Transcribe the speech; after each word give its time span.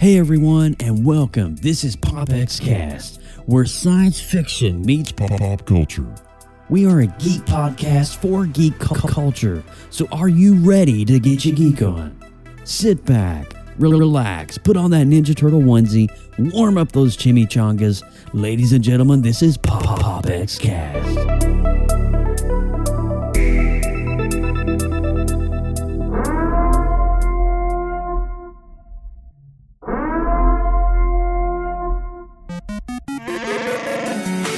Hey 0.00 0.18
everyone, 0.18 0.74
and 0.80 1.04
welcome. 1.06 1.54
This 1.56 1.84
is 1.84 1.94
PopX 1.94 2.60
Cast, 2.60 3.20
where 3.46 3.64
science 3.64 4.20
fiction 4.20 4.82
meets 4.84 5.12
pop, 5.12 5.30
pop 5.38 5.64
culture. 5.64 6.06
We 6.68 6.86
are 6.86 7.00
a 7.00 7.06
geek 7.06 7.42
podcast 7.42 8.16
for 8.16 8.46
geek 8.46 8.78
cu- 8.80 9.08
culture. 9.08 9.62
So 9.90 10.08
are 10.10 10.28
you 10.28 10.56
ready 10.56 11.04
to 11.04 11.20
get 11.20 11.44
your 11.44 11.54
geek 11.54 11.82
on? 11.82 12.18
Sit 12.64 13.04
back, 13.04 13.54
relax, 13.78 14.58
put 14.58 14.76
on 14.76 14.90
that 14.90 15.06
Ninja 15.06 15.36
Turtle 15.36 15.60
onesie, 15.60 16.10
warm 16.52 16.76
up 16.76 16.90
those 16.92 17.16
chimichangas. 17.16 18.02
Ladies 18.34 18.72
and 18.72 18.82
gentlemen, 18.82 19.22
this 19.22 19.40
is 19.40 19.56
PopX 19.58 20.58
Cast. 20.58 22.01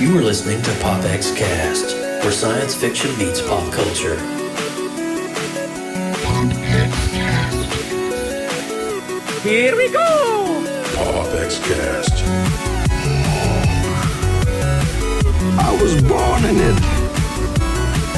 You 0.04 0.18
are 0.18 0.22
listening 0.22 0.60
to 0.60 0.70
PopX 0.82 1.34
Cast, 1.34 1.96
where 2.22 2.30
science 2.30 2.74
fiction 2.74 3.16
meets 3.16 3.40
pop 3.40 3.72
culture. 3.72 4.16
Here 9.40 9.74
we 9.74 9.90
go! 9.90 10.62
PopX 10.92 11.58
Cast. 11.64 12.22
I 15.58 15.78
was 15.80 16.02
born 16.02 16.44
in 16.44 16.60
it, 16.60 16.80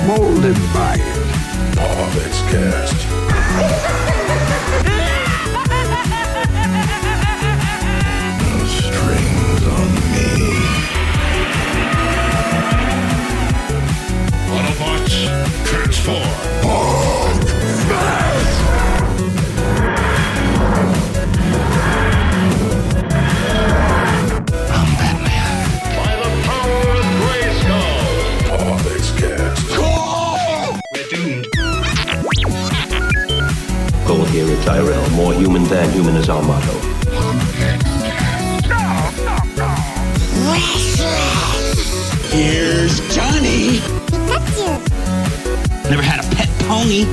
molded 0.09 0.57
by 0.75 0.97
it. 0.99 1.27
PopX 1.77 2.51
Cast. 2.51 3.16
Autobots, 15.77 16.05
transform. 16.05 16.23
By 25.97 26.13
the 26.23 26.31
power 26.45 26.83
of 26.97 27.07
Grayskull. 27.21 28.01
PopX 28.49 29.05
Cast. 29.19 29.67
Goal 34.07 34.25
here 34.27 34.49
at 34.49 34.61
Tyrell. 34.65 35.11
More 35.11 35.35
human 35.35 35.65
than 35.65 35.91
human 35.93 36.17
is 36.17 36.29
our 36.29 36.43
motto. 36.43 36.73
Here's 42.31 43.01
Johnny. 43.15 43.81
Never 45.89 46.03
had 46.03 46.19
a 46.19 46.35
pet 46.35 46.49
pony. 46.67 47.05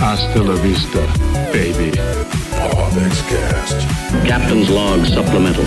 Hasta 0.00 0.42
la 0.42 0.54
vista, 0.62 1.00
baby. 1.52 1.90
PopX 2.56 3.20
Cast. 3.28 3.86
Captain's 4.26 4.70
log 4.70 5.04
supplemental. 5.04 5.64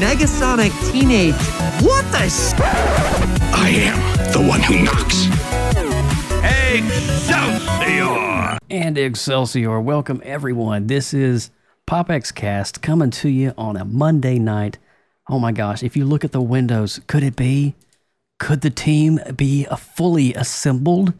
Negasonic 0.00 0.72
Teenage. 0.90 1.34
What 1.82 2.04
the 2.10 2.24
I 3.52 3.68
am 3.68 4.32
the 4.32 4.48
one 4.48 4.62
who 4.62 4.82
knocks. 4.82 5.26
Excelsior! 6.74 8.58
And 8.70 8.96
Excelsior, 8.96 9.78
welcome 9.78 10.22
everyone. 10.24 10.86
This 10.86 11.12
is 11.12 11.50
PopX 11.86 12.34
Cast 12.34 12.80
coming 12.80 13.10
to 13.10 13.28
you 13.28 13.52
on 13.58 13.76
a 13.76 13.84
Monday 13.84 14.38
night. 14.38 14.78
Oh 15.28 15.38
my 15.38 15.52
gosh, 15.52 15.82
if 15.82 15.98
you 15.98 16.06
look 16.06 16.24
at 16.24 16.32
the 16.32 16.40
windows, 16.40 17.00
could 17.06 17.22
it 17.22 17.36
be? 17.36 17.74
Could 18.38 18.60
the 18.60 18.70
team 18.70 19.20
be 19.36 19.66
a 19.70 19.76
fully 19.76 20.34
assembled? 20.34 21.14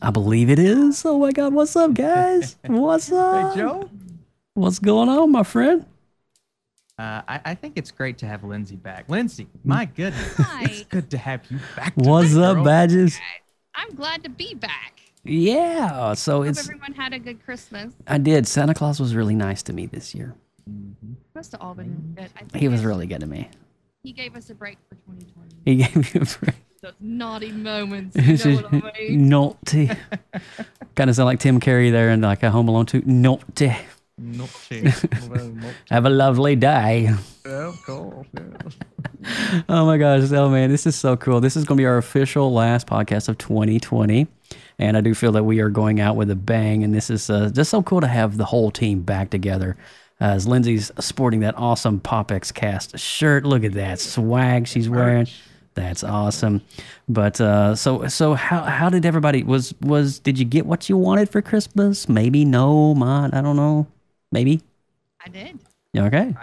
I 0.00 0.10
believe 0.10 0.48
it 0.48 0.58
is. 0.58 1.04
Oh 1.04 1.18
my 1.18 1.32
god, 1.32 1.52
what's 1.52 1.74
up, 1.74 1.94
guys? 1.94 2.56
What's 2.66 3.10
up? 3.10 3.54
Hey, 3.54 3.60
Joe. 3.60 3.90
What's 4.54 4.78
going 4.78 5.08
on, 5.08 5.32
my 5.32 5.42
friend? 5.42 5.84
Uh, 6.98 7.22
I, 7.28 7.40
I 7.44 7.54
think 7.54 7.74
it's 7.76 7.90
great 7.90 8.18
to 8.18 8.26
have 8.26 8.42
Lindsay 8.42 8.76
back. 8.76 9.08
Lindsay, 9.08 9.44
mm. 9.44 9.48
my 9.64 9.84
goodness, 9.84 10.34
Hi. 10.36 10.64
it's 10.64 10.82
good 10.84 11.10
to 11.10 11.18
have 11.18 11.48
you 11.50 11.58
back. 11.76 11.92
What's 11.94 12.36
up, 12.36 12.56
girl. 12.56 12.64
badges? 12.64 13.18
I'm 13.74 13.94
glad 13.94 14.24
to 14.24 14.30
be 14.30 14.54
back. 14.54 15.00
Yeah, 15.24 16.14
so 16.14 16.38
Hope 16.38 16.48
it's 16.48 16.60
everyone 16.60 16.94
had 16.94 17.12
a 17.12 17.18
good 17.18 17.44
Christmas. 17.44 17.92
I 18.06 18.18
did. 18.18 18.46
Santa 18.48 18.74
Claus 18.74 18.98
was 18.98 19.14
really 19.14 19.34
nice 19.34 19.62
to 19.64 19.72
me 19.72 19.86
this 19.86 20.14
year. 20.14 20.34
Mm-hmm. 20.68 21.12
Must 21.34 21.52
have 21.52 21.60
all 21.60 21.74
been 21.74 22.14
good. 22.16 22.30
I 22.36 22.40
think 22.40 22.56
He 22.56 22.68
was 22.68 22.84
really 22.84 23.06
good 23.06 23.20
to 23.20 23.26
me. 23.26 23.48
He 24.08 24.12
gave 24.12 24.34
us 24.36 24.48
a 24.48 24.54
break 24.54 24.78
for 24.88 24.94
2020. 24.94 25.54
He 25.66 25.76
gave 25.76 26.14
you 26.14 26.22
a 26.22 26.24
break. 26.24 26.56
Those 26.80 26.94
naughty 26.98 27.52
moments. 27.52 28.16
You 28.16 28.52
know 28.52 28.62
what 28.62 28.96
I 28.96 29.00
mean? 29.00 29.28
Naughty. 29.28 29.90
kind 30.94 31.10
of 31.10 31.16
sound 31.16 31.26
like 31.26 31.40
Tim 31.40 31.60
Curry 31.60 31.90
there 31.90 32.08
in 32.08 32.22
like 32.22 32.42
a 32.42 32.50
Home 32.50 32.68
Alone 32.68 32.86
2. 32.86 33.02
Naughty. 33.04 33.76
Nope, 34.16 34.48
cheers. 34.66 35.04
Well, 35.28 35.48
nope. 35.48 35.74
Have 35.90 36.06
a 36.06 36.08
lovely 36.08 36.56
day. 36.56 37.14
Yeah, 37.44 37.68
of 37.68 37.84
course, 37.84 38.26
yeah. 38.32 39.60
Oh 39.68 39.84
my 39.84 39.98
gosh. 39.98 40.32
Oh 40.32 40.48
man, 40.48 40.70
this 40.70 40.86
is 40.86 40.96
so 40.96 41.14
cool. 41.14 41.42
This 41.42 41.54
is 41.54 41.66
going 41.66 41.76
to 41.76 41.82
be 41.82 41.86
our 41.86 41.98
official 41.98 42.50
last 42.50 42.86
podcast 42.86 43.28
of 43.28 43.36
2020. 43.36 44.26
And 44.78 44.96
I 44.96 45.02
do 45.02 45.12
feel 45.12 45.32
that 45.32 45.44
we 45.44 45.60
are 45.60 45.68
going 45.68 46.00
out 46.00 46.16
with 46.16 46.30
a 46.30 46.36
bang. 46.36 46.82
And 46.82 46.94
this 46.94 47.10
is 47.10 47.28
uh, 47.28 47.50
just 47.52 47.70
so 47.70 47.82
cool 47.82 48.00
to 48.00 48.06
have 48.06 48.38
the 48.38 48.46
whole 48.46 48.70
team 48.70 49.02
back 49.02 49.28
together. 49.28 49.76
As 50.20 50.48
Lindsay's 50.48 50.90
sporting 50.98 51.40
that 51.40 51.56
awesome 51.56 52.00
PopX 52.00 52.52
cast 52.52 52.98
shirt. 52.98 53.44
Look 53.44 53.62
at 53.64 53.72
that 53.74 54.00
swag 54.00 54.66
she's 54.66 54.88
wearing. 54.88 55.28
That's 55.74 56.02
awesome. 56.02 56.62
But 57.08 57.40
uh, 57.40 57.76
so 57.76 58.08
so 58.08 58.34
how 58.34 58.62
how 58.62 58.90
did 58.90 59.06
everybody 59.06 59.44
was 59.44 59.74
was 59.80 60.18
did 60.18 60.36
you 60.38 60.44
get 60.44 60.66
what 60.66 60.88
you 60.88 60.96
wanted 60.96 61.28
for 61.30 61.40
Christmas? 61.40 62.08
Maybe 62.08 62.44
no, 62.44 62.94
mod. 62.94 63.32
I 63.32 63.40
don't 63.42 63.54
know. 63.54 63.86
Maybe. 64.32 64.60
I 65.24 65.28
did. 65.28 65.58
Yeah, 65.92 66.06
Okay. 66.06 66.34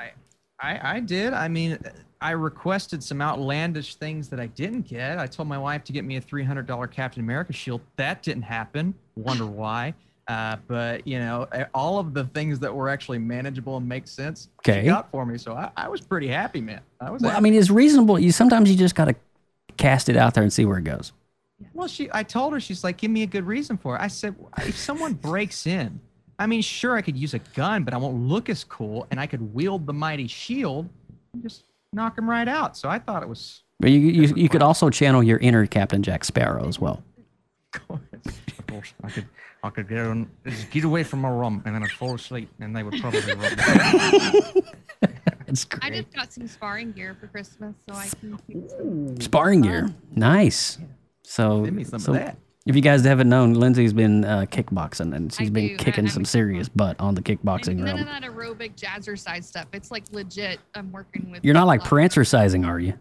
I, 0.60 0.96
I 0.96 1.00
did. 1.00 1.34
I 1.34 1.48
mean, 1.48 1.78
I 2.22 2.32
requested 2.32 3.04
some 3.04 3.22
outlandish 3.22 3.96
things 3.96 4.30
that 4.30 4.40
I 4.40 4.48
didn't 4.48 4.88
get. 4.88 5.20
I 5.20 5.28
told 5.28 5.48
my 5.48 5.58
wife 5.58 5.84
to 5.86 5.94
get 5.94 6.06
me 6.06 6.16
a 6.16 6.22
$300 6.22 6.92
Captain 6.92 7.22
America 7.22 7.54
shield. 7.54 7.82
That 7.98 8.24
didn't 8.24 8.44
happen. 8.44 8.96
Wonder 9.16 9.46
why. 9.46 9.94
Uh, 10.28 10.56
but 10.68 11.06
you 11.08 11.20
know, 11.20 11.48
all 11.74 12.00
of 12.00 12.14
the 12.14 12.24
things 12.26 12.60
that 12.60 12.74
were 12.74 12.90
actually 12.90 13.20
manageable 13.20 13.78
and 13.78 13.88
make 13.88 14.08
sense, 14.08 14.50
she 14.66 14.72
Okay. 14.72 14.86
got 14.86 15.12
for 15.12 15.26
me. 15.26 15.38
So 15.38 15.54
I, 15.54 15.70
I 15.78 15.88
was 15.88 16.02
pretty 16.02 16.28
happy, 16.28 16.62
man. 16.62 16.82
I 17.00 17.12
was. 17.12 17.22
Well, 17.22 17.36
I 17.36 17.40
mean, 17.40 17.54
it's 17.54 17.70
reasonable. 17.70 18.18
You 18.18 18.32
sometimes 18.32 18.70
you 18.72 18.76
just 18.78 18.96
got 18.96 19.06
to 19.06 19.16
cast 19.78 20.10
it 20.10 20.18
out 20.18 20.34
there 20.34 20.42
and 20.44 20.52
see 20.52 20.66
where 20.66 20.78
it 20.80 20.84
goes. 20.84 21.12
Well, 21.74 21.88
she, 21.88 22.10
I 22.14 22.24
told 22.24 22.54
her, 22.54 22.60
she's 22.60 22.84
like, 22.84 22.98
give 22.98 23.12
me 23.12 23.24
a 23.24 23.28
good 23.28 23.46
reason 23.46 23.78
for 23.78 23.96
it. 23.96 24.02
I 24.02 24.08
said, 24.08 24.36
if 24.60 24.78
someone 24.78 25.14
breaks 25.30 25.68
in, 25.68 26.00
I 26.40 26.48
mean, 26.48 26.62
sure, 26.62 26.96
I 26.98 27.02
could 27.02 27.16
use 27.16 27.34
a 27.34 27.40
gun, 27.40 27.84
but 27.84 27.94
I 27.94 27.98
won't 27.98 28.18
look 28.28 28.50
as 28.50 28.64
cool, 28.64 29.08
and 29.12 29.20
I 29.20 29.28
could 29.28 29.54
wield 29.54 29.86
the 29.86 29.94
mighty 29.94 30.28
shield 30.28 30.90
and 31.34 31.44
just 31.44 31.64
knock 31.94 32.18
him 32.18 32.30
right 32.30 32.48
out. 32.48 32.76
So 32.76 32.90
I 32.90 33.00
thought 33.00 33.24
it 33.24 33.30
was, 33.30 33.62
But 33.80 33.92
you 33.92 34.00
you, 34.00 34.34
you 34.36 34.50
could 34.50 34.62
also 34.62 34.90
channel 34.90 35.24
your 35.24 35.38
inner 35.38 35.66
Captain 35.66 36.02
Jack 36.04 36.26
Sparrow 36.26 36.68
as 36.68 36.78
well. 36.80 37.02
of 37.90 38.00
course, 38.68 38.94
I 39.04 39.10
could, 39.12 39.26
I 39.66 39.70
could 39.72 39.90
get 39.90 40.00
on, 40.00 40.30
just 40.46 40.70
get 40.72 40.84
away 40.84 41.04
from 41.04 41.20
my 41.22 41.30
room, 41.30 41.62
and 41.66 41.76
then 41.76 41.84
I'd 41.84 41.92
fall 41.92 42.16
asleep, 42.16 42.50
and 42.60 42.76
they 42.76 42.84
would 42.84 43.00
probably 43.02 43.22
rub 43.34 43.58
me. 43.58 44.62
It's 45.48 45.66
I 45.82 45.92
just 45.92 46.12
got 46.12 46.34
some 46.34 46.48
sparring 46.48 46.92
gear 46.92 47.16
for 47.20 47.28
Christmas, 47.28 47.76
so 47.88 47.96
I 47.96 48.08
can 48.20 48.38
keep 48.48 48.68
some. 48.70 49.20
Sparring 49.22 49.62
gear, 49.62 49.90
nice. 50.16 50.80
So, 51.24 51.62
Give 51.66 51.74
me 51.74 51.84
some 51.84 51.96
of 51.98 52.02
so 52.02 52.14
that. 52.14 52.38
if 52.66 52.76
you 52.76 52.82
guys 52.82 53.04
haven't 53.06 53.30
known, 53.30 53.54
Lindsay's 53.54 53.94
been 53.94 54.26
uh, 54.26 54.46
kickboxing 54.50 55.16
and 55.16 55.32
she's 55.32 55.50
I 55.50 55.52
been 55.52 55.68
do. 55.70 55.78
kicking 55.78 56.06
I- 56.06 56.10
some 56.10 56.22
I'm- 56.22 56.26
serious 56.26 56.68
butt 56.68 57.00
on 57.00 57.14
the 57.14 57.22
kickboxing 57.22 57.76
None 57.78 58.00
of 58.00 58.06
realm. 58.08 58.22
that 58.22 58.24
aerobic 58.24 58.76
jazzercise 58.76 59.44
stuff. 59.44 59.68
It's 59.72 59.92
like 59.92 60.04
legit. 60.12 60.60
I'm 60.74 60.92
working 60.92 61.30
with. 61.30 61.46
You're 61.46 61.54
not 61.54 61.68
like 61.68 61.84
prancer 61.84 62.24
sizing, 62.24 62.66
are 62.66 62.80
you? 62.80 62.94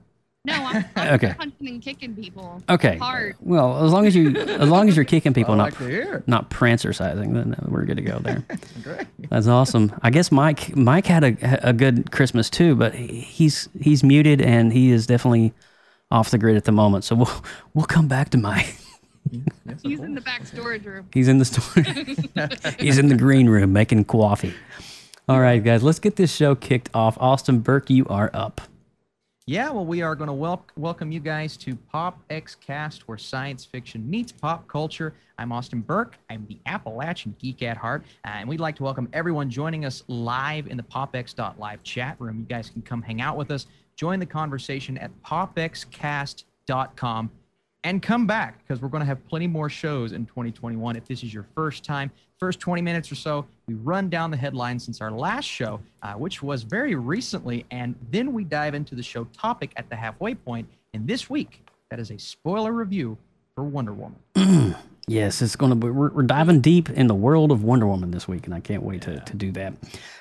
No, 0.46 0.52
I'm, 0.54 0.84
I'm 0.96 1.14
Okay. 1.14 1.34
punching 1.36 1.68
and 1.68 1.82
kicking 1.82 2.14
people. 2.14 2.62
Okay. 2.68 2.98
Hard. 2.98 3.36
Well, 3.40 3.84
as 3.84 3.92
long 3.92 4.06
as 4.06 4.14
you 4.14 4.36
as 4.36 4.68
long 4.68 4.88
as 4.88 4.96
you're 4.96 5.04
kicking 5.04 5.32
people, 5.38 5.54
I 5.54 5.56
not 5.56 5.80
like 5.80 6.28
not 6.28 6.50
prancer 6.50 6.92
sizing, 6.92 7.32
then 7.32 7.54
we're 7.66 7.84
good 7.84 7.96
to 7.96 8.02
go 8.02 8.18
there. 8.18 8.42
Great. 8.82 9.06
That's 9.30 9.46
awesome. 9.46 9.92
I 10.02 10.10
guess 10.10 10.30
Mike 10.30 10.76
Mike 10.76 11.06
had 11.06 11.24
a 11.24 11.68
a 11.68 11.72
good 11.72 12.10
Christmas 12.10 12.50
too, 12.50 12.74
but 12.74 12.94
he's 12.94 13.68
he's 13.80 14.02
muted 14.04 14.42
and 14.42 14.72
he 14.72 14.90
is 14.90 15.06
definitely 15.06 15.52
off 16.10 16.30
the 16.30 16.38
grid 16.38 16.56
at 16.56 16.64
the 16.64 16.72
moment. 16.72 17.04
So 17.04 17.14
we'll 17.16 17.44
we'll 17.72 17.86
come 17.86 18.08
back 18.08 18.28
to 18.30 18.38
Mike. 18.38 18.76
Mm-hmm. 19.30 19.88
He's 19.88 20.00
in 20.00 20.14
the 20.14 20.20
back 20.20 20.44
storage 20.46 20.84
room. 20.84 21.08
He's 21.14 21.28
in 21.28 21.38
the 21.38 21.46
store. 21.46 21.82
he's 22.78 22.98
in 22.98 23.08
the 23.08 23.16
green 23.16 23.48
room 23.48 23.72
making 23.72 24.04
coffee. 24.04 24.52
All 25.26 25.40
right, 25.40 25.64
guys, 25.64 25.82
let's 25.82 25.98
get 25.98 26.16
this 26.16 26.30
show 26.34 26.54
kicked 26.54 26.90
off. 26.92 27.16
Austin 27.18 27.60
Burke, 27.60 27.88
you 27.88 28.04
are 28.08 28.30
up. 28.34 28.60
Yeah, 29.46 29.72
well, 29.72 29.84
we 29.84 30.00
are 30.00 30.14
going 30.14 30.28
to 30.28 30.32
wel- 30.32 30.64
welcome 30.74 31.12
you 31.12 31.20
guys 31.20 31.58
to 31.58 31.76
Pop 31.76 32.18
X 32.30 32.54
Cast, 32.54 33.06
where 33.06 33.18
science 33.18 33.62
fiction 33.62 34.08
meets 34.08 34.32
pop 34.32 34.66
culture. 34.68 35.12
I'm 35.38 35.52
Austin 35.52 35.82
Burke. 35.82 36.16
I'm 36.30 36.46
the 36.48 36.56
Appalachian 36.64 37.36
geek 37.38 37.62
at 37.62 37.76
heart, 37.76 38.06
and 38.24 38.48
we'd 38.48 38.60
like 38.60 38.74
to 38.76 38.82
welcome 38.82 39.06
everyone 39.12 39.50
joining 39.50 39.84
us 39.84 40.02
live 40.08 40.68
in 40.68 40.78
the 40.78 40.82
PopX.live 40.82 41.82
chat 41.82 42.16
room. 42.18 42.38
You 42.38 42.46
guys 42.46 42.70
can 42.70 42.80
come 42.80 43.02
hang 43.02 43.20
out 43.20 43.36
with 43.36 43.50
us, 43.50 43.66
join 43.96 44.18
the 44.18 44.24
conversation 44.24 44.96
at 44.96 45.10
popxcast.com, 45.22 47.30
and 47.84 48.02
come 48.02 48.26
back 48.26 48.58
because 48.58 48.82
we're 48.82 48.88
going 48.88 49.02
to 49.02 49.06
have 49.06 49.24
plenty 49.28 49.46
more 49.46 49.68
shows 49.68 50.12
in 50.12 50.26
2021. 50.26 50.96
If 50.96 51.06
this 51.06 51.22
is 51.22 51.32
your 51.32 51.46
first 51.54 51.84
time, 51.84 52.10
first 52.40 52.58
20 52.58 52.82
minutes 52.82 53.12
or 53.12 53.14
so, 53.14 53.46
we 53.68 53.74
run 53.74 54.08
down 54.08 54.30
the 54.30 54.36
headlines 54.36 54.84
since 54.84 55.00
our 55.00 55.10
last 55.10 55.44
show, 55.44 55.78
uh, 56.02 56.14
which 56.14 56.42
was 56.42 56.62
very 56.62 56.94
recently, 56.94 57.64
and 57.70 57.94
then 58.10 58.32
we 58.32 58.42
dive 58.42 58.74
into 58.74 58.94
the 58.94 59.02
show 59.02 59.24
topic 59.36 59.72
at 59.76 59.88
the 59.90 59.96
halfway 59.96 60.34
point. 60.34 60.66
And 60.94 61.06
this 61.06 61.28
week, 61.28 61.60
that 61.90 62.00
is 62.00 62.10
a 62.10 62.18
spoiler 62.18 62.72
review 62.72 63.16
for 63.54 63.64
Wonder 63.64 63.92
Woman. 63.92 64.18
Yes, 65.06 65.42
it's 65.42 65.54
going 65.54 65.68
to 65.68 65.76
be. 65.76 65.90
We're, 65.90 66.08
we're 66.08 66.22
diving 66.22 66.62
deep 66.62 66.88
in 66.88 67.08
the 67.08 67.14
world 67.14 67.52
of 67.52 67.62
Wonder 67.62 67.86
Woman 67.86 68.10
this 68.10 68.26
week, 68.26 68.46
and 68.46 68.54
I 68.54 68.60
can't 68.60 68.82
wait 68.82 69.02
to, 69.02 69.20
to 69.20 69.36
do 69.36 69.52
that. 69.52 69.74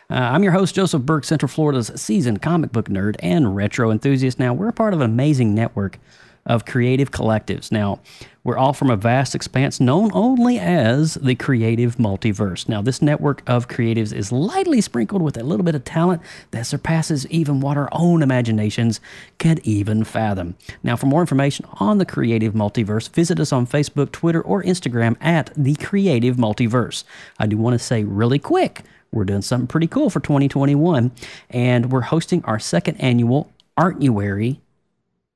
Uh, 0.10 0.16
I'm 0.16 0.44
your 0.44 0.52
host, 0.52 0.76
Joseph 0.76 1.04
Burke, 1.04 1.24
Central 1.24 1.48
Florida's 1.48 1.90
seasoned 1.96 2.42
comic 2.42 2.74
book 2.74 2.90
nerd 2.90 3.16
and 3.20 3.56
retro 3.56 3.92
enthusiast. 3.92 4.40
Now, 4.40 4.54
we're 4.54 4.68
a 4.68 4.74
part 4.74 4.94
of 4.94 5.00
an 5.00 5.10
amazing 5.10 5.56
network 5.56 6.00
of 6.46 6.66
creative 6.66 7.12
collectives. 7.12 7.72
Now, 7.72 8.00
we're 8.44 8.58
all 8.58 8.74
from 8.74 8.90
a 8.90 8.98
vast 8.98 9.36
expanse 9.36 9.80
known 9.80 10.12
only 10.14 10.60
as 10.60 11.14
the 11.14 11.36
creative 11.36 11.96
multiverse. 11.96 12.68
Now, 12.68 12.82
this 12.82 13.02
network 13.02 13.42
of 13.48 13.70
creatives 13.70 14.14
is 14.14 14.34
lightly 14.34 14.82
sprinkled 14.82 15.22
with 15.22 15.38
a 15.38 15.44
little 15.44 15.64
bit 15.64 15.76
of 15.76 15.86
talent 15.86 16.22
that 16.52 16.66
surpasses 16.66 17.26
even 17.28 17.62
what 17.62 17.78
our 17.78 17.88
own 17.94 18.22
imaginations 18.22 19.00
can 19.38 19.60
even 19.64 20.04
fathom. 20.04 20.56
Now, 20.84 20.98
for 20.98 21.06
more 21.06 21.22
information 21.22 21.66
on 21.80 22.00
the 22.00 22.06
creative 22.06 22.54
multiverse, 22.54 23.10
visit 23.10 23.40
us 23.40 23.54
on 23.54 23.66
Facebook, 23.66 24.12
Twitter, 24.12 24.42
or 24.42 24.62
Instagram 24.64 25.16
at 25.22 25.52
the 25.56 25.76
creative 25.76 26.36
multiverse. 26.36 27.06
I 27.40 27.48
do 27.48 27.58
want 27.58 27.76
to 27.76 27.80
say 27.80 28.04
really 28.04 28.40
quick, 28.40 28.82
we're 29.14 29.26
doing 29.26 29.44
something 29.44 29.68
pretty 29.68 29.88
cool 29.88 30.10
for 30.10 30.20
2021, 30.20 31.12
and 31.52 31.92
we're 31.92 32.02
hosting 32.02 32.44
our 32.44 32.60
second 32.60 32.98
annual 32.98 33.52
Artuary 33.78 34.60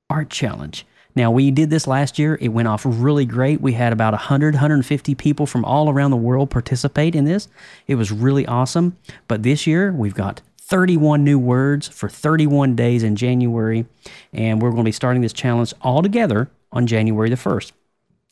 Art 0.09 0.29
Challenge. 0.29 0.85
Now, 1.17 1.31
we 1.31 1.49
did 1.49 1.71
this 1.71 1.87
last 1.87 2.19
year. 2.19 2.37
It 2.39 2.49
went 2.49 2.67
off 2.67 2.83
really 2.85 3.25
great. 3.25 3.59
We 3.59 3.73
had 3.73 3.91
about 3.91 4.13
100, 4.13 4.53
150 4.53 5.15
people 5.15 5.47
from 5.47 5.65
all 5.65 5.89
around 5.89 6.11
the 6.11 6.17
world 6.17 6.51
participate 6.51 7.15
in 7.15 7.25
this. 7.25 7.47
It 7.87 7.95
was 7.95 8.11
really 8.11 8.45
awesome. 8.45 8.95
But 9.27 9.41
this 9.41 9.65
year, 9.65 9.91
we've 9.91 10.13
got 10.13 10.43
31 10.59 11.23
new 11.23 11.39
words 11.39 11.87
for 11.87 12.07
31 12.07 12.75
days 12.75 13.01
in 13.01 13.15
January. 13.15 13.87
And 14.31 14.61
we're 14.61 14.69
going 14.69 14.83
to 14.83 14.87
be 14.87 14.91
starting 14.91 15.23
this 15.23 15.33
challenge 15.33 15.73
all 15.81 16.03
together 16.03 16.51
on 16.71 16.85
January 16.85 17.31
the 17.31 17.35
1st. 17.35 17.71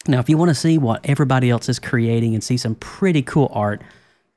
Now, 0.07 0.19
if 0.19 0.29
you 0.29 0.37
want 0.37 0.49
to 0.49 0.55
see 0.55 0.77
what 0.77 1.03
everybody 1.09 1.49
else 1.49 1.67
is 1.67 1.79
creating 1.79 2.35
and 2.35 2.43
see 2.43 2.55
some 2.55 2.75
pretty 2.75 3.23
cool 3.23 3.49
art, 3.51 3.81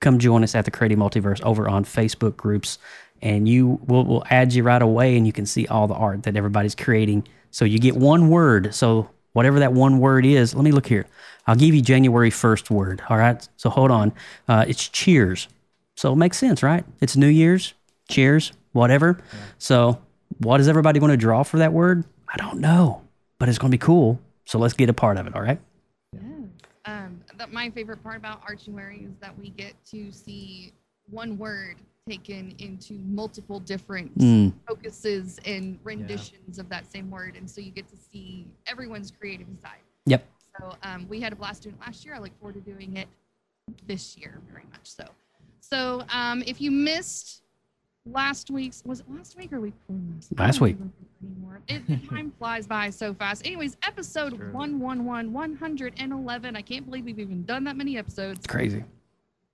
come 0.00 0.18
join 0.18 0.42
us 0.42 0.54
at 0.54 0.64
the 0.64 0.70
Creative 0.70 0.98
Multiverse 0.98 1.42
over 1.42 1.68
on 1.68 1.84
Facebook 1.84 2.38
groups. 2.38 2.78
And 3.20 3.46
you 3.46 3.78
will 3.86 4.06
will 4.06 4.24
add 4.30 4.54
you 4.54 4.62
right 4.62 4.80
away, 4.80 5.18
and 5.18 5.26
you 5.26 5.34
can 5.34 5.44
see 5.44 5.66
all 5.66 5.86
the 5.86 5.94
art 5.94 6.22
that 6.22 6.34
everybody's 6.34 6.74
creating. 6.74 7.26
So 7.50 7.64
you 7.64 7.78
get 7.78 7.96
one 7.96 8.28
word. 8.28 8.74
So 8.74 9.10
whatever 9.32 9.60
that 9.60 9.72
one 9.72 9.98
word 9.98 10.26
is, 10.26 10.54
let 10.54 10.64
me 10.64 10.72
look 10.72 10.86
here. 10.86 11.06
I'll 11.46 11.56
give 11.56 11.74
you 11.74 11.82
January 11.82 12.30
1st 12.30 12.70
word. 12.70 13.02
All 13.08 13.16
right. 13.16 13.46
So 13.56 13.70
hold 13.70 13.90
on. 13.90 14.12
Uh, 14.46 14.64
it's 14.68 14.88
cheers. 14.88 15.48
So 15.96 16.12
it 16.12 16.16
makes 16.16 16.38
sense, 16.38 16.62
right? 16.62 16.84
It's 17.00 17.16
New 17.16 17.28
Year's. 17.28 17.74
Cheers. 18.08 18.52
Whatever. 18.72 19.18
So 19.58 19.98
what 20.38 20.60
is 20.60 20.68
everybody 20.68 21.00
going 21.00 21.10
to 21.10 21.16
draw 21.16 21.42
for 21.42 21.58
that 21.58 21.72
word? 21.72 22.04
I 22.28 22.36
don't 22.36 22.60
know, 22.60 23.02
but 23.38 23.48
it's 23.48 23.58
going 23.58 23.70
to 23.70 23.74
be 23.74 23.78
cool. 23.78 24.20
So 24.44 24.58
let's 24.58 24.74
get 24.74 24.88
a 24.88 24.92
part 24.92 25.16
of 25.16 25.26
it. 25.26 25.34
All 25.34 25.42
right. 25.42 25.60
Um, 26.84 27.20
that 27.36 27.52
my 27.52 27.70
favorite 27.70 28.02
part 28.02 28.16
about 28.16 28.40
Artuary 28.46 29.06
is 29.06 29.14
that 29.20 29.38
we 29.38 29.50
get 29.50 29.74
to 29.90 30.10
see 30.12 30.72
one 31.10 31.36
word 31.36 31.76
taken 32.08 32.54
into 32.58 32.94
multiple 33.06 33.60
different 33.60 34.16
Mm. 34.18 34.52
focuses 34.66 35.38
and 35.44 35.78
renditions 35.84 36.58
of 36.58 36.68
that 36.70 36.90
same 36.90 37.10
word, 37.10 37.36
and 37.36 37.48
so 37.50 37.60
you 37.60 37.70
get 37.70 37.88
to 37.88 37.96
see 37.96 38.46
everyone's 38.66 39.10
creative 39.10 39.46
side. 39.62 39.78
Yep. 40.06 40.26
So 40.58 40.74
um, 40.82 41.06
we 41.08 41.20
had 41.20 41.32
a 41.32 41.36
blast 41.36 41.62
doing 41.64 41.74
it 41.74 41.80
last 41.80 42.04
year. 42.04 42.14
I 42.14 42.18
look 42.18 42.36
forward 42.40 42.54
to 42.54 42.60
doing 42.60 42.96
it 42.96 43.08
this 43.86 44.16
year 44.16 44.40
very 44.50 44.64
much 44.72 44.84
so. 44.90 45.04
So 45.60 46.04
um, 46.12 46.42
if 46.46 46.60
you 46.60 46.70
missed 46.70 47.42
last 48.06 48.50
week's, 48.50 48.82
was 48.86 49.00
it 49.00 49.06
last 49.10 49.36
week 49.36 49.52
or 49.52 49.60
week 49.60 49.74
before 49.86 50.00
last? 50.14 50.32
I 50.38 50.44
Last 50.46 50.58
don't 50.58 50.68
week. 50.68 50.76
It, 51.68 52.08
time 52.08 52.32
flies 52.38 52.66
by 52.66 52.88
so 52.90 53.12
fast. 53.12 53.46
Anyways, 53.46 53.76
episode 53.82 54.34
True. 54.36 54.52
111, 54.52 55.32
111. 55.32 56.56
I 56.56 56.62
can't 56.62 56.86
believe 56.86 57.04
we've 57.04 57.18
even 57.18 57.44
done 57.44 57.64
that 57.64 57.76
many 57.76 57.98
episodes. 57.98 58.38
It's 58.38 58.46
crazy. 58.46 58.84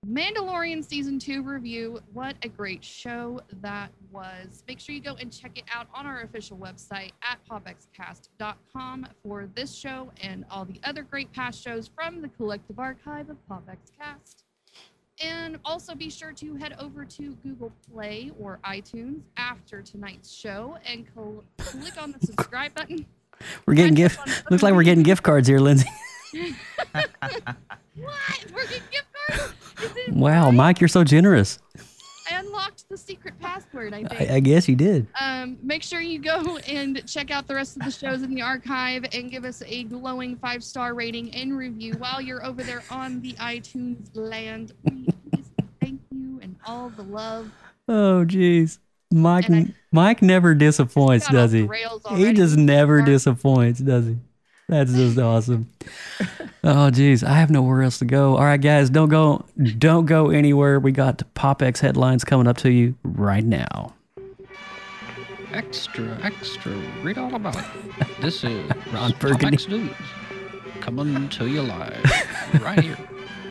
Mandalorian 0.09 0.83
season 0.85 1.17
two 1.17 1.41
review. 1.41 1.99
What 2.13 2.35
a 2.43 2.49
great 2.49 2.83
show 2.83 3.41
that 3.61 3.89
was. 4.11 4.63
Make 4.67 4.79
sure 4.79 4.93
you 4.93 5.01
go 5.01 5.15
and 5.19 5.31
check 5.31 5.57
it 5.57 5.63
out 5.73 5.87
on 5.95 6.05
our 6.05 6.21
official 6.21 6.57
website 6.57 7.11
at 7.23 7.39
popxcast.com 7.49 9.07
for 9.23 9.49
this 9.55 9.73
show 9.75 10.11
and 10.21 10.45
all 10.51 10.65
the 10.65 10.79
other 10.83 11.01
great 11.01 11.31
past 11.33 11.63
shows 11.63 11.87
from 11.87 12.21
the 12.21 12.27
collective 12.29 12.77
archive 12.77 13.29
of 13.29 13.37
PopXcast. 13.49 14.43
And 15.23 15.57
also 15.65 15.95
be 15.95 16.09
sure 16.09 16.33
to 16.33 16.55
head 16.55 16.75
over 16.79 17.05
to 17.05 17.31
Google 17.41 17.71
Play 17.91 18.31
or 18.39 18.59
iTunes 18.65 19.21
after 19.37 19.81
tonight's 19.81 20.31
show 20.31 20.77
and 20.85 21.07
col- 21.15 21.43
click 21.57 21.99
on 21.99 22.11
the 22.11 22.19
subscribe 22.25 22.75
button. 22.75 23.05
We're 23.65 23.73
getting 23.75 23.95
gift. 23.95 24.19
Looks 24.51 24.61
like 24.61 24.73
we're 24.75 24.83
getting 24.83 25.03
gift 25.03 25.23
cards 25.23 25.47
here, 25.47 25.59
Lindsay. 25.59 25.89
What? 27.97 28.13
We're 28.53 28.63
getting 28.63 28.83
gift 28.91 29.07
cards? 29.13 29.14
Is 29.14 29.14
it 29.14 29.14
Wow? 30.11 30.51
Mike, 30.51 30.79
you're 30.79 30.87
so 30.87 31.03
generous. 31.03 31.59
I 32.31 32.37
unlocked 32.39 32.89
the 32.89 32.97
secret 32.97 33.39
password, 33.39 33.93
I 33.93 34.03
think. 34.03 34.31
I, 34.31 34.35
I 34.35 34.39
guess 34.39 34.67
you 34.67 34.75
did. 34.75 35.05
um, 35.19 35.57
make 35.61 35.83
sure 35.83 35.99
you 36.01 36.17
go 36.19 36.57
and 36.67 37.05
check 37.07 37.29
out 37.29 37.47
the 37.47 37.53
rest 37.55 37.75
of 37.77 37.83
the 37.83 37.91
shows 37.91 38.23
in 38.23 38.33
the 38.33 38.41
archive 38.41 39.05
and 39.13 39.29
give 39.29 39.45
us 39.45 39.61
a 39.65 39.83
glowing 39.83 40.35
five 40.37 40.63
star 40.63 40.93
rating 40.95 41.33
and 41.35 41.55
review 41.55 41.93
while 41.99 42.21
you're 42.21 42.43
over 42.45 42.63
there 42.63 42.83
on 42.89 43.21
the 43.21 43.33
iTunes 43.33 44.09
land. 44.15 44.71
Please 44.87 45.13
thank 45.81 46.01
you 46.11 46.39
and 46.41 46.55
all 46.65 46.89
the 46.89 47.03
love. 47.03 47.51
Oh, 47.87 48.25
jeez. 48.27 48.79
Mike, 49.11 49.49
I- 49.51 49.73
Mike 49.91 50.21
never 50.23 50.55
disappoints, 50.55 51.27
does 51.27 51.51
he? 51.51 51.67
He 52.15 52.33
just 52.33 52.57
never 52.57 53.01
disappoints, 53.03 53.79
does 53.81 54.07
he? 54.07 54.17
That's 54.67 54.93
just 54.93 55.19
awesome. 55.19 55.67
Oh, 56.63 56.89
geez, 56.89 57.23
I 57.23 57.33
have 57.33 57.51
nowhere 57.51 57.83
else 57.83 57.99
to 57.99 58.05
go. 58.05 58.35
All 58.37 58.43
right, 58.43 58.59
guys, 58.59 58.89
don't 58.89 59.09
go, 59.09 59.45
don't 59.77 60.07
go 60.07 60.31
anywhere. 60.31 60.79
We 60.79 60.91
got 60.91 61.21
PopX 61.35 61.77
headlines 61.79 62.23
coming 62.23 62.47
up 62.47 62.57
to 62.57 62.71
you 62.71 62.95
right 63.03 63.45
now. 63.45 63.93
Extra, 65.53 66.17
extra, 66.23 66.71
read 67.03 67.19
all 67.19 67.35
about 67.35 67.55
it. 67.57 67.65
This 68.19 68.43
is 68.43 68.67
Ron 68.91 69.13
Burgundy. 69.19 69.57
PopX 69.57 69.69
News 69.69 69.91
coming 70.81 71.29
to 71.29 71.45
you 71.47 71.61
live 71.61 72.03
right 72.61 72.79
here 72.79 72.97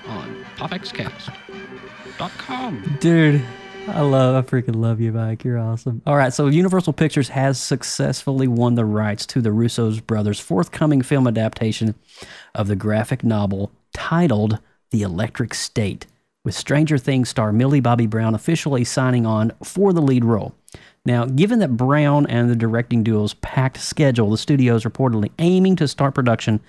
on 0.09 0.45
PopXCast.com. 0.57 2.97
Dude, 3.01 3.41
I 3.87 4.01
love, 4.01 4.35
I 4.35 4.49
freaking 4.49 4.77
love 4.77 5.01
you, 5.01 5.13
Mike. 5.13 5.45
You're 5.45 5.59
awesome. 5.59 6.01
All 6.07 6.17
right, 6.17 6.33
so 6.33 6.47
Universal 6.47 6.95
Pictures 6.95 7.29
has 7.29 7.61
successfully 7.61 8.49
won 8.49 8.75
the 8.75 8.85
rights 8.85 9.27
to 9.27 9.43
the 9.43 9.53
Russo's 9.53 10.01
brothers' 10.01 10.41
forthcoming 10.41 11.03
film 11.03 11.27
adaptation 11.27 11.95
of 12.55 12.67
the 12.67 12.77
graphic 12.77 13.23
novel 13.23 13.71
titled 13.93 14.59
The 14.91 15.03
Electric 15.03 15.53
State, 15.53 16.07
with 16.45 16.55
Stranger 16.55 16.97
Things 16.97 17.29
star 17.29 17.53
Millie 17.53 17.81
Bobby 17.81 18.07
Brown 18.07 18.35
officially 18.35 18.85
signing 18.85 19.27
on 19.27 19.53
for 19.63 19.93
the 19.93 20.03
lead 20.03 20.25
role. 20.25 20.55
Now, 21.05 21.27
given 21.27 21.59
that 21.59 21.77
Brown 21.77 22.27
and 22.27 22.51
the 22.51 22.57
directing 22.57 23.05
duo's 23.05 23.35
packed 23.35 23.79
schedule, 23.79 24.31
the 24.31 24.39
studio 24.39 24.75
is 24.75 24.85
reportedly 24.85 25.31
aiming 25.39 25.77
to 25.77 25.89
start 25.89 26.15
production 26.15 26.61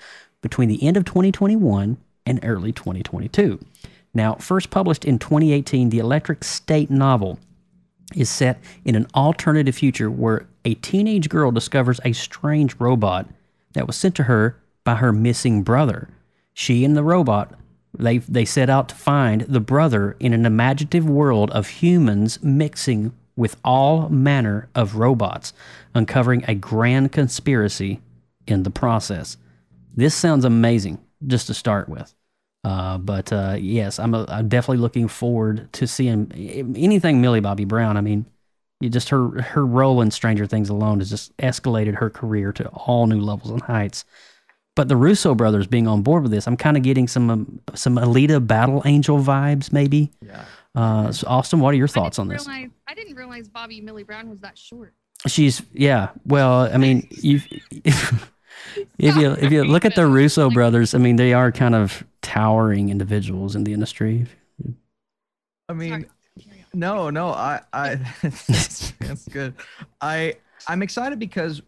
between 0.41 0.67
the 0.67 0.83
end 0.85 0.97
of 0.97 1.05
2021 1.05 1.97
and 2.25 2.39
early 2.43 2.73
2022. 2.73 3.59
Now, 4.15 4.35
first 4.35 4.71
published 4.71 5.05
in 5.05 5.19
2018, 5.19 5.89
the 5.89 5.99
Electric 5.99 6.43
State 6.43 6.89
novel 6.89 7.37
is 8.15 8.29
set 8.29 8.59
in 8.85 8.95
an 8.95 9.07
alternative 9.13 9.75
future 9.75 10.09
where 10.09 10.47
a 10.63 10.75
teenage 10.75 11.27
girl 11.29 11.51
discovers 11.51 11.99
a 12.03 12.13
strange 12.13 12.75
robot 12.79 13.27
that 13.73 13.85
was 13.85 13.97
sent 13.97 14.15
to 14.15 14.23
her 14.23 14.57
by 14.85 14.95
her 14.95 15.11
missing 15.11 15.63
brother. 15.63 16.09
She 16.53 16.85
and 16.85 16.95
the 16.95 17.03
robot 17.03 17.53
they 17.97 18.17
they 18.19 18.45
set 18.45 18.69
out 18.69 18.89
to 18.89 18.95
find 18.95 19.41
the 19.41 19.59
brother 19.59 20.15
in 20.19 20.33
an 20.33 20.45
imaginative 20.45 21.07
world 21.07 21.51
of 21.51 21.67
humans 21.67 22.41
mixing 22.43 23.13
with 23.35 23.57
all 23.63 24.09
manner 24.09 24.69
of 24.75 24.95
robots, 24.95 25.53
uncovering 25.93 26.43
a 26.47 26.55
grand 26.55 27.11
conspiracy 27.11 28.01
in 28.47 28.63
the 28.63 28.69
process. 28.69 29.37
This 29.93 30.15
sounds 30.15 30.45
amazing 30.45 30.99
just 31.25 31.47
to 31.47 31.53
start 31.53 31.89
with. 31.89 32.14
Uh, 32.65 32.97
but 32.97 33.31
uh, 33.31 33.55
yes, 33.59 33.99
I'm, 33.99 34.15
a, 34.15 34.25
I'm 34.27 34.49
definitely 34.49 34.81
looking 34.81 35.07
forward 35.07 35.71
to 35.73 35.85
seeing 35.85 36.31
anything 36.75 37.21
Millie 37.21 37.39
Bobby 37.39 37.63
Brown. 37.63 37.95
I 37.95 38.01
mean, 38.01 38.25
You 38.81 38.89
just 38.89 39.09
her 39.09 39.39
her 39.43 39.63
role 39.63 40.01
in 40.01 40.09
Stranger 40.09 40.47
Things 40.47 40.69
alone 40.69 40.97
has 40.97 41.11
just 41.11 41.37
escalated 41.37 41.93
her 41.97 42.09
career 42.09 42.51
to 42.53 42.67
all 42.69 43.05
new 43.05 43.19
levels 43.19 43.51
and 43.51 43.61
heights. 43.61 44.03
But 44.75 44.87
the 44.87 44.97
Russo 44.97 45.35
brothers 45.35 45.67
being 45.67 45.87
on 45.87 46.01
board 46.01 46.23
with 46.23 46.31
this, 46.31 46.47
I'm 46.47 46.57
kind 46.57 46.75
of 46.75 46.81
getting 46.81 47.07
some 47.07 47.29
um, 47.29 47.61
some 47.75 47.97
Alita 47.97 48.45
Battle 48.45 48.81
Angel 48.83 49.19
vibes, 49.19 49.71
maybe. 49.71 50.11
Yeah. 50.21 50.43
Uh, 50.73 51.11
so 51.11 51.27
Austin, 51.27 51.59
what 51.59 51.71
are 51.73 51.77
your 51.77 51.87
thoughts 51.87 52.17
didn't 52.17 52.31
on 52.31 52.35
this? 52.35 52.47
Realize, 52.47 52.71
I 52.87 52.95
didn't 52.95 53.15
realize 53.15 53.47
Bobby 53.47 53.79
Millie 53.79 54.03
Brown 54.03 54.27
was 54.27 54.39
that 54.39 54.57
short. 54.57 54.95
She's 55.27 55.61
yeah. 55.71 56.09
Well, 56.25 56.61
I 56.73 56.77
mean, 56.77 57.07
you 57.11 57.41
if 58.97 59.15
you 59.15 59.31
if 59.31 59.51
you 59.51 59.63
look 59.63 59.85
at 59.85 59.95
the 59.95 60.07
Russo 60.07 60.49
brothers, 60.49 60.93
I 60.93 60.97
mean, 60.97 61.15
they 61.15 61.33
are 61.33 61.51
kind 61.51 61.75
of 61.75 62.03
towering 62.21 62.89
individuals 62.89 63.55
in 63.55 63.63
the 63.63 63.73
industry. 63.73 64.27
I 65.69 65.73
mean, 65.73 65.89
Sorry. 65.89 66.05
Carry 66.39 66.59
on. 66.61 66.79
No, 66.79 67.09
no, 67.09 67.29
I, 67.29 67.61
I, 67.73 67.95
that's, 68.21 68.91
that's 68.99 69.27
good. 69.27 69.53
I, 70.01 70.35
I'm 70.67 70.83
excited 70.83 71.17
because 71.19 71.61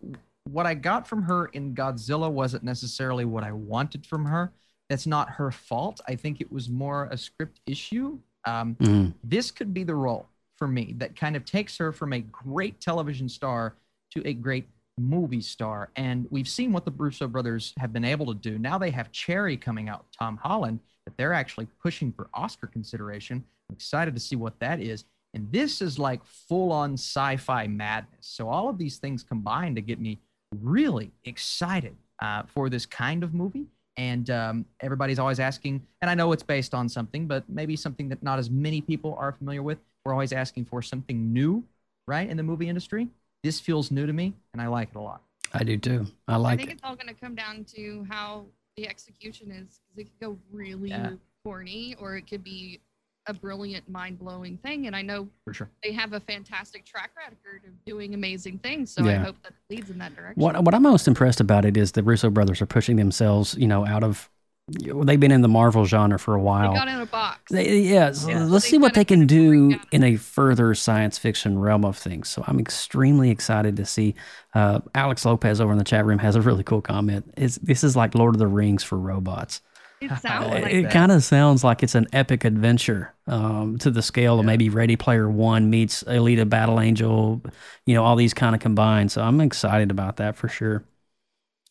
what 0.43 0.65
I 0.65 0.73
got 0.73 1.07
from 1.07 1.23
her 1.23 1.45
in 1.47 1.73
Godzilla 1.73 2.31
wasn't 2.31 2.63
necessarily 2.63 3.25
what 3.25 3.43
I 3.43 3.51
wanted 3.51 4.05
from 4.05 4.25
her. 4.25 4.51
That's 4.89 5.07
not 5.07 5.29
her 5.31 5.51
fault. 5.51 5.99
I 6.07 6.15
think 6.15 6.41
it 6.41 6.51
was 6.51 6.69
more 6.69 7.07
a 7.11 7.17
script 7.17 7.61
issue. 7.65 8.19
Um, 8.45 8.75
Mm. 8.75 9.13
this 9.23 9.51
could 9.51 9.73
be 9.73 9.83
the 9.83 9.95
role 9.95 10.29
for 10.57 10.67
me 10.67 10.93
that 10.97 11.15
kind 11.15 11.35
of 11.35 11.43
takes 11.43 11.77
her 11.77 11.91
from 11.91 12.13
a 12.13 12.19
great 12.19 12.79
television 12.79 13.27
star 13.27 13.75
to 14.11 14.25
a 14.25 14.33
great 14.33 14.67
movie 14.97 15.41
star. 15.41 15.89
And 15.95 16.27
we've 16.29 16.47
seen 16.47 16.71
what 16.71 16.85
the 16.85 16.91
Russo 16.91 17.27
brothers 17.27 17.73
have 17.77 17.93
been 17.93 18.05
able 18.05 18.25
to 18.27 18.33
do. 18.33 18.57
Now 18.57 18.77
they 18.77 18.91
have 18.91 19.11
Cherry 19.11 19.57
coming 19.57 19.89
out, 19.89 20.05
Tom 20.17 20.37
Holland, 20.37 20.79
that 21.05 21.15
they're 21.17 21.33
actually 21.33 21.67
pushing 21.81 22.11
for 22.11 22.27
Oscar 22.33 22.67
consideration. 22.67 23.43
I'm 23.69 23.75
excited 23.75 24.13
to 24.15 24.19
see 24.19 24.35
what 24.35 24.59
that 24.59 24.79
is. 24.79 25.05
And 25.33 25.51
this 25.51 25.81
is 25.81 25.99
like 25.99 26.25
full 26.25 26.71
on 26.71 26.93
sci 26.93 27.37
fi 27.37 27.67
madness. 27.67 28.25
So 28.25 28.49
all 28.49 28.69
of 28.69 28.77
these 28.77 28.97
things 28.97 29.23
combine 29.23 29.75
to 29.75 29.81
get 29.81 29.99
me 29.99 30.19
really 30.61 31.11
excited 31.25 31.95
uh, 32.21 32.43
for 32.47 32.69
this 32.69 32.85
kind 32.85 33.23
of 33.23 33.33
movie. 33.33 33.65
And 33.97 34.29
um, 34.29 34.65
everybody's 34.79 35.17
always 35.17 35.39
asking, 35.39 35.81
and 36.01 36.09
I 36.09 36.13
know 36.13 36.31
it's 36.31 36.43
based 36.43 36.73
on 36.73 36.87
something, 36.87 37.25
but 37.27 37.43
maybe 37.49 37.75
something 37.75 38.09
that 38.09 38.21
not 38.21 38.37
as 38.37 38.49
many 38.49 38.79
people 38.79 39.15
are 39.19 39.31
familiar 39.31 39.63
with. 39.63 39.79
We're 40.05 40.13
always 40.13 40.31
asking 40.33 40.65
for 40.65 40.81
something 40.81 41.33
new, 41.33 41.63
right, 42.07 42.29
in 42.29 42.37
the 42.37 42.43
movie 42.43 42.69
industry. 42.69 43.07
This 43.43 43.59
feels 43.59 43.91
new 43.91 44.05
to 44.05 44.13
me, 44.13 44.33
and 44.53 44.61
I 44.61 44.67
like 44.67 44.89
it 44.89 44.95
a 44.95 45.01
lot. 45.01 45.21
I 45.53 45.63
do 45.63 45.77
too. 45.77 46.07
I 46.27 46.35
like 46.37 46.53
it. 46.53 46.53
I 46.53 46.57
think 46.57 46.69
it. 46.71 46.73
it's 46.73 46.83
all 46.83 46.95
going 46.95 47.07
to 47.07 47.13
come 47.13 47.35
down 47.35 47.63
to 47.75 48.05
how 48.09 48.45
the 48.75 48.87
execution 48.87 49.51
is, 49.51 49.79
because 49.95 49.97
it 49.97 50.03
could 50.05 50.19
go 50.19 50.37
really 50.51 50.89
Yeah. 50.89 51.11
corny, 51.43 51.95
or 51.99 52.17
it 52.17 52.29
could 52.29 52.43
be 52.43 52.81
a 53.27 53.33
brilliant, 53.33 53.87
mind-blowing 53.89 54.57
thing. 54.59 54.87
And 54.87 54.95
I 54.95 55.01
know 55.01 55.27
For 55.43 55.53
sure. 55.53 55.69
they 55.83 55.91
have 55.91 56.13
a 56.13 56.19
fantastic 56.19 56.85
track 56.85 57.11
record 57.17 57.61
of 57.67 57.73
doing 57.85 58.13
amazing 58.13 58.59
things, 58.59 58.91
so 58.91 59.03
I 59.05 59.15
hope 59.15 59.35
that 59.43 59.51
it 59.51 59.75
leads 59.75 59.89
in 59.89 59.97
that 59.99 60.15
direction. 60.15 60.41
What 60.41 60.63
what 60.63 60.73
I'm 60.73 60.81
most 60.83 61.07
impressed 61.07 61.39
about 61.41 61.65
it 61.65 61.75
is 61.77 61.91
the 61.91 62.03
Russo 62.03 62.29
brothers 62.29 62.61
are 62.61 62.65
pushing 62.65 62.95
themselves, 62.95 63.55
you 63.55 63.67
know, 63.67 63.85
out 63.85 64.03
of. 64.03 64.29
They've 64.69 65.19
been 65.19 65.31
in 65.31 65.41
the 65.41 65.47
Marvel 65.47 65.85
genre 65.85 66.19
for 66.19 66.35
a 66.35 66.39
They 66.39 66.43
while. 66.43 66.73
got 66.73 66.89
in 66.89 66.99
a 66.99 67.05
box. 67.05 67.51
They, 67.51 67.79
yeah, 67.79 68.11
so 68.11 68.27
Yeah. 68.29 68.43
let's 68.43 68.65
They 68.65 68.71
see 68.71 68.77
what 68.77 68.93
they 68.95 69.05
can 69.05 69.25
do 69.25 69.79
in 69.93 70.03
a 70.03 70.17
further 70.17 70.75
science 70.75 71.17
fiction 71.17 71.57
realm 71.57 71.85
of 71.85 71.97
things. 71.97 72.27
So 72.27 72.43
I'm 72.45 72.59
extremely 72.59 73.29
excited 73.29 73.77
to 73.77 73.85
see. 73.85 74.15
Uh, 74.53 74.81
Alex 74.93 75.23
Lopez 75.23 75.61
over 75.61 75.71
in 75.71 75.77
the 75.77 75.85
chat 75.85 76.05
room 76.05 76.19
has 76.19 76.35
a 76.35 76.41
really 76.41 76.63
cool 76.63 76.81
comment. 76.81 77.33
It's, 77.37 77.55
this 77.59 77.81
is 77.83 77.95
like 77.95 78.13
Lord 78.13 78.35
of 78.35 78.39
the 78.39 78.47
Rings 78.47 78.83
for 78.83 78.97
robots. 78.97 79.61
It 80.01 80.11
sounds 80.19 80.47
like 80.51 80.63
like 80.63 80.73
it 80.73 80.89
kind 80.91 81.13
of 81.13 81.23
sounds 81.23 81.63
like 81.63 81.81
it's 81.81 81.95
an 81.95 82.07
epic 82.11 82.43
adventure 82.43 83.13
um, 83.25 83.77
to 83.79 83.89
the 83.89 84.01
scale 84.01 84.37
of 84.37 84.45
maybe 84.45 84.67
Ready 84.69 84.97
Player 84.97 85.29
One 85.29 85.69
meets 85.69 86.03
Alita 86.03 86.47
Battle 86.47 86.81
Angel, 86.81 87.41
you 87.85 87.95
know, 87.95 88.03
all 88.03 88.17
these 88.17 88.33
kind 88.33 88.53
of 88.53 88.59
combined. 88.59 89.13
So 89.13 89.21
I'm 89.21 89.39
excited 89.39 89.91
about 89.91 90.17
that 90.17 90.35
for 90.35 90.49
sure. 90.49 90.83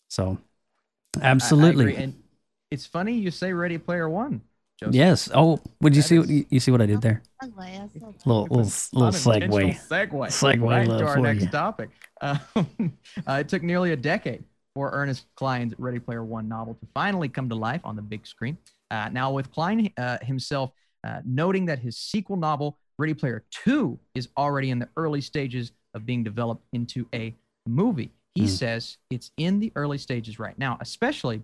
So, 0.09 0.39
I- 1.17 1.27
I 1.27 1.31
absolutely. 1.31 1.85
agree. 1.93 1.97
And 1.97 2.15
it's 2.71 2.87
funny 2.87 3.13
you 3.15 3.31
say 3.31 3.53
Ready 3.53 3.79
Player 3.79 4.09
One. 4.09 4.41
Joseph. 4.79 4.95
yes. 4.95 5.31
Oh, 5.35 5.59
would 5.81 5.97
you 5.97 6.03
That 6.03 6.09
see? 6.09 6.15
is- 6.17 6.21
what 6.21 6.29
you, 6.29 6.47
you 6.51 6.61
see 6.61 6.71
what 6.71 6.83
I 6.83 6.87
did 6.87 7.01
there? 7.01 7.23
Little 7.43 7.55
little 8.27 8.47
little 8.51 8.67
segue. 9.11 9.49
Segue. 9.89 10.11
Segue 10.11 10.69
right 10.69 10.87
to 10.87 11.07
our 11.07 11.19
next 11.19 11.45
you. 11.45 11.49
topic. 11.49 11.91
Um, 12.21 12.39
uh, 13.27 13.33
it 13.41 13.49
took 13.49 13.63
nearly 13.63 13.93
a 13.93 13.97
decade 13.97 14.45
for 14.75 14.91
Ernest 14.93 15.25
Cline's 15.37 15.73
Ready 15.79 15.99
Player 15.99 16.25
One 16.25 16.47
novel 16.49 16.75
to 16.75 16.87
finally 16.93 17.29
come 17.31 17.49
to 17.49 17.55
life 17.55 17.81
on 17.85 17.97
the 17.97 18.03
big 18.03 18.27
screen. 18.27 18.59
Uh, 18.91 19.09
now, 19.11 19.33
with 19.33 19.51
Cline 19.51 19.91
uh, 19.97 20.19
himself 20.23 20.73
uh, 21.07 21.21
noting 21.25 21.65
that 21.67 21.79
his 21.79 21.97
sequel 21.97 22.37
novel, 22.37 22.77
Ready 22.99 23.15
Player 23.15 23.45
Two, 23.51 23.99
is 24.15 24.29
already 24.37 24.71
in 24.71 24.79
the 24.79 24.89
early 24.99 25.23
stages 25.23 25.73
of 25.95 26.05
being 26.05 26.23
developed 26.23 26.65
into 26.75 27.07
a 27.15 27.35
movie. 27.67 28.11
He 28.35 28.43
Hmm. 28.43 28.49
says 28.49 28.99
it's 29.09 29.31
in 29.39 29.59
the 29.59 29.73
early 29.75 29.97
stages 29.97 30.39
right 30.39 30.59
now, 30.59 30.77
especially 30.83 31.41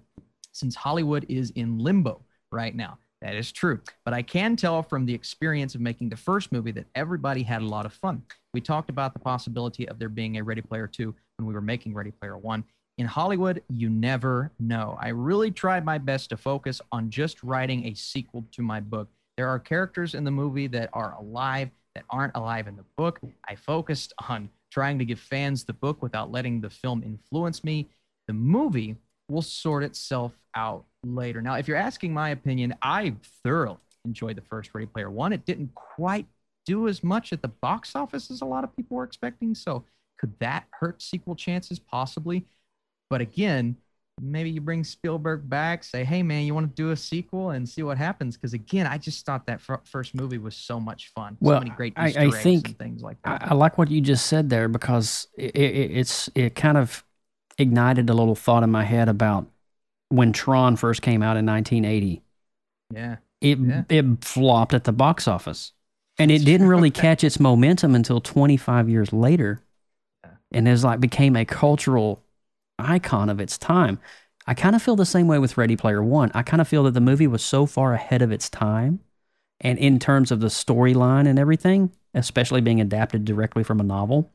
since 0.52 0.74
Hollywood 0.74 1.26
is 1.28 1.50
in 1.50 1.78
limbo 1.78 2.22
right 2.50 2.74
now. 2.74 2.98
That 3.20 3.36
is 3.36 3.52
true. 3.52 3.80
But 4.04 4.14
I 4.14 4.22
can 4.22 4.56
tell 4.56 4.82
from 4.82 5.06
the 5.06 5.14
experience 5.14 5.74
of 5.74 5.80
making 5.80 6.08
the 6.08 6.16
first 6.16 6.50
movie 6.50 6.72
that 6.72 6.86
everybody 6.94 7.42
had 7.42 7.62
a 7.62 7.66
lot 7.66 7.86
of 7.86 7.92
fun. 7.92 8.22
We 8.52 8.60
talked 8.60 8.90
about 8.90 9.12
the 9.12 9.20
possibility 9.20 9.88
of 9.88 9.98
there 9.98 10.08
being 10.08 10.38
a 10.38 10.42
Ready 10.42 10.60
Player 10.60 10.88
2 10.88 11.14
when 11.36 11.46
we 11.46 11.54
were 11.54 11.60
making 11.60 11.94
Ready 11.94 12.10
Player 12.10 12.36
1. 12.36 12.64
In 12.98 13.06
Hollywood, 13.06 13.62
you 13.70 13.88
never 13.88 14.50
know. 14.58 14.98
I 15.00 15.08
really 15.08 15.50
tried 15.50 15.84
my 15.84 15.98
best 15.98 16.30
to 16.30 16.36
focus 16.36 16.80
on 16.90 17.10
just 17.10 17.42
writing 17.42 17.86
a 17.86 17.94
sequel 17.94 18.44
to 18.52 18.62
my 18.62 18.80
book. 18.80 19.08
There 19.36 19.48
are 19.48 19.58
characters 19.58 20.14
in 20.14 20.24
the 20.24 20.30
movie 20.30 20.66
that 20.68 20.90
are 20.92 21.14
alive 21.14 21.70
that 21.94 22.04
aren't 22.10 22.36
alive 22.36 22.68
in 22.68 22.76
the 22.76 22.84
book. 22.96 23.20
I 23.48 23.54
focused 23.54 24.12
on 24.28 24.48
trying 24.70 24.98
to 24.98 25.04
give 25.04 25.20
fans 25.20 25.64
the 25.64 25.72
book 25.72 26.02
without 26.02 26.30
letting 26.30 26.60
the 26.60 26.70
film 26.70 27.02
influence 27.04 27.62
me. 27.62 27.88
The 28.26 28.32
movie 28.32 28.96
will 29.32 29.42
sort 29.42 29.82
itself 29.82 30.32
out 30.54 30.84
later. 31.04 31.40
Now, 31.42 31.54
if 31.54 31.66
you're 31.66 31.76
asking 31.76 32.12
my 32.12 32.30
opinion, 32.30 32.74
I 32.82 33.14
thoroughly 33.42 33.78
enjoyed 34.04 34.36
the 34.36 34.42
first 34.42 34.70
Ready 34.74 34.86
Player 34.86 35.10
One. 35.10 35.32
It 35.32 35.44
didn't 35.46 35.74
quite 35.74 36.26
do 36.66 36.86
as 36.88 37.02
much 37.02 37.32
at 37.32 37.42
the 37.42 37.48
box 37.48 37.96
office 37.96 38.30
as 38.30 38.40
a 38.42 38.44
lot 38.44 38.62
of 38.64 38.74
people 38.76 38.96
were 38.96 39.04
expecting. 39.04 39.54
So, 39.54 39.84
could 40.18 40.38
that 40.38 40.64
hurt 40.70 41.02
sequel 41.02 41.34
chances? 41.34 41.78
Possibly. 41.80 42.44
But 43.10 43.20
again, 43.20 43.76
maybe 44.20 44.50
you 44.50 44.60
bring 44.60 44.84
Spielberg 44.84 45.48
back, 45.48 45.82
say, 45.82 46.04
hey, 46.04 46.22
man, 46.22 46.44
you 46.44 46.54
want 46.54 46.68
to 46.68 46.74
do 46.80 46.90
a 46.90 46.96
sequel 46.96 47.50
and 47.50 47.68
see 47.68 47.82
what 47.82 47.98
happens? 47.98 48.36
Because 48.36 48.52
again, 48.54 48.86
I 48.86 48.98
just 48.98 49.26
thought 49.26 49.46
that 49.46 49.60
fir- 49.60 49.80
first 49.84 50.14
movie 50.14 50.38
was 50.38 50.54
so 50.54 50.78
much 50.78 51.10
fun. 51.14 51.36
Well, 51.40 51.56
so 51.56 51.60
many 51.64 51.70
great 51.70 51.94
I- 51.96 52.08
Easter 52.08 52.20
I 52.20 52.24
eggs 52.26 52.38
think- 52.42 52.68
and 52.68 52.78
things 52.78 53.02
like 53.02 53.16
I, 53.24 53.38
that. 53.38 53.50
I 53.50 53.54
like 53.54 53.78
what 53.78 53.90
you 53.90 54.00
just 54.00 54.26
said 54.26 54.48
there 54.50 54.68
because 54.68 55.26
it, 55.36 55.56
it, 55.56 55.90
it's 55.92 56.30
it 56.34 56.54
kind 56.54 56.76
of 56.78 57.02
ignited 57.58 58.08
a 58.10 58.14
little 58.14 58.34
thought 58.34 58.62
in 58.62 58.70
my 58.70 58.84
head 58.84 59.08
about 59.08 59.46
when 60.08 60.32
Tron 60.32 60.76
first 60.76 61.02
came 61.02 61.22
out 61.22 61.36
in 61.36 61.46
1980. 61.46 62.22
yeah. 62.94 63.16
It 63.40 63.58
Yeah. 63.58 63.82
it 63.88 64.24
flopped 64.24 64.72
at 64.74 64.84
the 64.84 64.92
box 64.92 65.26
office, 65.26 65.72
and 66.18 66.30
it 66.30 66.44
didn't 66.44 66.68
really 66.68 66.90
catch 67.04 67.24
its 67.24 67.40
momentum 67.40 67.94
until 67.94 68.20
25 68.20 68.88
years 68.88 69.12
later, 69.12 69.62
Yeah. 70.24 70.30
and 70.52 70.68
is 70.68 70.84
like 70.84 71.00
became 71.00 71.34
a 71.36 71.44
cultural 71.44 72.22
icon 72.78 73.28
of 73.28 73.40
its 73.40 73.58
time. 73.58 73.98
I 74.46 74.54
kind 74.54 74.76
of 74.76 74.82
feel 74.82 74.96
the 74.96 75.06
same 75.06 75.26
way 75.28 75.38
with 75.38 75.56
Ready 75.56 75.76
Player 75.76 76.02
One. 76.02 76.30
I 76.34 76.42
kind 76.42 76.60
of 76.60 76.68
feel 76.68 76.82
that 76.84 76.92
the 76.94 77.00
movie 77.00 77.26
was 77.26 77.42
so 77.44 77.66
far 77.66 77.94
ahead 77.94 78.22
of 78.22 78.30
its 78.30 78.48
time, 78.48 79.00
and 79.60 79.78
in 79.78 79.98
terms 79.98 80.30
of 80.30 80.38
the 80.40 80.46
storyline 80.48 81.26
and 81.26 81.38
everything, 81.38 81.90
especially 82.14 82.60
being 82.60 82.80
adapted 82.80 83.24
directly 83.24 83.64
from 83.64 83.80
a 83.80 83.84
novel, 83.84 84.30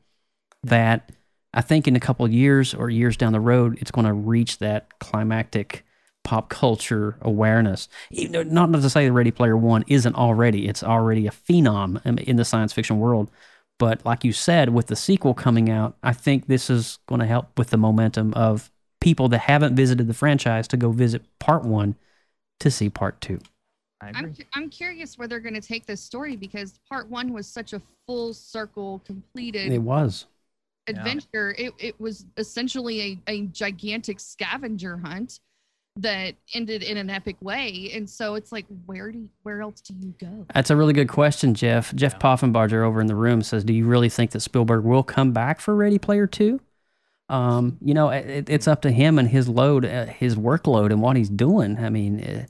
that 0.64 1.12
I 1.54 1.60
think 1.62 1.88
in 1.88 1.96
a 1.96 2.00
couple 2.00 2.24
of 2.26 2.32
years 2.32 2.74
or 2.74 2.90
years 2.90 3.16
down 3.16 3.32
the 3.32 3.40
road, 3.40 3.78
it's 3.80 3.90
going 3.90 4.06
to 4.06 4.12
reach 4.12 4.58
that 4.58 4.98
climactic 4.98 5.84
pop 6.24 6.50
culture 6.50 7.16
awareness. 7.22 7.88
Even- 8.10 8.52
Not 8.52 8.72
to 8.72 8.90
say 8.90 9.06
that 9.06 9.12
Ready 9.12 9.30
Player 9.30 9.56
One 9.56 9.84
isn't 9.88 10.14
already; 10.14 10.68
it's 10.68 10.82
already 10.82 11.26
a 11.26 11.30
phenom 11.30 12.04
in- 12.04 12.18
in 12.18 12.36
the 12.36 12.44
science 12.44 12.72
fiction 12.72 12.98
world. 12.98 13.30
But 13.78 14.04
like 14.04 14.24
you 14.24 14.32
said, 14.32 14.70
with 14.70 14.88
the 14.88 14.96
sequel 14.96 15.34
coming 15.34 15.70
out, 15.70 15.96
I 16.02 16.12
think 16.12 16.46
this 16.48 16.68
is 16.68 16.98
going 17.06 17.20
to 17.20 17.26
help 17.26 17.56
with 17.56 17.70
the 17.70 17.76
momentum 17.76 18.34
of 18.34 18.70
people 19.00 19.28
that 19.28 19.38
haven't 19.38 19.76
visited 19.76 20.08
the 20.08 20.14
franchise 20.14 20.66
to 20.68 20.76
go 20.76 20.90
visit 20.90 21.22
part 21.38 21.64
one 21.64 21.94
to 22.60 22.70
see 22.70 22.90
part 22.90 23.20
two. 23.20 23.38
I'm, 24.00 24.34
cu- 24.34 24.44
I'm 24.54 24.68
curious 24.68 25.16
where 25.16 25.28
they're 25.28 25.40
going 25.40 25.54
to 25.54 25.60
take 25.60 25.86
this 25.86 26.00
story 26.00 26.36
because 26.36 26.78
part 26.88 27.08
one 27.08 27.32
was 27.32 27.46
such 27.46 27.72
a 27.72 27.80
full 28.06 28.34
circle 28.34 29.00
completed 29.06 29.72
It 29.72 29.78
was. 29.78 30.26
Yeah. 30.88 30.96
adventure. 30.98 31.54
It, 31.58 31.72
it 31.78 32.00
was 32.00 32.26
essentially 32.36 33.20
a, 33.28 33.32
a 33.32 33.40
gigantic 33.46 34.20
scavenger 34.20 34.96
hunt 34.98 35.40
that 35.96 36.34
ended 36.54 36.82
in 36.84 36.96
an 36.96 37.10
epic 37.10 37.36
way. 37.40 37.90
And 37.94 38.08
so 38.08 38.34
it's 38.36 38.52
like, 38.52 38.66
where 38.86 39.10
do 39.10 39.18
you, 39.18 39.28
where 39.42 39.60
else 39.62 39.80
do 39.80 39.94
you 40.00 40.14
go? 40.20 40.46
That's 40.54 40.70
a 40.70 40.76
really 40.76 40.92
good 40.92 41.08
question, 41.08 41.54
Jeff. 41.54 41.92
Jeff 41.94 42.12
Yeah. 42.14 42.18
Poffenbarger 42.20 42.84
over 42.84 43.00
in 43.00 43.08
the 43.08 43.16
room 43.16 43.42
says, 43.42 43.64
"Do 43.64 43.72
you 43.72 43.84
really 43.84 44.08
think 44.08 44.30
that 44.30 44.40
Spielberg 44.40 44.84
will 44.84 45.02
come 45.02 45.32
back 45.32 45.60
for 45.60 45.74
Ready 45.74 45.98
Player 45.98 46.26
2? 46.28 46.60
Um, 47.28 47.78
you 47.82 47.94
know, 47.94 48.10
it, 48.10 48.48
it's 48.48 48.68
up 48.68 48.82
to 48.82 48.90
him 48.90 49.18
and 49.18 49.28
his 49.28 49.48
load, 49.48 49.84
uh, 49.84 50.06
his 50.06 50.36
workload, 50.36 50.90
and 50.92 51.02
what 51.02 51.16
he's 51.16 51.28
doing. 51.28 51.78
I 51.78 51.90
mean, 51.90 52.22
uh, 52.22 52.46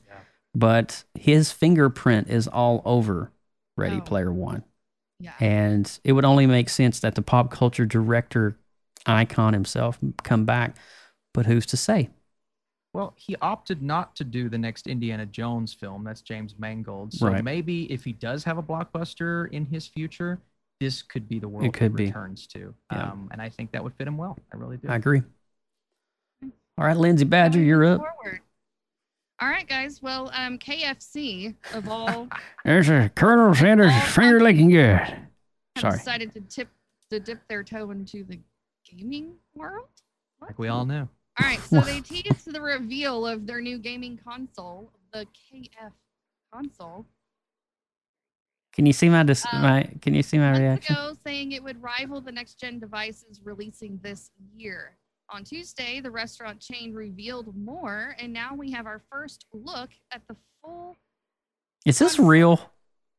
but 0.55 1.03
his 1.15 1.51
fingerprint 1.51 2.29
is 2.29 2.47
all 2.47 2.81
over 2.85 3.31
Ready 3.75 3.97
Oh. 3.97 4.01
Player 4.01 4.31
One. 4.31 4.63
Yeah. 5.19 5.33
And 5.39 5.99
it 6.03 6.13
would 6.13 6.25
only 6.25 6.47
make 6.47 6.69
sense 6.69 6.99
that 7.01 7.15
the 7.15 7.21
pop 7.21 7.51
culture 7.51 7.85
director 7.85 8.55
icon 9.05 9.53
himself 9.53 9.99
come 10.23 10.45
back. 10.45 10.77
But 11.33 11.45
who's 11.45 11.65
to 11.67 11.77
say? 11.77 12.09
Well, 12.93 13.13
he 13.17 13.35
opted 13.41 13.83
not 13.83 14.15
to 14.15 14.23
do 14.23 14.49
the 14.49 14.57
next 14.57 14.87
Indiana 14.87 15.25
Jones 15.25 15.73
film. 15.73 16.03
That's 16.03 16.21
James 16.21 16.55
Mangold. 16.57 17.13
So 17.13 17.27
Right. 17.27 17.43
maybe 17.43 17.91
if 17.91 18.03
he 18.03 18.13
does 18.13 18.43
have 18.45 18.57
a 18.57 18.63
blockbuster 18.63 19.49
in 19.51 19.65
his 19.65 19.85
future, 19.85 20.39
this 20.79 21.01
could 21.03 21.27
be 21.29 21.37
the 21.37 21.47
world 21.47 21.65
it 21.65 21.73
could 21.73 21.91
he 21.91 21.97
be. 21.97 22.05
returns 22.07 22.47
to. 22.47 22.73
Yeah. 22.91 23.11
Um, 23.11 23.29
and 23.31 23.41
I 23.41 23.49
think 23.49 23.71
that 23.73 23.83
would 23.83 23.93
fit 23.93 24.07
him 24.07 24.17
well. 24.17 24.37
I 24.51 24.57
really 24.57 24.77
do. 24.77 24.87
I 24.87 24.95
agree. 24.95 25.21
All 26.77 26.85
right, 26.85 26.97
Lindsay 26.97 27.25
Badger, 27.25 27.59
you're 27.61 27.85
up. 27.85 27.99
Forward. 27.99 28.39
All 29.41 29.47
right, 29.47 29.67
guys. 29.67 30.01
Well, 30.01 30.29
um, 30.33 30.57
KFC 30.57 31.55
of 31.73 31.87
all 31.87 32.27
There's 32.65 32.89
a 32.89 33.09
Colonel 33.15 33.53
Sanders 33.55 33.93
finger 34.13 34.41
licking 34.41 34.69
good. 34.69 34.97
have 34.97 35.27
Sorry. 35.79 35.97
decided 35.97 36.33
to 36.33 36.41
tip 36.41 36.67
to 37.09 37.19
dip 37.19 37.39
their 37.47 37.63
toe 37.63 37.91
into 37.91 38.23
the 38.23 38.39
gaming 38.85 39.33
world. 39.55 39.87
What? 40.39 40.49
Like 40.51 40.59
we 40.59 40.67
all 40.67 40.85
knew. 40.85 41.07
All 41.41 41.45
right, 41.47 41.59
so 41.61 41.79
they 41.81 42.01
teased 42.01 42.51
the 42.51 42.59
reveal 42.61 43.25
of 43.25 43.47
their 43.47 43.61
new 43.61 43.77
gaming 43.77 44.19
console, 44.23 44.91
the 45.13 45.25
KF 45.51 45.91
console, 46.53 47.05
Can 48.73 48.85
you 48.85 48.91
see 48.93 49.07
my, 49.07 49.23
dis- 49.23 49.45
Um, 49.51 49.61
my 49.61 49.89
Can 50.01 50.13
you 50.15 50.21
see 50.23 50.37
my 50.37 50.47
months 50.51 50.59
reaction? 50.59 50.95
ago, 50.95 51.15
saying 51.25 51.53
it 51.53 51.63
would 51.63 51.81
rival 51.81 52.19
the 52.19 52.31
next 52.31 52.59
gen 52.59 52.77
devices 52.79 53.39
releasing 53.43 53.99
this 54.03 54.31
year. 54.55 54.97
On 55.31 55.43
Tuesday, 55.43 55.99
the 55.99 56.09
restaurant 56.09 56.59
chain 56.59 56.93
revealed 56.93 57.55
more, 57.55 58.15
and 58.19 58.33
now 58.33 58.55
we 58.55 58.71
have 58.71 58.87
our 58.87 59.01
first 59.11 59.45
look 59.53 59.91
at 60.11 60.21
the 60.27 60.35
full. 60.61 60.95
Is 61.85 61.99
this 61.99 62.17
real? 62.17 62.59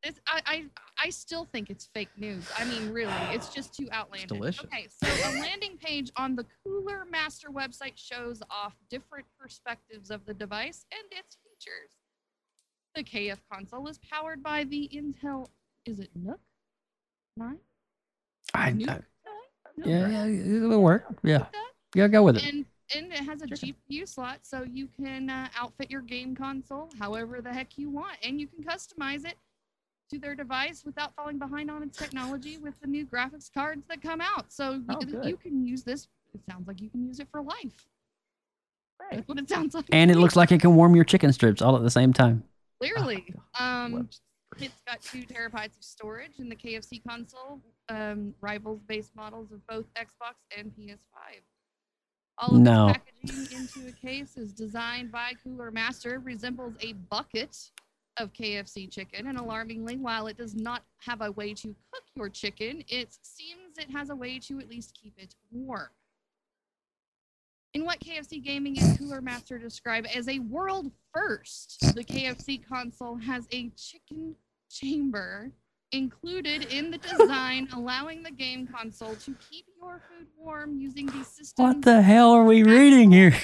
This, 0.03 0.15
I, 0.27 0.41
I, 0.45 0.65
I 1.05 1.09
still 1.09 1.45
think 1.45 1.69
it's 1.69 1.87
fake 1.93 2.09
news. 2.17 2.49
I 2.57 2.65
mean, 2.65 2.91
really, 2.91 3.13
it's 3.31 3.49
just 3.49 3.73
too 3.73 3.87
outlandish. 3.93 4.27
delicious. 4.27 4.65
Okay, 4.65 4.87
so 4.89 5.07
a 5.07 5.39
landing 5.39 5.77
page 5.77 6.11
on 6.17 6.35
the 6.35 6.45
Cooler 6.63 7.05
Master 7.09 7.49
website 7.49 7.93
shows 7.95 8.41
off 8.49 8.75
different 8.89 9.25
perspectives 9.39 10.11
of 10.11 10.25
the 10.25 10.33
device 10.33 10.85
and 10.91 11.03
its 11.11 11.37
features. 11.43 11.91
The 12.95 13.03
KF 13.03 13.37
console 13.51 13.87
is 13.87 13.99
powered 13.99 14.43
by 14.43 14.65
the 14.65 14.89
Intel. 14.93 15.47
Is 15.85 15.99
it 15.99 16.09
NUC? 16.19 16.37
Nine? 17.37 17.59
I, 18.53 18.71
Nine? 18.71 19.03
yeah, 19.85 20.07
yeah, 20.25 20.25
it'll 20.25 20.81
work. 20.81 21.05
Yeah? 21.23 21.45
Yeah, 21.95 22.07
go 22.07 22.23
with 22.23 22.37
it. 22.37 22.45
And 22.45 22.65
and 22.93 23.11
it 23.13 23.19
has 23.19 23.41
a 23.41 23.47
GPU 23.47 24.05
slot, 24.07 24.39
so 24.41 24.63
you 24.63 24.87
can 24.87 25.29
uh, 25.29 25.47
outfit 25.57 25.89
your 25.89 26.01
game 26.01 26.35
console 26.35 26.89
however 26.99 27.39
the 27.41 27.53
heck 27.53 27.77
you 27.77 27.89
want, 27.89 28.17
and 28.21 28.39
you 28.39 28.47
can 28.47 28.63
customize 28.63 29.25
it 29.25 29.35
to 30.09 30.19
their 30.19 30.35
device 30.35 30.83
without 30.85 31.15
falling 31.15 31.39
behind 31.39 31.71
on 31.71 31.83
its 31.83 31.97
technology 31.97 32.57
with 32.57 32.73
the 32.81 32.87
new 32.87 33.05
graphics 33.05 33.49
cards 33.53 33.83
that 33.87 34.01
come 34.01 34.19
out. 34.19 34.51
So 34.51 34.81
Oh, 34.89 34.99
you 35.23 35.37
can 35.37 35.65
use 35.65 35.83
this. 35.83 36.09
It 36.33 36.41
sounds 36.49 36.67
like 36.67 36.81
you 36.81 36.89
can 36.89 37.05
use 37.05 37.19
it 37.19 37.29
for 37.31 37.41
life. 37.41 37.87
That's 39.09 39.27
what 39.27 39.39
it 39.39 39.49
sounds 39.49 39.73
like. 39.73 39.85
And 39.91 40.11
it 40.11 40.17
looks 40.17 40.35
like 40.35 40.51
it 40.51 40.61
can 40.61 40.75
warm 40.75 40.95
your 40.95 41.03
chicken 41.05 41.33
strips 41.33 41.61
all 41.61 41.75
at 41.75 41.83
the 41.83 41.89
same 41.89 42.13
time. 42.13 42.43
clearly. 42.79 43.33
Um, 43.59 43.91
Whoops. 43.91 44.21
it's 44.59 44.81
got 44.87 45.01
two 45.01 45.23
terabytes 45.23 45.77
of 45.77 45.83
storage, 45.83 46.39
and 46.39 46.49
the 46.49 46.55
KFC 46.55 47.01
console 47.05 47.59
um, 47.89 48.33
rivals 48.39 48.79
base 48.87 49.11
models 49.13 49.51
of 49.51 49.65
both 49.67 49.85
Xbox 49.95 50.35
and 50.57 50.71
PS5. 50.71 51.41
All 52.41 52.55
of 52.55 52.61
No. 52.61 52.87
packaging 52.87 53.57
into 53.57 53.87
a 53.87 53.91
case 53.91 54.35
is 54.35 54.51
designed 54.51 55.11
by 55.11 55.33
Cooler 55.43 55.69
Master, 55.69 56.19
resembles 56.19 56.73
a 56.81 56.93
bucket 56.93 57.55
of 58.17 58.33
KFC 58.33 58.91
chicken, 58.91 59.27
and 59.27 59.37
alarmingly, 59.37 59.97
while 59.97 60.25
it 60.25 60.37
does 60.37 60.55
not 60.55 60.83
have 60.97 61.21
a 61.21 61.31
way 61.31 61.53
to 61.53 61.75
cook 61.91 62.03
your 62.15 62.29
chicken, 62.29 62.83
it 62.87 63.15
seems 63.21 63.77
it 63.77 63.91
has 63.91 64.09
a 64.09 64.15
way 64.15 64.39
to 64.39 64.59
at 64.59 64.67
least 64.67 64.97
keep 64.99 65.13
it 65.19 65.35
warm. 65.51 65.89
In 67.75 67.85
what 67.85 67.99
KFC 67.99 68.43
Gaming 68.43 68.77
and 68.79 68.97
Cooler 68.97 69.21
Master 69.21 69.57
describe 69.59 70.05
as 70.13 70.27
a 70.27 70.39
world 70.39 70.91
first, 71.13 71.79
the 71.95 72.03
KFC 72.03 72.67
console 72.67 73.15
has 73.17 73.47
a 73.51 73.69
chicken 73.77 74.35
chamber 74.69 75.51
included 75.91 76.65
in 76.71 76.91
the 76.91 76.97
design, 76.97 77.67
allowing 77.73 78.23
the 78.23 78.31
game 78.31 78.67
console 78.67 79.15
to 79.15 79.35
keep 79.49 79.65
your 79.81 80.01
food 80.09 80.27
warm 80.37 80.77
using 80.79 81.05
the 81.07 81.23
system 81.23 81.65
What 81.65 81.81
the 81.81 82.01
hell 82.01 82.31
are 82.31 82.43
we 82.43 82.63
reading 82.63 83.11
here? 83.11 83.35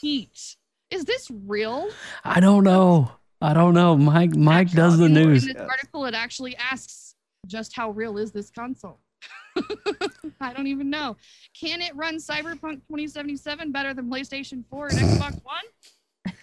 heat. 0.00 0.56
Is 0.90 1.04
this 1.04 1.30
real? 1.46 1.88
I 2.24 2.40
don't 2.40 2.62
know. 2.64 3.10
I 3.40 3.52
don't 3.54 3.74
know. 3.74 3.96
Mike 3.96 4.34
Mike 4.36 4.70
does 4.70 4.98
the 4.98 5.08
news. 5.08 5.46
In 5.46 5.54
this 5.54 5.62
article, 5.62 6.04
it 6.04 6.14
actually 6.14 6.56
asks 6.56 7.14
just 7.46 7.74
how 7.74 7.90
real 7.90 8.16
is 8.18 8.30
this 8.32 8.50
console? 8.50 9.00
I 10.40 10.52
don't 10.52 10.66
even 10.66 10.90
know. 10.90 11.16
Can 11.58 11.80
it 11.80 11.94
run 11.96 12.16
Cyberpunk 12.16 12.82
2077 12.88 13.72
better 13.72 13.94
than 13.94 14.08
PlayStation 14.10 14.64
4 14.70 14.88
and 14.88 14.98
Xbox 14.98 15.40
One? 16.24 16.34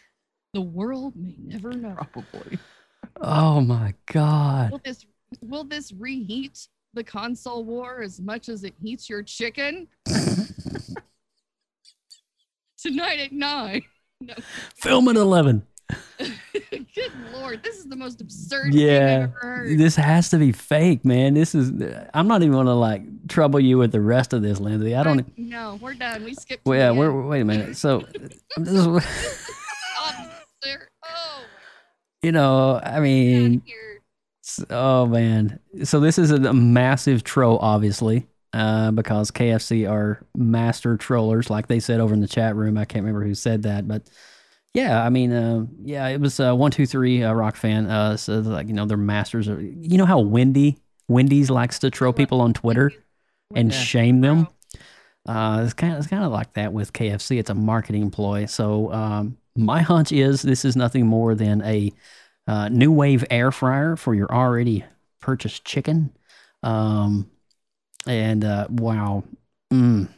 The 0.53 0.61
world 0.61 1.15
may 1.15 1.35
never 1.39 1.71
know. 1.71 1.95
Probably. 1.95 2.59
Oh 3.21 3.61
my 3.61 3.93
god. 4.11 4.71
Will 4.71 4.81
this 4.83 5.05
will 5.41 5.63
this 5.63 5.91
reheat 5.93 6.67
the 6.93 7.03
console 7.03 7.63
war 7.63 8.01
as 8.01 8.19
much 8.19 8.49
as 8.49 8.63
it 8.63 8.73
heats 8.81 9.09
your 9.09 9.23
chicken? 9.23 9.87
Tonight 12.81 13.19
at 13.19 13.31
nine. 13.31 13.83
No, 14.23 14.35
Film 14.75 15.07
at 15.07 15.15
11. 15.15 15.65
good 16.19 17.11
lord, 17.33 17.63
this 17.63 17.77
is 17.79 17.85
the 17.87 17.95
most 17.95 18.21
absurd 18.21 18.71
thing 18.71 18.83
I've 18.83 18.87
Yeah. 18.87 18.99
ever 19.23 19.33
heard. 19.41 19.79
This 19.79 19.95
has 19.95 20.29
to 20.29 20.37
be 20.37 20.51
fake, 20.51 21.03
man. 21.03 21.33
This 21.33 21.55
is 21.55 21.71
I'm 22.13 22.27
not 22.27 22.43
even 22.43 22.51
going 22.51 22.67
to 22.67 22.75
like 22.75 23.01
trouble 23.27 23.59
you 23.59 23.79
with 23.79 23.91
the 23.91 23.99
rest 23.99 24.33
of 24.33 24.43
this, 24.43 24.59
Lindsay. 24.59 24.93
I 24.95 25.01
don't 25.01 25.35
No, 25.39 25.79
we're 25.81 25.95
done. 25.95 26.23
We 26.23 26.35
skipped. 26.35 26.67
Well, 26.67 26.77
yeah, 26.77 26.89
the 26.89 26.93
we're, 26.99 27.27
wait 27.27 27.41
a 27.41 27.45
minute. 27.45 27.77
So 27.77 28.03
this 28.57 28.73
is, 28.75 28.85
Officer. 28.85 30.87
Oh, 31.03 31.41
you 32.21 32.31
know, 32.31 32.75
I 32.75 32.79
get 32.83 32.93
out 32.97 33.01
mean, 33.01 33.55
of 33.55 33.61
here. 33.65 33.93
S- 33.95 34.00
Oh 34.69 35.05
man! 35.05 35.59
So 35.83 35.99
this 35.99 36.17
is 36.17 36.31
a 36.31 36.53
massive 36.53 37.23
troll, 37.23 37.57
obviously, 37.59 38.27
uh, 38.53 38.91
because 38.91 39.31
KFC 39.31 39.89
are 39.89 40.25
master 40.35 40.97
trollers, 40.97 41.49
like 41.49 41.67
they 41.67 41.79
said 41.79 41.99
over 41.99 42.13
in 42.13 42.21
the 42.21 42.27
chat 42.27 42.55
room. 42.55 42.77
I 42.77 42.85
can't 42.85 43.03
remember 43.03 43.25
who 43.25 43.35
said 43.35 43.63
that, 43.63 43.87
but 43.87 44.09
yeah, 44.73 45.03
I 45.03 45.09
mean, 45.09 45.33
uh, 45.33 45.65
yeah, 45.83 46.07
it 46.07 46.21
was 46.21 46.39
uh, 46.39 46.55
one 46.55 46.71
two 46.71 46.85
three 46.85 47.23
uh, 47.23 47.33
rock 47.33 47.55
fan. 47.55 47.87
Uh, 47.87 48.17
so 48.17 48.39
like 48.39 48.67
you 48.67 48.73
know, 48.73 48.85
they're 48.85 48.97
masters. 48.97 49.47
Of, 49.47 49.61
you 49.61 49.97
know 49.97 50.05
how 50.05 50.19
Wendy 50.19 50.77
Wendy's 51.07 51.49
likes 51.49 51.79
to 51.79 51.89
troll 51.89 52.13
people 52.13 52.41
on 52.41 52.53
Twitter 52.53 52.91
and 53.53 53.73
shame 53.73 54.21
them. 54.21 54.47
Uh, 55.25 55.61
it's 55.63 55.73
kind 55.73 55.93
of 55.93 55.99
it's 55.99 56.07
kind 56.07 56.23
of 56.23 56.31
like 56.31 56.53
that 56.53 56.73
with 56.73 56.93
KFC. 56.93 57.39
It's 57.39 57.49
a 57.49 57.55
marketing 57.55 58.09
ploy. 58.11 58.45
So 58.45 58.91
um, 58.91 59.37
my 59.55 59.81
hunch 59.81 60.11
is 60.11 60.41
this 60.41 60.65
is 60.65 60.75
nothing 60.75 61.05
more 61.05 61.35
than 61.35 61.61
a 61.63 61.91
uh, 62.51 62.67
new 62.67 62.91
wave 62.91 63.23
air 63.31 63.49
fryer 63.49 63.95
for 63.95 64.13
your 64.13 64.29
already 64.29 64.83
purchased 65.21 65.63
chicken. 65.63 66.11
Um, 66.63 67.31
and 68.05 68.43
uh, 68.43 68.67
wow, 68.69 69.23
mm, 69.71 70.09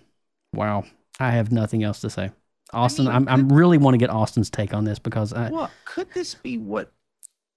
wow, 0.52 0.84
I 1.20 1.32
have 1.32 1.52
nothing 1.52 1.84
else 1.84 2.02
to 2.02 2.10
say. 2.10 2.32
Austin, 2.72 3.06
mean, 3.06 3.16
I'm, 3.16 3.30
I'm 3.30 3.54
really 3.54 3.78
want 3.78 3.94
to 3.94 4.00
get 4.00 4.10
Austin's 4.10 4.50
take 4.50 4.74
on 4.74 4.84
this 4.84 4.98
because 4.98 5.32
I, 5.32 5.52
Well, 5.52 5.70
could 5.86 6.12
this 6.16 6.34
be 6.34 6.58
what? 6.58 6.92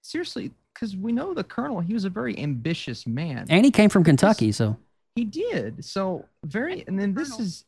Seriously, 0.03 0.51
because 0.73 0.95
we 0.95 1.11
know 1.11 1.33
the 1.33 1.43
colonel. 1.43 1.79
He 1.79 1.95
was 1.95 2.05
a 2.05 2.09
very 2.09 2.37
ambitious 2.37 3.07
man. 3.07 3.47
and 3.49 3.65
he 3.65 3.71
came 3.71 3.89
from 3.89 4.03
Kentucky, 4.03 4.51
so 4.51 4.77
He 5.15 5.25
did. 5.25 5.83
So 5.83 6.25
very, 6.45 6.83
and 6.85 6.99
then 6.99 7.15
this 7.15 7.39
is. 7.39 7.65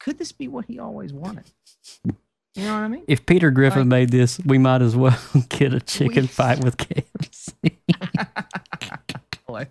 Could 0.00 0.18
this 0.18 0.32
be 0.32 0.48
what 0.48 0.64
he 0.64 0.78
always 0.80 1.12
wanted? 1.12 1.44
You 2.54 2.64
know 2.64 2.72
what 2.74 2.80
I 2.80 2.88
mean? 2.88 3.04
if 3.06 3.24
Peter 3.26 3.50
Griffin 3.50 3.80
Like- 3.82 3.88
made 3.88 4.10
this, 4.10 4.40
we 4.44 4.58
might 4.58 4.82
as 4.82 4.96
well 4.96 5.18
get 5.48 5.72
a 5.74 5.80
chicken 5.80 6.22
We- 6.24 6.26
fight 6.28 6.64
with 6.64 6.76
KFC. 6.76 7.76
Like, 9.48 9.70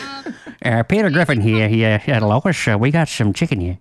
Um, 0.00 0.34
Uh, 0.64 0.82
Peter 0.84 1.10
Griffin 1.10 1.40
here. 1.42 1.68
Here 1.68 2.00
at 2.06 2.22
Lois, 2.22 2.66
uh, 2.68 2.78
we 2.78 2.90
got 2.90 3.08
some 3.08 3.32
chicken 3.34 3.60
here. 3.60 3.78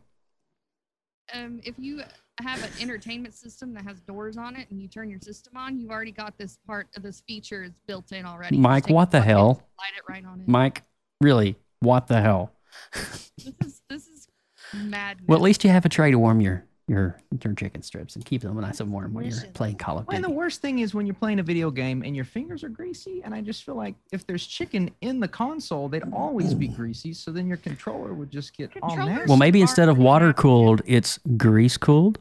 um, 1.34 1.62
if 1.63 1.75
you 1.80 2.01
have 2.41 2.62
an 2.63 2.69
entertainment 2.82 3.34
system 3.34 3.73
that 3.75 3.84
has 3.86 4.01
doors 4.01 4.36
on 4.36 4.56
it 4.58 4.69
and 4.69 4.82
you 4.82 4.88
turn 4.89 5.10
your 5.10 5.19
system 5.21 5.56
on, 5.56 5.80
you've 5.80 5.91
already 5.91 6.12
got 6.12 6.38
this 6.38 6.58
part 6.67 6.88
of 6.97 7.04
this 7.04 7.21
feature 7.27 7.63
is 7.63 7.71
built 7.88 8.12
in 8.12 8.25
already. 8.25 8.58
Mike, 8.58 8.89
what 8.89 9.12
the 9.12 9.21
hell? 9.21 9.63
Slide 9.77 9.97
it 9.97 10.04
right 10.12 10.25
on 10.25 10.41
it. 10.41 10.47
Mike, 10.47 10.84
really, 11.21 11.56
what 11.80 12.08
the 12.08 12.19
hell? 12.19 12.51
this 12.93 13.32
is 13.63 13.82
this 13.89 14.08
is 14.08 14.27
madness. 14.73 15.25
Well, 15.27 15.38
at 15.38 15.41
least 15.41 15.63
you 15.63 15.69
have 15.69 15.86
a 15.86 15.89
tray 15.89 16.12
to 16.12 16.19
warm 16.19 16.41
your 16.41 16.65
your 16.91 17.17
your 17.43 17.54
chicken 17.54 17.82
strips 17.82 18.15
and 18.15 18.25
keep 18.25 18.41
them 18.41 18.60
nice 18.60 18.82
and 18.82 18.91
warm 18.91 19.13
when 19.13 19.25
you're 19.25 19.39
playing 19.54 19.77
Call 19.77 19.97
of 19.97 20.06
Duty. 20.06 20.17
and 20.17 20.25
the 20.25 20.30
worst 20.30 20.62
thing 20.62 20.80
is 20.80 20.93
when 20.93 21.06
you're 21.08 21.15
playing 21.15 21.39
a 21.39 21.43
video 21.43 21.71
game 21.71 22.04
and 22.04 22.15
your 22.15 22.25
fingers 22.25 22.63
are 22.63 22.69
greasy. 22.69 23.21
And 23.23 23.34
I 23.34 23.39
just 23.39 23.63
feel 23.63 23.75
like 23.75 23.95
if 24.12 24.27
there's 24.27 24.45
chicken 24.45 24.91
in 24.99 25.21
the 25.21 25.27
console, 25.27 25.88
they'd 25.88 26.04
always 26.13 26.54
be 26.54 26.67
greasy. 26.67 27.13
So 27.13 27.32
then 27.32 27.47
your 27.47 27.58
controller 27.58 28.13
would 28.13 28.30
just 28.30 28.56
get 28.56 28.71
all 28.82 28.89
Controllers 28.89 29.15
nasty. 29.15 29.30
Well, 29.30 29.38
maybe 29.38 29.62
instead 29.62 29.88
of 29.88 29.97
water 29.97 30.34
cooled, 30.34 30.82
it's 30.86 31.17
grease 31.38 31.77
cooled. 31.77 32.19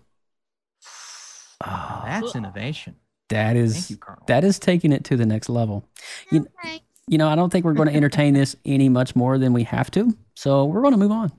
Oh, 1.66 2.02
That's 2.06 2.36
innovation. 2.36 2.94
that 3.28 3.56
Thank 3.56 3.90
you, 3.90 3.96
Colonel. 3.96 4.22
that 4.28 4.44
is 4.44 4.58
taking 4.60 4.92
it 4.92 5.04
to 5.04 5.16
the 5.16 5.26
next 5.26 5.48
level. 5.48 5.84
You, 6.30 6.46
Thanks. 6.62 6.84
you 7.08 7.18
know, 7.18 7.28
I 7.28 7.34
don't 7.34 7.50
think 7.50 7.64
we're 7.64 7.74
going 7.74 7.88
to 7.88 7.94
entertain 7.94 8.34
this 8.34 8.54
any 8.64 8.88
much 8.88 9.16
more 9.16 9.36
than 9.36 9.52
we 9.52 9.64
have 9.64 9.90
to. 9.92 10.16
So 10.36 10.64
we're 10.64 10.82
going 10.82 10.92
to 10.92 10.98
move 10.98 11.10
on. 11.10 11.32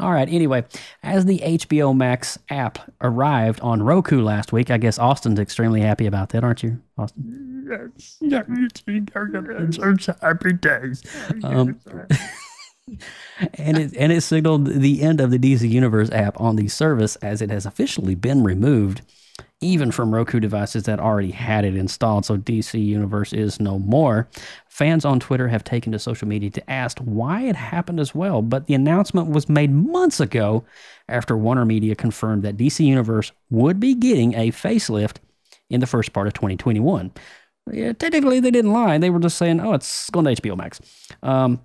All 0.00 0.12
right. 0.12 0.28
Anyway, 0.28 0.64
as 1.02 1.26
the 1.26 1.38
HBO 1.38 1.94
Max 1.96 2.38
app 2.48 2.78
arrived 3.00 3.60
on 3.60 3.82
Roku 3.82 4.22
last 4.22 4.52
week, 4.52 4.70
I 4.70 4.78
guess 4.78 4.98
Austin's 4.98 5.38
extremely 5.38 5.82
happy 5.82 6.06
about 6.06 6.30
that, 6.30 6.42
aren't 6.42 6.62
you, 6.62 6.80
Austin? 6.96 7.66
Happy 10.20 10.52
days. 10.54 11.02
Um, 11.44 11.78
and 13.54 13.78
it 13.78 13.94
and 13.96 14.12
it 14.12 14.22
signaled 14.22 14.66
the 14.66 15.02
end 15.02 15.20
of 15.20 15.30
the 15.30 15.38
DC 15.38 15.68
Universe 15.68 16.10
app 16.10 16.40
on 16.40 16.56
the 16.56 16.68
service 16.68 17.16
as 17.16 17.40
it 17.42 17.50
has 17.50 17.66
officially 17.66 18.14
been 18.14 18.42
removed, 18.42 19.02
even 19.60 19.90
from 19.90 20.14
Roku 20.14 20.40
devices 20.40 20.84
that 20.84 21.00
already 21.00 21.30
had 21.30 21.64
it 21.64 21.76
installed. 21.76 22.24
So 22.24 22.36
DC 22.36 22.84
Universe 22.84 23.32
is 23.32 23.60
no 23.60 23.78
more. 23.78 24.28
Fans 24.68 25.04
on 25.04 25.20
Twitter 25.20 25.48
have 25.48 25.64
taken 25.64 25.92
to 25.92 25.98
social 25.98 26.26
media 26.26 26.50
to 26.50 26.70
ask 26.70 26.98
why 26.98 27.42
it 27.42 27.56
happened 27.56 28.00
as 28.00 28.14
well, 28.14 28.42
but 28.42 28.66
the 28.66 28.74
announcement 28.74 29.28
was 29.28 29.48
made 29.48 29.72
months 29.72 30.20
ago 30.20 30.64
after 31.08 31.36
Warner 31.36 31.64
Media 31.64 31.94
confirmed 31.94 32.42
that 32.42 32.56
DC 32.56 32.84
Universe 32.84 33.32
would 33.50 33.80
be 33.80 33.94
getting 33.94 34.34
a 34.34 34.50
facelift 34.50 35.16
in 35.68 35.80
the 35.80 35.86
first 35.86 36.12
part 36.12 36.26
of 36.26 36.32
2021. 36.34 37.10
Yeah, 37.72 37.92
technically 37.92 38.40
they 38.40 38.50
didn't 38.50 38.72
lie. 38.72 38.98
They 38.98 39.10
were 39.10 39.20
just 39.20 39.36
saying, 39.38 39.60
"Oh, 39.60 39.74
it's 39.74 40.10
going 40.10 40.24
to 40.24 40.32
HBO 40.32 40.56
Max." 40.56 40.80
Um, 41.22 41.60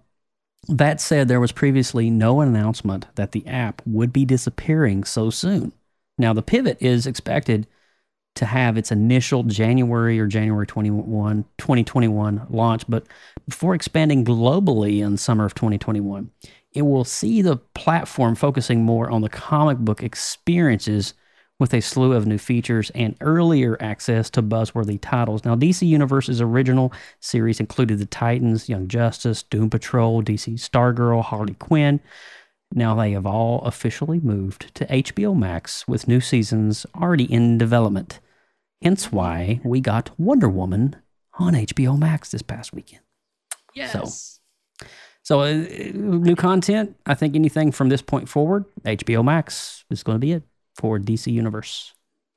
that 0.67 0.99
said, 0.99 1.27
there 1.27 1.39
was 1.39 1.51
previously 1.51 2.09
no 2.09 2.41
announcement 2.41 3.07
that 3.15 3.31
the 3.31 3.45
app 3.47 3.81
would 3.85 4.11
be 4.11 4.25
disappearing 4.25 5.03
so 5.03 5.29
soon. 5.29 5.73
Now, 6.17 6.33
the 6.33 6.41
pivot 6.41 6.77
is 6.81 7.07
expected 7.07 7.67
to 8.35 8.45
have 8.45 8.77
its 8.77 8.91
initial 8.91 9.43
January 9.43 10.19
or 10.19 10.27
January 10.27 10.67
21, 10.67 11.45
2021 11.57 12.47
launch, 12.49 12.83
but 12.87 13.05
before 13.47 13.75
expanding 13.75 14.25
globally 14.25 14.99
in 14.99 15.17
summer 15.17 15.45
of 15.45 15.55
2021, 15.55 16.29
it 16.73 16.81
will 16.81 17.05
see 17.05 17.41
the 17.41 17.57
platform 17.57 18.35
focusing 18.35 18.83
more 18.83 19.09
on 19.09 19.21
the 19.21 19.29
comic 19.29 19.77
book 19.77 20.03
experiences 20.03 21.13
with 21.57 21.73
a 21.73 21.79
slew 21.79 22.11
of 22.11 22.27
new 22.27 22.37
features 22.37 22.89
and 22.93 23.15
earlier 23.21 23.77
access 23.81 24.29
to 24.29 24.43
buzzworthy 24.43 24.99
titles. 25.01 25.45
Now, 25.45 25.55
DC 25.55 25.87
Universe's 25.87 26.41
original 26.41 26.91
series 27.21 27.61
included 27.61 27.99
the 27.99 28.05
Titans, 28.05 28.67
Young 28.67 28.89
Justice, 28.89 29.43
Doom 29.43 29.69
Patrol, 29.69 30.21
DC 30.21 30.55
Stargirl, 30.55 31.23
Harley 31.23 31.53
Quinn. 31.53 32.01
Now 32.71 32.95
they 32.95 33.11
have 33.11 33.25
all 33.25 33.61
officially 33.61 34.19
moved 34.19 34.73
to 34.75 34.85
HBO 34.85 35.37
Max 35.37 35.87
with 35.87 36.07
new 36.07 36.19
seasons 36.19 36.85
already 36.95 37.31
in 37.31 37.57
development. 37.57 38.19
Hence 38.81 39.11
why 39.11 39.61
we 39.63 39.79
got 39.79 40.11
Wonder 40.19 40.49
Woman 40.49 40.97
on 41.39 41.53
HBO 41.53 41.97
Max 41.97 42.31
this 42.31 42.41
past 42.41 42.73
weekend. 42.73 43.01
Yes. 43.73 44.39
So, 45.23 45.39
uh, 45.41 45.53
new 45.93 46.35
content, 46.35 46.95
I 47.05 47.15
think 47.15 47.35
anything 47.35 47.71
from 47.71 47.89
this 47.89 48.01
point 48.01 48.29
forward, 48.29 48.65
HBO 48.85 49.23
Max 49.23 49.83
is 49.89 50.03
going 50.03 50.15
to 50.15 50.19
be 50.19 50.33
it 50.33 50.43
for 50.75 50.99
DC 50.99 51.31
Universe. 51.31 51.93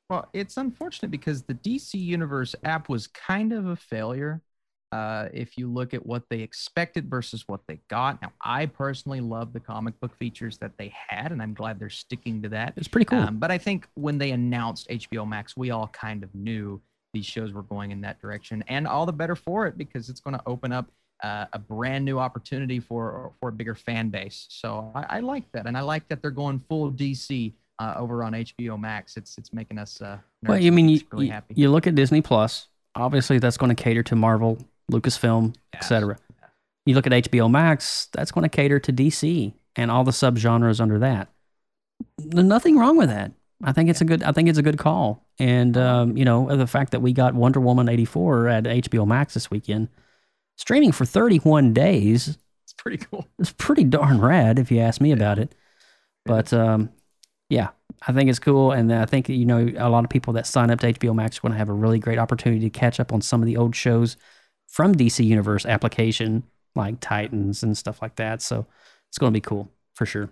Well, 0.08 0.26
it's 0.32 0.56
unfortunate 0.56 1.10
because 1.10 1.42
the 1.42 1.54
DC 1.54 1.94
Universe 1.94 2.54
app 2.64 2.88
was 2.88 3.06
kind 3.06 3.52
of 3.52 3.66
a 3.66 3.76
failure. 3.76 4.40
Uh, 4.90 5.28
if 5.34 5.58
you 5.58 5.70
look 5.70 5.92
at 5.92 6.06
what 6.06 6.22
they 6.30 6.40
expected 6.40 7.10
versus 7.10 7.44
what 7.46 7.60
they 7.68 7.78
got. 7.88 8.22
Now, 8.22 8.32
I 8.40 8.64
personally 8.64 9.20
love 9.20 9.52
the 9.52 9.60
comic 9.60 10.00
book 10.00 10.16
features 10.16 10.56
that 10.58 10.78
they 10.78 10.94
had, 11.08 11.30
and 11.30 11.42
I'm 11.42 11.52
glad 11.52 11.78
they're 11.78 11.90
sticking 11.90 12.40
to 12.42 12.48
that. 12.50 12.72
It's 12.76 12.88
pretty 12.88 13.04
cool. 13.04 13.18
Um, 13.18 13.38
but 13.38 13.50
I 13.50 13.58
think 13.58 13.86
when 13.94 14.16
they 14.16 14.30
announced 14.30 14.88
HBO 14.88 15.28
Max, 15.28 15.56
we 15.58 15.70
all 15.70 15.88
kind 15.88 16.22
of 16.22 16.34
knew 16.34 16.80
these 17.12 17.26
shows 17.26 17.52
were 17.52 17.62
going 17.62 17.90
in 17.90 18.00
that 18.00 18.20
direction, 18.20 18.64
and 18.68 18.86
all 18.86 19.04
the 19.04 19.12
better 19.12 19.36
for 19.36 19.66
it 19.66 19.76
because 19.76 20.08
it's 20.08 20.20
going 20.20 20.36
to 20.36 20.42
open 20.46 20.72
up 20.72 20.90
uh, 21.22 21.46
a 21.52 21.58
brand 21.58 22.04
new 22.04 22.18
opportunity 22.18 22.80
for 22.80 23.32
for 23.40 23.48
a 23.50 23.52
bigger 23.52 23.74
fan 23.74 24.08
base. 24.08 24.46
So 24.48 24.90
I, 24.94 25.16
I 25.16 25.20
like 25.20 25.50
that, 25.52 25.66
and 25.66 25.76
I 25.76 25.80
like 25.82 26.08
that 26.08 26.22
they're 26.22 26.30
going 26.30 26.60
full 26.68 26.90
DC 26.92 27.52
uh, 27.78 27.94
over 27.96 28.24
on 28.24 28.32
HBO 28.32 28.78
Max. 28.78 29.16
It's 29.16 29.36
it's 29.38 29.52
making 29.52 29.78
us 29.78 30.00
uh, 30.00 30.18
Well, 30.42 30.58
I 30.58 30.70
mean, 30.70 30.88
you, 30.88 31.00
really 31.12 31.26
you, 31.26 31.32
happy. 31.32 31.54
you 31.56 31.70
look 31.70 31.86
at 31.86 31.94
Disney 31.94 32.22
Plus. 32.22 32.68
Obviously, 32.94 33.38
that's 33.38 33.56
going 33.56 33.74
to 33.74 33.80
cater 33.80 34.02
to 34.04 34.16
Marvel, 34.16 34.58
Lucasfilm, 34.90 35.54
Yes. 35.74 35.84
etc. 35.84 36.16
You 36.86 36.94
look 36.94 37.06
at 37.06 37.12
HBO 37.12 37.50
Max. 37.50 38.08
That's 38.12 38.30
going 38.32 38.42
to 38.42 38.48
cater 38.48 38.78
to 38.80 38.92
DC 38.92 39.52
and 39.76 39.90
all 39.90 40.04
the 40.04 40.10
subgenres 40.10 40.80
under 40.80 40.98
that. 41.00 41.28
There's 42.16 42.46
nothing 42.46 42.78
wrong 42.78 42.96
with 42.96 43.08
that. 43.08 43.32
I 43.62 43.72
think 43.72 43.90
it's 43.90 44.00
a 44.00 44.04
good. 44.04 44.22
I 44.22 44.32
think 44.32 44.48
it's 44.48 44.58
a 44.58 44.62
good 44.62 44.78
call. 44.78 45.26
And 45.38 45.76
um, 45.76 46.16
you 46.16 46.24
know, 46.24 46.54
the 46.56 46.66
fact 46.66 46.92
that 46.92 47.00
we 47.02 47.12
got 47.12 47.34
Wonder 47.34 47.60
Woman 47.60 47.88
eighty 47.88 48.04
four 48.04 48.48
at 48.48 48.64
HBO 48.64 49.06
Max 49.06 49.34
this 49.34 49.50
weekend, 49.50 49.88
streaming 50.56 50.92
for 50.92 51.04
thirty 51.04 51.38
one 51.38 51.72
days. 51.72 52.38
It's 52.64 52.72
pretty 52.76 52.98
cool. 52.98 53.26
It's 53.38 53.52
pretty 53.52 53.84
darn 53.84 54.20
rad, 54.20 54.58
if 54.58 54.70
you 54.70 54.78
ask 54.80 55.00
me 55.00 55.10
about 55.10 55.38
it. 55.38 55.54
But 56.24 56.52
um, 56.52 56.90
yeah, 57.48 57.68
I 58.06 58.12
think 58.12 58.30
it's 58.30 58.38
cool, 58.38 58.72
and 58.72 58.92
I 58.92 59.06
think 59.06 59.28
you 59.28 59.44
know 59.44 59.72
a 59.76 59.88
lot 59.88 60.04
of 60.04 60.10
people 60.10 60.34
that 60.34 60.46
sign 60.46 60.70
up 60.70 60.78
to 60.80 60.92
HBO 60.92 61.14
Max 61.14 61.38
are 61.38 61.40
going 61.40 61.52
to 61.52 61.58
have 61.58 61.68
a 61.70 61.72
really 61.74 61.98
great 61.98 62.18
opportunity 62.18 62.60
to 62.60 62.70
catch 62.70 63.00
up 63.00 63.12
on 63.12 63.20
some 63.22 63.42
of 63.42 63.46
the 63.46 63.56
old 63.56 63.74
shows 63.74 64.16
from 64.78 64.94
DC 64.94 65.24
Universe 65.24 65.66
application, 65.66 66.44
like 66.76 67.00
Titans 67.00 67.64
and 67.64 67.76
stuff 67.76 68.00
like 68.00 68.14
that. 68.14 68.40
So 68.40 68.64
it's 69.08 69.18
going 69.18 69.32
to 69.32 69.36
be 69.36 69.40
cool 69.40 69.68
for 69.96 70.06
sure. 70.06 70.30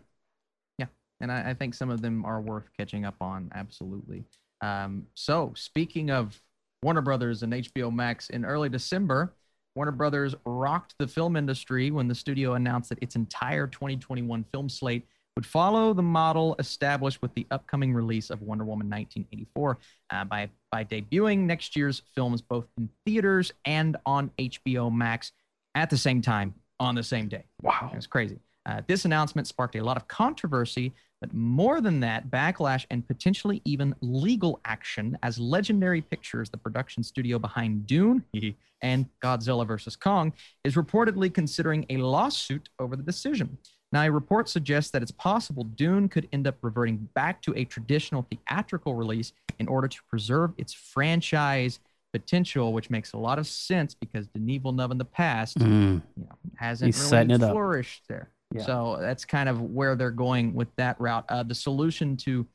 Yeah, 0.78 0.86
and 1.20 1.32
I, 1.32 1.50
I 1.50 1.54
think 1.54 1.74
some 1.74 1.90
of 1.90 2.00
them 2.00 2.24
are 2.24 2.40
worth 2.40 2.68
catching 2.78 3.04
up 3.04 3.16
on. 3.20 3.50
Absolutely. 3.56 4.22
Um, 4.60 5.08
so 5.14 5.52
speaking 5.56 6.12
of 6.12 6.40
Warner 6.80 7.00
Brothers 7.00 7.42
and 7.42 7.54
HBO 7.54 7.92
Max, 7.92 8.30
in 8.30 8.44
early 8.44 8.68
December, 8.68 9.34
Warner 9.74 9.90
Brothers 9.90 10.36
rocked 10.44 10.94
the 11.00 11.08
film 11.08 11.34
industry 11.34 11.90
when 11.90 12.06
the 12.06 12.14
studio 12.14 12.54
announced 12.54 12.90
that 12.90 13.02
its 13.02 13.16
entire 13.16 13.66
2021 13.66 14.44
film 14.52 14.68
slate 14.68 15.08
would 15.36 15.46
follow 15.46 15.92
the 15.92 16.02
model 16.02 16.56
established 16.58 17.20
with 17.22 17.32
the 17.34 17.46
upcoming 17.50 17.92
release 17.92 18.30
of 18.30 18.42
Wonder 18.42 18.64
Woman 18.64 18.88
1984 18.88 19.78
uh, 20.10 20.24
by 20.24 20.48
by 20.72 20.84
debuting 20.84 21.40
next 21.40 21.76
year's 21.76 22.02
films 22.14 22.40
both 22.40 22.66
in 22.78 22.88
theaters 23.04 23.52
and 23.64 23.96
on 24.06 24.30
HBO 24.38 24.92
Max 24.92 25.32
at 25.74 25.90
the 25.90 25.98
same 25.98 26.22
time 26.22 26.54
on 26.80 26.94
the 26.94 27.02
same 27.02 27.28
day. 27.28 27.44
Wow. 27.62 27.90
It 27.92 27.96
was 27.96 28.06
crazy. 28.06 28.40
Uh, 28.66 28.82
this 28.88 29.04
announcement 29.04 29.46
sparked 29.46 29.76
a 29.76 29.84
lot 29.84 29.96
of 29.96 30.08
controversy, 30.08 30.92
but 31.20 31.32
more 31.32 31.80
than 31.80 32.00
that, 32.00 32.30
backlash 32.30 32.84
and 32.90 33.06
potentially 33.06 33.62
even 33.64 33.94
legal 34.00 34.60
action 34.64 35.16
as 35.22 35.38
Legendary 35.38 36.00
Pictures, 36.00 36.50
the 36.50 36.56
production 36.56 37.02
studio 37.04 37.38
behind 37.38 37.86
Dune 37.86 38.24
and 38.82 39.06
Godzilla 39.22 39.66
vs. 39.66 39.94
Kong, 39.94 40.32
is 40.64 40.74
reportedly 40.74 41.32
considering 41.32 41.86
a 41.90 41.98
lawsuit 41.98 42.68
over 42.80 42.96
the 42.96 43.04
decision. 43.04 43.56
Now, 43.96 44.02
a 44.02 44.10
report 44.10 44.46
suggests 44.50 44.90
that 44.90 45.00
it's 45.00 45.10
possible 45.10 45.64
Dune 45.64 46.10
could 46.10 46.28
end 46.30 46.46
up 46.46 46.56
reverting 46.60 47.08
back 47.14 47.40
to 47.42 47.54
a 47.56 47.64
traditional 47.64 48.26
theatrical 48.30 48.94
release 48.94 49.32
in 49.58 49.68
order 49.68 49.88
to 49.88 49.98
preserve 50.10 50.52
its 50.58 50.74
franchise 50.74 51.80
potential, 52.12 52.74
which 52.74 52.90
makes 52.90 53.14
a 53.14 53.16
lot 53.16 53.38
of 53.38 53.46
sense 53.46 53.94
because 53.94 54.26
Denis 54.26 54.60
Villeneuve 54.60 54.90
in 54.90 54.98
the 54.98 55.06
past 55.06 55.58
Mm. 55.58 56.02
you 56.14 56.24
know, 56.24 56.36
hasn't 56.56 56.94
He's 56.94 57.10
really 57.10 57.32
it 57.36 57.42
up. 57.42 57.52
flourished 57.52 58.02
there. 58.06 58.28
Yeah. 58.54 58.64
So 58.66 58.98
that's 59.00 59.24
kind 59.24 59.48
of 59.48 59.62
where 59.62 59.96
they're 59.96 60.10
going 60.10 60.52
with 60.52 60.68
that 60.76 61.00
route. 61.00 61.24
Uh, 61.30 61.42
the 61.42 61.54
solution 61.54 62.18
to 62.18 62.46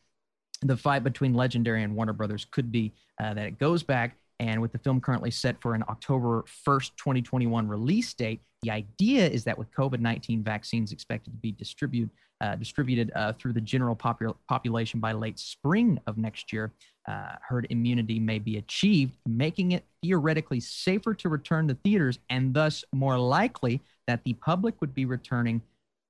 the 0.61 0.77
fight 0.77 1.03
between 1.03 1.33
Legendary 1.33 1.81
and 1.81 1.95
Warner 1.95 2.13
Brothers 2.13 2.45
could 2.51 2.71
be 2.71 2.93
uh, 3.19 3.33
that 3.33 3.47
it 3.47 3.57
goes 3.57 3.81
back, 3.81 4.15
and 4.41 4.59
with 4.59 4.71
the 4.71 4.79
film 4.79 4.99
currently 4.99 5.29
set 5.29 5.61
for 5.61 5.75
an 5.75 5.83
October 5.87 6.43
1st, 6.67 6.95
2021 6.97 7.67
release 7.67 8.11
date, 8.15 8.41
the 8.63 8.71
idea 8.71 9.27
is 9.27 9.43
that 9.43 9.55
with 9.55 9.71
COVID 9.71 9.99
19 9.99 10.43
vaccines 10.43 10.91
expected 10.91 11.31
to 11.31 11.37
be 11.37 11.55
uh, 12.41 12.55
distributed 12.55 13.11
uh, 13.15 13.33
through 13.33 13.53
the 13.53 13.61
general 13.61 13.95
popul- 13.95 14.35
population 14.49 14.99
by 14.99 15.11
late 15.11 15.37
spring 15.37 15.99
of 16.07 16.17
next 16.17 16.51
year, 16.51 16.71
uh, 17.07 17.33
herd 17.47 17.67
immunity 17.69 18.19
may 18.19 18.39
be 18.39 18.57
achieved, 18.57 19.15
making 19.27 19.73
it 19.73 19.85
theoretically 20.01 20.59
safer 20.59 21.13
to 21.13 21.29
return 21.29 21.67
to 21.67 21.75
theaters 21.75 22.17
and 22.31 22.51
thus 22.51 22.83
more 22.91 23.19
likely 23.19 23.79
that 24.07 24.23
the 24.23 24.33
public 24.33 24.81
would 24.81 24.95
be 24.95 25.05
returning 25.05 25.61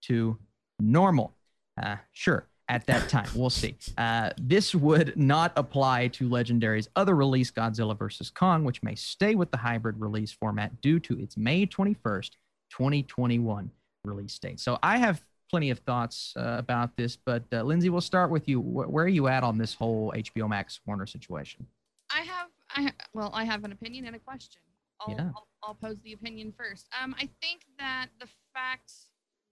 to 0.03 0.37
normal. 0.79 1.33
Uh, 1.81 1.97
sure, 2.13 2.47
at 2.69 2.85
that 2.87 3.09
time, 3.09 3.27
we'll 3.35 3.49
see. 3.49 3.75
Uh, 3.97 4.29
this 4.39 4.73
would 4.73 5.17
not 5.17 5.51
apply 5.57 6.07
to 6.09 6.29
Legendary's 6.29 6.87
other 6.95 7.15
release, 7.15 7.51
Godzilla 7.51 7.97
vs. 7.97 8.29
Kong, 8.29 8.63
which 8.63 8.81
may 8.81 8.95
stay 8.95 9.35
with 9.35 9.51
the 9.51 9.57
hybrid 9.57 9.99
release 9.99 10.31
format 10.31 10.79
due 10.81 10.99
to 11.01 11.19
its 11.19 11.35
May 11.35 11.65
21st, 11.65 12.31
2021 12.69 13.69
release 14.05 14.39
date. 14.39 14.59
So 14.59 14.79
I 14.81 14.97
have 14.97 15.21
plenty 15.49 15.69
of 15.69 15.79
thoughts 15.79 16.33
uh, 16.37 16.55
about 16.57 16.95
this, 16.95 17.17
but 17.17 17.43
uh, 17.51 17.61
Lindsay, 17.63 17.89
we'll 17.89 17.99
start 18.01 18.29
with 18.31 18.47
you. 18.47 18.61
Wh- 18.61 18.89
where 18.91 19.03
are 19.03 19.09
you 19.09 19.27
at 19.27 19.43
on 19.43 19.57
this 19.57 19.73
whole 19.73 20.13
HBO 20.15 20.47
Max 20.49 20.79
Warner 20.85 21.05
situation? 21.05 21.65
I 22.09 22.21
have, 22.21 22.47
I 22.75 22.81
ha- 22.83 23.05
well, 23.13 23.31
I 23.33 23.43
have 23.43 23.63
an 23.65 23.73
opinion 23.73 24.05
and 24.05 24.15
a 24.15 24.19
question. 24.19 24.61
I'll, 25.01 25.13
Yeah. 25.15 25.29
I'll, 25.35 25.47
I'll 25.63 25.75
pose 25.75 25.97
the 26.03 26.13
opinion 26.13 26.53
first. 26.57 26.87
Um, 27.03 27.13
I 27.19 27.27
think 27.41 27.63
that 27.79 28.07
the 28.19 28.27
fact 28.53 28.91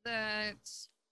that 0.05 0.69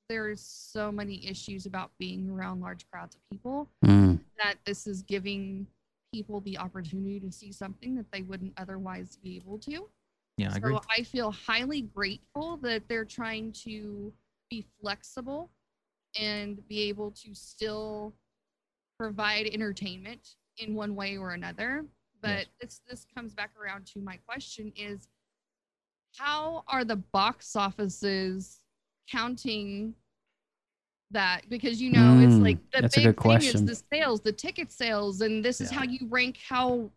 there's 0.09 0.41
so 0.41 0.91
many 0.91 1.25
issues 1.27 1.65
about 1.65 1.91
being 1.97 2.29
around 2.29 2.61
large 2.61 2.89
crowds 2.89 3.15
of 3.15 3.21
people 3.29 3.69
Mm. 3.83 4.19
that 4.37 4.55
this 4.65 4.87
is 4.87 5.01
giving 5.01 5.67
people 6.13 6.39
the 6.41 6.57
opportunity 6.57 7.19
to 7.19 7.31
see 7.31 7.51
something 7.51 7.95
that 7.95 8.09
they 8.11 8.21
wouldn't 8.21 8.53
otherwise 8.57 9.17
be 9.17 9.35
able 9.35 9.59
to. 9.59 9.89
Yeah, 10.37 10.49
I 10.49 10.51
so 10.53 10.57
agree. 10.57 10.77
I 10.97 11.03
feel 11.03 11.31
highly 11.31 11.81
grateful 11.81 12.57
that 12.57 12.87
they're 12.87 13.05
trying 13.05 13.51
to 13.63 14.13
be 14.49 14.65
flexible 14.79 15.49
and 16.19 16.65
be 16.67 16.83
able 16.83 17.11
to 17.11 17.33
still 17.33 18.13
provide 18.97 19.47
entertainment 19.47 20.35
in 20.57 20.73
one 20.73 20.95
way 20.95 21.17
or 21.17 21.31
another. 21.33 21.85
But 22.21 22.29
Yes. 22.29 22.47
this 22.61 22.81
this 22.87 23.05
comes 23.13 23.33
back 23.33 23.51
around 23.59 23.85
to 23.87 23.99
my 23.99 24.17
question 24.17 24.71
is 24.75 25.07
how 26.15 26.63
are 26.67 26.83
the 26.85 26.95
box 26.95 27.55
offices 27.55 28.61
counting 29.09 29.93
that 31.11 31.41
because 31.49 31.81
you 31.81 31.89
know 31.89 32.19
it's 32.19 32.35
Mm, 32.35 32.41
like 32.43 32.57
the 32.71 32.81
big 32.81 32.91
thing 32.91 33.13
question. 33.15 33.61
is 33.61 33.65
the 33.65 33.83
sales 33.95 34.21
the 34.21 34.31
ticket 34.31 34.71
sales 34.71 35.21
and 35.21 35.43
this 35.43 35.61
is 35.61 35.71
Yeah. 35.71 35.77
how 35.79 35.83
you 35.83 35.99
rank 36.09 36.37
how 36.47 36.89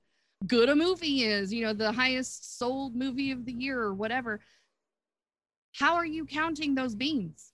good 0.47 0.69
a 0.69 0.75
movie 0.75 1.23
is 1.25 1.53
you 1.53 1.63
know 1.65 1.73
the 1.73 1.93
highest 1.93 2.59
sold 2.59 2.97
movie 2.97 3.31
of 3.31 3.45
the 3.45 3.53
year 3.53 3.79
or 3.81 3.95
whatever 3.95 4.41
how 5.77 5.95
are 5.95 6.07
you 6.07 6.25
counting 6.27 6.75
those 6.75 6.95
beans 6.97 7.53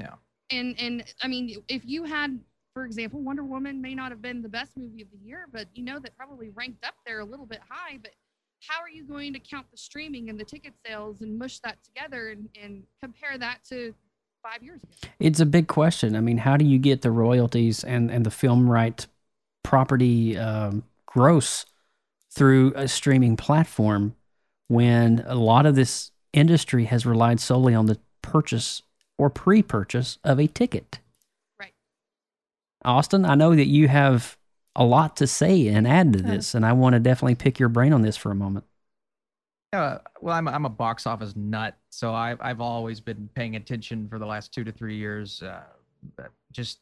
Yeah. 0.00 0.14
and 0.50 0.78
and 0.78 1.04
i 1.22 1.26
mean 1.26 1.56
if 1.68 1.82
you 1.84 2.04
had 2.04 2.38
for 2.74 2.84
example 2.84 3.20
wonder 3.20 3.42
woman 3.42 3.80
may 3.82 3.94
not 3.94 4.12
have 4.12 4.22
been 4.22 4.40
the 4.40 4.48
best 4.48 4.76
movie 4.76 5.02
of 5.02 5.08
the 5.10 5.18
year 5.26 5.48
but 5.52 5.66
you 5.74 5.82
know 5.82 5.98
that 5.98 6.16
probably 6.16 6.50
ranked 6.50 6.84
up 6.86 6.94
there 7.04 7.20
a 7.20 7.24
little 7.24 7.46
bit 7.46 7.60
high 7.68 7.98
but 8.00 8.12
how 8.66 8.80
are 8.80 8.88
you 8.88 9.04
going 9.04 9.32
to 9.32 9.38
count 9.38 9.66
the 9.70 9.76
streaming 9.76 10.28
and 10.28 10.38
the 10.38 10.44
ticket 10.44 10.74
sales 10.86 11.20
and 11.20 11.38
mush 11.38 11.60
that 11.60 11.78
together 11.84 12.30
and, 12.30 12.48
and 12.60 12.82
compare 13.00 13.38
that 13.38 13.58
to 13.68 13.94
five 14.42 14.62
years 14.62 14.80
ago 14.82 15.12
It's 15.18 15.40
a 15.40 15.46
big 15.46 15.68
question. 15.68 16.16
I 16.16 16.20
mean, 16.20 16.38
how 16.38 16.56
do 16.56 16.64
you 16.64 16.78
get 16.78 17.02
the 17.02 17.10
royalties 17.10 17.84
and, 17.84 18.10
and 18.10 18.24
the 18.24 18.30
film 18.30 18.68
right 18.70 19.06
property 19.62 20.38
um, 20.38 20.84
gross 21.06 21.66
through 22.30 22.72
a 22.76 22.88
streaming 22.88 23.36
platform 23.36 24.14
when 24.68 25.24
a 25.26 25.34
lot 25.34 25.66
of 25.66 25.74
this 25.74 26.10
industry 26.32 26.84
has 26.84 27.04
relied 27.04 27.40
solely 27.40 27.74
on 27.74 27.86
the 27.86 27.98
purchase 28.22 28.82
or 29.18 29.28
pre 29.28 29.62
purchase 29.62 30.18
of 30.24 30.38
a 30.38 30.46
ticket? 30.46 31.00
Right. 31.58 31.74
Austin, 32.84 33.24
I 33.24 33.34
know 33.34 33.54
that 33.54 33.66
you 33.66 33.88
have 33.88 34.37
a 34.78 34.84
lot 34.84 35.16
to 35.16 35.26
say 35.26 35.68
and 35.68 35.86
add 35.86 36.14
to 36.14 36.22
this, 36.22 36.54
and 36.54 36.64
I 36.64 36.72
want 36.72 36.94
to 36.94 37.00
definitely 37.00 37.34
pick 37.34 37.58
your 37.58 37.68
brain 37.68 37.92
on 37.92 38.00
this 38.00 38.16
for 38.16 38.30
a 38.30 38.34
moment. 38.34 38.64
Uh, 39.74 39.98
well, 40.22 40.34
I'm, 40.34 40.48
I'm 40.48 40.64
a 40.64 40.70
box 40.70 41.06
office 41.06 41.34
nut, 41.36 41.76
so 41.90 42.14
I've, 42.14 42.38
I've 42.40 42.60
always 42.62 43.00
been 43.00 43.28
paying 43.34 43.56
attention 43.56 44.08
for 44.08 44.18
the 44.18 44.24
last 44.24 44.54
two 44.54 44.64
to 44.64 44.72
three 44.72 44.96
years. 44.96 45.42
Uh, 45.42 45.60
just 46.52 46.78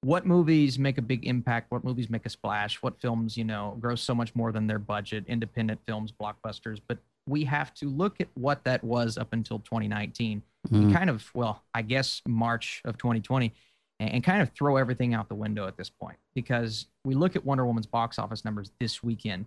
what 0.00 0.26
movies 0.26 0.78
make 0.78 0.98
a 0.98 1.02
big 1.02 1.24
impact, 1.26 1.70
what 1.70 1.84
movies 1.84 2.10
make 2.10 2.26
a 2.26 2.30
splash, 2.30 2.82
what 2.82 3.00
films, 3.00 3.36
you 3.36 3.44
know, 3.44 3.76
gross 3.80 4.02
so 4.02 4.14
much 4.14 4.34
more 4.34 4.50
than 4.50 4.66
their 4.66 4.78
budget, 4.80 5.24
independent 5.28 5.80
films, 5.86 6.12
blockbusters. 6.12 6.80
But 6.88 6.98
we 7.28 7.44
have 7.44 7.72
to 7.74 7.88
look 7.88 8.20
at 8.20 8.28
what 8.34 8.64
that 8.64 8.82
was 8.82 9.18
up 9.18 9.32
until 9.32 9.58
2019, 9.60 10.42
Mm. 10.68 10.82
and 10.82 10.92
kind 10.92 11.08
of, 11.10 11.30
well, 11.32 11.62
I 11.74 11.82
guess 11.82 12.22
March 12.26 12.82
of 12.84 12.98
2020, 12.98 13.54
and, 14.00 14.10
and 14.10 14.24
kind 14.24 14.42
of 14.42 14.50
throw 14.50 14.76
everything 14.76 15.14
out 15.14 15.28
the 15.28 15.34
window 15.34 15.66
at 15.66 15.76
this 15.76 15.90
point 15.90 16.16
because 16.34 16.86
we 17.04 17.14
look 17.14 17.36
at 17.36 17.44
Wonder 17.44 17.66
Woman's 17.66 17.86
box 17.86 18.18
office 18.18 18.44
numbers 18.44 18.70
this 18.80 19.02
weekend 19.02 19.46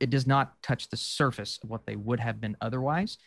it 0.00 0.10
does 0.10 0.26
not 0.26 0.60
touch 0.62 0.88
the 0.88 0.96
surface 0.96 1.58
of 1.62 1.70
what 1.70 1.86
they 1.86 1.96
would 1.96 2.20
have 2.20 2.40
been 2.40 2.56
otherwise. 2.60 3.18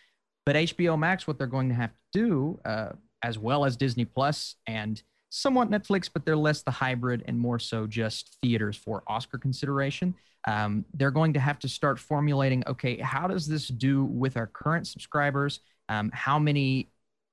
But 0.45 0.55
HBO 0.55 0.97
Max, 0.97 1.27
what 1.27 1.37
they're 1.37 1.47
going 1.47 1.69
to 1.69 1.75
have 1.75 1.91
to 1.91 1.97
do, 2.13 2.59
uh, 2.65 2.89
as 3.23 3.37
well 3.37 3.65
as 3.65 3.75
Disney 3.75 4.05
Plus 4.05 4.55
and 4.67 5.01
somewhat 5.29 5.69
Netflix, 5.69 6.09
but 6.11 6.25
they're 6.25 6.35
less 6.35 6.63
the 6.63 6.71
hybrid 6.71 7.23
and 7.27 7.37
more 7.37 7.59
so 7.59 7.85
just 7.85 8.37
theaters 8.41 8.75
for 8.75 9.03
Oscar 9.07 9.37
consideration. 9.37 10.15
Um, 10.47 10.85
they're 10.93 11.11
going 11.11 11.33
to 11.33 11.39
have 11.39 11.59
to 11.59 11.69
start 11.69 11.99
formulating 11.99 12.63
okay, 12.65 12.97
how 12.97 13.27
does 13.27 13.45
this 13.45 13.67
do 13.67 14.05
with 14.05 14.37
our 14.37 14.47
current 14.47 14.87
subscribers? 14.87 15.59
Um, 15.89 16.09
how 16.13 16.39
many 16.39 16.89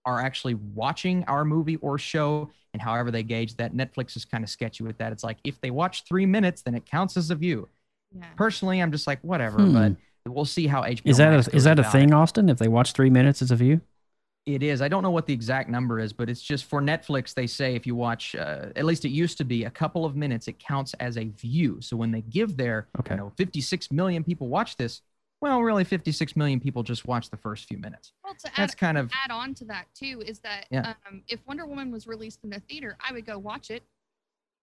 are 0.06 0.20
actually 0.20 0.54
watching 0.54 1.24
our 1.24 1.44
movie 1.44 1.76
or 1.76 1.98
show? 1.98 2.50
And 2.72 2.80
however 2.82 3.10
they 3.10 3.22
gauge 3.22 3.56
that, 3.56 3.74
Netflix 3.74 4.16
is 4.16 4.24
kind 4.24 4.44
of 4.44 4.50
sketchy 4.50 4.84
with 4.84 4.98
that. 4.98 5.12
It's 5.12 5.24
like 5.24 5.38
if 5.44 5.60
they 5.60 5.70
watch 5.70 6.04
three 6.04 6.26
minutes, 6.26 6.62
then 6.62 6.74
it 6.74 6.86
counts 6.86 7.16
as 7.18 7.30
a 7.30 7.34
view 7.34 7.68
yeah 8.12 8.24
personally 8.36 8.80
i'm 8.80 8.92
just 8.92 9.06
like 9.06 9.20
whatever 9.22 9.58
Hmm. 9.58 9.92
but 10.24 10.32
we'll 10.32 10.44
see 10.44 10.66
how 10.68 10.82
hbo 10.82 11.04
Is 11.04 11.16
that 11.18 11.30
Max 11.30 11.48
a, 11.48 11.50
goes 11.50 11.56
is 11.58 11.64
that 11.64 11.78
a 11.78 11.84
thing, 11.84 12.10
it. 12.10 12.14
Austin? 12.14 12.48
If 12.48 12.58
they 12.58 12.68
watch 12.68 12.92
three 12.92 13.10
minutes, 13.10 13.42
it's 13.42 13.50
a 13.50 13.56
view? 13.56 13.80
it 14.46 14.62
is 14.62 14.80
i 14.80 14.86
don't 14.88 15.02
know 15.02 15.10
what 15.10 15.26
the 15.26 15.32
exact 15.32 15.68
number 15.68 15.98
is 15.98 16.12
but 16.12 16.30
it's 16.30 16.40
just 16.40 16.66
for 16.66 16.80
netflix 16.80 17.34
they 17.34 17.46
say 17.48 17.74
if 17.74 17.86
you 17.86 17.94
watch 17.96 18.34
uh, 18.36 18.66
at 18.76 18.84
least 18.84 19.04
it 19.04 19.08
used 19.08 19.36
to 19.38 19.44
be 19.44 19.64
a 19.64 19.70
couple 19.70 20.04
of 20.04 20.14
minutes 20.14 20.46
it 20.46 20.58
counts 20.58 20.94
as 20.94 21.18
a 21.18 21.24
view 21.24 21.78
so 21.80 21.96
when 21.96 22.12
they 22.12 22.20
give 22.22 22.56
their 22.56 22.86
Okay. 23.00 23.14
you 23.14 23.20
know 23.20 23.32
56 23.36 23.90
million 23.90 24.22
people 24.22 24.48
watch 24.48 24.76
this 24.76 25.02
well 25.40 25.60
really 25.62 25.84
56 25.84 26.34
million 26.36 26.60
people 26.60 26.82
just 26.82 27.06
watched 27.06 27.30
the 27.30 27.36
first 27.36 27.66
few 27.68 27.78
minutes 27.78 28.12
well 28.24 28.34
to 28.34 28.48
add, 28.48 28.52
that's 28.56 28.74
kind 28.74 28.96
of 28.98 29.10
add 29.24 29.30
on 29.30 29.54
to 29.54 29.64
that 29.66 29.86
too 29.94 30.22
is 30.26 30.38
that 30.40 30.66
Yeah. 30.70 30.94
um, 31.08 31.22
if 31.28 31.40
wonder 31.46 31.66
woman 31.66 31.90
was 31.90 32.06
released 32.06 32.40
in 32.44 32.50
the 32.50 32.60
theater 32.60 32.96
i 33.06 33.12
would 33.12 33.26
go 33.26 33.38
watch 33.38 33.70
it 33.70 33.82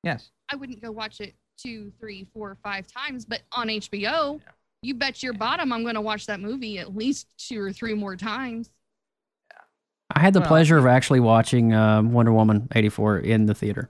yes 0.04 0.32
I 0.52 0.56
wouldn't 0.56 0.82
go 0.82 0.92
watch 0.92 1.20
it 1.22 1.34
two, 1.58 1.92
three, 2.00 2.28
four, 2.34 2.58
five 2.64 2.86
times, 2.86 3.26
but 3.26 3.42
on 3.54 3.68
HBO, 3.70 4.40
you 4.84 4.94
bet 4.94 5.24
your 5.24 5.34
bottom 5.34 5.72
I'm 5.72 5.82
going 5.84 5.96
to 5.96 6.02
watch 6.02 6.26
that 6.28 6.40
movie 6.40 6.78
at 6.78 6.96
least 6.96 7.28
two 7.38 7.60
or 7.60 7.72
three 7.72 7.94
more 7.96 8.16
times. 8.16 8.70
I 10.16 10.20
had 10.20 10.34
the 10.34 10.42
Well, 10.42 10.50
pleasure 10.50 10.78
of 10.78 10.86
actually 10.86 11.22
watching 11.22 11.74
um, 11.74 12.12
Wonder 12.12 12.34
Woman 12.34 12.68
84 12.76 13.20
in 13.20 13.46
the 13.48 13.56
theater. 13.56 13.90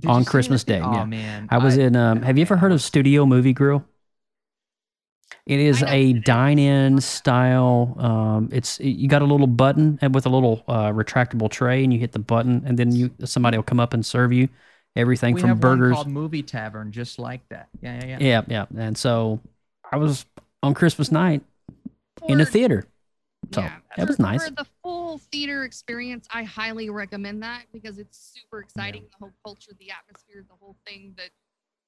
Did 0.00 0.08
On 0.10 0.18
you 0.20 0.24
see 0.24 0.28
it 0.28 0.30
Christmas 0.30 0.64
the- 0.64 0.72
Day, 0.74 0.80
oh 0.82 0.92
yeah. 0.94 1.04
man 1.04 1.48
I 1.50 1.58
was 1.58 1.76
in. 1.76 1.96
Um, 1.96 2.22
have 2.22 2.38
you 2.38 2.42
ever 2.42 2.56
heard 2.56 2.72
of 2.72 2.80
Studio 2.80 3.26
Movie 3.26 3.52
Grill? 3.52 3.84
It 5.46 5.60
is 5.60 5.82
a 5.82 5.84
what 5.84 5.94
it 5.94 6.16
is. 6.16 6.24
dine-in 6.24 7.00
style. 7.00 7.96
Um, 7.98 8.48
it's 8.52 8.78
you 8.80 9.08
got 9.08 9.22
a 9.22 9.24
little 9.24 9.46
button 9.46 9.98
and 10.00 10.14
with 10.14 10.26
a 10.26 10.28
little 10.28 10.62
uh, 10.68 10.90
retractable 10.90 11.50
tray, 11.50 11.82
and 11.84 11.92
you 11.92 11.98
hit 11.98 12.12
the 12.12 12.18
button, 12.18 12.62
and 12.66 12.78
then 12.78 12.92
you 12.92 13.10
somebody 13.24 13.56
will 13.56 13.64
come 13.64 13.80
up 13.80 13.94
and 13.94 14.04
serve 14.04 14.32
you 14.32 14.48
everything 14.96 15.34
we 15.34 15.40
from 15.40 15.50
have 15.50 15.60
burgers. 15.60 15.92
one 15.92 15.94
called 15.94 16.08
movie 16.08 16.42
tavern 16.42 16.90
just 16.90 17.20
like 17.20 17.40
that 17.48 17.68
yeah 17.80 18.00
yeah 18.04 18.18
yeah 18.18 18.42
yeah, 18.48 18.66
yeah. 18.74 18.82
And 18.86 18.98
so 18.98 19.40
I 19.90 19.98
was 19.98 20.26
on 20.62 20.74
Christmas 20.74 21.12
night 21.12 21.42
in 22.28 22.40
a 22.40 22.46
theater. 22.46 22.86
So 23.52 23.62
yeah, 23.62 23.76
that 23.96 24.06
was 24.06 24.16
for- 24.16 24.22
nice. 24.22 24.44
For 24.44 24.54
the 24.54 24.66
full 24.82 25.18
theater 25.18 25.64
experience, 25.64 26.28
I 26.32 26.42
highly 26.42 26.90
recommend 26.90 27.42
that 27.42 27.62
because 27.72 27.98
it's 27.98 28.34
super 28.34 28.60
exciting. 28.60 29.02
The 29.10 29.16
whole 29.18 29.32
culture, 29.44 29.72
the 29.78 29.90
atmosphere, 29.90 30.44
the 30.48 30.56
whole 30.60 30.76
thing 30.86 31.14
that 31.16 31.30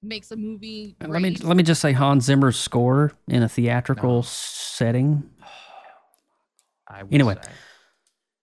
makes 0.02 0.30
a 0.30 0.36
movie. 0.36 0.96
And 1.00 1.12
Let 1.12 1.22
me 1.22 1.36
let 1.36 1.56
me 1.56 1.62
just 1.62 1.80
say 1.80 1.92
Hans 1.92 2.24
Zimmer's 2.24 2.58
score 2.58 3.12
in 3.28 3.42
a 3.42 3.48
theatrical 3.48 4.16
No. 4.16 4.22
setting. 4.22 5.30
I 6.88 7.02
would 7.02 7.14
Anyway. 7.14 7.36
say. 7.42 7.50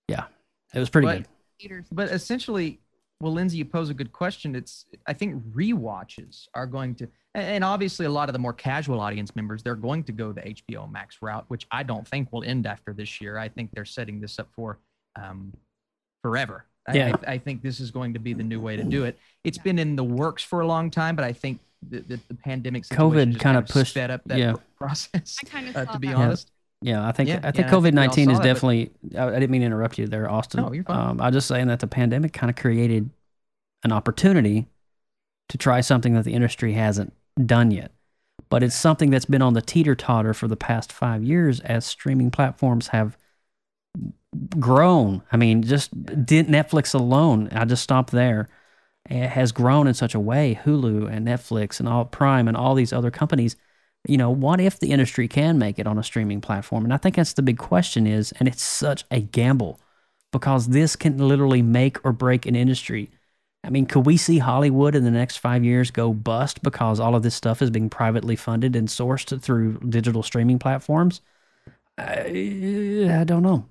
Yeah, 0.08 0.26
it 0.74 0.80
was 0.80 0.90
pretty 0.90 1.06
But- 1.08 1.28
good. 1.68 1.86
but 1.92 2.10
essentially 2.10 2.80
well 3.22 3.34
lindsay 3.34 3.58
you 3.58 3.66
pose 3.66 3.90
a 3.90 3.94
good 3.94 4.14
question 4.14 4.56
it's 4.56 4.86
i 5.06 5.12
think 5.12 5.44
rewatches 5.54 6.48
are 6.54 6.66
going 6.66 6.96
to 6.96 7.04
and- 7.36 7.44
and 7.44 7.64
obviously 7.66 8.06
a 8.06 8.10
lot 8.10 8.30
of 8.30 8.34
the 8.34 8.40
more 8.40 8.54
casual 8.54 9.02
audience 9.02 9.36
members 9.36 9.62
they're 9.62 9.76
going 9.76 10.02
to 10.06 10.14
go 10.14 10.32
the 10.32 10.40
hbo 10.40 10.90
max 10.90 11.18
route 11.22 11.44
which 11.50 11.68
i 11.70 11.84
don't 11.84 12.08
think 12.08 12.32
will 12.32 12.46
end 12.46 12.66
after 12.66 12.94
this 12.94 13.20
year 13.20 13.38
i 13.38 13.50
think 13.50 13.72
they're 13.74 13.84
setting 13.84 14.22
this 14.22 14.40
up 14.40 14.48
for 14.54 14.80
um, 15.18 15.54
forever 16.24 16.64
I- 16.66 16.69
Yeah. 16.96 17.16
I, 17.28 17.34
I 17.34 17.38
think 17.38 17.62
this 17.62 17.80
is 17.80 17.92
going 17.92 18.14
to 18.14 18.20
be 18.20 18.34
the 18.34 18.44
new 18.44 18.60
way 18.60 18.76
to 18.78 18.84
do 18.84 19.04
it 19.06 19.18
it's 19.44 19.58
been 19.58 19.80
in 19.80 19.96
the 19.96 20.04
works 20.04 20.44
for 20.44 20.62
a 20.62 20.68
long 20.68 20.90
time 20.92 21.16
but 21.16 21.26
i 21.26 21.34
think 21.34 21.60
the, 21.88 22.00
the, 22.02 22.20
the 22.28 22.34
pandemic 22.36 22.84
COVID 22.84 23.40
kinda 23.40 23.62
pushed- 23.62 23.92
sped 23.92 24.12
up 24.12 24.22
that 24.26 24.38
yeah. 24.38 24.54
process 24.78 25.38
I 25.44 25.48
kind 25.48 25.70
of 25.70 25.78
uh, 25.78 25.86
to 25.86 26.00
be 26.00 26.08
that. 26.08 26.16
honest 26.18 26.52
Yeah, 26.82 27.08
I 27.08 27.12
think 27.14 27.30
Yeah, 27.30 27.40
I 27.44 27.52
think 27.52 27.58
yeah, 27.58 27.68
I 27.68 27.70
think 27.70 27.84
we 27.84 27.90
COVID 27.90 27.94
nineteen 27.94 28.30
is 28.30 28.38
saw 28.38 28.44
that, 28.44 28.48
but- 28.50 28.54
definitely. 28.54 28.92
I, 29.18 29.28
I 29.28 29.40
didn't 29.40 29.50
mean 29.52 29.62
to 29.62 29.68
interrupt 29.68 29.98
you 29.98 30.08
there, 30.08 30.30
Austin. 30.30 30.62
No, 30.62 30.74
you're 30.74 30.84
fine. 30.84 31.10
Um, 31.12 31.22
I 31.22 31.28
was 31.28 31.36
just 31.36 31.48
saying 31.48 31.68
that 31.68 31.80
the 31.80 31.88
pandemic 31.88 32.34
kind 32.34 32.50
of 32.50 32.56
created 32.58 33.10
an 33.84 33.92
opportunity 33.94 34.68
to 35.50 35.58
try 35.58 35.80
something 35.82 36.14
that 36.16 36.26
the 36.26 36.34
industry 36.34 36.74
hasn't 36.74 37.14
done 37.46 37.72
yet, 37.72 37.92
but 38.50 38.62
it's 38.64 38.76
something 38.76 39.10
that's 39.10 39.26
been 39.26 39.42
on 39.42 39.54
the 39.54 39.62
teeter 39.62 39.96
totter 39.96 40.34
for 40.34 40.48
the 40.50 40.58
past 40.58 40.92
five 40.92 41.24
years 41.24 41.60
as 41.62 41.86
streaming 41.86 42.30
platforms 42.30 42.88
have 42.90 43.18
grown. 44.60 45.24
I 45.32 45.38
mean, 45.38 45.64
just 45.64 45.92
did 46.26 46.48
Netflix 46.48 46.94
alone. 46.94 47.50
I 47.52 47.66
just 47.66 47.84
stopped 47.84 48.12
there. 48.12 48.50
It 49.10 49.30
has 49.30 49.52
grown 49.52 49.88
in 49.88 49.94
such 49.94 50.14
a 50.14 50.20
way. 50.20 50.60
Hulu 50.64 51.12
and 51.12 51.28
Netflix 51.28 51.80
and 51.80 51.90
all 51.90 52.06
Prime 52.06 52.48
and 52.48 52.56
all 52.56 52.76
these 52.76 52.94
other 52.94 53.12
companies 53.12 53.56
you 54.08 54.18
know, 54.18 54.30
what 54.30 54.62
if 54.62 54.80
the 54.80 54.92
industry 54.92 55.28
can 55.28 55.58
make 55.58 55.78
it 55.78 55.88
on 55.88 55.98
a 55.98 56.04
streaming 56.04 56.42
platform? 56.42 56.84
And 56.84 56.94
I 56.94 56.98
think 56.98 57.16
that's 57.16 57.34
the 57.34 57.42
big 57.42 57.58
question 57.58 58.08
is, 58.08 58.32
and 58.34 58.48
it's 58.48 58.64
such 58.64 59.04
a 59.12 59.20
gamble 59.20 59.80
because 60.32 60.68
this 60.68 60.96
can 60.96 61.18
literally 61.18 61.62
make 61.62 62.04
or 62.06 62.14
break 62.14 62.46
an 62.46 62.56
industry. 62.56 63.10
I 63.64 63.70
mean, 63.70 63.86
could 63.86 64.06
we 64.06 64.16
see 64.16 64.38
Hollywood 64.38 64.96
in 64.96 65.04
the 65.04 65.12
next 65.12 65.38
five 65.38 65.66
years 65.66 65.92
go 65.92 66.14
bust 66.14 66.64
because 66.64 67.00
all 67.00 67.16
of 67.16 67.24
this 67.24 67.36
stuff 67.36 67.62
is 67.62 67.70
being 67.70 67.90
privately 67.90 68.38
funded 68.38 68.76
and 68.76 68.88
sourced 68.88 69.42
through 69.42 69.80
digital 69.90 70.24
streaming 70.24 70.60
platforms? 70.60 71.22
I, 71.98 73.10
I 73.20 73.24
don't 73.26 73.44
know. 73.44 73.66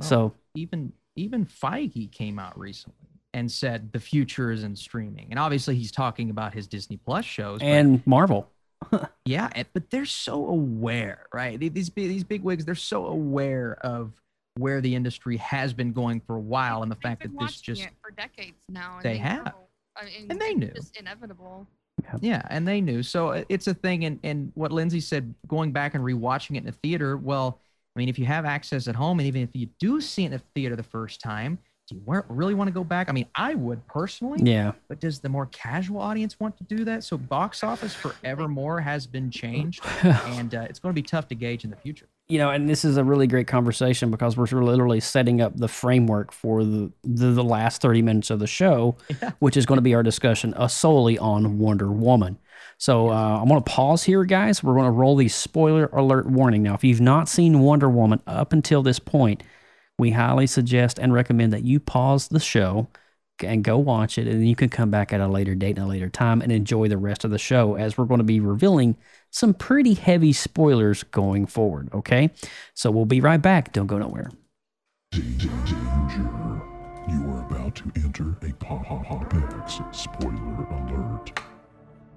So, 0.00 0.32
even 0.54 0.92
even 1.16 1.44
Feige 1.46 2.10
came 2.12 2.38
out 2.38 2.58
recently 2.58 3.08
and 3.34 3.50
said 3.50 3.92
the 3.92 4.00
future 4.00 4.50
is 4.50 4.62
in 4.64 4.76
streaming. 4.76 5.26
And 5.30 5.38
obviously, 5.38 5.74
he's 5.76 5.92
talking 5.92 6.30
about 6.30 6.54
his 6.54 6.66
Disney 6.66 6.96
Plus 6.96 7.24
shows. 7.24 7.60
but- 7.60 7.66
And 7.66 8.06
Marvel. 8.06 8.50
yeah, 9.24 9.50
but 9.72 9.90
they're 9.90 10.06
so 10.06 10.46
aware, 10.46 11.26
right? 11.34 11.58
These 11.58 11.90
big, 11.90 12.08
these 12.08 12.22
big 12.22 12.42
wigs, 12.42 12.64
they're 12.64 12.76
so 12.76 13.06
aware 13.06 13.76
of 13.82 14.12
where 14.56 14.80
the 14.80 14.94
industry 14.94 15.36
has 15.38 15.72
been 15.72 15.92
going 15.92 16.20
for 16.20 16.36
a 16.36 16.40
while, 16.40 16.82
and 16.82 16.90
the 16.90 16.94
They've 16.96 17.02
fact 17.02 17.22
been 17.22 17.34
that 17.34 17.46
this 17.46 17.60
just 17.60 17.82
it 17.82 17.90
for 18.00 18.12
decades 18.12 18.56
now. 18.68 19.00
They 19.02 19.14
they, 19.14 19.18
have. 19.18 19.52
I 19.96 20.04
mean, 20.04 20.26
And 20.30 20.40
they 20.40 20.54
knew. 20.54 20.70
Just 20.74 20.96
inevitable. 20.96 21.66
Yeah, 22.20 22.42
and 22.50 22.66
they 22.66 22.80
knew. 22.80 23.02
So 23.02 23.30
uh, 23.30 23.44
it's 23.48 23.66
a 23.66 23.74
thing. 23.74 24.04
And, 24.04 24.20
and 24.22 24.52
what 24.54 24.70
Lindsay 24.70 25.00
said, 25.00 25.34
going 25.48 25.72
back 25.72 25.94
and 25.94 26.04
rewatching 26.04 26.52
it 26.52 26.58
in 26.58 26.64
the 26.66 26.72
theater, 26.72 27.16
well, 27.16 27.60
I 27.98 28.00
mean, 28.00 28.08
if 28.08 28.16
you 28.16 28.26
have 28.26 28.44
access 28.44 28.86
at 28.86 28.94
home, 28.94 29.18
and 29.18 29.26
even 29.26 29.42
if 29.42 29.48
you 29.54 29.66
do 29.80 30.00
see 30.00 30.22
it 30.22 30.26
in 30.26 30.32
the 30.32 30.38
theater 30.54 30.76
the 30.76 30.84
first 30.84 31.20
time, 31.20 31.58
do 31.88 31.96
you 31.96 32.22
really 32.28 32.54
want 32.54 32.68
to 32.68 32.72
go 32.72 32.84
back? 32.84 33.08
I 33.08 33.12
mean, 33.12 33.26
I 33.34 33.54
would 33.54 33.84
personally, 33.88 34.38
Yeah. 34.40 34.70
but 34.88 35.00
does 35.00 35.18
the 35.18 35.28
more 35.28 35.46
casual 35.46 36.00
audience 36.00 36.38
want 36.38 36.56
to 36.58 36.64
do 36.64 36.84
that? 36.84 37.02
So 37.02 37.18
box 37.18 37.64
office 37.64 37.94
forevermore 37.96 38.80
has 38.80 39.04
been 39.08 39.32
changed, 39.32 39.84
and 40.04 40.54
uh, 40.54 40.66
it's 40.70 40.78
going 40.78 40.94
to 40.94 40.94
be 40.94 41.02
tough 41.02 41.26
to 41.28 41.34
gauge 41.34 41.64
in 41.64 41.70
the 41.70 41.76
future. 41.76 42.06
you 42.28 42.38
know, 42.38 42.50
and 42.50 42.68
this 42.68 42.84
is 42.84 42.98
a 42.98 43.02
really 43.04 43.26
great 43.26 43.48
conversation 43.48 44.12
because 44.12 44.36
we're 44.36 44.46
literally 44.62 45.00
setting 45.00 45.40
up 45.40 45.56
the 45.56 45.66
framework 45.66 46.30
for 46.30 46.62
the 46.62 46.92
the, 47.02 47.32
the 47.32 47.42
last 47.44 47.80
thirty 47.82 48.02
minutes 48.02 48.30
of 48.30 48.38
the 48.38 48.46
show, 48.46 48.96
which 49.40 49.56
is 49.56 49.66
going 49.66 49.78
to 49.78 49.82
be 49.82 49.94
our 49.94 50.04
discussion 50.04 50.54
uh, 50.54 50.68
solely 50.68 51.18
on 51.18 51.58
Wonder 51.58 51.90
Woman. 51.90 52.38
So 52.78 53.10
uh, 53.10 53.40
I'm 53.40 53.48
going 53.48 53.62
to 53.62 53.70
pause 53.70 54.04
here, 54.04 54.24
guys. 54.24 54.62
We're 54.62 54.74
going 54.74 54.86
to 54.86 54.90
roll 54.92 55.16
the 55.16 55.28
spoiler 55.28 55.86
alert 55.92 56.26
warning. 56.26 56.62
Now, 56.62 56.74
if 56.74 56.84
you've 56.84 57.00
not 57.00 57.28
seen 57.28 57.60
Wonder 57.60 57.88
Woman 57.88 58.22
up 58.26 58.52
until 58.52 58.82
this 58.82 59.00
point, 59.00 59.42
we 59.98 60.12
highly 60.12 60.46
suggest 60.46 60.98
and 60.98 61.12
recommend 61.12 61.52
that 61.52 61.64
you 61.64 61.80
pause 61.80 62.28
the 62.28 62.38
show 62.38 62.88
and 63.40 63.62
go 63.62 63.78
watch 63.78 64.18
it, 64.18 64.26
and 64.26 64.40
then 64.40 64.46
you 64.46 64.56
can 64.56 64.68
come 64.68 64.90
back 64.90 65.12
at 65.12 65.20
a 65.20 65.28
later 65.28 65.54
date 65.54 65.76
and 65.76 65.86
a 65.86 65.88
later 65.88 66.08
time 66.08 66.40
and 66.40 66.50
enjoy 66.50 66.88
the 66.88 66.96
rest 66.96 67.24
of 67.24 67.30
the 67.30 67.38
show 67.38 67.76
as 67.76 67.96
we're 67.96 68.04
going 68.04 68.18
to 68.18 68.24
be 68.24 68.40
revealing 68.40 68.96
some 69.30 69.54
pretty 69.54 69.94
heavy 69.94 70.32
spoilers 70.32 71.02
going 71.04 71.46
forward. 71.46 71.88
Okay, 71.92 72.30
so 72.74 72.90
we'll 72.90 73.04
be 73.04 73.20
right 73.20 73.42
back. 73.42 73.72
Don't 73.72 73.86
go 73.86 73.98
nowhere. 73.98 74.30
Danger. 75.10 75.50
You 77.08 77.30
are 77.30 77.46
about 77.48 77.74
to 77.76 77.90
enter 77.96 78.36
a 78.42 78.52
Pop-X 78.54 79.80
spoiler 79.92 80.64
alert. 80.64 81.32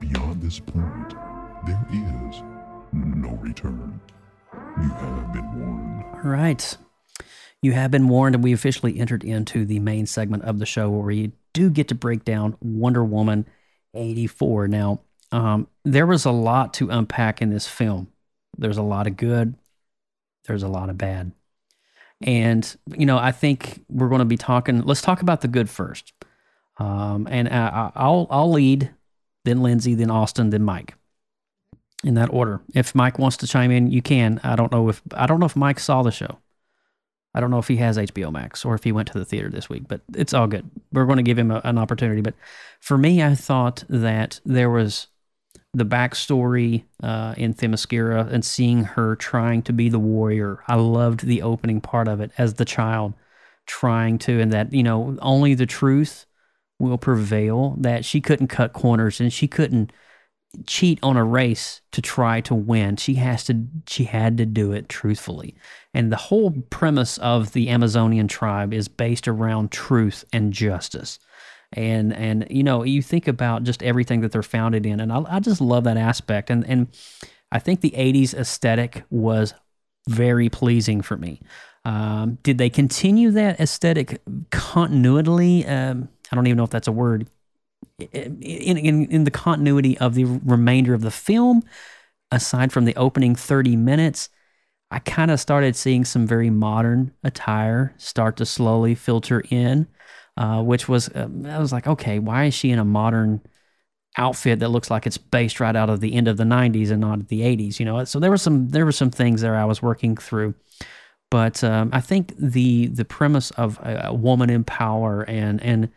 Beyond 0.01 0.41
this 0.41 0.59
point, 0.59 1.13
there 1.65 1.85
is 1.91 2.41
no 2.91 3.29
return. 3.41 3.99
You 4.81 4.89
have 4.89 5.31
been 5.33 5.59
warned. 5.59 6.03
All 6.25 6.29
right. 6.31 6.77
You 7.61 7.73
have 7.73 7.91
been 7.91 8.07
warned, 8.09 8.35
and 8.35 8.43
we 8.43 8.51
officially 8.53 8.99
entered 8.99 9.23
into 9.23 9.65
the 9.65 9.79
main 9.79 10.07
segment 10.07 10.43
of 10.43 10.57
the 10.59 10.65
show 10.65 10.89
where 10.89 11.05
we 11.05 11.31
do 11.53 11.69
get 11.69 11.87
to 11.89 11.95
break 11.95 12.25
down 12.25 12.57
Wonder 12.61 13.03
Woman 13.03 13.47
84. 13.93 14.67
Now, 14.67 15.01
um, 15.31 15.67
there 15.85 16.07
was 16.07 16.25
a 16.25 16.31
lot 16.31 16.73
to 16.75 16.89
unpack 16.89 17.41
in 17.41 17.51
this 17.51 17.67
film. 17.67 18.07
There's 18.57 18.77
a 18.77 18.81
lot 18.83 19.05
of 19.07 19.15
good, 19.17 19.55
there's 20.47 20.63
a 20.63 20.67
lot 20.67 20.89
of 20.89 20.97
bad. 20.97 21.31
And, 22.23 22.75
you 22.97 23.05
know, 23.05 23.17
I 23.17 23.31
think 23.31 23.83
we're 23.89 24.09
going 24.09 24.19
to 24.19 24.25
be 24.25 24.37
talking, 24.37 24.81
let's 24.81 25.01
talk 25.01 25.21
about 25.21 25.41
the 25.41 25.47
good 25.47 25.69
first. 25.69 26.13
Um, 26.77 27.27
and 27.29 27.47
I, 27.47 27.67
I- 27.67 27.91
I'll, 27.95 28.27
I'll 28.29 28.51
lead, 28.51 28.91
then 29.45 29.61
Lindsay, 29.61 29.95
then 29.95 30.11
Austin, 30.11 30.49
then 30.49 30.63
Mike 30.63 30.95
in 32.03 32.15
that 32.15 32.31
order. 32.31 32.61
If 32.73 32.95
Mike 32.95 33.19
wants 33.19 33.37
to 33.37 33.47
chime 33.47 33.71
in, 33.71 33.91
you 33.91 34.01
can. 34.01 34.39
I 34.43 34.55
don't 34.55 34.71
know 34.71 34.89
if 34.89 35.01
I 35.13 35.25
don't 35.27 35.39
know 35.39 35.45
if 35.45 35.55
Mike 35.55 35.79
saw 35.79 36.03
the 36.03 36.11
show. 36.11 36.39
I 37.33 37.39
don't 37.39 37.51
know 37.51 37.59
if 37.59 37.67
he 37.67 37.77
has 37.77 37.97
HBO 37.97 38.31
Max 38.31 38.65
or 38.65 38.75
if 38.75 38.83
he 38.83 38.91
went 38.91 39.07
to 39.09 39.19
the 39.19 39.25
theater 39.25 39.49
this 39.49 39.69
week, 39.69 39.83
but 39.87 40.01
it's 40.15 40.33
all 40.33 40.47
good. 40.47 40.69
We're 40.91 41.05
going 41.05 41.17
to 41.17 41.23
give 41.23 41.39
him 41.39 41.49
a, 41.49 41.61
an 41.63 41.77
opportunity. 41.77 42.21
But 42.21 42.33
for 42.81 42.97
me, 42.97 43.23
I 43.23 43.35
thought 43.35 43.85
that 43.87 44.41
there 44.43 44.69
was 44.69 45.07
the 45.73 45.85
backstory 45.85 46.83
uh, 47.01 47.33
in 47.37 47.53
Themyscira 47.53 48.29
and 48.29 48.43
seeing 48.43 48.83
her 48.83 49.15
trying 49.15 49.61
to 49.63 49.73
be 49.73 49.87
the 49.87 49.99
warrior. 49.99 50.61
I 50.67 50.75
loved 50.75 51.25
the 51.25 51.41
opening 51.41 51.79
part 51.79 52.09
of 52.09 52.19
it 52.19 52.31
as 52.37 52.55
the 52.55 52.65
child 52.65 53.13
trying 53.65 54.17
to, 54.19 54.41
and 54.41 54.51
that, 54.51 54.73
you 54.73 54.83
know, 54.83 55.17
only 55.21 55.53
the 55.53 55.65
truth 55.65 56.25
will 56.81 56.97
prevail, 56.97 57.75
that 57.79 58.05
she 58.05 58.21
couldn't 58.21 58.47
cut 58.47 58.73
corners 58.73 59.19
and 59.19 59.31
she 59.31 59.47
couldn't 59.47 59.91
cheat 60.67 60.99
on 61.01 61.15
a 61.17 61.23
race 61.23 61.81
to 61.91 62.01
try 62.01 62.41
to 62.41 62.53
win. 62.53 62.97
She 62.97 63.15
has 63.15 63.43
to 63.45 63.65
she 63.87 64.05
had 64.05 64.37
to 64.37 64.45
do 64.45 64.71
it 64.71 64.89
truthfully. 64.89 65.55
And 65.93 66.11
the 66.11 66.17
whole 66.17 66.51
premise 66.69 67.17
of 67.19 67.53
the 67.53 67.69
Amazonian 67.69 68.27
tribe 68.27 68.73
is 68.73 68.87
based 68.87 69.27
around 69.27 69.71
truth 69.71 70.25
and 70.33 70.51
justice. 70.51 71.19
And 71.73 72.13
and 72.13 72.47
you 72.49 72.63
know, 72.63 72.83
you 72.83 73.01
think 73.01 73.27
about 73.27 73.63
just 73.63 73.81
everything 73.81 74.21
that 74.21 74.31
they're 74.31 74.43
founded 74.43 74.85
in 74.85 74.99
and 74.99 75.11
I, 75.11 75.23
I 75.27 75.39
just 75.39 75.61
love 75.61 75.85
that 75.85 75.97
aspect 75.97 76.49
and 76.49 76.65
and 76.67 76.87
I 77.51 77.59
think 77.59 77.81
the 77.81 77.91
80s 77.91 78.33
aesthetic 78.33 79.03
was 79.09 79.53
very 80.07 80.49
pleasing 80.49 81.01
for 81.01 81.17
me. 81.17 81.41
Um, 81.83 82.37
did 82.43 82.57
they 82.57 82.69
continue 82.69 83.31
that 83.31 83.59
aesthetic 83.59 84.21
continuity? 84.51 85.65
Um, 85.65 86.09
I 86.31 86.35
don't 86.35 86.47
even 86.47 86.57
know 86.57 86.63
if 86.63 86.69
that's 86.69 86.87
a 86.87 86.91
word 86.91 87.27
in, 87.99 88.41
in, 88.77 89.05
in 89.11 89.23
the 89.23 89.31
continuity 89.31 89.97
of 89.97 90.15
the 90.15 90.25
remainder 90.25 90.93
of 90.93 91.01
the 91.01 91.11
film, 91.11 91.63
aside 92.31 92.71
from 92.71 92.85
the 92.85 92.95
opening 92.95 93.35
30 93.35 93.75
minutes, 93.75 94.29
I 94.89 94.99
kind 94.99 95.31
of 95.31 95.39
started 95.39 95.75
seeing 95.75 96.05
some 96.05 96.27
very 96.27 96.49
modern 96.49 97.13
attire 97.23 97.93
start 97.97 98.37
to 98.37 98.45
slowly 98.45 98.95
filter 98.95 99.43
in, 99.49 99.87
uh, 100.37 100.61
which 100.61 100.89
was, 100.89 101.09
uh, 101.09 101.29
I 101.45 101.59
was 101.59 101.71
like, 101.71 101.87
okay, 101.87 102.19
why 102.19 102.45
is 102.45 102.53
she 102.53 102.71
in 102.71 102.79
a 102.79 102.85
modern 102.85 103.41
outfit 104.17 104.59
that 104.59 104.69
looks 104.69 104.91
like 104.91 105.07
it's 105.07 105.17
based 105.17 105.59
right 105.61 105.75
out 105.75 105.89
of 105.89 106.01
the 106.01 106.13
end 106.13 106.27
of 106.27 106.35
the 106.37 106.43
90s 106.43 106.91
and 106.91 106.99
not 106.99 107.29
the 107.29 107.41
80s, 107.41 107.79
you 107.79 107.85
know? 107.85 108.03
So 108.03 108.19
there 108.19 108.29
were 108.29 108.37
some, 108.37 108.69
there 108.69 108.85
were 108.85 108.91
some 108.91 109.11
things 109.11 109.41
there 109.41 109.55
I 109.55 109.65
was 109.65 109.81
working 109.81 110.17
through. 110.17 110.55
But 111.29 111.63
um, 111.63 111.91
I 111.93 112.01
think 112.01 112.33
the 112.37 112.87
the 112.87 113.05
premise 113.05 113.51
of 113.51 113.79
a, 113.79 114.07
a 114.07 114.13
woman 114.13 114.49
in 114.49 114.65
power 114.65 115.23
and 115.29 115.63
and 115.63 115.89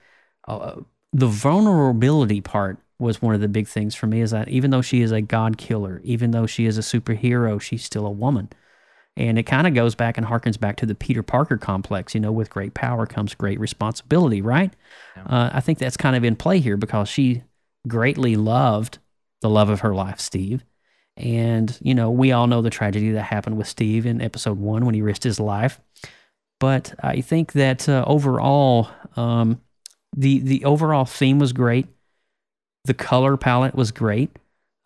uh, 0.46 0.80
the 1.12 1.26
vulnerability 1.26 2.40
part 2.40 2.78
was 2.98 3.20
one 3.20 3.34
of 3.34 3.40
the 3.40 3.48
big 3.48 3.66
things 3.68 3.94
for 3.94 4.06
me 4.06 4.20
is 4.20 4.30
that 4.30 4.48
even 4.48 4.70
though 4.70 4.82
she 4.82 5.00
is 5.00 5.12
a 5.12 5.20
god 5.20 5.58
killer, 5.58 6.00
even 6.04 6.30
though 6.30 6.46
she 6.46 6.66
is 6.66 6.78
a 6.78 6.80
superhero, 6.80 7.60
she's 7.60 7.84
still 7.84 8.06
a 8.06 8.10
woman. 8.10 8.48
And 9.16 9.38
it 9.38 9.44
kind 9.44 9.66
of 9.66 9.74
goes 9.74 9.94
back 9.94 10.18
and 10.18 10.26
harkens 10.26 10.58
back 10.58 10.76
to 10.76 10.86
the 10.86 10.94
Peter 10.94 11.22
Parker 11.22 11.56
complex, 11.56 12.14
you 12.14 12.20
know, 12.20 12.32
with 12.32 12.50
great 12.50 12.74
power 12.74 13.06
comes 13.06 13.34
great 13.34 13.60
responsibility, 13.60 14.42
right? 14.42 14.74
Uh, 15.26 15.50
I 15.52 15.60
think 15.60 15.78
that's 15.78 15.96
kind 15.96 16.16
of 16.16 16.24
in 16.24 16.34
play 16.34 16.58
here 16.58 16.76
because 16.76 17.08
she 17.08 17.42
greatly 17.86 18.34
loved 18.34 18.98
the 19.40 19.50
love 19.50 19.68
of 19.68 19.80
her 19.80 19.94
life, 19.94 20.18
Steve. 20.18 20.64
And, 21.16 21.78
you 21.80 21.94
know, 21.94 22.10
we 22.10 22.32
all 22.32 22.48
know 22.48 22.60
the 22.60 22.70
tragedy 22.70 23.12
that 23.12 23.22
happened 23.22 23.56
with 23.56 23.68
Steve 23.68 24.04
in 24.04 24.20
episode 24.20 24.58
one 24.58 24.84
when 24.84 24.96
he 24.96 25.02
risked 25.02 25.22
his 25.22 25.38
life. 25.38 25.80
But 26.58 26.94
I 27.00 27.20
think 27.20 27.52
that 27.52 27.88
uh, 27.88 28.04
overall, 28.08 28.88
um, 29.14 29.60
the 30.16 30.40
the 30.40 30.64
overall 30.64 31.04
theme 31.04 31.38
was 31.38 31.52
great. 31.52 31.86
The 32.84 32.94
color 32.94 33.36
palette 33.36 33.74
was 33.74 33.90
great. 33.90 34.30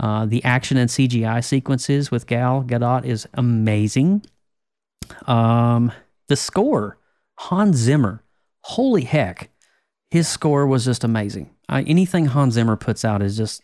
Uh, 0.01 0.27
the 0.27 0.43
action 0.45 0.77
and 0.77 0.88
CGI 0.88 1.45
sequences 1.45 2.11
with 2.11 2.27
Gal 2.27 2.62
Gadot 2.62 3.05
is 3.05 3.27
amazing. 3.35 4.25
Um, 5.27 5.93
the 6.29 6.37
score, 6.37 6.99
Hans 7.38 7.77
Zimmer, 7.77 8.23
holy 8.62 9.03
heck, 9.03 9.51
his 10.11 10.29
score 10.29 10.67
was 10.67 10.85
just 10.85 11.03
amazing. 11.03 11.51
I, 11.69 11.83
anything 11.83 12.27
Hans 12.27 12.55
Zimmer 12.55 12.77
puts 12.77 13.05
out 13.05 13.23
is 13.23 13.37
just 13.37 13.62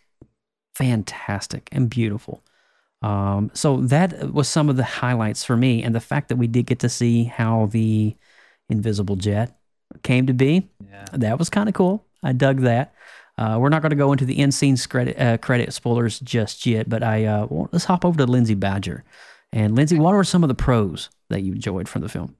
fantastic 0.75 1.69
and 1.71 1.89
beautiful. 1.89 2.43
Um, 3.01 3.51
so 3.53 3.77
that 3.81 4.33
was 4.33 4.47
some 4.47 4.67
of 4.67 4.77
the 4.77 4.83
highlights 4.83 5.43
for 5.43 5.55
me, 5.55 5.83
and 5.83 5.95
the 5.95 5.99
fact 5.99 6.29
that 6.29 6.37
we 6.37 6.47
did 6.47 6.65
get 6.65 6.79
to 6.79 6.89
see 6.89 7.25
how 7.25 7.67
the 7.67 8.15
Invisible 8.69 9.15
Jet 9.15 9.57
came 10.03 10.27
to 10.27 10.33
be. 10.33 10.69
Yeah. 10.89 11.05
That 11.13 11.39
was 11.39 11.49
kind 11.49 11.69
of 11.69 11.75
cool. 11.75 12.05
I 12.23 12.33
dug 12.33 12.61
that. 12.61 12.93
Uh, 13.37 13.57
we're 13.59 13.69
not 13.69 13.81
going 13.81 13.89
to 13.89 13.97
go 13.97 14.11
into 14.11 14.25
the 14.25 14.39
end 14.39 14.53
scene 14.53 14.77
credit, 14.77 15.19
uh, 15.19 15.37
credit 15.37 15.73
spoilers 15.73 16.19
just 16.19 16.65
yet, 16.65 16.87
but 16.87 17.03
I 17.03 17.25
uh, 17.25 17.47
well, 17.49 17.69
let's 17.71 17.85
hop 17.85 18.05
over 18.05 18.17
to 18.17 18.25
Lindsay 18.25 18.55
Badger. 18.55 19.03
And 19.51 19.75
Lindsay, 19.75 19.99
what 19.99 20.13
were 20.13 20.23
some 20.23 20.43
of 20.43 20.47
the 20.47 20.55
pros 20.55 21.09
that 21.29 21.41
you 21.41 21.53
enjoyed 21.53 21.87
from 21.89 22.01
the 22.01 22.09
film? 22.09 22.35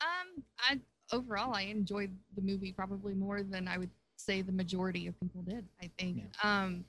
Um, 0.00 0.42
I 0.58 0.80
overall 1.12 1.54
I 1.54 1.62
enjoyed 1.62 2.10
the 2.34 2.42
movie 2.42 2.72
probably 2.72 3.14
more 3.14 3.42
than 3.42 3.68
I 3.68 3.78
would 3.78 3.90
say 4.16 4.42
the 4.42 4.52
majority 4.52 5.06
of 5.06 5.18
people 5.20 5.42
did. 5.42 5.66
I 5.82 5.90
think. 5.98 6.24
Um, 6.42 6.84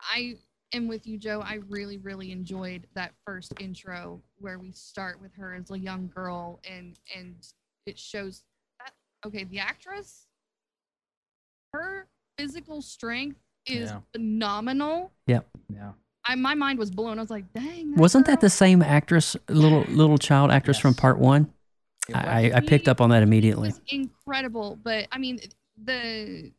I 0.00 0.36
am 0.72 0.88
with 0.88 1.06
you, 1.06 1.18
Joe. 1.18 1.42
I 1.44 1.60
really, 1.68 1.98
really 1.98 2.30
enjoyed 2.30 2.86
that 2.94 3.12
first 3.24 3.54
intro 3.60 4.20
where 4.38 4.58
we 4.58 4.72
start 4.72 5.20
with 5.20 5.34
her 5.34 5.54
as 5.54 5.70
a 5.70 5.78
young 5.78 6.10
girl, 6.14 6.60
and 6.68 6.96
and 7.16 7.34
it 7.86 7.98
shows 7.98 8.38
that 8.40 8.53
okay, 9.26 9.44
the 9.44 9.58
actress, 9.58 10.26
her 11.72 12.06
physical 12.38 12.82
strength 12.82 13.38
is 13.66 13.90
Yeah. 13.90 14.00
phenomenal. 14.12 15.12
Yep. 15.26 15.48
Yeah. 15.72 15.92
I 16.26 16.34
my 16.36 16.54
mind 16.54 16.78
was 16.78 16.90
blown. 16.90 17.18
I 17.18 17.22
was 17.22 17.30
like, 17.30 17.52
dang. 17.52 17.92
that 17.92 17.98
Wasn't 18.00 18.26
that 18.26 18.40
the 18.40 18.50
same 18.50 18.82
actress, 18.82 19.36
little 19.48 19.82
little 19.88 20.18
child 20.18 20.50
actress 20.50 20.78
from 20.78 20.94
part 20.94 21.18
one? 21.18 21.52
I, 22.14 22.50
I 22.50 22.56
I 22.56 22.60
picked 22.60 22.88
up 22.88 23.00
on 23.00 23.10
that 23.10 23.22
immediately. 23.22 23.68
was 23.68 23.80
incredible. 23.88 24.78
But 24.82 25.06
I 25.12 25.18
mean, 25.18 25.40
the 25.82 26.52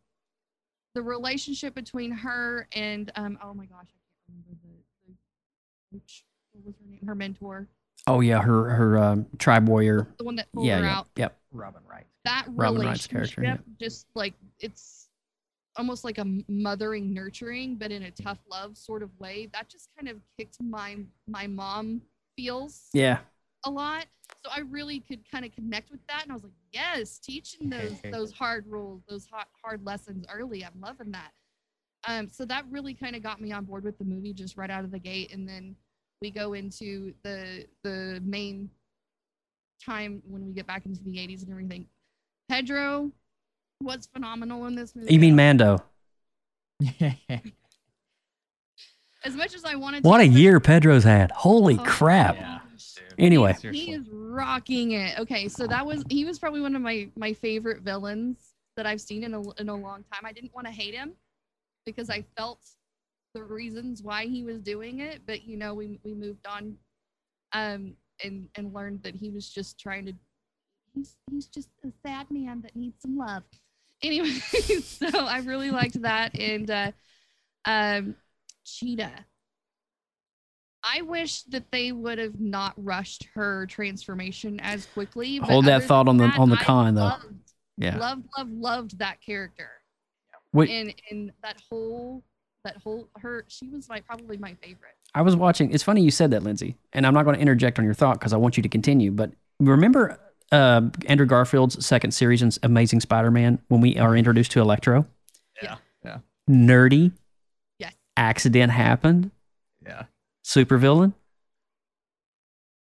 the 0.93 1.01
relationship 1.01 1.74
between 1.76 2.11
her 2.11 2.68
and 2.74 3.11
um 3.16 3.38
oh 3.43 3.53
my 3.53 3.66
gosh, 3.66 3.88
I 3.89 4.32
can't 4.32 4.45
remember 4.45 4.59
the, 4.63 5.11
the 5.11 5.99
coach. 5.99 6.26
What 6.53 6.66
was 6.66 6.76
her 6.78 6.89
name? 6.89 7.05
Her 7.05 7.16
mentor, 7.16 7.68
Oh 8.07 8.20
yeah, 8.22 8.41
her 8.41 8.70
her 8.70 8.97
um, 8.97 9.26
tribe 9.39 9.68
warrior. 9.68 10.07
the 10.18 10.24
one 10.24 10.36
that 10.36 10.51
pulled 10.51 10.66
Yeah, 10.68 10.78
her 10.80 10.84
yeah, 10.86 10.97
out. 10.97 11.07
yep. 11.16 11.38
Robin 11.51 11.82
Wright. 11.89 12.05
That 12.26 12.45
Robin 12.49 12.82
relationship, 12.82 13.36
character, 13.36 13.63
just 13.80 14.07
like 14.15 14.34
it's 14.59 15.09
almost 15.78 16.03
like 16.03 16.17
a 16.17 16.26
mothering, 16.47 17.13
nurturing, 17.13 17.76
but 17.76 17.91
in 17.91 18.03
a 18.03 18.11
tough 18.11 18.39
love 18.49 18.78
sort 18.78 19.03
of 19.03 19.09
way. 19.19 19.49
That 19.53 19.69
just 19.69 19.89
kind 19.95 20.09
of 20.09 20.17
kicked 20.38 20.57
my 20.61 20.97
my 21.28 21.47
mom 21.47 22.01
feels 22.36 22.89
Yeah, 22.93 23.19
a 23.65 23.71
lot. 23.71 24.05
So 24.43 24.51
I 24.55 24.61
really 24.61 24.99
could 24.99 25.30
kind 25.30 25.45
of 25.45 25.51
connect 25.51 25.91
with 25.91 25.99
that, 26.07 26.23
and 26.23 26.32
I 26.32 26.36
was 26.36 26.43
like, 26.43 26.53
yes, 26.71 27.19
teaching 27.19 27.69
those 27.69 28.01
those 28.11 28.32
hard 28.32 28.65
rules, 28.67 29.03
those 29.07 29.28
hard 29.28 29.47
hard 29.63 29.86
lessons 29.86 30.26
early. 30.34 30.63
I'm 30.63 30.80
loving 30.82 31.11
that. 31.11 31.32
Um, 32.07 32.30
so 32.30 32.45
that 32.45 32.65
really 32.69 32.93
kind 32.93 33.15
of 33.15 33.23
got 33.23 33.41
me 33.41 33.51
on 33.51 33.65
board 33.65 33.84
with 33.84 33.97
the 33.97 34.05
movie 34.05 34.34
just 34.34 34.57
right 34.57 34.69
out 34.69 34.84
of 34.84 34.91
the 34.91 34.99
gate, 34.99 35.34
and 35.34 35.47
then 35.47 35.76
we 36.21 36.32
go 36.32 36.53
into 36.53 37.13
the 37.23 37.65
the 37.84 38.21
main 38.23 38.69
time 39.84 40.21
when 40.28 40.45
we 40.45 40.53
get 40.53 40.65
back 40.65 40.86
into 40.86 41.03
the 41.03 41.17
80s 41.17 41.43
and 41.43 41.51
everything. 41.51 41.88
Pedro 42.49 43.11
was 43.81 44.07
phenomenal 44.13 44.65
in 44.65 44.75
this 44.75 44.95
movie. 44.95 45.13
you 45.13 45.19
mean 45.19 45.35
Mando? 45.35 45.83
as 49.23 49.35
much 49.35 49.55
as 49.55 49.63
I 49.65 49.75
wanted 49.75 50.03
to 50.03 50.09
What 50.09 50.21
a 50.21 50.27
year 50.27 50.59
Pedro's 50.59 51.03
had! 51.03 51.31
Holy 51.31 51.77
Oh, 51.79 51.83
crap! 51.83 52.35
Yeah. 52.35 52.59
Anyway, 53.17 53.55
he 53.61 53.93
is 53.93 54.07
rocking 54.11 54.91
it. 54.91 55.17
Okay, 55.19 55.47
so 55.47 55.65
that 55.67 55.85
was 55.85 56.03
he 56.09 56.25
was 56.25 56.37
probably 56.37 56.61
one 56.61 56.75
of 56.75 56.81
my 56.81 57.09
my 57.15 57.33
favorite 57.33 57.81
villains 57.81 58.37
that 58.75 58.85
I've 58.85 58.99
seen 59.01 59.23
in 59.23 59.33
a 59.33 59.41
in 59.53 59.69
a 59.69 59.75
long 59.75 60.03
time. 60.11 60.25
I 60.25 60.33
didn't 60.33 60.53
want 60.53 60.67
to 60.67 60.73
hate 60.73 60.93
him 60.93 61.13
because 61.85 62.09
I 62.09 62.25
felt 62.37 62.59
the 63.33 63.43
reasons 63.43 64.03
why 64.03 64.25
he 64.25 64.43
was 64.43 64.59
doing 64.59 64.99
it, 64.99 65.21
but 65.25 65.45
you 65.45 65.55
know 65.55 65.73
we 65.73 65.99
we 66.03 66.13
moved 66.13 66.45
on, 66.45 66.75
um, 67.53 67.93
and 68.23 68.49
and 68.55 68.73
learned 68.73 69.01
that 69.03 69.15
he 69.15 69.29
was 69.29 69.49
just 69.49 69.79
trying 69.79 70.05
to. 70.07 70.13
He's 70.95 71.15
he's 71.29 71.47
just 71.47 71.69
a 71.83 71.89
sad 72.05 72.27
man 72.31 72.61
that 72.61 72.75
needs 72.75 73.01
some 73.01 73.17
love. 73.17 73.43
Anyway, 74.01 74.29
so 74.29 75.07
I 75.13 75.39
really 75.39 75.71
liked 75.71 76.01
that 76.01 76.37
and 76.39 76.69
uh, 76.71 76.91
um, 77.65 78.15
Cheetah. 78.65 79.25
I 80.83 81.01
wish 81.01 81.41
that 81.43 81.71
they 81.71 81.91
would 81.91 82.19
have 82.19 82.39
not 82.39 82.73
rushed 82.77 83.27
her 83.33 83.65
transformation 83.65 84.59
as 84.59 84.85
quickly. 84.85 85.39
but 85.39 85.49
Hold 85.49 85.65
that 85.65 85.83
thought 85.83 86.07
on 86.07 86.17
the- 86.17 86.27
that, 86.27 86.37
on 86.39 86.49
the 86.49 86.57
I 86.57 86.63
con, 86.63 86.93
though. 86.95 87.01
Loved, 87.01 87.25
yeah. 87.77 87.97
loved, 87.97 88.25
loved, 88.37 88.51
loved 88.53 88.99
that 88.99 89.19
character. 89.21 89.69
Wait, 90.53 90.69
And 90.69 90.93
and 91.11 91.31
that 91.43 91.57
whole 91.69 92.23
that 92.63 92.77
whole 92.83 93.09
her 93.17 93.43
she 93.47 93.67
was 93.67 93.89
my 93.89 93.99
probably 93.99 94.37
my 94.37 94.53
favorite. 94.61 94.95
I 95.13 95.21
was 95.21 95.35
watching. 95.35 95.71
It's 95.71 95.83
funny 95.83 96.01
you 96.01 96.11
said 96.11 96.31
that, 96.31 96.43
Lindsay, 96.43 96.77
and 96.93 97.05
I'm 97.05 97.13
not 97.13 97.23
going 97.23 97.35
to 97.35 97.41
interject 97.41 97.77
on 97.79 97.85
your 97.85 97.93
thought 97.93 98.19
because 98.19 98.31
I 98.33 98.37
want 98.37 98.55
you 98.57 98.63
to 98.63 98.69
continue. 98.69 99.11
But 99.11 99.31
remember 99.59 100.19
uh, 100.51 100.81
Andrew 101.07 101.25
Garfield's 101.25 101.85
second 101.85 102.11
series 102.11 102.41
in 102.41 102.51
Amazing 102.63 102.99
Spider-Man 103.01 103.59
when 103.67 103.81
we 103.81 103.97
are 103.97 104.15
introduced 104.15 104.51
to 104.51 104.61
Electro? 104.61 105.05
Yeah. 105.61 105.77
Yeah. 106.03 106.17
Nerdy. 106.49 107.11
Yes. 107.79 107.93
Accident 108.17 108.71
happened. 108.71 109.31
Yeah. 109.85 110.03
Supervillain. 110.45 111.13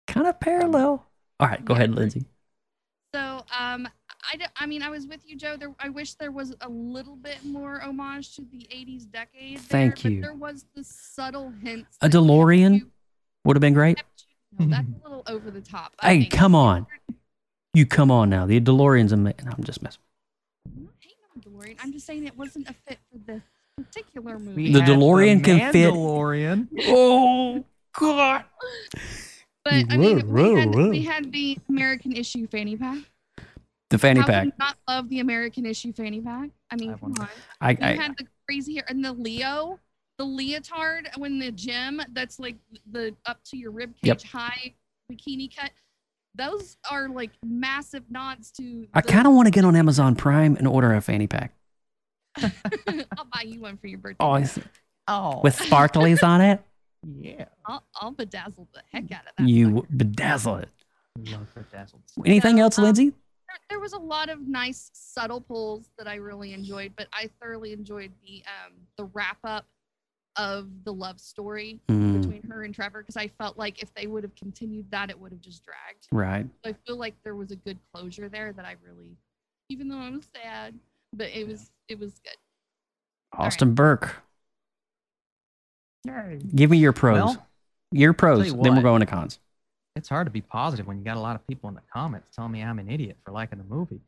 Kind 0.07 0.27
of 0.27 0.39
parallel. 0.41 1.05
All 1.41 1.49
right, 1.49 1.65
go 1.65 1.75
ahead, 1.75 1.95
Lindsay. 1.95 2.25
So 3.15 3.21
um 3.59 3.89
I, 4.33 4.37
d- 4.37 4.45
I 4.57 4.67
mean 4.67 4.83
I 4.83 4.91
was 4.91 5.07
with 5.07 5.21
you 5.25 5.37
Joe 5.37 5.57
there 5.57 5.73
I 5.79 5.89
wish 5.89 6.15
there 6.15 6.33
was 6.33 6.55
a 6.61 6.69
little 6.69 7.17
bit 7.17 7.39
more 7.45 7.81
homage 7.81 8.35
to 8.37 8.43
the 8.43 8.67
80s 8.71 9.11
decade 9.11 9.57
there, 9.59 9.63
Thank 9.69 10.03
but 10.03 10.05
you. 10.13 10.21
there 10.21 10.35
was 10.35 10.65
the 10.75 10.85
subtle 10.85 11.51
hints 11.63 11.97
A 12.03 12.09
DeLorean 12.09 12.87
would 13.45 13.57
have 13.57 13.61
been 13.61 13.75
great. 13.75 14.03
no, 14.59 14.67
that's 14.67 14.89
a 15.05 15.09
little 15.09 15.23
over 15.29 15.51
the 15.51 15.61
top. 15.61 15.95
I 16.01 16.09
Hey, 16.15 16.21
think. 16.23 16.33
come 16.33 16.55
on. 16.55 16.87
You 17.77 17.85
come 17.85 18.11
on 18.11 18.31
now. 18.31 18.47
The 18.47 18.59
DeLorean's 18.59 19.13
amazing. 19.13 19.49
I'm 19.55 19.63
just 19.63 19.83
messing. 19.83 20.01
I'm 20.67 20.85
not 20.85 20.93
hating 20.99 21.19
on 21.35 21.43
the 21.43 21.51
DeLorean. 21.51 21.77
I'm 21.83 21.93
just 21.93 22.07
saying 22.07 22.27
it 22.27 22.35
wasn't 22.35 22.71
a 22.71 22.75
fit 22.87 22.99
for 23.13 23.19
this 23.27 23.43
particular 23.77 24.39
movie. 24.39 24.73
The 24.73 24.81
had 24.81 24.89
DeLorean 24.89 25.45
can 25.45 25.73
fit- 25.73 25.93
Mandalorian. 25.93 26.69
Oh 26.87 27.63
God. 27.93 28.45
But 29.63 29.75
I 29.91 29.97
mean, 29.99 30.21
Whoa, 30.21 30.55
we 30.55 30.59
had, 30.61 30.75
whoa, 30.75 30.89
we 30.89 31.03
had 31.03 31.31
the 31.33 31.59
American 31.69 32.13
issue 32.13 32.47
fanny 32.47 32.79
pack. 32.79 32.99
The 33.91 33.99
fanny 33.99 34.21
How 34.21 34.27
pack. 34.27 34.59
not 34.59 34.79
love 34.89 35.11
the 35.11 35.21
American 35.21 35.67
issue 35.67 35.93
fanny 35.93 36.23
pack? 36.23 36.49
I 36.71 36.77
mean, 36.77 36.89
have 36.91 37.01
come 37.03 37.13
on. 37.21 37.29
I, 37.61 37.73
You 37.73 37.77
I 37.83 37.93
had 37.95 38.17
the 38.17 38.25
crazy 38.49 38.77
hair 38.77 38.85
and 38.89 39.05
the 39.05 39.13
Leo, 39.13 39.79
the 40.17 40.25
leotard 40.25 41.11
when 41.19 41.39
the 41.39 41.53
gym 41.53 42.01
that's 42.15 42.39
like 42.39 42.57
the 42.91 43.15
up 43.27 43.39
to 43.51 43.59
your 43.59 43.71
rib 43.71 43.91
cage 43.97 44.07
Yep. 44.07 44.23
high 44.23 44.73
bikini 45.13 45.55
cut. 45.55 45.73
Those 46.37 46.77
are 46.91 47.09
like 47.09 47.31
massive 47.45 48.05
nods 48.11 48.51
to. 48.53 48.87
I 48.95 49.01
kind 49.01 49.27
of 49.27 49.33
want 49.33 49.47
to 49.47 49.51
get 49.51 49.65
on 49.65 49.75
Amazon 49.77 50.15
Prime 50.15 50.57
and 50.57 50.67
order 50.69 50.93
a 50.95 51.01
fanny 51.01 51.27
pack. 51.27 51.53
I'll 52.37 53.27
buy 53.33 53.43
you 53.47 53.61
one 53.61 53.77
for 53.79 53.87
your 53.87 53.99
birthday. 53.99 54.17
Oh, 54.25 54.45
Oh. 55.09 55.41
with 55.43 55.57
sparklies 55.57 56.23
on 56.27 56.41
it. 56.41 56.61
yeah. 57.21 57.45
I'll, 57.65 57.85
I'll 58.01 58.13
bedazzle 58.13 58.67
the 58.75 58.83
heck 58.93 59.05
out 59.13 59.21
of 59.27 59.33
that. 59.39 59.49
You 59.49 59.87
bedazzle 59.95 60.63
it. 60.65 60.69
Love 61.31 61.47
bedazzled. 61.55 62.03
Anything 62.27 62.57
So, 62.57 62.63
else, 62.63 62.79
um, 62.79 62.85
Lindsay? 62.85 63.05
there, 63.11 63.57
there 63.71 63.81
was 63.81 63.93
a 63.93 63.99
lot 63.99 64.29
of 64.29 64.41
nice 64.49 64.91
subtle 64.93 65.41
pulls 65.41 65.89
that 65.97 66.09
I 66.09 66.17
really 66.17 66.53
enjoyed, 66.53 66.93
but 66.97 67.07
I 67.13 67.31
thoroughly 67.41 67.73
enjoyed 67.73 68.11
the 68.27 68.43
um 68.47 68.73
the 68.99 69.05
wrap 69.15 69.39
up 69.45 69.65
of 70.37 70.69
the 70.85 70.93
love 70.93 71.19
story 71.21 71.81
Mm, 71.89 72.21
between 72.21 72.43
her 72.51 72.63
and 72.65 72.75
Trevor 72.75 73.01
because 73.03 73.17
I 73.17 73.29
felt 73.29 73.57
like 73.59 73.83
if 73.83 73.93
they 73.95 74.07
would 74.07 74.23
have 74.25 74.35
continued 74.35 74.91
that, 74.91 75.11
it 75.11 75.19
would 75.19 75.33
have 75.33 75.41
just 75.41 75.65
dragged. 75.65 76.07
right. 76.13 76.47
So 76.65 76.71
I 76.71 76.75
feel 76.87 76.97
like 76.97 77.15
there 77.25 77.35
was 77.37 77.51
a 77.51 77.57
good 77.57 77.79
closure 77.95 78.29
there 78.29 78.53
that 78.53 78.65
I 78.65 78.77
really, 78.85 79.17
even 79.69 79.89
though 79.89 79.99
I 79.99 80.11
was 80.11 80.27
sad, 80.35 80.75
but 81.13 81.29
it 81.31 81.47
was 81.47 81.71
it 81.89 81.99
was 81.99 82.13
good. 82.21 82.37
right. 83.39 83.47
Austin 83.47 83.75
Burke. 83.75 84.17
Give 86.55 86.71
me 86.71 86.79
your 86.79 86.93
pros. 86.93 87.17
Well, 87.17 87.47
your 87.91 88.13
pros. 88.13 88.47
you 88.47 88.63
Then 88.63 88.77
we're 88.77 88.83
going 88.83 89.01
to 89.01 89.07
cons. 89.07 89.39
it's 89.97 90.09
hard 90.09 90.27
to 90.27 90.31
be 90.31 90.41
positive 90.41 90.87
when 90.87 90.99
you 90.99 91.05
got 91.05 91.17
a 91.17 91.21
lot 91.21 91.35
of 91.35 91.47
people 91.49 91.69
in 91.69 91.75
the 91.75 91.83
comments 91.93 92.29
telling 92.35 92.53
me 92.53 92.63
I'm 92.63 92.79
an 92.79 92.89
idiot 92.89 93.17
for 93.25 93.33
liking 93.33 93.59
the 93.59 93.65
movie. 93.65 94.01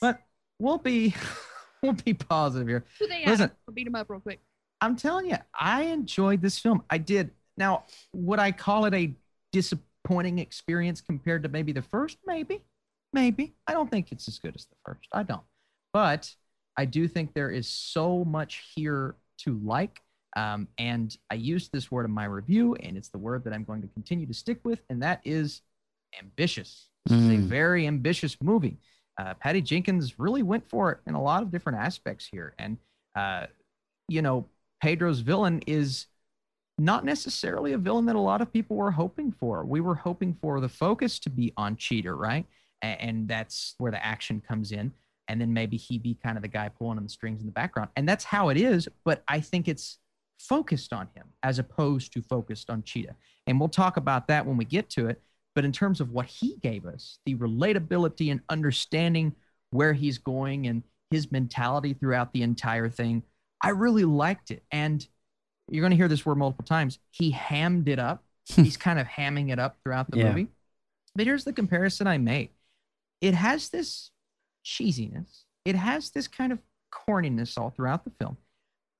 But 0.00 0.22
we'll 0.58 0.78
be 0.78 1.14
we'll 1.82 1.92
be 1.92 2.14
positive 2.14 2.66
here. 2.68 2.84
Who 2.98 3.06
they 3.08 3.24
Listen. 3.26 3.44
at? 3.50 3.56
I'll 3.68 3.74
beat 3.74 3.84
them 3.84 3.94
up 3.94 4.08
real 4.08 4.20
quick. 4.20 4.40
I'm 4.84 4.96
telling 4.96 5.26
you, 5.30 5.36
I 5.58 5.84
enjoyed 5.84 6.42
this 6.42 6.58
film. 6.58 6.82
I 6.90 6.98
did. 6.98 7.30
Now, 7.56 7.84
would 8.12 8.38
I 8.38 8.52
call 8.52 8.84
it 8.84 8.94
a 8.94 9.14
disappointing 9.50 10.38
experience 10.38 11.00
compared 11.00 11.42
to 11.44 11.48
maybe 11.48 11.72
the 11.72 11.82
first? 11.82 12.18
Maybe. 12.26 12.62
Maybe. 13.12 13.54
I 13.66 13.72
don't 13.72 13.90
think 13.90 14.12
it's 14.12 14.28
as 14.28 14.38
good 14.38 14.54
as 14.54 14.66
the 14.66 14.74
first. 14.84 15.08
I 15.12 15.22
don't. 15.22 15.42
But 15.92 16.34
I 16.76 16.84
do 16.84 17.08
think 17.08 17.32
there 17.32 17.50
is 17.50 17.66
so 17.68 18.24
much 18.24 18.62
here 18.74 19.14
to 19.38 19.58
like. 19.64 20.02
Um, 20.36 20.68
and 20.78 21.16
I 21.30 21.36
used 21.36 21.72
this 21.72 21.90
word 21.90 22.04
in 22.04 22.10
my 22.10 22.24
review, 22.24 22.74
and 22.74 22.96
it's 22.96 23.08
the 23.08 23.18
word 23.18 23.44
that 23.44 23.52
I'm 23.54 23.64
going 23.64 23.80
to 23.82 23.88
continue 23.88 24.26
to 24.26 24.34
stick 24.34 24.58
with, 24.64 24.82
and 24.90 25.02
that 25.02 25.20
is 25.24 25.62
ambitious. 26.18 26.88
This 27.06 27.16
is 27.18 27.28
a 27.30 27.32
Mm. 27.34 27.46
very 27.46 27.86
ambitious 27.86 28.36
movie. 28.42 28.78
Uh, 29.16 29.34
Patty 29.34 29.62
Jenkins 29.62 30.18
really 30.18 30.42
went 30.42 30.68
for 30.68 30.90
it 30.92 30.98
in 31.06 31.14
a 31.14 31.22
lot 31.22 31.42
of 31.42 31.52
different 31.52 31.78
aspects 31.78 32.26
here. 32.26 32.54
And, 32.58 32.78
uh, 33.14 33.46
you 34.08 34.22
know, 34.22 34.48
Pedro's 34.84 35.20
villain 35.20 35.62
is 35.66 36.08
not 36.76 37.06
necessarily 37.06 37.72
a 37.72 37.78
villain 37.78 38.04
that 38.04 38.16
a 38.16 38.20
lot 38.20 38.42
of 38.42 38.52
people 38.52 38.76
were 38.76 38.90
hoping 38.90 39.32
for. 39.32 39.64
We 39.64 39.80
were 39.80 39.94
hoping 39.94 40.36
for 40.42 40.60
the 40.60 40.68
focus 40.68 41.18
to 41.20 41.30
be 41.30 41.54
on 41.56 41.76
Cheetah, 41.76 42.12
right? 42.12 42.44
And 42.82 43.26
that's 43.26 43.76
where 43.78 43.90
the 43.90 44.04
action 44.04 44.42
comes 44.46 44.72
in. 44.72 44.92
And 45.26 45.40
then 45.40 45.54
maybe 45.54 45.78
he 45.78 45.96
be 45.96 46.18
kind 46.22 46.36
of 46.36 46.42
the 46.42 46.48
guy 46.48 46.68
pulling 46.68 46.98
on 46.98 47.04
the 47.04 47.08
strings 47.08 47.40
in 47.40 47.46
the 47.46 47.52
background. 47.52 47.88
And 47.96 48.06
that's 48.06 48.24
how 48.24 48.50
it 48.50 48.58
is. 48.58 48.86
But 49.06 49.24
I 49.26 49.40
think 49.40 49.68
it's 49.68 50.00
focused 50.38 50.92
on 50.92 51.08
him 51.14 51.28
as 51.42 51.58
opposed 51.58 52.12
to 52.12 52.20
focused 52.20 52.68
on 52.68 52.82
Cheetah. 52.82 53.16
And 53.46 53.58
we'll 53.58 53.70
talk 53.70 53.96
about 53.96 54.28
that 54.28 54.44
when 54.44 54.58
we 54.58 54.66
get 54.66 54.90
to 54.90 55.08
it. 55.08 55.18
But 55.54 55.64
in 55.64 55.72
terms 55.72 56.02
of 56.02 56.10
what 56.10 56.26
he 56.26 56.56
gave 56.56 56.84
us, 56.84 57.20
the 57.24 57.36
relatability 57.36 58.30
and 58.30 58.42
understanding 58.50 59.34
where 59.70 59.94
he's 59.94 60.18
going 60.18 60.66
and 60.66 60.82
his 61.10 61.32
mentality 61.32 61.94
throughout 61.94 62.34
the 62.34 62.42
entire 62.42 62.90
thing, 62.90 63.22
I 63.64 63.70
really 63.70 64.04
liked 64.04 64.50
it. 64.50 64.62
And 64.70 65.06
you're 65.70 65.82
going 65.82 65.90
to 65.90 65.96
hear 65.96 66.08
this 66.08 66.24
word 66.26 66.36
multiple 66.36 66.64
times. 66.64 66.98
He 67.10 67.30
hammed 67.30 67.88
it 67.88 67.98
up. 67.98 68.22
Hmm. 68.54 68.62
He's 68.62 68.76
kind 68.76 68.98
of 68.98 69.06
hamming 69.06 69.50
it 69.50 69.58
up 69.58 69.78
throughout 69.82 70.10
the 70.10 70.18
Yeah. 70.18 70.28
movie. 70.28 70.48
But 71.16 71.24
here's 71.24 71.44
the 71.44 71.52
comparison 71.54 72.06
I 72.06 72.18
made 72.18 72.50
it 73.22 73.32
has 73.32 73.70
this 73.70 74.10
cheesiness, 74.62 75.44
it 75.64 75.74
has 75.76 76.10
this 76.10 76.28
kind 76.28 76.52
of 76.52 76.58
corniness 76.92 77.56
all 77.56 77.70
throughout 77.70 78.04
the 78.04 78.10
film 78.20 78.36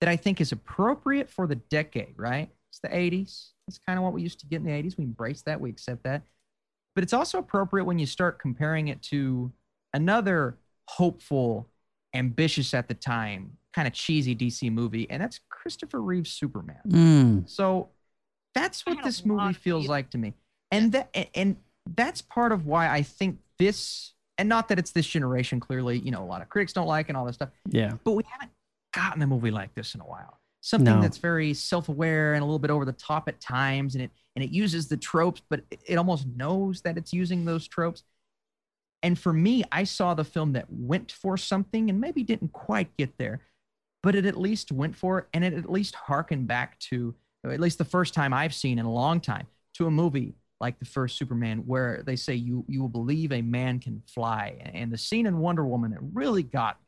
that 0.00 0.08
I 0.08 0.16
think 0.16 0.40
is 0.40 0.50
appropriate 0.50 1.28
for 1.28 1.46
the 1.46 1.56
decade, 1.56 2.14
right? 2.16 2.48
It's 2.70 2.78
the 2.80 2.88
80s. 2.88 3.50
It's 3.68 3.78
kind 3.78 3.98
of 3.98 4.02
what 4.02 4.14
we 4.14 4.22
used 4.22 4.40
to 4.40 4.46
get 4.46 4.56
in 4.56 4.64
the 4.64 4.72
80s. 4.72 4.96
We 4.96 5.04
embrace 5.04 5.42
that, 5.42 5.60
we 5.60 5.68
accept 5.68 6.04
that. 6.04 6.22
But 6.94 7.04
it's 7.04 7.12
also 7.12 7.38
appropriate 7.38 7.84
when 7.84 7.98
you 7.98 8.06
start 8.06 8.38
comparing 8.38 8.88
it 8.88 9.02
to 9.02 9.52
another 9.92 10.56
hopeful 10.88 11.68
ambitious 12.14 12.72
at 12.72 12.88
the 12.88 12.94
time, 12.94 13.58
kind 13.74 13.88
of 13.88 13.94
cheesy 13.94 14.34
DC 14.36 14.70
movie, 14.70 15.08
and 15.10 15.20
that's 15.22 15.40
Christopher 15.50 16.00
Reeve's 16.00 16.30
Superman. 16.30 16.80
Mm. 16.86 17.48
So 17.50 17.88
that's 18.54 18.86
what 18.86 19.02
this 19.02 19.24
movie 19.26 19.52
feels 19.52 19.88
like 19.88 20.10
to 20.10 20.18
me. 20.18 20.34
And 20.70 20.92
that 20.92 21.10
and- 21.14 21.28
and 21.34 21.56
that's 21.96 22.22
part 22.22 22.52
of 22.52 22.66
why 22.66 22.88
I 22.88 23.02
think 23.02 23.38
this 23.58 24.12
and 24.38 24.48
not 24.48 24.68
that 24.68 24.78
it's 24.78 24.90
this 24.92 25.06
generation 25.06 25.60
clearly, 25.60 25.98
you 25.98 26.10
know, 26.10 26.22
a 26.22 26.26
lot 26.26 26.42
of 26.42 26.48
critics 26.48 26.72
don't 26.72 26.86
like 26.88 27.08
and 27.08 27.16
all 27.16 27.24
this 27.24 27.36
stuff, 27.36 27.50
Yeah. 27.68 27.94
but 28.04 28.12
we 28.12 28.22
haven't 28.28 28.50
gotten 28.92 29.22
a 29.22 29.26
movie 29.26 29.50
like 29.52 29.74
this 29.74 29.94
in 29.94 30.00
a 30.00 30.04
while. 30.04 30.40
Something 30.60 30.96
No. 30.96 31.02
that's 31.02 31.18
very 31.18 31.52
self-aware 31.54 32.34
and 32.34 32.42
a 32.42 32.44
little 32.44 32.58
bit 32.58 32.70
over 32.70 32.84
the 32.84 32.92
top 32.92 33.28
at 33.28 33.40
times 33.40 33.94
and 33.94 34.02
it 34.02 34.10
and 34.34 34.42
it 34.44 34.50
uses 34.50 34.88
the 34.88 34.96
tropes 34.96 35.40
but 35.48 35.60
it, 35.70 35.82
it 35.86 35.96
almost 35.96 36.26
knows 36.26 36.80
that 36.82 36.96
it's 36.96 37.12
using 37.12 37.44
those 37.44 37.68
tropes. 37.68 38.02
And 39.02 39.18
for 39.18 39.32
me, 39.34 39.62
I 39.70 39.84
saw 39.84 40.14
the 40.14 40.24
film 40.24 40.52
that 40.54 40.66
went 40.70 41.12
for 41.12 41.36
something 41.36 41.90
and 41.90 42.00
maybe 42.00 42.22
didn't 42.22 42.52
quite 42.54 42.96
get 42.96 43.18
there, 43.18 43.40
but 44.04 44.14
it 44.14 44.26
at 44.26 44.38
least 44.38 44.70
went 44.70 44.94
for 44.94 45.18
it 45.20 45.26
and 45.32 45.42
it 45.42 45.54
at 45.54 45.70
least 45.70 45.94
harkened 45.94 46.46
back 46.46 46.78
to 46.78 47.14
at 47.44 47.58
least 47.60 47.78
the 47.78 47.84
first 47.84 48.14
time 48.14 48.32
I've 48.32 48.54
seen 48.54 48.78
in 48.78 48.84
a 48.84 48.92
long 48.92 49.20
time 49.20 49.46
to 49.74 49.86
a 49.86 49.90
movie 49.90 50.34
like 50.60 50.78
the 50.78 50.84
first 50.84 51.16
Superman 51.16 51.64
where 51.66 52.02
they 52.06 52.14
say 52.14 52.34
you 52.34 52.64
you 52.68 52.80
will 52.80 52.88
believe 52.88 53.32
a 53.32 53.42
man 53.42 53.80
can 53.80 54.02
fly 54.06 54.60
and 54.74 54.92
the 54.92 54.98
scene 54.98 55.26
in 55.26 55.38
Wonder 55.38 55.64
Woman 55.64 55.90
that 55.90 56.00
really 56.12 56.42
got 56.42 56.78
me 56.80 56.86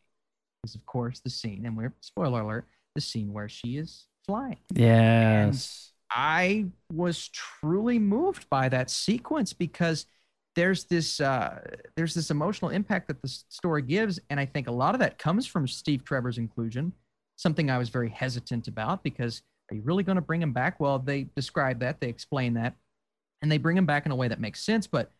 is 0.64 0.74
of 0.74 0.84
course 0.86 1.20
the 1.20 1.30
scene 1.30 1.64
and 1.66 1.76
we're 1.76 1.94
spoiler 2.00 2.42
alert 2.42 2.66
the 2.94 3.00
scene 3.00 3.32
where 3.32 3.48
she 3.48 3.78
is 3.78 4.04
flying 4.26 4.58
Yes. 4.74 5.92
I 6.10 6.66
was 6.92 7.28
truly 7.28 7.98
moved 7.98 8.48
by 8.48 8.68
that 8.68 8.90
sequence 8.90 9.52
because 9.52 10.06
there's 10.54 10.84
this 10.84 11.20
uh, 11.20 11.60
there's 11.96 12.14
this 12.14 12.30
emotional 12.30 12.70
impact 12.70 13.08
that 13.08 13.20
the 13.22 13.28
story 13.28 13.82
gives, 13.82 14.18
and 14.30 14.40
I 14.40 14.46
think 14.46 14.68
a 14.68 14.72
lot 14.72 14.94
of 14.94 15.00
that 15.00 15.18
comes 15.18 15.46
from 15.46 15.68
Steve 15.68 16.04
Trevor's 16.04 16.38
inclusion. 16.38 16.92
Something 17.36 17.70
I 17.70 17.78
was 17.78 17.88
very 17.90 18.08
hesitant 18.08 18.66
about 18.68 19.02
because 19.02 19.42
are 19.70 19.74
you 19.76 19.82
really 19.82 20.02
going 20.02 20.16
to 20.16 20.22
bring 20.22 20.42
him 20.42 20.52
back? 20.52 20.80
Well, 20.80 20.98
they 20.98 21.24
describe 21.36 21.80
that, 21.80 22.00
they 22.00 22.08
explain 22.08 22.54
that, 22.54 22.74
and 23.42 23.50
they 23.50 23.58
bring 23.58 23.76
him 23.76 23.86
back 23.86 24.06
in 24.06 24.12
a 24.12 24.16
way 24.16 24.28
that 24.28 24.40
makes 24.40 24.62
sense. 24.62 24.86
But 24.86 25.10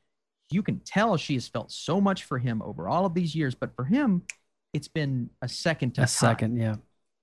you 0.50 0.62
can 0.62 0.80
tell 0.80 1.16
she 1.16 1.34
has 1.34 1.48
felt 1.48 1.70
so 1.72 2.00
much 2.00 2.24
for 2.24 2.38
him 2.38 2.62
over 2.62 2.88
all 2.88 3.04
of 3.06 3.14
these 3.14 3.34
years. 3.34 3.54
But 3.54 3.74
for 3.74 3.84
him, 3.84 4.22
it's 4.72 4.88
been 4.88 5.30
a 5.42 5.48
second 5.48 5.94
to 5.94 6.00
A 6.02 6.04
time 6.04 6.08
second. 6.08 6.56
Yeah. 6.56 6.76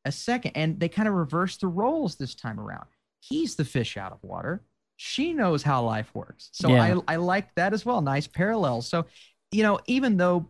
a 0.06 0.12
second 0.12 0.52
and 0.56 0.80
they 0.80 0.90
kind 0.90 1.08
of 1.08 1.14
reverse 1.14 1.58
the 1.58 1.68
roles 1.68 2.16
this 2.16 2.34
time 2.36 2.60
around 2.60 2.86
he's 3.22 3.56
the 3.56 3.64
fish 3.64 3.96
out 3.96 4.12
of 4.12 4.18
water 4.24 4.64
she 4.98 5.34
knows 5.34 5.62
how 5.62 5.84
life 5.84 6.10
works 6.16 6.50
so 6.52 6.70
Yeah. 6.70 7.00
i 7.08 7.14
i 7.14 7.16
like 7.18 7.54
that 7.56 7.72
as 7.74 7.86
well 7.86 8.02
nice 8.02 8.26
parallel 8.28 8.82
so 8.82 9.06
you 9.52 9.62
know 9.64 9.80
even 9.86 10.18
though 10.18 10.50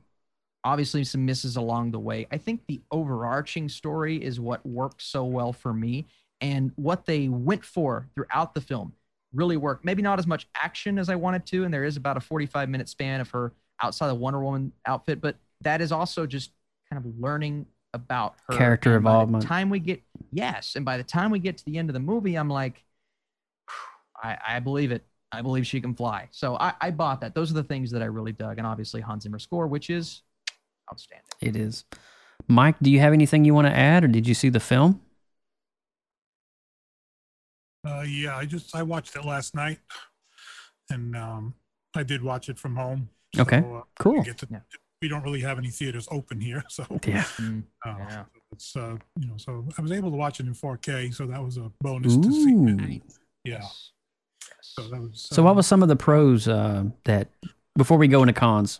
obviously 0.63 1.03
some 1.03 1.25
misses 1.25 1.55
along 1.57 1.91
the 1.91 1.99
way. 1.99 2.27
I 2.31 2.37
think 2.37 2.61
the 2.67 2.81
overarching 2.91 3.67
story 3.69 4.23
is 4.23 4.39
what 4.39 4.65
worked 4.65 5.01
so 5.01 5.23
well 5.25 5.51
for 5.53 5.73
me 5.73 6.05
and 6.41 6.71
what 6.75 7.05
they 7.05 7.27
went 7.27 7.63
for 7.65 8.07
throughout 8.15 8.53
the 8.53 8.61
film 8.61 8.93
really 9.33 9.57
worked. 9.57 9.83
Maybe 9.83 10.01
not 10.01 10.19
as 10.19 10.27
much 10.27 10.47
action 10.55 10.99
as 10.99 11.09
i 11.09 11.15
wanted 11.15 11.45
to 11.47 11.63
and 11.65 11.73
there 11.73 11.83
is 11.83 11.97
about 11.97 12.17
a 12.17 12.21
45 12.21 12.69
minute 12.69 12.87
span 12.87 13.19
of 13.21 13.29
her 13.31 13.51
outside 13.81 14.07
the 14.07 14.15
wonder 14.15 14.39
woman 14.41 14.71
outfit 14.85 15.19
but 15.21 15.35
that 15.61 15.81
is 15.81 15.91
also 15.91 16.25
just 16.25 16.51
kind 16.89 17.03
of 17.03 17.19
learning 17.19 17.65
about 17.93 18.35
her 18.47 18.57
Character 18.57 18.95
And 18.95 19.03
by 19.03 19.11
the 19.11 19.15
involvement. 19.17 19.43
time 19.43 19.69
we 19.69 19.79
get 19.79 20.01
yes 20.31 20.75
and 20.75 20.85
by 20.85 20.97
the 20.97 21.03
time 21.03 21.31
we 21.31 21.39
get 21.39 21.57
to 21.57 21.65
the 21.65 21.77
end 21.77 21.89
of 21.89 21.93
the 21.93 21.99
movie 21.99 22.35
i'm 22.35 22.49
like 22.49 22.83
i 24.23 24.37
i 24.47 24.59
believe 24.59 24.91
it. 24.91 25.03
I 25.31 25.41
believe 25.41 25.65
she 25.65 25.81
can 25.81 25.95
fly. 25.95 26.27
So 26.31 26.55
i 26.59 26.73
i 26.79 26.91
bought 26.91 27.21
that. 27.21 27.33
Those 27.33 27.49
are 27.49 27.55
the 27.55 27.63
things 27.63 27.89
that 27.91 28.01
i 28.01 28.05
really 28.05 28.31
dug 28.33 28.57
and 28.59 28.67
obviously 28.67 29.01
hans 29.01 29.23
zimmer 29.23 29.39
score 29.39 29.67
which 29.67 29.89
is 29.89 30.21
outstanding 30.91 31.25
It 31.41 31.55
is. 31.55 31.85
Mike, 32.47 32.75
do 32.81 32.91
you 32.91 32.99
have 32.99 33.13
anything 33.13 33.45
you 33.45 33.53
want 33.53 33.67
to 33.67 33.73
add, 33.75 34.03
or 34.03 34.07
did 34.07 34.27
you 34.27 34.33
see 34.33 34.49
the 34.49 34.59
film? 34.59 34.99
Uh, 37.85 38.01
yeah, 38.07 38.35
I 38.37 38.45
just 38.45 38.75
I 38.75 38.83
watched 38.83 39.15
it 39.15 39.25
last 39.25 39.55
night, 39.55 39.79
and 40.89 41.15
um, 41.15 41.53
I 41.95 42.03
did 42.03 42.23
watch 42.23 42.49
it 42.49 42.57
from 42.57 42.75
home. 42.75 43.09
Okay, 43.37 43.61
So, 43.61 43.75
uh, 43.77 43.81
cool. 43.99 44.19
I 44.21 44.23
get 44.23 44.37
to- 44.39 44.61
We 45.01 45.09
don't 45.09 45.23
really 45.23 45.41
have 45.41 45.57
any 45.57 45.69
theaters 45.69 46.07
open 46.11 46.39
here, 46.39 46.63
so 46.69 46.85
Yeah. 47.05 47.25
uh, 47.85 47.95
Yeah. 48.09 48.23
it's 48.53 48.75
uh, 48.75 48.97
you 49.19 49.27
know, 49.27 49.35
so 49.37 49.67
I 49.77 49.81
was 49.81 49.91
able 49.91 50.11
to 50.11 50.17
watch 50.17 50.39
it 50.39 50.45
in 50.47 50.53
4K, 50.53 51.13
so 51.13 51.25
that 51.27 51.43
was 51.43 51.57
a 51.57 51.71
bonus 51.81 52.15
to 52.15 52.31
see. 52.31 52.53
Ooh. 52.53 52.67
it. 52.79 53.01
Yeah. 53.43 53.63
So 54.61 54.83
that 54.87 55.01
was. 55.01 55.27
So, 55.29 55.43
what 55.43 55.51
uh, 55.51 55.55
was 55.55 55.67
some 55.67 55.83
of 55.83 55.89
the 55.89 55.95
pros 55.97 56.47
uh, 56.47 56.85
that 57.03 57.27
before 57.77 57.97
we 57.97 58.07
go 58.07 58.21
into 58.21 58.33
cons? 58.33 58.79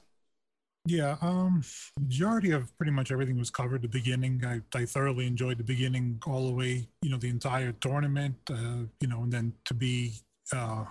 Yeah, 0.86 1.16
um, 1.22 1.64
majority 1.98 2.52
of 2.52 2.76
pretty 2.78 2.92
much 2.92 3.12
everything 3.12 3.38
was 3.40 3.50
covered. 3.50 3.82
The 3.84 3.88
beginning, 3.88 4.44
I, 4.46 4.62
I 4.78 4.86
thoroughly 4.86 5.26
enjoyed 5.26 5.58
the 5.58 5.64
beginning 5.64 6.22
all 6.28 6.46
the 6.48 6.54
way, 6.54 6.88
you 7.02 7.10
know, 7.10 7.18
the 7.18 7.30
entire 7.30 7.72
tournament, 7.72 8.36
uh, 8.50 8.84
you 9.00 9.08
know, 9.08 9.24
and 9.24 9.32
then 9.32 9.54
to 9.66 9.74
be, 9.74 10.16
uh, 10.52 10.84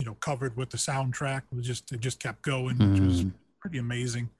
you 0.00 0.04
know, 0.04 0.14
covered 0.14 0.56
with 0.56 0.70
the 0.70 0.76
soundtrack 0.76 1.42
was 1.52 1.64
just 1.64 1.92
it 1.92 2.00
just 2.00 2.18
kept 2.18 2.42
going, 2.42 2.76
which 2.78 3.00
was 3.00 3.24
Mm. 3.24 3.32
pretty 3.60 3.78
amazing. 3.78 4.30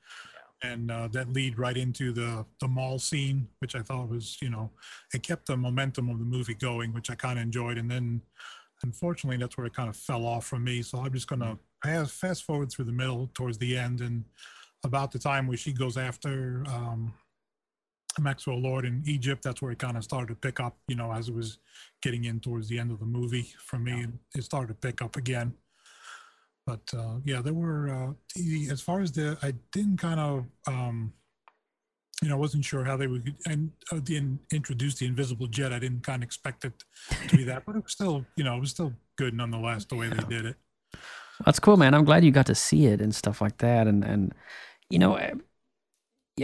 And 0.63 0.91
uh, 0.91 1.07
that 1.13 1.33
lead 1.33 1.57
right 1.57 1.77
into 1.77 2.13
the 2.13 2.45
the 2.61 2.67
mall 2.67 2.99
scene, 2.99 3.47
which 3.61 3.77
I 3.77 3.83
thought 3.83 4.09
was, 4.09 4.37
you 4.43 4.51
know, 4.51 4.71
it 5.15 5.23
kept 5.23 5.47
the 5.47 5.57
momentum 5.57 6.09
of 6.11 6.19
the 6.19 6.25
movie 6.25 6.55
going, 6.55 6.93
which 6.93 7.11
I 7.11 7.15
kind 7.15 7.39
of 7.39 7.45
enjoyed. 7.45 7.79
And 7.79 7.89
then, 7.89 8.23
unfortunately, 8.83 9.37
that's 9.37 9.57
where 9.57 9.67
it 9.69 9.75
kind 9.75 9.89
of 9.89 9.97
fell 9.97 10.27
off 10.27 10.47
for 10.47 10.59
me. 10.59 10.83
So 10.83 10.99
I'm 10.99 11.13
just 11.13 11.29
gonna 11.29 11.59
pass, 11.81 12.11
fast 12.11 12.43
forward 12.43 12.73
through 12.73 12.87
the 12.87 12.93
middle 12.93 13.31
towards 13.35 13.59
the 13.59 13.77
end 13.79 14.01
and 14.01 14.25
about 14.85 15.11
the 15.13 15.19
time 15.19 15.47
where 15.47 15.57
she 15.57 15.73
goes 15.73 15.97
after 15.97 16.65
um, 16.69 17.13
Maxwell 18.19 18.61
Lord 18.61 18.85
in 18.85 19.03
Egypt. 19.07 19.43
That's 19.43 19.61
where 19.61 19.73
it 19.73 19.79
kind 19.79 19.97
of 19.97 20.05
started 20.05 20.29
to 20.29 20.35
pick 20.35 20.61
up, 20.61 20.77
you 20.89 20.97
know, 20.97 21.13
as 21.13 21.29
it 21.29 21.35
was 21.35 21.59
getting 22.03 22.25
in 22.25 22.41
towards 22.41 22.69
the 22.69 22.79
end 22.79 22.91
of 22.91 22.99
the 22.99 23.07
movie. 23.07 23.53
For 23.59 23.79
me, 23.79 24.07
it 24.35 24.45
started 24.45 24.69
to 24.69 24.75
pick 24.75 25.03
up 25.03 25.17
again. 25.17 25.55
But 26.67 26.83
uh, 26.97 27.17
yeah, 27.25 27.43
there 27.43 27.55
were, 27.55 27.89
uh, 27.89 28.13
the, 28.35 28.69
as 28.71 28.81
far 28.81 29.01
as 29.01 29.13
the, 29.13 29.39
I 29.43 29.55
didn't 29.71 29.99
kind 29.99 30.19
of, 30.19 30.47
um, 30.67 31.13
you 32.23 32.29
know, 32.29 32.35
I 32.35 32.39
wasn't 32.39 32.65
sure 32.65 32.85
how 32.85 32.97
they 32.97 33.07
would 33.07 33.35
and 33.47 33.71
uh, 33.93 34.01
the, 34.03 34.39
introduce 34.51 34.97
the 34.97 35.07
invisible 35.07 35.47
jet. 35.47 35.73
I 35.73 35.79
didn't 35.79 36.03
kind 36.03 36.23
of 36.23 36.27
expect 36.27 36.65
it 36.65 36.73
to 37.29 37.37
be 37.37 37.45
that, 37.45 37.65
but 37.67 37.77
it 37.77 37.85
was 37.85 37.93
still, 37.93 38.25
you 38.37 38.43
know, 38.43 38.57
it 38.57 38.61
was 38.61 38.71
still 38.71 38.93
good 39.17 39.35
nonetheless 39.35 39.85
the 39.85 39.97
way 39.97 40.09
they 40.09 40.25
did 40.25 40.47
it. 40.47 40.57
That's 41.45 41.59
cool, 41.61 41.77
man. 41.77 41.95
I'm 41.95 42.05
glad 42.05 42.25
you 42.25 42.31
got 42.31 42.47
to 42.47 42.55
see 42.55 42.87
it 42.87 43.01
and 43.01 43.15
stuff 43.15 43.41
like 43.41 43.59
that. 43.59 43.87
And 43.87 44.05
and 44.05 44.35
you 44.91 44.99
know, 44.99 45.17
eh, 45.17 45.35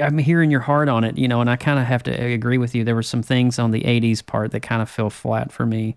I'm 0.01 0.19
hearing 0.19 0.51
your 0.51 0.61
heart 0.61 0.89
on 0.89 1.05
it. 1.05 1.19
You 1.19 1.29
know, 1.29 1.41
and 1.41 1.51
I 1.51 1.57
kind 1.57 1.79
of 1.79 1.87
have 1.87 2.03
to 2.05 2.11
agree 2.13 2.59
with 2.59 2.75
you. 2.75 2.85
There 2.85 2.95
were 2.95 3.03
some 3.03 3.23
things 3.23 3.59
on 3.59 3.71
the 3.71 3.85
'80s 3.85 4.23
part 4.23 4.53
that 4.53 4.61
kind 4.61 4.83
of 4.83 4.89
fell 4.89 5.11
flat 5.11 5.53
for 5.53 5.67
me. 5.67 5.97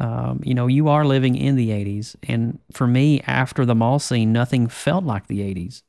Um, 0.00 0.40
you 0.44 0.54
know, 0.54 0.66
you 0.66 0.88
are 0.88 1.04
living 1.04 1.36
in 1.36 1.56
the 1.56 1.70
'80s, 1.70 2.16
and 2.24 2.58
for 2.72 2.86
me, 2.86 3.22
after 3.22 3.64
the 3.64 3.74
mall 3.74 3.98
scene, 3.98 4.32
nothing 4.32 4.68
felt 4.68 5.04
like 5.04 5.26
the 5.28 5.40
'80s. 5.40 5.82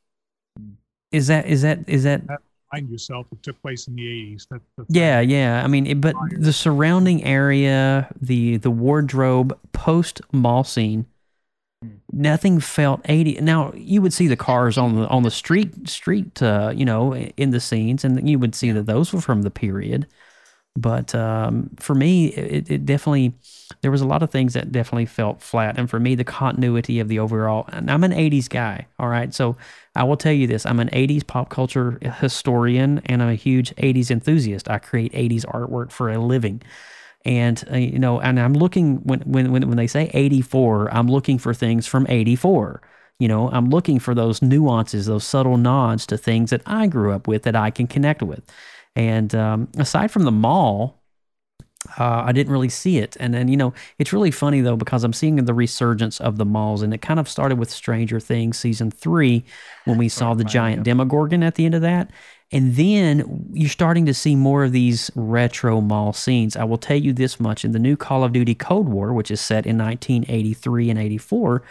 Is 1.11 1.27
that 1.27 1.45
is 1.47 1.61
that 1.61 1.87
is 1.87 2.03
that 2.03 2.23
Find 2.71 2.89
yourself, 2.89 3.27
it 3.31 3.43
took 3.43 3.61
place 3.61 3.87
in 3.87 3.95
the 3.95 4.07
80s. 4.07 4.47
That, 4.49 4.61
that's 4.75 4.89
yeah, 4.89 5.19
yeah. 5.19 5.63
I 5.63 5.67
mean, 5.67 5.85
it, 5.85 6.01
but 6.01 6.15
the 6.31 6.51
surrounding 6.51 7.23
area, 7.23 8.11
the 8.19 8.57
the 8.57 8.71
wardrobe 8.71 9.55
post 9.73 10.21
mall 10.31 10.63
scene, 10.63 11.05
nothing 12.11 12.59
felt 12.59 13.01
eighty. 13.05 13.39
Now 13.41 13.73
you 13.75 14.01
would 14.01 14.13
see 14.13 14.27
the 14.27 14.35
cars 14.35 14.77
on 14.77 14.95
the 14.95 15.07
on 15.07 15.23
the 15.23 15.31
street 15.31 15.87
street, 15.89 16.41
uh, 16.41 16.73
you 16.75 16.85
know, 16.85 17.15
in 17.15 17.51
the 17.51 17.59
scenes, 17.59 18.03
and 18.03 18.27
you 18.29 18.39
would 18.39 18.55
see 18.55 18.71
that 18.71 18.85
those 18.85 19.13
were 19.13 19.21
from 19.21 19.43
the 19.43 19.51
period. 19.51 20.07
But 20.75 21.13
um, 21.13 21.69
for 21.79 21.93
me, 21.93 22.27
it, 22.29 22.71
it 22.71 22.85
definitely 22.85 23.33
there 23.81 23.91
was 23.91 24.01
a 24.01 24.07
lot 24.07 24.23
of 24.23 24.31
things 24.31 24.53
that 24.53 24.71
definitely 24.71 25.05
felt 25.05 25.41
flat, 25.41 25.77
and 25.77 25.89
for 25.89 25.99
me, 25.99 26.15
the 26.15 26.23
continuity 26.23 26.99
of 26.99 27.07
the 27.07 27.19
overall. 27.19 27.65
And 27.71 27.91
I'm 27.91 28.03
an 28.03 28.11
'80s 28.13 28.47
guy, 28.47 28.87
all 28.97 29.07
right. 29.07 29.33
So 29.33 29.55
I 29.95 30.03
will 30.03 30.17
tell 30.17 30.33
you 30.33 30.47
this: 30.47 30.65
I'm 30.65 30.79
an 30.79 30.89
'80s 30.91 31.23
pop 31.23 31.49
culture 31.49 31.99
historian, 32.19 33.01
and 33.05 33.21
I'm 33.21 33.29
a 33.29 33.35
huge 33.35 33.75
'80s 33.75 34.09
enthusiast. 34.09 34.67
I 34.69 34.79
create 34.79 35.13
'80s 35.13 35.45
artwork 35.45 35.91
for 35.91 36.09
a 36.09 36.17
living, 36.19 36.61
and 37.25 37.63
uh, 37.71 37.77
you 37.77 37.99
know, 37.99 38.19
and 38.19 38.39
I'm 38.39 38.53
looking 38.53 38.97
when 39.03 39.21
when 39.21 39.51
when 39.51 39.67
when 39.67 39.77
they 39.77 39.87
say 39.87 40.09
'84, 40.13 40.93
I'm 40.93 41.07
looking 41.07 41.37
for 41.37 41.53
things 41.53 41.87
from 41.87 42.05
'84. 42.09 42.81
You 43.19 43.27
know, 43.27 43.49
I'm 43.51 43.69
looking 43.69 43.99
for 43.99 44.13
those 44.13 44.41
nuances, 44.41 45.05
those 45.05 45.23
subtle 45.23 45.57
nods 45.57 46.05
to 46.07 46.17
things 46.17 46.49
that 46.49 46.61
I 46.65 46.87
grew 46.87 47.11
up 47.11 47.27
with 47.27 47.43
that 47.43 47.55
I 47.55 47.71
can 47.71 47.87
connect 47.87 48.21
with. 48.21 48.41
And 48.95 49.33
um, 49.33 49.69
aside 49.77 50.11
from 50.11 50.23
the 50.23 50.31
mall, 50.31 51.03
uh, 51.99 52.23
I 52.25 52.31
didn't 52.31 52.51
really 52.51 52.69
see 52.69 52.97
it. 52.97 53.17
And 53.19 53.33
then, 53.33 53.47
you 53.47 53.57
know, 53.57 53.73
it's 53.99 54.13
really 54.13 54.31
funny 54.31 54.61
though, 54.61 54.75
because 54.75 55.03
I'm 55.03 55.13
seeing 55.13 55.35
the 55.35 55.53
resurgence 55.53 56.19
of 56.21 56.37
the 56.37 56.45
malls. 56.45 56.81
And 56.81 56.93
it 56.93 57.01
kind 57.01 57.19
of 57.19 57.29
started 57.29 57.59
with 57.59 57.69
Stranger 57.69 58.19
Things 58.19 58.57
season 58.57 58.91
three 58.91 59.43
when 59.85 59.97
we 59.97 60.09
saw 60.09 60.33
the 60.33 60.43
giant 60.43 60.83
Demogorgon 60.83 61.43
at 61.43 61.55
the 61.55 61.65
end 61.65 61.75
of 61.75 61.81
that. 61.81 62.09
And 62.53 62.75
then 62.75 63.49
you're 63.51 63.67
starting 63.67 64.05
to 64.05 64.13
see 64.13 64.35
more 64.35 64.63
of 64.63 64.71
these 64.71 65.09
retro 65.15 65.81
mall 65.81 66.13
scenes. 66.13 66.55
I 66.55 66.63
will 66.63 66.77
tell 66.77 66.95
you 66.95 67.11
this 67.11 67.39
much 67.39 67.65
in 67.65 67.71
the 67.71 67.79
new 67.79 67.97
Call 67.97 68.23
of 68.23 68.31
Duty 68.31 68.53
Cold 68.53 68.87
War, 68.87 69.11
which 69.11 69.31
is 69.31 69.41
set 69.41 69.65
in 69.65 69.77
1983 69.77 70.91
and 70.91 70.99
84, 70.99 71.63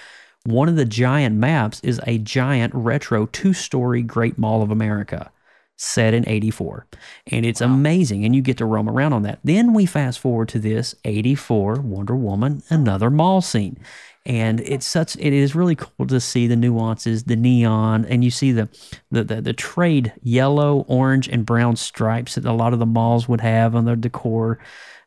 one 0.45 0.69
of 0.69 0.75
the 0.75 0.85
giant 0.85 1.37
maps 1.37 1.81
is 1.85 2.01
a 2.05 2.19
giant 2.19 2.75
retro 2.75 3.27
two 3.27 3.53
story 3.53 4.03
Great 4.03 4.37
Mall 4.39 4.61
of 4.61 4.73
America. 4.73 5.31
set 5.77 6.15
in 6.15 6.29
84. 6.29 6.87
And 7.29 7.45
it's 7.45 7.61
amazing. 7.61 8.25
And 8.25 8.35
you 8.37 8.43
get 8.43 8.59
to 8.59 8.65
roam 8.65 8.89
around 8.89 9.13
on 9.13 9.23
that. 9.23 9.41
Then 9.43 9.73
we 9.75 9.87
fast 9.87 10.21
forward 10.21 10.49
to 10.51 10.59
this 10.59 10.95
84 11.05 11.81
Wonder 11.81 12.15
Woman, 12.15 12.63
another 12.69 13.11
mall 13.11 13.41
scene. 13.41 13.79
And 14.25 14.61
it's 14.61 14.87
such 14.87 15.17
it 15.17 15.33
is 15.33 15.57
really 15.57 15.75
cool 15.75 16.07
to 16.07 16.21
see 16.21 16.47
the 16.47 16.55
nuances, 16.55 17.25
the 17.25 17.35
neon, 17.35 18.05
and 18.05 18.23
you 18.23 18.31
see 18.31 18.53
the 18.53 18.69
the 19.11 19.25
the, 19.25 19.41
the 19.41 19.53
trade 19.53 20.13
yellow, 20.23 20.85
orange, 20.87 21.29
and 21.29 21.45
brown 21.45 21.75
stripes 21.75 22.37
that 22.37 22.45
a 22.45 22.53
lot 22.53 22.73
of 22.73 22.79
the 22.79 22.87
malls 22.87 23.29
would 23.29 23.41
have 23.41 23.75
on 23.75 23.85
their 23.85 23.97
decor 23.97 24.61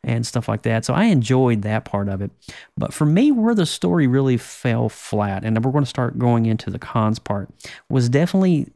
and 0.04 0.26
stuff 0.26 0.48
like 0.48 0.62
that. 0.62 0.84
So 0.84 0.94
I 0.94 1.04
enjoyed 1.04 1.62
that 1.62 1.84
part 1.84 2.08
of 2.08 2.20
it. 2.20 2.30
But 2.76 2.94
for 2.94 3.06
me, 3.06 3.32
where 3.32 3.54
the 3.54 3.66
story 3.66 4.06
really 4.06 4.36
fell 4.36 4.88
flat, 4.88 5.44
and 5.44 5.62
we're 5.64 5.72
going 5.72 5.84
to 5.84 5.90
start 5.90 6.18
going 6.18 6.46
into 6.46 6.70
the 6.70 6.78
cons 6.78 7.18
part, 7.18 7.48
was 7.88 8.08
definitely 8.08 8.70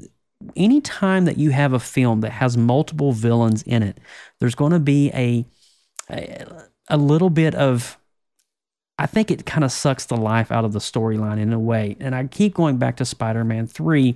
any 0.57 0.81
time 0.81 1.27
that 1.27 1.39
you 1.39 1.51
have 1.51 1.73
a 1.73 1.79
film 1.79 2.23
that 2.23 2.33
has 2.33 2.57
multiple 2.57 3.13
villains 3.13 3.63
in 3.63 3.83
it, 3.83 3.99
there's 4.41 4.55
going 4.55 4.73
to 4.73 4.81
be 4.81 5.11
a 5.13 5.45
a, 6.11 6.47
a 6.89 6.97
little 6.97 7.31
bit 7.31 7.55
of 7.55 7.97
I 9.01 9.07
think 9.07 9.31
it 9.31 9.47
kind 9.47 9.65
of 9.65 9.73
sucks 9.73 10.05
the 10.05 10.17
life 10.17 10.53
out 10.53 10.67
of 10.67 10.75
the 10.75 10.79
storyline 10.79 11.41
in 11.41 11.55
a 11.55 11.59
way. 11.59 11.97
And 12.01 12.15
I 12.15 12.27
keep 12.27 12.53
going 12.53 12.77
back 12.77 12.99
to 12.99 13.07
Spider 13.07 13.45
Man 13.45 13.67
3 13.67 14.15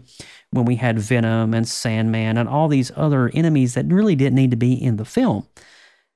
when 0.50 0.66
we 0.66 0.76
had 0.76 0.98
Venom 0.98 1.54
and 1.54 1.66
Sandman 1.66 2.36
and 2.36 2.50
all 2.50 2.68
these 2.68 2.92
other 2.94 3.30
enemies 3.32 3.72
that 3.74 3.86
really 3.86 4.14
didn't 4.14 4.34
need 4.34 4.50
to 4.50 4.58
be 4.58 4.74
in 4.74 4.98
the 4.98 5.06
film. 5.06 5.48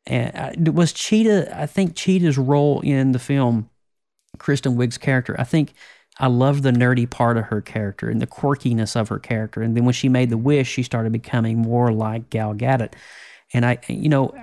And 0.05 0.69
uh, 0.69 0.73
was 0.73 0.93
Cheetah, 0.93 1.59
I 1.59 1.65
think 1.65 1.97
Cheetah's 1.97 2.37
role 2.37 2.83
in 2.83 3.13
the 3.13 3.19
film, 3.19 3.71
Kristen 4.37 4.77
Wiig's 4.77 4.99
character, 4.99 5.35
I 5.39 5.45
think 5.45 5.73
I 6.19 6.27
loved 6.27 6.63
the 6.63 6.71
nerdy 6.71 7.09
part 7.09 7.39
of 7.39 7.45
her 7.45 7.63
character 7.63 8.11
and 8.11 8.21
the 8.21 8.27
quirkiness 8.27 8.97
of 8.97 9.09
her 9.09 9.19
character. 9.19 9.63
And 9.63 9.75
then 9.79 9.87
when 9.87 9.95
she 9.95 10.11
made 10.11 10.29
the 10.29 10.37
wish, 10.37 10.69
she 10.69 10.83
started 10.83 11.13
becoming 11.13 11.57
more 11.57 11.91
like 11.91 12.29
Gal 12.29 12.53
Gadot. 12.53 12.93
And 13.55 13.65
I, 13.65 13.79
you 13.89 14.11
know, 14.11 14.35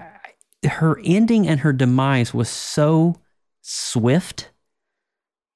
her 0.68 1.00
ending 1.04 1.48
and 1.48 1.60
her 1.60 1.74
demise 1.74 2.34
was 2.34 2.50
so 2.50 3.18
swift. 3.68 4.52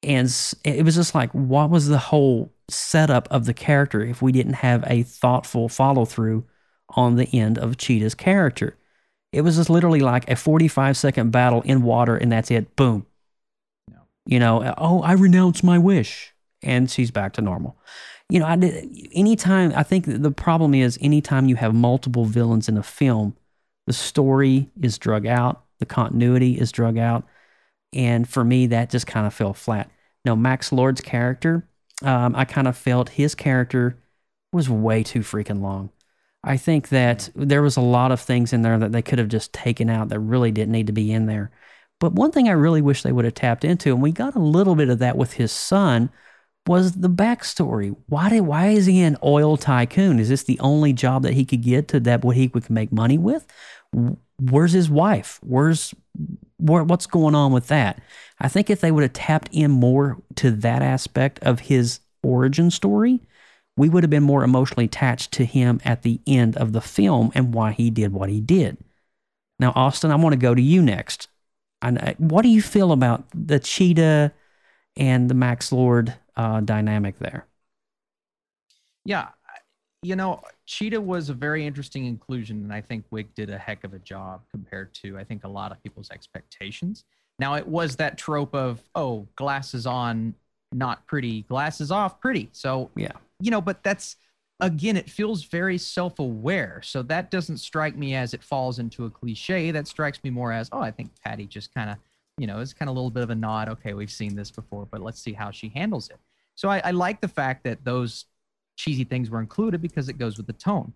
And 0.01 0.33
it 0.63 0.83
was 0.83 0.95
just 0.95 1.13
like 1.13 1.31
what 1.31 1.69
was 1.69 1.87
the 1.87 1.99
whole 1.99 2.51
setup 2.69 3.27
of 3.29 3.45
the 3.45 3.53
character 3.53 4.01
if 4.01 4.21
we 4.21 4.31
didn't 4.31 4.53
have 4.53 4.83
a 4.87 5.03
thoughtful 5.03 5.69
follow 5.69 6.05
through 6.05 6.45
on 6.89 7.17
the 7.17 7.27
end 7.37 7.59
of 7.59 7.77
cheetah's 7.77 8.15
character? 8.15 8.75
It 9.31 9.41
was 9.41 9.57
just 9.57 9.69
literally 9.69 9.99
like 9.99 10.29
a 10.29 10.35
45 10.35 10.97
second 10.97 11.31
battle 11.31 11.61
in 11.61 11.83
water 11.83 12.15
and 12.17 12.31
that's 12.31 12.49
it. 12.49 12.75
Boom. 12.75 13.05
No. 13.87 13.99
you 14.25 14.39
know 14.39 14.73
oh 14.77 15.01
i 15.03 15.13
renounce 15.13 15.63
my 15.63 15.77
wish. 15.77 16.33
And 16.61 16.89
she's 16.89 17.11
back 17.11 17.33
to 17.33 17.41
normal. 17.41 17.77
You 18.29 18.39
know 18.39 18.47
i 18.47 18.55
did 18.55 18.89
anytime 19.11 19.71
i 19.75 19.83
think 19.83 20.05
the 20.07 20.31
problem 20.31 20.73
is 20.73 20.97
anytime 21.01 21.47
you 21.47 21.57
have 21.57 21.75
multiple 21.75 22.25
villains 22.25 22.69
in 22.69 22.77
a 22.77 22.83
film 22.83 23.35
the 23.85 23.93
story 23.93 24.69
is 24.81 24.97
drug 24.97 25.27
out 25.27 25.65
the 25.79 25.85
continuity 25.85 26.59
is 26.59 26.71
drug 26.71 26.97
out 26.97 27.25
and 27.93 28.27
for 28.27 28.43
me, 28.43 28.67
that 28.67 28.89
just 28.89 29.07
kind 29.07 29.25
of 29.25 29.33
fell 29.33 29.53
flat. 29.53 29.89
No, 30.25 30.35
Max 30.35 30.71
Lord's 30.71 31.01
character, 31.01 31.67
um, 32.03 32.35
I 32.35 32.45
kind 32.45 32.67
of 32.67 32.77
felt 32.77 33.09
his 33.09 33.35
character 33.35 33.97
was 34.51 34.69
way 34.69 35.03
too 35.03 35.19
freaking 35.19 35.61
long. 35.61 35.89
I 36.43 36.57
think 36.57 36.89
that 36.89 37.29
there 37.35 37.61
was 37.61 37.77
a 37.77 37.81
lot 37.81 38.11
of 38.11 38.21
things 38.21 38.53
in 38.53 38.61
there 38.61 38.77
that 38.79 38.91
they 38.91 39.01
could 39.01 39.19
have 39.19 39.27
just 39.27 39.53
taken 39.53 39.89
out 39.89 40.09
that 40.09 40.19
really 40.19 40.51
didn't 40.51 40.71
need 40.71 40.87
to 40.87 40.93
be 40.93 41.11
in 41.11 41.25
there. 41.25 41.51
But 41.99 42.13
one 42.13 42.31
thing 42.31 42.47
I 42.47 42.53
really 42.53 42.81
wish 42.81 43.03
they 43.03 43.11
would 43.11 43.25
have 43.25 43.33
tapped 43.33 43.65
into, 43.65 43.91
and 43.91 44.01
we 44.01 44.11
got 44.11 44.35
a 44.35 44.39
little 44.39 44.75
bit 44.75 44.89
of 44.89 44.99
that 44.99 45.17
with 45.17 45.33
his 45.33 45.51
son, 45.51 46.09
was 46.65 46.93
the 46.93 47.09
backstory. 47.09 47.95
Why 48.07 48.29
did 48.29 48.41
why 48.41 48.67
is 48.67 48.85
he 48.85 49.01
an 49.01 49.17
oil 49.23 49.57
tycoon? 49.57 50.19
Is 50.19 50.29
this 50.29 50.43
the 50.43 50.59
only 50.59 50.93
job 50.93 51.23
that 51.23 51.33
he 51.33 51.43
could 51.43 51.61
get 51.61 51.87
to 51.89 51.99
that 52.01 52.23
what 52.23 52.37
he 52.37 52.47
could 52.47 52.69
make 52.69 52.91
money 52.91 53.17
with? 53.17 53.45
Where's 54.39 54.71
his 54.71 54.89
wife? 54.89 55.39
Where's 55.43 55.93
what's 56.57 57.05
going 57.05 57.35
on 57.35 57.51
with 57.51 57.67
that? 57.67 58.01
I 58.39 58.47
think 58.47 58.69
if 58.69 58.81
they 58.81 58.91
would 58.91 59.03
have 59.03 59.13
tapped 59.13 59.49
in 59.51 59.71
more 59.71 60.17
to 60.35 60.51
that 60.51 60.81
aspect 60.81 61.39
of 61.41 61.61
his 61.61 61.99
origin 62.23 62.71
story, 62.71 63.21
we 63.77 63.89
would 63.89 64.03
have 64.03 64.09
been 64.09 64.23
more 64.23 64.43
emotionally 64.43 64.85
attached 64.85 65.31
to 65.33 65.45
him 65.45 65.79
at 65.85 66.01
the 66.01 66.19
end 66.27 66.57
of 66.57 66.73
the 66.73 66.81
film 66.81 67.31
and 67.33 67.53
why 67.53 67.71
he 67.71 67.89
did 67.89 68.13
what 68.13 68.29
he 68.29 68.41
did. 68.41 68.77
Now, 69.57 69.73
Austin, 69.75 70.11
I 70.11 70.15
want 70.15 70.33
to 70.33 70.39
go 70.39 70.55
to 70.55 70.61
you 70.61 70.81
next. 70.81 71.27
I, 71.81 72.15
what 72.17 72.41
do 72.41 72.49
you 72.49 72.61
feel 72.61 72.91
about 72.91 73.23
the 73.33 73.59
cheetah 73.59 74.33
and 74.97 75.29
the 75.29 75.33
Max 75.33 75.71
Lord 75.71 76.13
uh, 76.35 76.59
dynamic 76.61 77.19
there? 77.19 77.45
Yeah, 79.05 79.29
you 80.01 80.15
know, 80.15 80.41
Cheetah 80.65 81.01
was 81.01 81.29
a 81.29 81.33
very 81.33 81.65
interesting 81.65 82.05
inclusion, 82.05 82.63
and 82.63 82.73
I 82.73 82.81
think 82.81 83.05
Wiig 83.11 83.27
did 83.35 83.49
a 83.49 83.57
heck 83.57 83.83
of 83.83 83.93
a 83.93 83.99
job 83.99 84.41
compared 84.49 84.93
to 84.95 85.17
I 85.17 85.23
think 85.23 85.43
a 85.43 85.47
lot 85.47 85.71
of 85.71 85.81
people's 85.83 86.09
expectations. 86.09 87.03
Now 87.37 87.55
it 87.55 87.67
was 87.67 87.95
that 87.97 88.17
trope 88.17 88.53
of 88.55 88.81
oh, 88.95 89.27
glasses 89.35 89.85
on, 89.85 90.35
not 90.71 91.05
pretty, 91.07 91.43
glasses 91.43 91.91
off, 91.91 92.19
pretty. 92.21 92.49
So 92.53 92.89
yeah, 92.95 93.11
you 93.41 93.51
know, 93.51 93.61
but 93.61 93.83
that's 93.83 94.15
again, 94.61 94.95
it 94.95 95.09
feels 95.09 95.43
very 95.43 95.77
self-aware. 95.77 96.81
So 96.83 97.01
that 97.03 97.31
doesn't 97.31 97.57
strike 97.57 97.95
me 97.95 98.15
as 98.15 98.33
it 98.33 98.43
falls 98.43 98.79
into 98.79 99.05
a 99.05 99.09
cliche. 99.09 99.71
That 99.71 99.87
strikes 99.87 100.21
me 100.23 100.29
more 100.29 100.51
as 100.53 100.69
oh, 100.71 100.81
I 100.81 100.91
think 100.91 101.11
Patty 101.23 101.45
just 101.45 101.73
kind 101.73 101.89
of 101.89 101.97
you 102.37 102.47
know 102.47 102.59
is 102.59 102.73
kind 102.73 102.87
of 102.87 102.95
a 102.95 102.97
little 102.97 103.11
bit 103.11 103.23
of 103.23 103.31
a 103.31 103.35
nod. 103.35 103.67
Okay, 103.67 103.93
we've 103.93 104.11
seen 104.11 104.35
this 104.35 104.49
before, 104.49 104.87
but 104.89 105.01
let's 105.01 105.21
see 105.21 105.33
how 105.33 105.51
she 105.51 105.69
handles 105.75 106.09
it. 106.09 106.17
So 106.55 106.69
I, 106.69 106.79
I 106.85 106.91
like 106.91 107.19
the 107.19 107.27
fact 107.27 107.63
that 107.65 107.83
those 107.83 108.25
cheesy 108.79 109.03
things 109.03 109.29
were 109.29 109.41
included 109.41 109.81
because 109.81 110.07
it 110.07 110.17
goes 110.17 110.37
with 110.37 110.47
the 110.47 110.53
tone. 110.53 110.93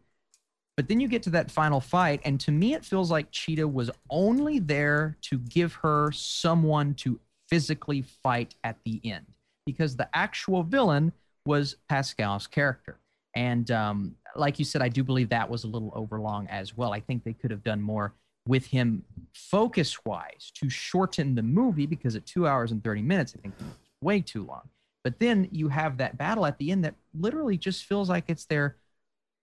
But 0.78 0.88
then 0.88 1.00
you 1.00 1.08
get 1.08 1.22
to 1.24 1.30
that 1.32 1.52
final 1.52 1.82
fight, 1.82 2.22
and 2.24 2.40
to 2.40 2.52
me, 2.52 2.74
it 2.74 2.84
feels 2.84 3.12
like 3.12 3.30
Cheetah 3.30 3.68
was 3.68 3.92
only 4.10 4.58
there 4.58 5.18
to 5.24 5.38
give 5.38 5.74
her 5.74 6.12
someone 6.12 6.96
to 6.96 7.20
physically 7.50 8.02
fight 8.24 8.56
at 8.64 8.78
the 8.86 9.00
end 9.04 9.26
because 9.66 9.96
the 9.96 10.10
actual 10.16 10.64
villain 10.64 11.12
was 11.46 11.76
Pascal's 11.90 12.48
character. 12.48 12.98
And 13.36 13.70
um, 13.70 14.16
like 14.36 14.58
you 14.58 14.66
said, 14.66 14.82
I 14.82 14.90
do 14.90 15.04
believe 15.04 15.30
that 15.30 15.50
was 15.50 15.64
a 15.64 15.68
little 15.68 15.92
overlong 15.94 16.48
as 16.48 16.76
well. 16.76 16.94
I 16.94 17.02
think 17.02 17.24
they 17.24 17.34
could 17.34 17.52
have 17.52 17.64
done 17.64 17.82
more 17.82 18.14
with 18.48 18.66
him 18.66 19.04
focus 19.34 20.04
wise 20.06 20.52
to 20.56 20.70
shorten 20.70 21.36
the 21.36 21.44
movie 21.44 21.86
because 21.86 22.16
at 22.16 22.26
two 22.26 22.48
hours 22.48 22.72
and 22.72 22.84
30 22.84 23.02
minutes, 23.02 23.36
I 23.38 23.42
think 23.42 23.54
it's 23.60 23.90
way 24.02 24.22
too 24.22 24.46
long. 24.46 24.70
But 25.04 25.20
then 25.20 25.50
you 25.52 25.70
have 25.70 25.98
that 25.98 26.18
battle 26.18 26.46
at 26.46 26.58
the 26.58 26.72
end 26.72 26.86
that 26.86 26.96
literally 27.14 27.58
just 27.58 27.86
feels 27.86 28.10
like 28.10 28.26
it's 28.28 28.46
there 28.46 28.78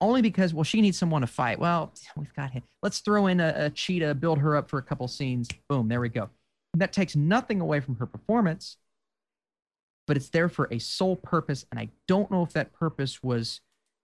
only 0.00 0.22
because, 0.22 0.54
well, 0.54 0.64
she 0.64 0.80
needs 0.80 0.98
someone 0.98 1.20
to 1.20 1.26
fight. 1.26 1.58
Well, 1.58 1.92
we've 2.16 2.34
got 2.34 2.50
him. 2.50 2.62
Let's 2.82 3.00
throw 3.00 3.26
in 3.26 3.40
a, 3.40 3.52
a 3.56 3.70
cheetah, 3.70 4.14
build 4.14 4.38
her 4.38 4.56
up 4.56 4.70
for 4.70 4.78
a 4.78 4.82
couple 4.82 5.06
scenes. 5.08 5.48
Boom, 5.68 5.88
there 5.88 6.00
we 6.00 6.08
go. 6.08 6.30
And 6.72 6.80
that 6.80 6.92
takes 6.92 7.16
nothing 7.16 7.60
away 7.60 7.80
from 7.80 7.96
her 7.96 8.06
performance, 8.06 8.76
but 10.06 10.16
it's 10.16 10.28
there 10.30 10.48
for 10.48 10.68
a 10.70 10.78
sole 10.78 11.16
purpose. 11.16 11.66
And 11.70 11.78
I 11.80 11.90
don't 12.08 12.30
know 12.30 12.42
if 12.42 12.52
that 12.52 12.72
purpose 12.72 13.22
was, 13.22 13.60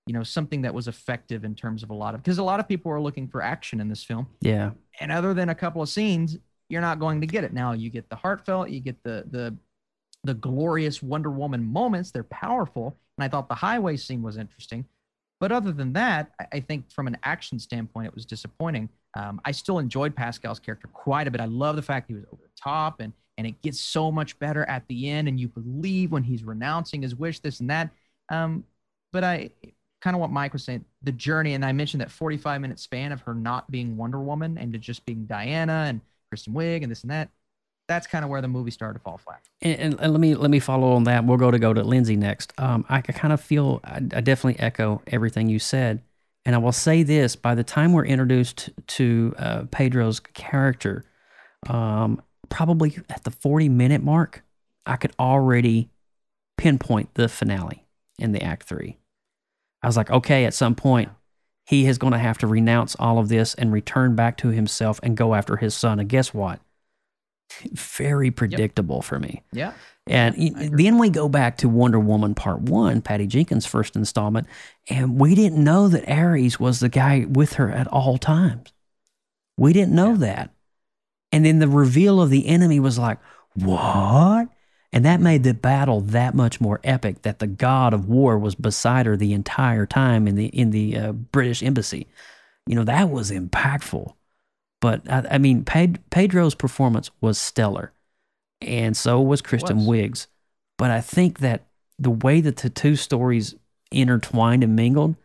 you 0.07 0.13
know, 0.13 0.25
something 0.25 0.63
that 0.63 0.75
was 0.75 0.89
effective 0.89 1.45
in 1.45 1.55
terms 1.55 1.83
of 1.83 1.91
a 1.91 1.95
lot 1.95 2.15
of, 2.15 2.23
because 2.23 2.39
a 2.39 2.43
lot 2.43 2.61
of 2.61 2.69
people 2.69 2.93
are 2.93 3.01
looking 3.01 3.29
for 3.29 3.41
action 3.41 3.81
in 3.81 3.89
this 3.89 4.05
film. 4.05 4.27
Yeah. 4.41 4.73
And 5.01 5.13
other 5.13 5.33
than 5.33 5.49
a 5.49 5.55
couple 5.55 5.81
of 5.81 5.89
scenes, 5.89 6.37
you're 6.69 6.81
not 6.81 6.99
going 6.99 7.21
to 7.21 7.27
get 7.27 7.45
it. 7.45 7.53
Now 7.53 7.73
you 7.73 7.91
get 7.91 8.09
the 8.11 8.17
heartfelt, 8.17 8.71
you 8.71 8.81
get 8.81 9.03
the 9.05 9.25
the 9.31 9.57
the 10.27 10.35
glorious 10.35 11.03
Wonder 11.03 11.31
Woman 11.31 11.65
moments. 11.65 12.11
They're 12.11 12.25
powerful. 12.25 12.97
And 13.17 13.25
I 13.25 13.29
thought 13.29 13.49
the 13.49 13.55
highway 13.55 13.97
scene 13.97 14.23
was 14.23 14.37
interesting. 14.37 14.85
But 15.39 15.53
other 15.53 15.73
than 15.73 15.93
that, 15.95 16.33
I 16.53 16.61
think 16.61 16.91
from 16.91 17.07
an 17.07 17.19
action 17.23 17.59
standpoint, 17.59 18.07
it 18.07 18.15
was 18.15 18.25
disappointing. 18.25 18.89
Um, 19.15 19.41
I 19.45 19.53
still 19.53 19.79
enjoyed 19.79 20.17
Pascal's 20.17 20.59
character 20.59 20.89
quite 20.89 21.29
a 21.29 21.31
bit. 21.31 21.41
I 21.41 21.47
love 21.47 21.77
the 21.77 21.83
fact 21.83 22.09
he 22.09 22.15
was 22.15 22.25
over 22.33 22.43
the 22.43 22.63
top 22.63 23.01
and 23.01 23.13
and 23.39 23.47
it 23.47 23.61
gets 23.61 23.81
so 23.81 24.11
much 24.11 24.39
better 24.39 24.65
at 24.65 24.87
the 24.89 25.11
end, 25.11 25.29
and 25.29 25.39
you 25.39 25.49
believe 25.49 26.11
when 26.11 26.23
he's 26.23 26.43
renouncing 26.43 27.03
his 27.03 27.15
wish, 27.15 27.41
this 27.41 27.61
and 27.61 27.69
that. 27.69 27.91
Um, 28.31 28.65
but 29.13 29.25
I 29.25 29.51
kind 30.01 30.15
of 30.15 30.21
what 30.21 30.31
Mike 30.31 30.53
was 30.53 30.65
saying, 30.65 30.85
the 31.03 31.13
journey, 31.13 31.55
and 31.55 31.65
I 31.65 31.73
mentioned 31.73 32.01
that 32.01 32.11
45 32.11 32.61
minute 32.61 32.79
span 32.79 33.13
of 33.13 33.21
her 33.23 33.35
not 33.35 33.71
being 33.71 33.97
Wonder 33.97 34.21
Woman 34.21 34.57
and 34.59 34.79
just 34.81 35.05
being 35.05 35.27
Diana 35.27 35.85
and 35.87 36.01
Kristen 36.31 36.55
Wiig 36.55 36.83
and 36.83 36.91
this 36.91 37.03
and 37.03 37.11
that 37.11 37.29
that's 37.89 38.07
kind 38.07 38.25
of 38.25 38.31
where 38.31 38.41
the 38.41 38.49
movie 38.49 38.71
started 38.71 38.99
to 38.99 39.03
fall 39.03 39.19
flat. 39.19 39.41
And, 39.63 39.79
and, 39.79 40.01
and, 40.01 40.13
let 40.13 40.21
me 40.21 40.35
let 40.35 40.51
me 40.51 40.59
follow 40.59 40.93
on 40.93 41.05
that. 41.05 41.25
We'll 41.25 41.37
go 41.37 41.51
to 41.51 41.59
go 41.59 41.73
to 41.73 41.83
Lindsay 41.83 42.17
next. 42.17 42.53
Um, 42.59 42.85
I, 42.89 43.01
kind 43.01 43.33
of 43.33 43.41
feel 43.41 43.81
I, 43.85 43.97
I, 43.97 44.21
definitely 44.21 44.59
echo 44.59 45.03
everything 45.07 45.49
you 45.49 45.59
said, 45.59 46.03
and 46.45 46.55
I 46.55 46.59
will 46.59 46.73
say 46.73 47.03
this: 47.03 47.37
by 47.37 47.55
the 47.55 47.65
time 47.65 47.93
we're 47.93 48.07
introduced 48.07 48.71
to 48.87 49.35
uh, 49.39 49.63
Pedro's 49.71 50.21
character, 50.21 51.05
um, 51.69 52.23
probably 52.49 52.99
at 53.09 53.25
the 53.25 53.31
forty 53.31 53.69
minute 53.69 54.03
mark, 54.03 54.43
I 54.85 54.97
could 54.97 55.13
already 55.19 55.91
pinpoint 56.57 57.15
the 57.15 57.29
finale 57.29 57.87
in 58.19 58.33
the 58.33 58.43
Act 58.43 58.65
Three. 58.65 58.97
I 59.83 59.87
was 59.87 59.97
like, 59.97 60.11
okay, 60.11 60.45
at 60.45 60.55
some 60.55 60.75
point. 60.75 61.11
He 61.69 61.89
is 61.89 61.99
going 61.99 62.13
to 62.13 62.19
have 62.21 62.39
to 62.39 62.47
renounce 62.47 62.95
all 62.95 63.19
of 63.19 63.29
this 63.29 63.53
and 63.55 63.73
return 63.73 64.15
back 64.15 64.37
to 64.37 64.51
himself 64.51 65.01
and 65.03 65.17
go 65.17 65.35
after 65.35 65.57
his 65.57 65.75
son. 65.75 65.99
And 65.99 66.09
guess 66.09 66.33
what? 66.33 66.61
Very 67.73 68.31
predictable 68.31 68.97
yep. 68.97 69.05
for 69.05 69.19
me. 69.19 69.43
Yeah. 69.53 69.73
And 70.09 70.37
then 70.79 70.99
we 70.99 71.11
go 71.11 71.29
back 71.29 71.57
to 71.59 71.69
Wonder 71.69 71.99
Woman 71.99 72.35
Part 72.35 72.61
One, 72.61 73.03
Patty 73.03 73.27
Jenkins' 73.27 73.67
first 73.67 73.97
installment, 73.97 74.47
and 74.89 75.19
we 75.19 75.35
didn't 75.35 75.63
know 75.63 75.89
that 75.89 76.09
Ares 76.09 76.61
was 76.61 76.79
the 76.79 76.89
guy 76.89 77.27
with 77.29 77.55
her 77.55 77.73
at 77.73 77.89
all 77.89 78.17
times. 78.17 78.73
We 79.57 79.73
didn't 79.73 79.95
know 79.95 80.17
that. 80.17 80.51
And 81.33 81.45
then 81.45 81.59
the 81.59 81.67
reveal 81.67 82.23
of 82.23 82.31
the 82.31 82.47
enemy 82.47 82.79
was 82.79 82.99
like, 82.99 83.19
what? 83.55 84.49
And 84.93 85.05
that 85.05 85.21
made 85.21 85.43
the 85.43 85.55
battle 85.55 86.01
that 86.03 86.35
much 86.35 86.61
more 86.61 86.81
epic. 86.85 87.23
That 87.23 87.41
the 87.41 87.47
god 87.47 87.93
of 87.93 88.09
war 88.09 88.39
was 88.39 88.55
beside 88.55 89.07
her 89.07 89.17
the 89.17 89.33
entire 89.33 89.87
time 89.87 90.29
in 90.29 90.37
the 90.37 90.47
in 90.47 90.71
the 90.71 90.97
uh, 90.97 91.13
British 91.13 91.63
embassy. 91.63 92.07
You 92.67 92.77
know 92.77 92.85
that 92.85 93.11
was 93.11 93.31
impactful. 93.31 94.15
But 94.81 95.11
I, 95.11 95.27
I 95.33 95.39
mean, 95.39 95.65
Ped- 95.65 96.11
Pedro's 96.11 96.55
performance 96.55 97.11
was 97.21 97.39
stellar, 97.39 97.93
and 98.61 98.97
so 98.97 99.21
was 99.21 99.43
Kristen 99.43 99.79
was. 99.79 99.87
Wiig's. 99.87 100.29
But 100.79 100.91
I 100.91 101.01
think 101.01 101.39
that 101.39 101.67
the 101.99 102.11
way 102.11 102.41
that 102.41 102.59
the 102.59 102.71
two 102.71 102.97
stories 102.97 103.55
intertwined 103.91 104.63
and 104.63 104.77
mingled, 104.77 105.17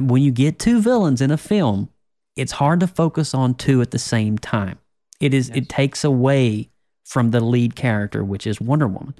when 0.00 0.22
you 0.22 0.30
get 0.30 0.58
two 0.58 0.80
villains 0.80 1.20
in 1.20 1.30
a 1.30 1.36
film, 1.36 1.90
it's 2.36 2.52
hard 2.52 2.80
to 2.80 2.86
focus 2.86 3.34
on 3.34 3.54
two 3.54 3.82
at 3.82 3.90
the 3.90 3.98
same 3.98 4.38
time. 4.38 4.78
It 5.20 5.34
is 5.34 5.50
it 5.50 5.68
takes 5.68 6.04
away 6.04 6.70
from 7.04 7.30
the 7.30 7.40
lead 7.40 7.76
character, 7.76 8.24
which 8.24 8.46
is 8.46 8.60
Wonder 8.60 8.86
Woman, 8.86 9.14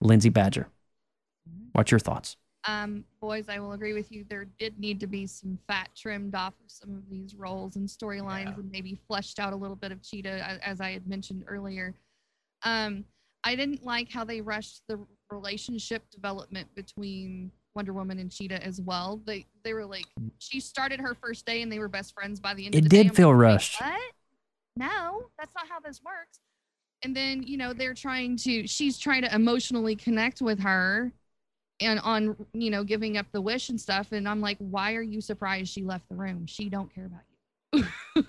Lindsay 0.00 0.28
Badger. 0.28 0.68
Mm-hmm. 1.48 1.68
What's 1.72 1.90
your 1.90 2.00
thoughts? 2.00 2.36
Um, 2.68 3.04
boys, 3.20 3.48
I 3.48 3.58
will 3.60 3.72
agree 3.72 3.92
with 3.92 4.10
you. 4.10 4.24
There 4.28 4.46
did 4.58 4.78
need 4.78 4.98
to 5.00 5.06
be 5.06 5.26
some 5.26 5.58
fat 5.68 5.88
trimmed 5.96 6.34
off 6.34 6.54
of 6.64 6.70
some 6.70 6.96
of 6.96 7.08
these 7.08 7.34
roles 7.34 7.76
and 7.76 7.88
storylines, 7.88 8.56
and 8.56 8.70
maybe 8.72 8.98
fleshed 9.06 9.38
out 9.38 9.52
a 9.52 9.56
little 9.56 9.76
bit 9.76 9.92
of 9.92 10.02
Cheetah, 10.02 10.58
a- 10.60 10.66
as 10.68 10.80
I 10.80 10.90
had 10.90 11.06
mentioned 11.06 11.44
earlier. 11.46 11.94
Um, 12.64 13.04
I 13.44 13.54
didn't 13.54 13.84
like 13.84 14.10
how 14.10 14.24
they 14.24 14.40
rushed 14.40 14.82
the 14.88 14.98
relationship 15.30 16.10
development 16.10 16.68
between 16.74 17.52
Wonder 17.76 17.92
Woman 17.92 18.18
and 18.18 18.30
Cheetah 18.30 18.64
as 18.64 18.80
well. 18.80 19.20
They 19.24 19.46
they 19.62 19.72
were 19.72 19.86
like, 19.86 20.06
she 20.38 20.58
started 20.58 20.98
her 20.98 21.14
first 21.14 21.46
day 21.46 21.62
and 21.62 21.70
they 21.70 21.78
were 21.78 21.88
best 21.88 22.14
friends 22.14 22.40
by 22.40 22.54
the 22.54 22.66
end. 22.66 22.74
It 22.74 22.78
of 22.78 22.84
the 22.84 22.88
did 22.88 23.06
I'm 23.08 23.14
feel 23.14 23.28
like, 23.28 23.38
rushed. 23.38 23.80
What? 23.80 24.00
No, 24.76 25.30
that's 25.38 25.54
not 25.54 25.68
how 25.68 25.78
this 25.78 26.00
works. 26.04 26.40
And 27.04 27.14
then 27.14 27.44
you 27.44 27.56
know 27.56 27.72
they're 27.72 27.94
trying 27.94 28.36
to. 28.38 28.66
She's 28.66 28.98
trying 28.98 29.22
to 29.22 29.32
emotionally 29.32 29.94
connect 29.94 30.40
with 30.40 30.58
her 30.60 31.12
and 31.80 32.00
on 32.00 32.34
you 32.52 32.70
know 32.70 32.82
giving 32.84 33.16
up 33.18 33.26
the 33.32 33.40
wish 33.40 33.68
and 33.68 33.80
stuff 33.80 34.12
and 34.12 34.28
i'm 34.28 34.40
like 34.40 34.56
why 34.58 34.94
are 34.94 35.02
you 35.02 35.20
surprised 35.20 35.70
she 35.72 35.82
left 35.82 36.08
the 36.08 36.14
room 36.14 36.46
she 36.46 36.68
don't 36.68 36.92
care 36.94 37.06
about 37.06 37.20
you 37.28 37.84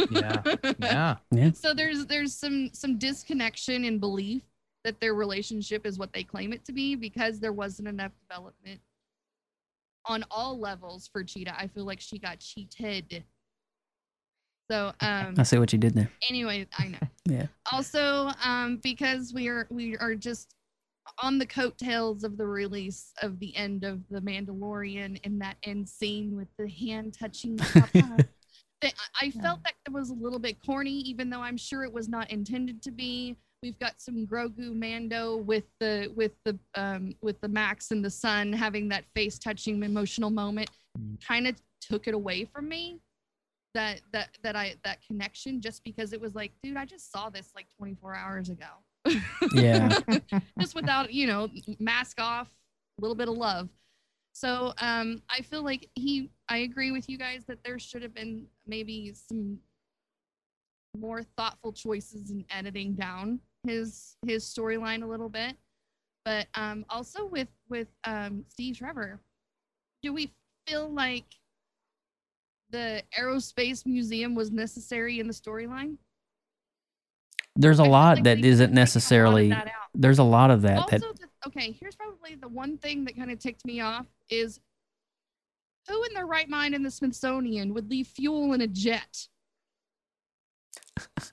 Yeah. 0.10 0.44
Yeah. 0.80 1.16
Yeah. 1.32 1.52
so 1.54 1.74
there's 1.74 2.06
there's 2.08 2.34
some 2.34 2.70
some 2.74 2.98
disconnection 2.98 3.86
in 3.86 4.00
belief 4.00 4.42
that 4.84 5.00
their 5.00 5.14
relationship 5.14 5.86
is 5.86 5.98
what 5.98 6.12
they 6.14 6.24
claim 6.24 6.52
it 6.54 6.66
to 6.66 6.74
be 6.74 6.96
because 6.96 7.40
there 7.40 7.54
wasn't 7.54 7.88
enough 7.88 8.12
development 8.28 8.82
on 10.06 10.24
all 10.32 10.60
levels 10.60 11.08
for 11.12 11.24
cheetah 11.24 11.56
i 11.58 11.68
feel 11.68 11.86
like 11.86 12.02
she 12.02 12.18
got 12.20 12.40
cheated 12.40 13.24
so 14.70 14.92
um 15.00 15.34
I 15.38 15.44
see 15.44 15.58
what 15.58 15.72
you 15.72 15.80
did 15.80 15.94
there. 15.94 16.10
anyway 16.30 16.68
i 16.78 16.88
know 16.90 16.98
Yeah. 17.30 17.48
also 17.72 18.32
um 18.44 18.78
because 18.84 19.34
we 19.34 19.48
are 19.48 19.68
we 19.70 19.96
are 19.98 20.16
just 20.16 20.54
on 21.20 21.38
the 21.38 21.46
coattails 21.46 22.24
of 22.24 22.38
the 22.38 22.46
release 22.46 23.12
of 23.22 23.40
the 23.40 23.56
end 23.56 23.84
of 23.84 24.02
the 24.10 24.22
mandalorian 24.22 25.20
in 25.24 25.40
that 25.40 25.58
end 25.64 25.88
scene 25.88 26.36
with 26.36 26.48
the 26.58 26.70
hand 26.70 27.16
touching 27.18 27.56
the 27.56 27.64
I- 28.84 28.92
i 29.22 29.32
felt 29.32 29.64
that 29.64 29.74
it 29.88 29.92
was 29.92 30.12
a 30.12 30.14
little 30.14 30.38
bit 30.40 30.58
corny 30.64 31.00
even 31.02 31.30
though 31.30 31.42
i'm 31.42 31.58
sure 31.58 31.84
it 31.84 31.92
was 31.92 32.08
not 32.08 32.30
intended 32.32 32.82
to 32.84 32.92
be. 32.92 33.36
We've 33.64 33.80
got 33.80 34.00
some 34.00 34.28
grogu 34.28 34.76
mando 34.76 35.38
with 35.38 35.64
the 35.80 36.14
with 36.16 36.34
the 36.46 36.60
um 36.76 37.16
with 37.24 37.42
the 37.42 37.48
max 37.48 37.90
and 37.90 38.06
the 38.06 38.10
son 38.12 38.54
having 38.54 38.88
that 38.90 39.04
face 39.16 39.40
touching 39.40 39.82
emotional 39.82 40.30
moment. 40.30 40.70
Kind 41.28 41.48
of 41.48 41.56
took 41.82 42.08
it 42.08 42.14
away 42.14 42.46
from 42.46 42.70
me 42.70 43.00
that 43.74 44.02
that 44.14 44.30
that 44.44 44.56
I 44.56 44.76
that 44.84 45.00
connection 45.06 45.60
just 45.60 45.84
because 45.84 46.14
it 46.14 46.22
was 46.22 46.36
like, 46.36 46.52
dude, 46.62 46.78
I 46.78 46.86
just 46.86 47.12
saw 47.12 47.32
this 47.32 47.52
like 47.56 47.66
24 47.78 48.16
hours 48.16 48.50
ago. 48.50 48.68
Yeah. 49.54 50.00
just 50.60 50.76
without, 50.76 51.14
you 51.14 51.28
know, 51.28 51.50
mask 51.80 52.20
off, 52.20 52.50
a 52.98 53.02
little 53.02 53.16
bit 53.16 53.28
of 53.28 53.36
love. 53.36 53.70
So 54.34 54.74
um 54.80 55.22
I 55.30 55.42
feel 55.42 55.64
like 55.64 55.90
he 55.96 56.30
I 56.50 56.58
agree 56.60 56.92
with 56.92 57.10
you 57.10 57.18
guys 57.18 57.44
that 57.48 57.64
there 57.64 57.80
should 57.80 58.04
have 58.04 58.14
been 58.14 58.46
maybe 58.66 59.14
some 59.14 59.60
more 60.98 61.24
thoughtful 61.24 61.72
choices 61.72 62.32
in 62.32 62.46
editing 62.50 62.94
down 62.94 63.40
his 63.66 64.16
his 64.26 64.44
storyline 64.44 65.04
a 65.04 65.08
little 65.08 65.30
bit. 65.30 65.58
But 66.26 66.48
um 66.56 66.86
also 66.90 67.26
with 67.26 67.50
with 67.70 67.88
um 68.04 68.46
Steve 68.50 68.78
Trevor, 68.78 69.20
do 70.02 70.14
we 70.14 70.32
feel 70.68 70.90
like 70.90 71.26
the 72.70 73.02
aerospace 73.18 73.86
museum 73.86 74.36
was 74.36 74.52
necessary 74.52 75.20
in 75.20 75.28
the 75.28 75.34
storyline? 75.34 75.98
There's 77.58 77.80
a 77.80 77.84
I 77.84 77.88
lot 77.88 78.16
like 78.18 78.24
that 78.26 78.40
isn't 78.40 78.46
could've 78.46 78.58
taken 78.58 78.60
a 78.60 78.66
lot 78.66 78.70
of 78.70 78.74
necessarily. 78.76 79.50
that. 79.50 79.72
There's 79.96 80.20
a 80.20 80.24
lot 80.24 80.52
of 80.52 80.62
that. 80.62 80.78
also, 80.78 80.98
that 81.00 81.20
the, 81.20 81.28
okay, 81.48 81.76
here's 81.80 81.96
probably 81.96 82.36
the 82.36 82.48
one 82.48 82.78
thing 82.78 83.04
that 83.06 83.16
kind 83.16 83.32
of 83.32 83.40
ticked 83.40 83.66
me 83.66 83.82
off 83.82 84.06
is 84.30 84.60
who 85.88 86.04
in 86.04 86.14
their 86.14 86.28
right 86.28 86.50
mind 86.50 86.76
in 86.76 86.84
the 86.84 86.92
Smithsonian 86.92 87.74
would 87.74 87.90
leave 87.90 88.08
fuel 88.08 88.54
in 88.54 88.62
a 88.62 88.68
jet 88.68 89.28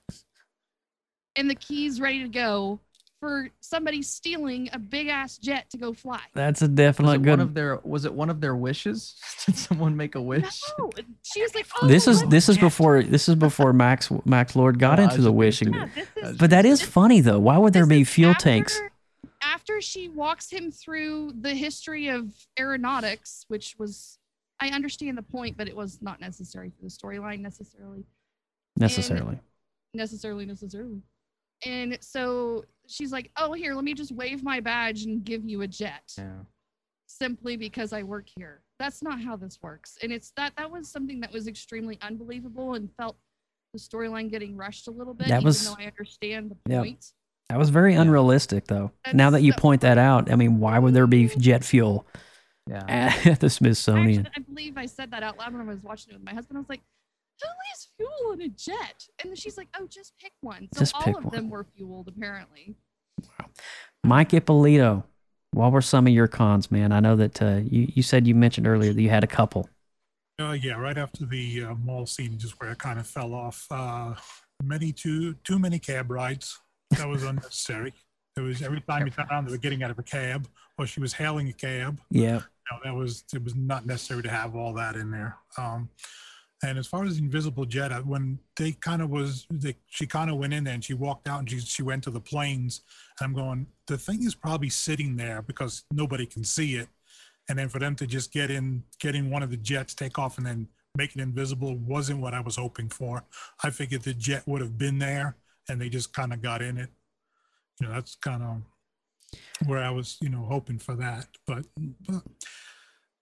and 1.37 1.51
the 1.51 1.55
keys 1.55 2.01
ready 2.01 2.23
to 2.23 2.29
go 2.29 2.81
for 3.25 3.49
somebody 3.61 4.03
stealing 4.03 4.69
a 4.75 4.79
big 4.79 5.09
ass 5.09 5.39
jet 5.39 5.71
to 5.71 5.79
go 5.79 5.95
fly? 5.95 6.21
that's 6.35 6.61
a 6.61 6.67
Was 6.67 6.75
definite 6.75 7.23
good. 7.23 7.31
one 7.31 7.41
of 7.41 7.55
their 7.55 7.81
was 7.83 8.05
it 8.05 8.13
one 8.13 8.29
of 8.29 8.41
their 8.43 8.55
wishes? 8.55 9.15
Did 9.47 9.57
someone 9.57 9.97
make 9.97 10.15
a 10.15 10.21
wish? 10.21 10.61
No, 10.79 10.91
she 11.23 11.41
was 11.41 11.55
like, 11.55 11.67
oh, 11.81 11.87
this 11.87 12.07
is 12.07 12.23
this 12.25 12.49
is 12.51 12.57
jet." 12.57 12.61
before 12.63 13.03
this 13.03 13.29
is 13.29 13.35
before 13.37 13.73
Max 13.73 14.11
Max 14.27 14.55
Lord 14.55 14.79
got 14.79 15.01
Oh, 15.01 15.05
into 15.05 15.23
the 15.23 15.33
wishing. 15.33 15.73
Yeah, 15.73 15.89
is 16.17 16.37
But 16.37 16.51
that 16.51 16.67
is 16.67 16.83
funny 16.83 17.21
though. 17.21 17.39
Why 17.39 17.57
would 17.57 17.73
there 17.73 17.87
be 17.87 18.05
fuel 18.05 18.33
after- 18.33 18.43
tanks? 18.45 18.79
After 19.43 19.81
she 19.81 20.09
walks 20.09 20.51
him 20.51 20.71
through 20.71 21.33
the 21.41 21.55
history 21.55 22.09
of 22.09 22.33
aeronautics, 22.59 23.45
which 23.49 23.77
was, 23.79 24.19
I 24.61 24.69
understand 24.69 25.17
the 25.19 25.23
point, 25.23 25.57
but 25.57 25.69
it 25.69 25.77
was 25.77 26.01
not 26.03 26.21
necessary 26.21 26.71
for 26.71 26.83
the 26.83 26.89
storyline 26.91 27.41
necessarily. 27.41 28.05
Necessarily. 28.77 29.39
Necessarily, 29.93 30.47
necessarily. 30.47 31.03
And 31.65 31.99
so 32.01 32.65
she's 32.89 33.13
like, 33.13 33.31
oh, 33.37 33.53
here, 33.53 33.75
let 33.75 33.85
me 33.85 33.95
just 33.95 34.13
wave 34.13 34.43
my 34.43 34.61
badge 34.61 35.05
and 35.05 35.25
give 35.25 35.45
you 35.45 35.63
a 35.63 35.67
jet 35.69 36.13
Yeah. 36.19 36.41
simply 37.07 37.57
because 37.57 37.93
I 37.93 38.03
work 38.03 38.29
here. 38.37 38.63
That's 38.79 39.03
not 39.03 39.21
how 39.21 39.37
this 39.37 39.59
works. 39.63 39.99
And 40.03 40.13
it's 40.13 40.33
that 40.37 40.53
that 40.57 40.71
was 40.71 40.91
something 40.91 41.21
that 41.21 41.33
was 41.33 41.47
extremely 41.47 41.99
unbelievable 42.03 42.75
and 42.75 42.91
felt 42.97 43.17
the 43.73 43.79
storyline 43.79 44.31
getting 44.31 44.57
rushed 44.57 44.89
a 44.89 44.91
little 44.91 45.15
bit, 45.15 45.29
That 45.29 45.37
even 45.37 45.45
was- 45.45 45.65
though 45.67 45.77
I 45.79 45.87
understand 45.87 46.51
the 46.65 46.71
Yep. 46.73 46.83
point. 46.83 47.13
That 47.51 47.59
was 47.59 47.71
very 47.71 47.95
unrealistic 47.95 48.67
though. 48.67 48.93
now 49.13 49.31
that 49.31 49.43
you 49.43 49.53
that- 49.53 49.61
point 49.61 49.81
that 49.83 49.99
out, 49.99 50.31
I 50.31 50.37
mean, 50.37 50.59
why 50.59 50.79
would 50.79 50.95
there 50.95 51.07
be 51.07 51.29
jet 51.29 51.65
fuel 51.65 52.07
Yeah. 52.69 52.85
at 53.27 53.41
the 53.41 53.51
Smithsonian? 53.51 54.27
Actually, 54.27 54.43
I 54.43 54.47
believe 54.49 54.79
I 54.79 54.87
said 54.87 55.11
that 55.11 55.23
out 55.23 55.39
loud 55.39 55.53
when 55.53 55.61
I 55.63 55.65
was 55.65 55.83
watching 55.83 56.13
it 56.13 56.17
with 56.17 56.25
my 56.25 56.33
husband. 56.35 56.57
I 56.57 56.61
was 56.61 56.69
like, 56.69 56.83
"Who 57.43 57.49
leaves 57.49 57.89
fuel 57.97 58.33
in 58.33 58.41
a 58.43 58.49
jet?" 58.49 59.07
And 59.23 59.37
she's 59.39 59.57
like, 59.57 59.69
"Oh, 59.79 59.87
just 59.89 60.13
pick 60.19 60.33
one." 60.41 60.69
So 60.75 60.81
Just 60.81 60.95
all 60.95 61.03
pick 61.03 61.17
of 61.19 61.25
one. 61.25 61.35
them 61.35 61.51
were 61.51 61.65
fueled, 61.77 62.09
apparently. 62.09 62.75
Wow. 63.39 63.47
Mike 64.05 64.35
Ippolito, 64.35 65.05
what 65.53 65.73
were 65.73 65.81
some 65.83 66.07
of 66.07 66.13
your 66.13 66.29
cons, 66.29 66.71
man? 66.71 66.93
I 66.93 67.01
know 67.01 67.17
that 67.17 67.41
uh, 67.43 67.61
you 67.65 67.89
you 67.95 68.03
said 68.03 68.27
you 68.27 68.35
mentioned 68.35 68.67
earlier 68.67 68.93
that 68.93 69.01
you 69.03 69.11
had 69.11 69.25
a 69.25 69.29
couple. 69.29 69.69
Uh, 70.41 70.53
yeah, 70.53 70.75
right 70.75 70.99
after 70.99 71.25
the 71.25 71.63
uh, 71.65 71.75
mall 71.75 72.07
scene, 72.07 72.37
just 72.39 72.61
where 72.61 72.73
it 72.73 72.79
kind 72.79 72.99
of 72.99 73.07
fell 73.07 73.35
off. 73.35 73.67
Uh, 73.71 74.15
many 74.63 74.93
too 74.93 75.35
too 75.45 75.59
many 75.59 75.79
cab 75.79 76.11
rides. 76.11 76.59
That 76.99 77.09
was 77.09 77.23
unnecessary. 77.25 77.93
It 78.37 78.41
was 78.41 78.61
every 78.63 78.81
time 78.81 79.07
you 79.07 79.13
turned 79.13 79.31
around, 79.31 79.47
they 79.47 79.53
were 79.53 79.59
getting 79.59 79.85
out 79.85 79.93
of 79.93 79.99
a 80.01 80.03
cab, 80.03 80.49
or 80.77 80.87
she 80.87 80.99
was 80.99 81.13
hailing 81.13 81.49
a 81.49 81.53
cab. 81.53 82.01
Yeah. 82.11 82.41
No, 82.71 82.79
that 82.83 82.95
was 82.95 83.23
it 83.33 83.45
was 83.45 83.55
not 83.55 83.87
necessary 83.87 84.23
to 84.25 84.29
have 84.31 84.57
all 84.57 84.73
that 84.75 84.97
in 84.97 85.11
there. 85.13 85.37
Um, 85.57 85.89
and 86.65 86.79
as 86.79 86.87
far 86.87 87.05
as 87.05 87.19
Invisible 87.19 87.67
Jet, 87.67 87.93
uh, 87.93 88.01
when 88.01 88.39
they 88.57 88.73
kind 88.73 89.03
of 89.03 89.11
was, 89.11 89.47
they, 89.51 89.77
she 89.87 90.07
kind 90.07 90.31
of 90.31 90.37
went 90.37 90.55
in 90.55 90.65
there 90.65 90.75
and 90.75 90.85
she 90.85 90.95
walked 90.95 91.29
out 91.29 91.41
and 91.41 91.51
she 91.51 91.61
she 91.61 91.83
went 91.83 92.03
to 92.05 92.11
the 92.11 92.21
planes. 92.21 92.81
And 93.19 93.27
I'm 93.27 93.35
going, 93.35 93.67
the 93.87 93.99
thing 93.99 94.25
is 94.25 94.35
probably 94.35 94.71
sitting 94.71 95.17
there 95.17 95.43
because 95.43 95.85
nobody 95.93 96.27
can 96.27 96.43
see 96.43 96.77
it. 96.77 96.89
And 97.49 97.59
then 97.59 97.69
for 97.69 97.79
them 97.79 97.95
to 97.97 98.07
just 98.07 98.33
get 98.33 98.51
in, 98.51 98.83
getting 98.99 99.31
one 99.31 99.43
of 99.43 99.51
the 99.51 99.59
jets, 99.59 99.95
take 99.95 100.19
off, 100.19 100.39
and 100.39 100.47
then 100.47 100.67
make 100.97 101.15
it 101.15 101.21
invisible 101.21 101.77
wasn't 101.77 102.21
what 102.21 102.33
I 102.33 102.41
was 102.41 102.57
hoping 102.57 102.89
for. 102.89 103.23
I 103.63 103.71
figured 103.71 104.03
the 104.03 104.15
jet 104.15 104.45
would 104.47 104.63
have 104.63 104.79
been 104.79 104.99
there, 104.99 105.37
and 105.69 105.79
they 105.79 105.91
just 105.91 106.15
kind 106.15 106.33
of 106.33 106.41
got 106.41 106.63
in 106.63 106.79
it. 106.79 106.89
You 107.81 107.89
know, 107.89 107.95
that's 107.95 108.15
kind 108.15 108.43
of 108.43 108.63
where 109.67 109.83
I 109.83 109.91
was, 109.91 110.17
you 110.23 110.31
know, 110.31 110.47
hoping 110.49 110.79
for 110.79 110.95
that. 110.95 111.27
But, 111.47 111.67
but 112.09 112.23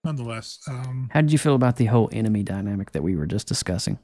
nonetheless, 0.03 0.59
um, 0.67 1.09
How 1.11 1.21
did 1.21 1.31
you 1.31 1.37
feel 1.37 1.55
about 1.55 1.77
the 1.77 1.85
whole 1.85 2.09
enemy 2.11 2.43
dynamic 2.43 2.91
that 2.91 3.03
we 3.03 3.15
were 3.15 3.25
just 3.25 3.47
discussing? 3.47 3.99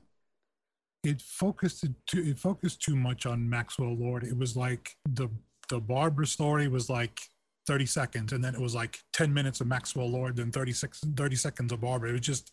it 1.05 1.21
focused 1.21 1.85
it 1.85 1.91
too, 2.07 2.21
it 2.23 2.37
focused 2.37 2.81
too 2.81 2.95
much 2.95 3.25
on 3.25 3.49
Maxwell 3.49 3.95
Lord. 3.95 4.23
It 4.23 4.37
was 4.37 4.57
like 4.57 4.97
the 5.07 5.29
the 5.69 5.79
Barbara 5.79 6.27
story 6.27 6.67
was 6.67 6.89
like 6.89 7.21
30 7.67 7.85
seconds, 7.85 8.33
and 8.33 8.43
then 8.43 8.53
it 8.53 8.59
was 8.59 8.75
like 8.75 8.99
10 9.13 9.33
minutes 9.33 9.61
of 9.61 9.67
Maxwell 9.67 10.09
Lord, 10.09 10.35
then 10.35 10.51
36, 10.51 10.99
30 11.15 11.35
seconds 11.35 11.71
of 11.71 11.79
Barbara. 11.81 12.09
It 12.09 12.13
was 12.13 12.21
just 12.21 12.51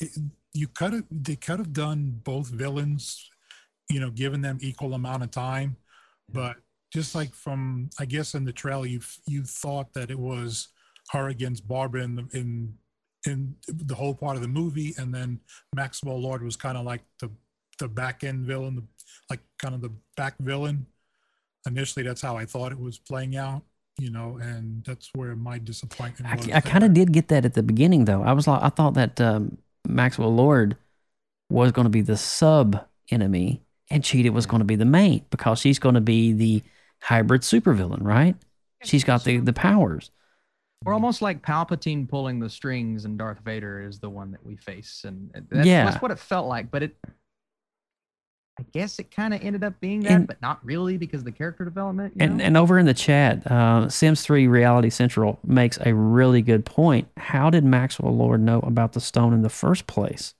it, 0.00 0.10
you 0.52 0.68
could 0.68 0.92
have 0.92 1.04
they 1.10 1.34
could 1.36 1.58
have 1.58 1.72
done 1.72 2.20
both 2.22 2.48
villains, 2.48 3.28
you 3.90 3.98
know, 3.98 4.10
given 4.10 4.42
them 4.42 4.58
equal 4.60 4.94
amount 4.94 5.24
of 5.24 5.32
time, 5.32 5.76
but 6.32 6.56
just 6.92 7.14
like 7.16 7.34
from 7.34 7.90
I 7.98 8.04
guess 8.04 8.34
in 8.34 8.44
the 8.44 8.52
trailer 8.52 8.86
you 8.86 9.00
you 9.26 9.42
thought 9.42 9.92
that 9.94 10.10
it 10.10 10.18
was 10.18 10.68
her 11.10 11.28
against 11.28 11.66
Barbara 11.66 12.04
in 12.04 12.14
the 12.14 12.28
in 12.32 12.74
in 13.26 13.54
the 13.66 13.94
whole 13.94 14.14
part 14.14 14.36
of 14.36 14.42
the 14.42 14.48
movie, 14.48 14.94
and 14.98 15.14
then 15.14 15.40
Maxwell 15.74 16.20
Lord 16.20 16.42
was 16.42 16.56
kind 16.56 16.76
of 16.76 16.84
like 16.84 17.02
the 17.20 17.30
the 17.78 17.88
back 17.88 18.24
end 18.24 18.44
villain, 18.44 18.76
the, 18.76 18.82
like 19.30 19.40
kind 19.58 19.74
of 19.74 19.80
the 19.80 19.92
back 20.16 20.34
villain. 20.40 20.86
Initially, 21.66 22.04
that's 22.04 22.22
how 22.22 22.36
I 22.36 22.44
thought 22.44 22.72
it 22.72 22.78
was 22.78 22.98
playing 22.98 23.36
out, 23.36 23.62
you 23.98 24.10
know, 24.10 24.38
and 24.40 24.84
that's 24.84 25.10
where 25.14 25.36
my 25.36 25.58
disappointment 25.58 26.34
was. 26.36 26.48
I, 26.48 26.56
I 26.56 26.60
kind 26.60 26.84
of 26.84 26.94
did 26.94 27.12
get 27.12 27.28
that 27.28 27.44
at 27.44 27.54
the 27.54 27.62
beginning, 27.62 28.04
though. 28.04 28.22
I 28.22 28.32
was 28.32 28.46
like, 28.46 28.62
I 28.62 28.68
thought 28.68 28.94
that 28.94 29.20
um, 29.20 29.58
Maxwell 29.86 30.34
Lord 30.34 30.76
was 31.50 31.72
going 31.72 31.84
to 31.84 31.90
be 31.90 32.00
the 32.00 32.16
sub 32.16 32.84
enemy, 33.10 33.62
and 33.90 34.02
Cheetah 34.04 34.32
was 34.32 34.46
going 34.46 34.60
to 34.60 34.64
be 34.64 34.76
the 34.76 34.84
main 34.84 35.24
because 35.30 35.58
she's 35.60 35.78
going 35.78 35.94
to 35.94 36.00
be 36.00 36.32
the 36.32 36.62
hybrid 37.00 37.42
supervillain, 37.42 38.02
right? 38.02 38.36
She's 38.84 39.04
got 39.04 39.24
the 39.24 39.38
the 39.38 39.52
powers. 39.52 40.10
We're 40.84 40.94
almost 40.94 41.22
like 41.22 41.42
Palpatine 41.42 42.08
pulling 42.08 42.38
the 42.38 42.48
strings, 42.48 43.04
and 43.04 43.18
Darth 43.18 43.40
Vader 43.44 43.82
is 43.82 43.98
the 43.98 44.08
one 44.10 44.30
that 44.30 44.44
we 44.44 44.56
face, 44.56 45.02
and 45.04 45.30
that's, 45.50 45.66
Yeah. 45.66 45.84
that's 45.84 46.00
what 46.00 46.10
it 46.12 46.18
felt 46.18 46.46
like. 46.46 46.70
But 46.70 46.84
it, 46.84 46.96
I 48.60 48.64
guess, 48.72 48.98
it 48.98 49.10
kind 49.10 49.34
of 49.34 49.42
ended 49.42 49.64
up 49.64 49.80
being 49.80 50.00
that, 50.00 50.12
And- 50.12 50.26
but 50.26 50.40
not 50.40 50.64
really 50.64 50.96
because 50.96 51.20
of 51.20 51.24
the 51.24 51.32
character 51.32 51.64
development. 51.64 52.14
You 52.16 52.22
And 52.24 52.38
know? 52.38 52.44
and 52.44 52.56
over 52.56 52.78
in 52.78 52.86
the 52.86 52.94
chat, 52.94 53.44
uh, 53.50 53.88
Sims 53.88 54.22
Three 54.22 54.46
Reality 54.46 54.90
Central 54.90 55.38
makes 55.44 55.78
a 55.84 55.92
really 55.94 56.42
good 56.42 56.64
point. 56.64 57.08
How 57.16 57.50
did 57.50 57.64
Maxwell 57.64 58.16
Lord 58.16 58.40
know 58.40 58.60
about 58.60 58.92
the 58.92 59.00
stone 59.00 59.32
in 59.32 59.42
the 59.42 59.50
first 59.50 59.86
place? 59.88 60.34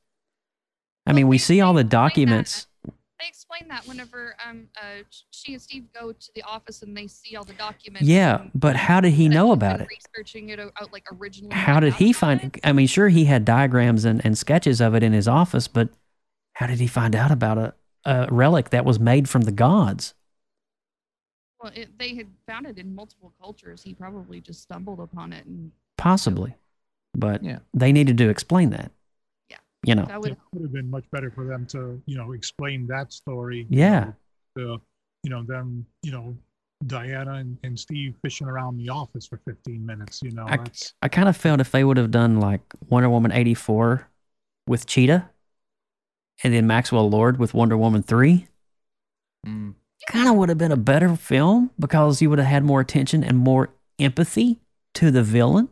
I 1.07 1.13
mean, 1.15 1.27
we 1.27 1.39
see 1.39 1.61
all 1.61 1.75
the 1.75 1.85
documents. 1.85 2.67
They 3.21 3.27
explain 3.27 3.69
that 3.69 3.87
whenever 3.87 4.37
um 4.47 4.69
uh 4.81 5.03
she 5.31 5.55
and 5.55 5.63
Steve 5.63 5.87
go 5.93 6.13
to 6.13 6.31
the 6.35 6.43
office 6.43 6.83
and 6.83 6.97
they 6.97 7.07
see 7.09 7.37
all 7.37 7.45
the 7.45 7.53
documents. 7.55 8.09
Yeah, 8.09 8.43
but 8.55 8.77
how 8.77 9.01
did 9.01 9.13
he 9.15 9.29
know 9.29 9.51
about 9.53 9.81
it? 9.81 9.89
Researching 9.89 10.51
it 10.51 10.61
out 10.61 10.73
out, 10.81 10.93
like 10.93 11.05
originally. 11.13 11.55
How 11.55 11.81
did 11.81 11.95
he 11.95 12.13
find? 12.13 12.59
I 12.63 12.73
mean, 12.73 12.87
sure, 12.87 13.09
he 13.09 13.25
had 13.25 13.45
diagrams 13.45 14.05
and, 14.05 14.25
and 14.25 14.39
sketches 14.39 14.81
of 14.81 14.95
it 14.95 15.03
in 15.03 15.13
his 15.13 15.27
office, 15.27 15.67
but 15.67 15.89
how 16.55 16.67
did 16.67 16.79
he 16.79 16.87
find 16.87 17.17
out 17.17 17.31
about 17.31 17.59
a, 17.59 17.75
a 18.05 18.29
relic 18.31 18.71
that 18.71 18.85
was 18.85 19.01
made 19.01 19.29
from 19.29 19.43
the 19.43 19.53
gods? 19.53 20.15
Well, 21.61 21.73
it, 21.75 21.99
they 21.99 22.15
had 22.15 22.29
found 22.47 22.67
it 22.67 22.79
in 22.79 22.95
multiple 22.95 23.33
cultures. 23.41 23.83
He 23.83 23.95
probably 23.95 24.41
just 24.41 24.63
stumbled 24.63 25.01
upon 25.01 25.33
it, 25.33 25.45
and 25.47 25.73
Possibly, 25.97 26.55
but 27.15 27.43
Yeah. 27.43 27.59
they 27.75 27.91
needed 27.91 28.17
to 28.19 28.29
explain 28.29 28.71
that. 28.71 28.93
Yeah. 29.85 29.95
you 29.95 30.01
know, 30.01 30.07
that 30.07 30.21
would 30.21 30.33
it 30.33 30.39
would 30.53 30.63
have 30.63 30.73
been 30.73 30.91
much 30.91 31.05
better 31.13 31.31
for 31.31 31.47
them 31.47 31.67
to, 31.67 32.03
you 32.07 32.17
know, 32.17 32.33
explain 32.33 32.87
that 32.89 33.13
story. 33.13 33.67
Yeah. 33.71 34.13
You 34.57 34.65
know, 34.65 34.77
the, 34.77 34.81
you 35.25 35.31
know, 35.31 35.43
them, 35.45 35.87
you 36.03 36.13
know, 36.13 36.37
Diana 36.87 37.35
and, 37.35 37.59
and 37.65 37.79
Steve 37.79 38.15
fishing 38.23 38.47
around 38.47 38.77
the 38.77 38.89
office 38.89 39.27
for 39.27 39.41
15 39.47 39.85
minutes, 39.85 40.21
you 40.23 40.31
know, 40.31 40.45
I, 40.47 40.57
that's, 40.59 40.95
I 41.03 41.09
kind 41.09 41.29
of 41.29 41.37
felt 41.37 41.61
if 41.61 41.71
they 41.73 41.83
would 41.85 41.97
have 41.97 42.11
done 42.11 42.39
like 42.41 42.61
Wonder 42.89 43.09
Woman 43.11 43.33
84 43.33 44.09
with 44.67 44.87
Cheetah 44.87 45.29
and 46.45 46.55
then 46.55 46.67
Maxwell 46.67 47.11
Lord 47.11 47.39
with 47.39 47.55
Wonder 47.55 47.77
Woman 47.77 48.03
3, 48.03 48.47
Mm. 49.47 49.75
kind 50.11 50.29
of 50.29 50.35
would 50.35 50.49
have 50.49 50.59
been 50.59 50.73
a 50.73 50.77
better 50.77 51.15
film 51.15 51.71
because 51.79 52.21
you 52.21 52.29
would 52.31 52.41
have 52.41 52.49
had 52.49 52.65
more 52.65 52.81
attention 52.81 53.23
and 53.23 53.39
more 53.39 53.71
empathy 54.01 54.61
to 54.95 55.13
the 55.13 55.23
villain. 55.23 55.69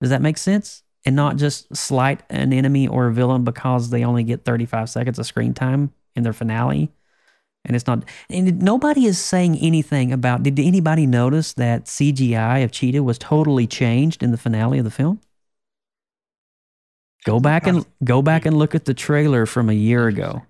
Does 0.00 0.08
that 0.10 0.22
make 0.22 0.38
sense? 0.38 0.82
And 1.06 1.14
not 1.14 1.36
just 1.36 1.74
slight 1.76 2.22
an 2.30 2.52
enemy 2.52 2.88
or 2.88 3.08
a 3.08 3.12
villain 3.12 3.44
because 3.44 3.90
they 3.90 4.04
only 4.04 4.24
get 4.24 4.44
35 4.44 4.88
seconds 4.88 5.18
of 5.18 5.26
screen 5.26 5.52
time 5.52 5.92
in 6.16 6.22
their 6.22 6.32
finale. 6.32 6.90
And 7.66 7.74
it's 7.74 7.86
not, 7.86 8.04
and 8.28 8.62
nobody 8.62 9.06
is 9.06 9.18
saying 9.18 9.58
anything 9.58 10.12
about, 10.12 10.42
did 10.42 10.58
anybody 10.58 11.06
notice 11.06 11.52
that 11.54 11.86
CGI 11.86 12.62
of 12.64 12.72
Cheetah 12.72 13.02
was 13.02 13.18
totally 13.18 13.66
changed 13.66 14.22
in 14.22 14.30
the 14.30 14.38
finale 14.38 14.78
of 14.78 14.84
the 14.84 14.90
film? 14.90 15.20
Go 17.24 17.40
back 17.40 17.66
and 17.66 17.86
go 18.02 18.20
back 18.20 18.44
and 18.44 18.58
look 18.58 18.74
at 18.74 18.84
the 18.84 18.92
trailer 18.92 19.46
from 19.46 19.70
a 19.70 19.74
year 19.74 20.08
ago 20.08 20.42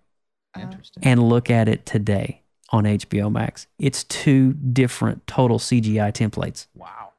and 1.02 1.22
look 1.22 1.50
at 1.50 1.68
it 1.68 1.86
today 1.86 2.42
on 2.70 2.82
HBO 2.84 3.30
Max. 3.30 3.68
It's 3.78 4.02
two 4.04 4.54
different 4.54 5.24
total 5.28 5.58
CGI 5.60 6.12
templates 6.12 6.66
Wow. 6.74 7.12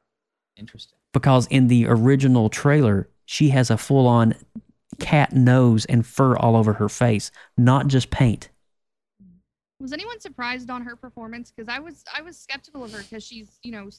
Interesting. 0.56 0.98
because 1.14 1.46
in 1.46 1.68
the 1.68 1.86
original 1.86 2.50
trailer, 2.50 3.08
she 3.26 3.50
has 3.50 3.70
a 3.70 3.76
full 3.76 4.06
on 4.06 4.34
cat 4.98 5.34
nose 5.34 5.84
and 5.84 6.06
fur 6.06 6.36
all 6.36 6.56
over 6.56 6.74
her 6.74 6.88
face, 6.88 7.30
not 7.56 7.86
just 7.88 8.10
paint. 8.10 8.48
Was 9.80 9.92
anyone 9.92 10.20
surprised 10.20 10.70
on 10.70 10.82
her 10.84 10.96
performance? 10.96 11.52
Because 11.54 11.68
I 11.68 11.78
was 11.80 12.02
I 12.16 12.22
was 12.22 12.38
skeptical 12.38 12.82
of 12.84 12.92
her 12.92 13.02
because 13.02 13.22
she's 13.22 13.58
you 13.62 13.72
know 13.72 13.90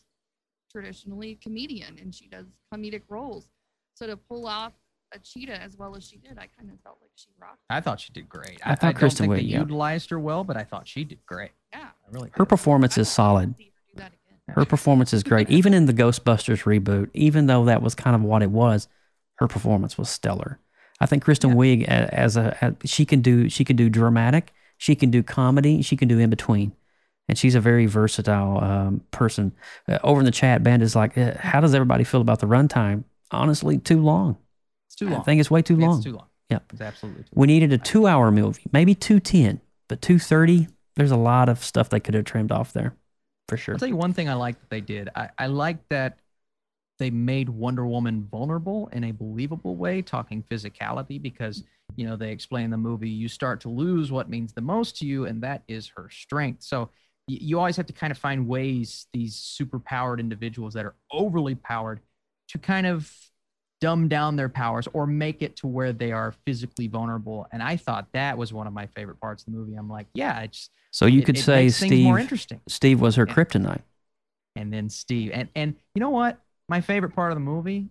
traditionally 0.71 1.31
a 1.31 1.35
comedian 1.35 1.97
and 2.01 2.13
she 2.13 2.27
does 2.27 2.45
comedic 2.73 3.03
roles. 3.09 3.47
So 3.93 4.07
to 4.07 4.17
pull 4.17 4.47
off 4.47 4.73
a 5.13 5.19
cheetah 5.19 5.61
as 5.61 5.77
well 5.77 5.95
as 5.95 6.07
she 6.07 6.17
did, 6.17 6.37
I 6.37 6.47
kind 6.57 6.71
of 6.71 6.79
felt 6.81 6.97
like 7.01 7.11
she 7.15 7.29
rocked. 7.39 7.59
I 7.69 7.79
thought 7.81 7.99
she 7.99 8.11
did 8.11 8.27
great. 8.27 8.59
I 8.63 8.75
thought 8.75 8.93
don't 8.93 8.95
Kristen 8.95 9.25
think 9.29 9.33
Wiig, 9.33 9.37
they 9.37 9.53
yeah. 9.53 9.59
utilized 9.59 10.09
her 10.09 10.19
well, 10.19 10.43
but 10.43 10.57
I 10.57 10.63
thought 10.63 10.87
she 10.87 11.03
did 11.03 11.19
great. 11.25 11.51
Yeah. 11.71 11.85
I 11.85 12.11
really 12.11 12.29
Her 12.33 12.43
did. 12.43 12.49
performance 12.49 12.97
is 12.97 13.07
solid. 13.09 13.49
Her 13.49 13.55
do 13.57 13.65
that 13.95 14.07
again. 14.07 14.39
Her 14.55 14.65
performance 14.65 15.13
is 15.13 15.23
great. 15.23 15.49
Even 15.51 15.73
in 15.73 15.85
the 15.85 15.93
Ghostbusters 15.93 16.63
reboot, 16.63 17.09
even 17.13 17.47
though 17.47 17.65
that 17.65 17.81
was 17.81 17.95
kind 17.95 18.15
of 18.15 18.21
what 18.21 18.41
it 18.43 18.51
was, 18.51 18.87
her 19.37 19.47
performance 19.47 19.97
was 19.97 20.09
stellar. 20.09 20.59
I 20.99 21.05
think 21.05 21.23
Kristen 21.23 21.53
Wiig 21.53 21.83
as 21.85 22.37
a 22.37 22.57
as, 22.61 22.73
she 22.85 23.05
can 23.05 23.21
do 23.21 23.49
she 23.49 23.63
can 23.63 23.75
do 23.75 23.89
dramatic, 23.89 24.53
she 24.77 24.95
can 24.95 25.11
do 25.11 25.23
comedy, 25.23 25.81
she 25.81 25.95
can 25.95 26.07
do 26.07 26.19
in 26.19 26.29
between, 26.29 26.73
and 27.27 27.37
she's 27.37 27.55
a 27.55 27.61
very 27.61 27.85
versatile 27.85 28.63
um, 28.63 29.01
person. 29.11 29.53
Uh, 29.87 29.99
over 30.03 30.21
in 30.21 30.25
the 30.25 30.31
chat, 30.31 30.63
band 30.63 30.81
is 30.81 30.95
like, 30.95 31.17
uh, 31.17 31.33
how 31.39 31.61
does 31.61 31.75
everybody 31.75 32.03
feel 32.03 32.21
about 32.21 32.39
the 32.39 32.47
runtime? 32.47 33.03
Honestly, 33.31 33.77
too 33.77 34.01
long. 34.01 34.37
It's 34.87 34.95
too 34.95 35.09
long. 35.09 35.19
I 35.19 35.23
think 35.23 35.39
it's 35.39 35.51
way 35.51 35.61
too 35.61 35.75
long. 35.75 35.97
It's 35.97 36.05
too 36.05 36.13
long. 36.13 36.27
Yep. 36.49 36.63
It's 36.71 36.81
absolutely 36.81 37.23
too 37.23 37.29
We 37.35 37.47
needed 37.47 37.73
a 37.73 37.77
two-hour 37.77 38.31
movie, 38.31 38.63
maybe 38.71 38.95
two 38.95 39.19
ten, 39.19 39.61
but 39.87 40.01
two 40.01 40.17
thirty. 40.17 40.67
There's 40.95 41.11
a 41.11 41.17
lot 41.17 41.47
of 41.47 41.63
stuff 41.63 41.89
they 41.89 41.99
could 41.99 42.15
have 42.15 42.25
trimmed 42.25 42.51
off 42.51 42.73
there, 42.73 42.95
for 43.47 43.57
sure. 43.57 43.75
I'll 43.75 43.79
tell 43.79 43.87
you 43.87 43.95
one 43.95 44.13
thing 44.13 44.29
I 44.29 44.33
like 44.33 44.59
that 44.59 44.69
they 44.71 44.81
did. 44.81 45.09
I, 45.15 45.29
I 45.37 45.45
like 45.45 45.77
that 45.89 46.17
they 46.97 47.09
made 47.09 47.49
Wonder 47.49 47.85
Woman 47.85 48.27
vulnerable 48.31 48.89
in 48.93 49.03
a 49.05 49.11
believable 49.11 49.75
way, 49.75 50.01
talking 50.01 50.43
physicality, 50.43 51.21
because 51.21 51.63
you 51.95 52.05
know 52.07 52.15
they 52.15 52.31
explain 52.31 52.65
in 52.65 52.71
the 52.71 52.77
movie 52.77 53.09
you 53.09 53.27
start 53.27 53.61
to 53.61 53.69
lose 53.69 54.11
what 54.11 54.29
means 54.29 54.53
the 54.53 54.61
most 54.61 54.97
to 54.97 55.05
you, 55.05 55.25
and 55.25 55.41
that 55.43 55.63
is 55.67 55.91
her 55.95 56.09
strength. 56.09 56.63
So 56.63 56.89
you 57.27 57.57
always 57.59 57.75
have 57.75 57.85
to 57.87 57.93
kind 57.93 58.11
of 58.11 58.17
find 58.17 58.47
ways 58.47 59.07
these 59.13 59.35
superpowered 59.35 60.19
individuals 60.19 60.73
that 60.75 60.85
are 60.85 60.95
overly 61.11 61.55
powered 61.55 61.99
to 62.49 62.57
kind 62.57 62.87
of 62.87 63.11
dumb 63.81 64.07
down 64.07 64.35
their 64.37 64.49
powers 64.49 64.87
or 64.93 65.05
make 65.05 65.41
it 65.41 65.55
to 65.57 65.67
where 65.67 65.91
they 65.93 66.11
are 66.11 66.33
physically 66.45 66.87
vulnerable. 66.87 67.45
And 67.51 67.61
I 67.61 67.75
thought 67.77 68.07
that 68.13 68.37
was 68.37 68.51
one 68.53 68.65
of 68.65 68.73
my 68.73 68.87
favorite 68.87 69.19
parts 69.19 69.43
of 69.43 69.51
the 69.53 69.59
movie. 69.59 69.75
I'm 69.75 69.89
like, 69.89 70.07
yeah, 70.13 70.39
it's 70.41 70.69
So 70.91 71.05
you 71.05 71.19
it- 71.21 71.25
could 71.25 71.37
it 71.37 71.41
say 71.41 71.69
things 71.69 72.01
more 72.01 72.15
Steve 72.15 72.21
interesting. 72.21 72.61
Steve 72.67 73.01
was 73.01 73.15
her 73.17 73.25
kryptonite. 73.27 73.81
and 74.55 74.71
then 74.73 74.89
Steve. 74.89 75.31
And 75.33 75.49
and 75.55 75.75
you 75.93 75.99
know 75.99 76.09
what? 76.09 76.39
My 76.69 76.81
favorite 76.81 77.11
part 77.15 77.31
of 77.31 77.35
the 77.37 77.43
movie 77.43 77.87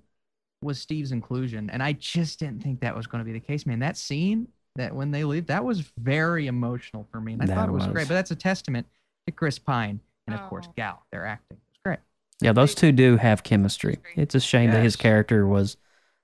was 0.63 0.79
Steve's 0.81 1.13
inclusion, 1.13 1.71
and 1.71 1.83
I 1.83 1.93
just 1.93 2.39
didn't 2.41 2.63
think 2.63 2.81
that 2.81 2.97
was 2.97 3.07
going 3.07 3.21
to 3.21 3.25
be 3.25 3.33
the 3.33 3.41
case, 3.45 3.67
man. 3.67 3.79
That 3.81 3.97
scene 3.97 4.49
that 4.77 4.95
when 4.95 5.11
they 5.11 5.25
leave, 5.25 5.47
that 5.47 5.65
was 5.65 5.81
very 5.99 6.47
emotional 6.47 7.07
for 7.11 7.21
me, 7.21 7.33
and 7.35 7.43
I 7.43 7.47
That 7.47 7.55
thought 7.55 7.69
it 7.69 7.73
was, 7.73 7.85
was. 7.85 7.93
great. 7.93 8.09
But 8.09 8.15
that's 8.15 8.31
a 8.31 8.37
testament 8.37 8.87
to 9.27 9.33
Chris 9.33 9.59
Pine 9.59 10.01
and 10.27 10.35
of 10.35 10.43
course 10.49 10.67
Oh. 10.69 10.73
Gal. 10.77 11.03
Their 11.13 11.25
acting 11.25 11.57
was 11.71 11.79
great. 11.85 11.99
Yeah, 12.41 12.53
those 12.53 12.75
two 12.75 12.93
do 12.93 13.17
have 13.17 13.43
chemistry. 13.43 13.99
It's 14.17 14.35
a 14.35 14.41
shame 14.41 14.71
that 14.73 14.83
his 14.83 14.97
character 14.97 15.47
was, 15.47 15.77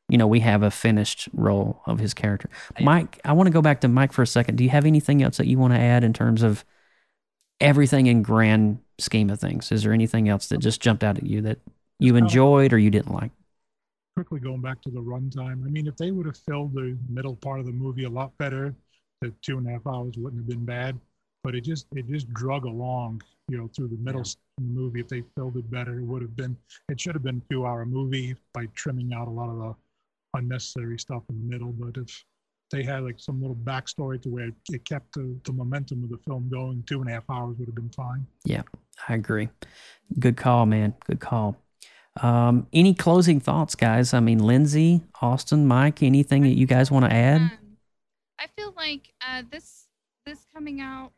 you 0.09 0.19
know, 0.19 0.27
we 0.27 0.41
have 0.41 0.63
a 0.63 0.71
finished 0.71 1.29
role 1.33 1.81
of 1.87 1.99
his 2.01 2.13
character. 2.13 2.51
Mike, 2.81 3.19
I 3.25 3.33
want 3.33 3.47
to 3.47 3.53
go 3.53 3.63
back 3.63 3.81
to 3.83 3.89
Mike 3.89 4.13
for 4.13 4.23
a 4.23 4.27
second. 4.27 4.57
Do 4.57 4.65
you 4.65 4.71
have 4.71 4.85
anything 4.85 5.23
else 5.23 5.37
that 5.39 5.47
you 5.47 5.57
want 5.59 5.73
to 5.73 5.79
add 5.81 6.05
in 6.05 6.13
terms 6.13 6.43
of 6.43 6.65
everything 7.61 8.07
in 8.09 8.23
grand 8.23 8.81
scheme 8.99 9.31
of 9.31 9.41
things? 9.41 9.71
Is 9.73 9.85
there 9.85 9.93
anything 9.93 10.29
else 10.29 10.49
that 10.49 10.59
just 10.59 10.81
jumped 10.83 11.03
out 11.05 11.17
at 11.17 11.25
you 11.25 11.41
that 11.43 11.59
you 11.99 12.17
um, 12.17 12.19
enjoyed 12.19 12.73
or 12.73 12.79
you 12.79 12.91
didn't 12.91 13.13
like? 13.13 13.33
quickly 14.17 14.41
going 14.41 14.61
back 14.61 14.81
to 14.83 14.91
the 14.91 15.01
runtime. 15.01 15.65
I 15.65 15.69
mean, 15.71 15.87
if 15.87 15.97
they 15.97 16.11
would 16.11 16.27
have 16.27 16.37
filled 16.37 16.75
the 16.75 16.97
middle 17.09 17.37
part 17.37 17.61
of 17.61 17.67
the 17.67 17.73
movie 17.73 18.05
a 18.05 18.11
lot 18.11 18.37
better, 18.39 18.75
the 19.21 19.33
two 19.43 19.59
and 19.59 19.67
a 19.67 19.71
half 19.71 19.87
hours 19.87 20.17
wouldn't 20.17 20.41
have 20.41 20.49
been 20.49 20.65
bad. 20.65 20.99
But 21.45 21.55
it 21.57 21.63
just 21.63 21.87
it 21.93 22.07
just 22.09 22.33
drug 22.33 22.65
along, 22.67 23.23
you 23.49 23.59
know, 23.59 23.69
through 23.69 23.89
the 23.89 23.97
middle 23.97 24.21
s- 24.21 24.37
of 24.59 24.65
the 24.65 24.71
movie. 24.71 25.01
If 25.01 25.09
they 25.09 25.23
filled 25.35 25.57
it 25.57 25.69
better, 25.71 25.99
it 25.99 26.05
would 26.05 26.23
have 26.23 26.37
been. 26.37 26.57
It 26.89 27.01
should 27.01 27.15
have 27.15 27.25
been 27.25 27.43
a 27.45 27.53
two-hour 27.53 27.85
movie 27.87 28.37
by 28.53 28.67
trimming 28.75 29.13
out 29.13 29.27
a 29.27 29.31
lot 29.31 29.49
of 29.51 29.59
the 29.59 29.75
unnecessary 30.39 30.99
stuff 30.99 31.23
in 31.31 31.39
the 31.39 31.53
middle. 31.53 31.73
But 31.73 31.97
if 32.01 32.25
they 32.71 32.85
had 32.85 33.03
like 33.03 33.19
some 33.19 33.41
little 33.41 33.57
backstory 33.57 34.23
to 34.23 34.29
where 34.29 34.51
it 34.71 34.85
kept 34.85 35.15
the, 35.15 35.37
the 35.45 35.53
momentum 35.53 36.05
of 36.05 36.11
the 36.11 36.19
film 36.19 36.49
going, 36.49 36.85
two 36.85 37.01
and 37.01 37.11
a 37.11 37.13
half 37.13 37.29
hours 37.29 37.57
would 37.59 37.67
have 37.67 37.75
been 37.75 37.91
fine. 37.91 38.25
Yeah, 38.45 38.63
I 39.09 39.15
agree. 39.15 39.49
Good 40.19 40.37
call, 40.37 40.67
man. 40.67 40.95
Good 41.07 41.21
call. 41.21 41.57
Um, 42.21 42.67
any 42.73 42.95
closing 42.95 43.41
thoughts, 43.41 43.75
guys? 43.75 44.13
I 44.13 44.21
mean, 44.21 44.39
Lindsay, 44.39 45.03
Austin, 45.21 45.67
Mike, 45.67 46.03
anything 46.03 46.43
that 46.43 46.57
you 46.57 46.67
guys 46.67 46.91
want 46.91 47.07
to 47.07 47.13
add? 47.13 47.41
Um, 47.41 47.51
I 48.39 48.47
feel 48.57 48.75
like 48.77 49.13
uh, 49.27 49.43
this 49.51 49.87
this 50.27 50.45
coming 50.55 50.81
out 50.81 51.13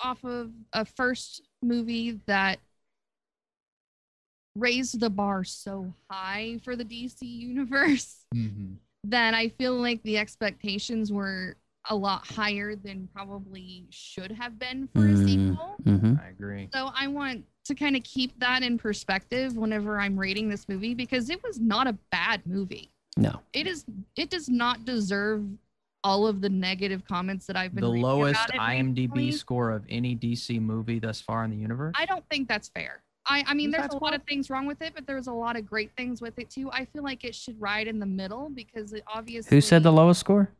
off 0.00 0.24
of 0.24 0.50
a 0.72 0.84
first 0.84 1.42
movie 1.62 2.20
that 2.26 2.58
raised 4.54 5.00
the 5.00 5.10
bar 5.10 5.44
so 5.44 5.92
high 6.10 6.58
for 6.64 6.76
the 6.76 6.84
DC 6.84 7.22
universe 7.22 8.24
Mm-hmm. 8.34 8.74
that 9.04 9.32
I 9.34 9.48
feel 9.48 9.74
like 9.74 10.02
the 10.02 10.18
expectations 10.18 11.12
were 11.12 11.56
a 11.88 11.96
lot 11.96 12.26
higher 12.26 12.74
than 12.76 13.08
probably 13.14 13.84
should 13.90 14.32
have 14.32 14.58
been 14.58 14.88
for 14.94 15.06
a 15.06 15.16
sequel. 15.16 15.76
Mm-hmm. 15.84 16.14
I 16.22 16.28
agree. 16.28 16.68
So 16.72 16.90
I 16.94 17.08
want 17.08 17.44
to 17.64 17.74
kind 17.74 17.96
of 17.96 18.02
keep 18.02 18.38
that 18.40 18.62
in 18.62 18.78
perspective 18.78 19.56
whenever 19.56 19.98
I'm 20.00 20.18
rating 20.18 20.48
this 20.48 20.68
movie 20.68 20.94
because 20.94 21.30
it 21.30 21.42
was 21.42 21.58
not 21.58 21.86
a 21.86 21.94
bad 22.10 22.42
movie. 22.46 22.90
No. 23.16 23.40
It 23.52 23.66
is 23.66 23.84
it 24.16 24.30
does 24.30 24.48
not 24.48 24.84
deserve 24.84 25.44
all 26.04 26.26
of 26.26 26.40
the 26.40 26.48
negative 26.48 27.04
comments 27.06 27.46
that 27.46 27.56
I've 27.56 27.74
been 27.74 27.82
The 27.82 27.90
lowest 27.90 28.40
about 28.48 28.54
it 28.54 28.60
IMDb 28.60 28.96
recently. 28.96 29.32
score 29.32 29.70
of 29.72 29.84
any 29.88 30.14
DC 30.14 30.60
movie 30.60 30.98
thus 30.98 31.20
far 31.20 31.44
in 31.44 31.50
the 31.50 31.56
universe. 31.56 31.94
I 31.98 32.06
don't 32.06 32.24
think 32.30 32.48
that's 32.48 32.68
fair. 32.68 33.02
I, 33.26 33.44
I 33.46 33.54
mean, 33.54 33.70
there's 33.70 33.92
a 33.92 33.98
lot 33.98 34.14
of 34.14 34.22
things 34.22 34.48
wrong 34.48 34.66
with 34.66 34.80
it, 34.80 34.92
but 34.94 35.06
there's 35.06 35.26
a 35.26 35.32
lot 35.32 35.56
of 35.56 35.66
great 35.66 35.90
things 35.96 36.22
with 36.22 36.38
it 36.38 36.48
too. 36.48 36.70
I 36.72 36.86
feel 36.86 37.02
like 37.02 37.24
it 37.24 37.34
should 37.34 37.60
ride 37.60 37.86
in 37.86 37.98
the 37.98 38.06
middle 38.06 38.48
because 38.48 38.92
it 38.92 39.04
obviously. 39.12 39.54
Who 39.54 39.60
said 39.60 39.82
the 39.82 39.92
lowest 39.92 40.20
score? 40.20 40.50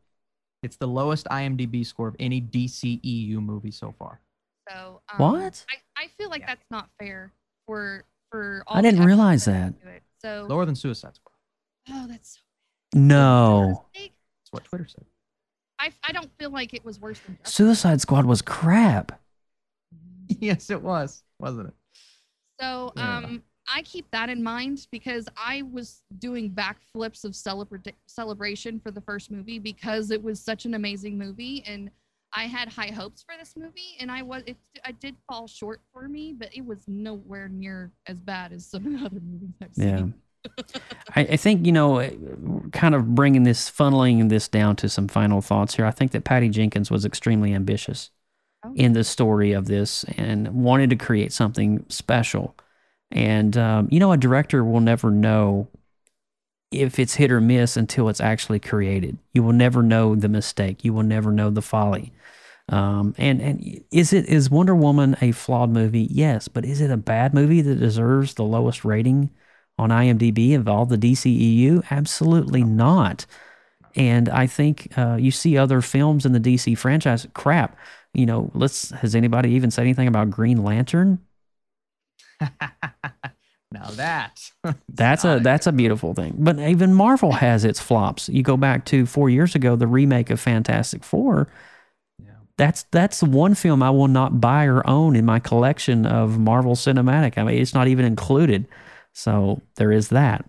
It's 0.62 0.76
the 0.76 0.88
lowest 0.88 1.26
IMDb 1.26 1.86
score 1.86 2.08
of 2.08 2.16
any 2.18 2.40
DC 2.40 3.00
EU 3.02 3.40
movie 3.40 3.70
so 3.70 3.94
far. 3.98 4.20
So 4.68 5.00
um, 5.12 5.18
What? 5.18 5.64
I, 5.70 6.04
I 6.04 6.08
feel 6.18 6.30
like 6.30 6.46
that's 6.46 6.64
not 6.70 6.88
fair 6.98 7.32
for 7.66 8.04
for 8.30 8.62
all. 8.66 8.76
I 8.76 8.82
didn't 8.82 9.04
realize 9.04 9.44
put 9.44 9.52
that. 9.52 9.74
So 10.20 10.46
Lower 10.48 10.66
than 10.66 10.74
Suicide 10.74 11.14
Squad. 11.14 11.32
oh, 11.90 12.06
that's 12.08 12.34
so 12.92 12.98
No. 12.98 13.86
That's 13.94 14.10
what 14.50 14.64
Twitter 14.64 14.86
said. 14.86 15.04
I 15.78 15.92
I 16.02 16.12
don't 16.12 16.30
feel 16.38 16.50
like 16.50 16.74
it 16.74 16.84
was 16.84 17.00
worse 17.00 17.18
than. 17.20 17.36
Justice. 17.36 17.54
Suicide 17.54 18.00
Squad 18.00 18.26
was 18.26 18.42
crap. 18.42 19.20
yes, 20.28 20.70
it 20.70 20.82
was, 20.82 21.22
wasn't 21.38 21.68
it? 21.68 21.74
So 22.60 22.92
Yeah. 22.96 23.16
um, 23.18 23.42
I 23.72 23.82
keep 23.82 24.10
that 24.12 24.28
in 24.28 24.42
mind 24.42 24.86
because 24.90 25.28
I 25.36 25.62
was 25.72 26.02
doing 26.18 26.50
backflips 26.50 27.24
of 27.24 27.32
celebra- 27.32 27.92
celebration 28.06 28.80
for 28.80 28.90
the 28.90 29.00
first 29.00 29.30
movie 29.30 29.58
because 29.58 30.10
it 30.10 30.22
was 30.22 30.40
such 30.40 30.64
an 30.64 30.74
amazing 30.74 31.18
movie 31.18 31.62
and 31.66 31.90
I 32.32 32.44
had 32.44 32.68
high 32.68 32.90
hopes 32.90 33.22
for 33.22 33.34
this 33.38 33.54
movie 33.56 33.96
and 34.00 34.10
I 34.10 34.22
was 34.22 34.42
it 34.46 34.56
I 34.84 34.92
did 34.92 35.16
fall 35.26 35.46
short 35.46 35.80
for 35.92 36.08
me, 36.08 36.34
but 36.38 36.50
it 36.54 36.64
was 36.64 36.80
nowhere 36.86 37.48
near 37.48 37.90
as 38.06 38.18
bad 38.20 38.52
as 38.52 38.66
some 38.66 38.86
of 38.86 38.92
the 39.00 39.06
other 39.06 39.20
movies 39.20 39.50
I've 39.62 39.70
Yeah. 39.76 40.06
I, 41.16 41.20
I 41.22 41.36
think, 41.36 41.66
you 41.66 41.72
know, 41.72 42.08
kind 42.72 42.94
of 42.94 43.14
bringing 43.14 43.42
this, 43.42 43.70
funneling 43.70 44.28
this 44.28 44.46
down 44.48 44.76
to 44.76 44.88
some 44.88 45.08
final 45.08 45.40
thoughts 45.42 45.74
here. 45.74 45.84
I 45.84 45.90
think 45.90 46.12
that 46.12 46.24
Patty 46.24 46.48
Jenkins 46.48 46.90
was 46.90 47.04
extremely 47.04 47.52
ambitious 47.54 48.10
Oh. 48.64 48.72
in 48.74 48.92
the 48.92 49.04
story 49.04 49.52
of 49.52 49.66
this 49.66 50.02
and 50.16 50.48
wanted 50.48 50.90
to 50.90 50.96
create 50.96 51.32
something 51.32 51.84
special. 51.88 52.56
And, 53.10 53.56
um, 53.56 53.88
you 53.90 54.00
know, 54.00 54.12
a 54.12 54.16
director 54.16 54.64
will 54.64 54.80
never 54.80 55.10
know 55.10 55.68
if 56.70 56.98
it's 56.98 57.14
hit 57.14 57.30
or 57.30 57.40
miss 57.40 57.76
until 57.76 58.08
it's 58.08 58.20
actually 58.20 58.60
created. 58.60 59.18
You 59.32 59.42
will 59.42 59.52
never 59.52 59.82
know 59.82 60.14
the 60.14 60.28
mistake. 60.28 60.84
You 60.84 60.92
will 60.92 61.02
never 61.02 61.32
know 61.32 61.50
the 61.50 61.62
folly. 61.62 62.12
Um, 62.70 63.14
and 63.16 63.40
and 63.40 63.80
is 63.90 64.12
it 64.12 64.26
is 64.26 64.50
Wonder 64.50 64.74
Woman 64.74 65.16
a 65.22 65.32
flawed 65.32 65.70
movie? 65.70 66.08
Yes, 66.10 66.48
but 66.48 66.66
is 66.66 66.80
it 66.82 66.90
a 66.90 66.98
bad 66.98 67.32
movie 67.32 67.62
that 67.62 67.76
deserves 67.76 68.34
the 68.34 68.44
lowest 68.44 68.84
rating 68.84 69.30
on 69.78 69.90
IMDb 69.90 70.54
of 70.54 70.68
all 70.68 70.84
the 70.84 70.98
DCEU? 70.98 71.82
Absolutely 71.90 72.62
not. 72.64 73.24
And 73.96 74.28
I 74.28 74.46
think 74.46 74.92
uh, 74.98 75.16
you 75.16 75.30
see 75.30 75.56
other 75.58 75.80
films 75.80 76.26
in 76.26 76.32
the 76.32 76.40
DC 76.40 76.74
franchise. 76.76 77.26
Crap, 77.34 77.76
you 78.14 78.26
know. 78.26 78.50
Let's. 78.54 78.90
Has 78.90 79.14
anybody 79.14 79.50
even 79.52 79.70
said 79.70 79.82
anything 79.82 80.08
about 80.08 80.30
Green 80.30 80.62
Lantern? 80.62 81.20
Now 83.70 83.90
that 83.90 84.50
That's 84.88 85.24
a 85.24 85.40
that's 85.42 85.66
a 85.66 85.72
beautiful 85.72 86.14
thing. 86.14 86.36
But 86.38 86.58
even 86.58 86.94
Marvel 86.94 87.32
has 87.32 87.64
its 87.64 87.80
flops. 87.80 88.28
You 88.28 88.42
go 88.42 88.56
back 88.56 88.86
to 88.86 89.04
four 89.04 89.28
years 89.28 89.54
ago, 89.54 89.76
the 89.76 89.86
remake 89.86 90.30
of 90.30 90.40
Fantastic 90.40 91.04
Four. 91.04 91.48
That's 92.56 92.82
that's 92.90 93.20
the 93.20 93.26
one 93.26 93.54
film 93.54 93.82
I 93.82 93.90
will 93.90 94.08
not 94.08 94.40
buy 94.40 94.66
or 94.66 94.84
own 94.86 95.14
in 95.14 95.24
my 95.24 95.38
collection 95.38 96.06
of 96.06 96.38
Marvel 96.38 96.74
Cinematic. 96.74 97.38
I 97.38 97.44
mean, 97.44 97.60
it's 97.60 97.72
not 97.74 97.86
even 97.86 98.04
included. 98.04 98.66
So 99.12 99.62
there 99.76 99.92
is 99.92 100.08
that. 100.08 100.44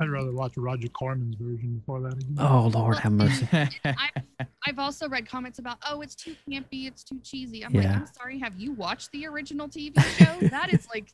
I'd 0.00 0.08
rather 0.08 0.32
watch 0.32 0.56
Roger 0.56 0.88
Corman's 0.88 1.36
version 1.36 1.76
before 1.78 2.00
that. 2.00 2.14
Again. 2.14 2.36
Oh 2.38 2.70
Lord, 2.72 2.96
have 2.98 3.12
mercy. 3.12 3.46
I, 3.52 4.08
I've 4.66 4.78
also 4.78 5.08
read 5.08 5.28
comments 5.28 5.58
about, 5.58 5.78
oh, 5.88 6.00
it's 6.00 6.14
too 6.14 6.34
campy, 6.48 6.86
it's 6.86 7.04
too 7.04 7.20
cheesy. 7.22 7.64
I'm 7.64 7.72
like, 7.72 7.86
I'm 7.86 8.06
sorry, 8.06 8.38
have 8.38 8.58
you 8.58 8.72
watched 8.72 9.12
the 9.12 9.26
original 9.26 9.68
TV 9.68 9.94
show? 10.16 10.40
that 10.48 10.72
is 10.72 10.86
like, 10.92 11.12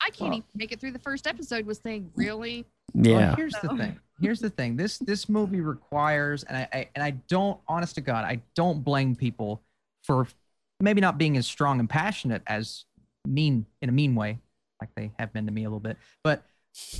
I 0.00 0.10
can't 0.10 0.34
even 0.34 0.44
make 0.54 0.72
it 0.72 0.80
through 0.80 0.92
the 0.92 0.98
first 0.98 1.26
episode 1.26 1.66
with 1.66 1.80
saying, 1.82 2.10
really? 2.14 2.64
Well, 2.94 3.20
Yeah. 3.20 3.36
here's 3.36 3.54
the 3.62 3.68
thing. 3.76 3.98
Here's 4.20 4.40
the 4.40 4.50
thing. 4.50 4.76
This 4.76 4.98
this 4.98 5.28
movie 5.28 5.60
requires, 5.60 6.44
and 6.44 6.56
I, 6.56 6.68
I 6.72 6.88
and 6.94 7.02
I 7.02 7.10
don't, 7.28 7.58
honest 7.66 7.96
to 7.96 8.00
God, 8.00 8.24
I 8.24 8.40
don't 8.54 8.84
blame 8.84 9.16
people 9.16 9.60
for 10.04 10.28
maybe 10.80 11.00
not 11.00 11.18
being 11.18 11.36
as 11.36 11.46
strong 11.46 11.80
and 11.80 11.90
passionate 11.90 12.42
as 12.46 12.84
mean 13.26 13.66
in 13.82 13.88
a 13.88 13.92
mean 13.92 14.14
way, 14.14 14.38
like 14.80 14.90
they 14.94 15.10
have 15.18 15.32
been 15.32 15.46
to 15.46 15.52
me 15.52 15.64
a 15.64 15.66
little 15.66 15.80
bit. 15.80 15.96
But 16.22 16.44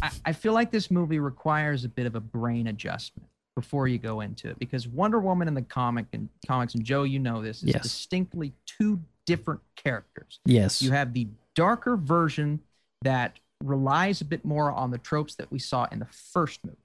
I, 0.03 0.11
I 0.27 0.33
feel 0.33 0.53
like 0.53 0.71
this 0.71 0.91
movie 0.91 1.19
requires 1.19 1.85
a 1.85 1.89
bit 1.89 2.07
of 2.07 2.15
a 2.15 2.21
brain 2.21 2.69
adjustment 2.69 3.29
before 3.57 3.87
you 3.89 3.99
go 3.99 4.21
into 4.21 4.49
it 4.49 4.59
because 4.59 4.89
Wonder 4.89 5.21
Woman 5.21 5.47
in 5.49 5.55
the 5.55 5.63
comic 5.63 6.07
and 6.13 6.29
comics, 6.47 6.75
and 6.75 6.85
Joe, 6.85 7.05
you 7.05 7.19
know 7.19 7.43
this, 7.43 7.63
is 7.63 7.75
Yes. 7.75 7.83
distinctly 7.83 8.53
two 8.67 9.01
different 9.27 9.61
characters. 9.77 10.41
Yes. 10.45 10.83
You 10.83 10.91
have 10.91 11.13
the 11.13 11.29
darker 11.55 11.97
version 11.97 12.61
that 13.03 13.39
relies 13.63 14.21
a 14.21 14.25
bit 14.25 14.45
more 14.45 14.73
on 14.73 14.91
the 14.91 14.99
tropes 14.99 15.37
that 15.37 15.51
we 15.51 15.59
saw 15.59 15.87
in 15.93 16.01
the 16.01 16.07
first 16.07 16.65
movie. 16.65 16.77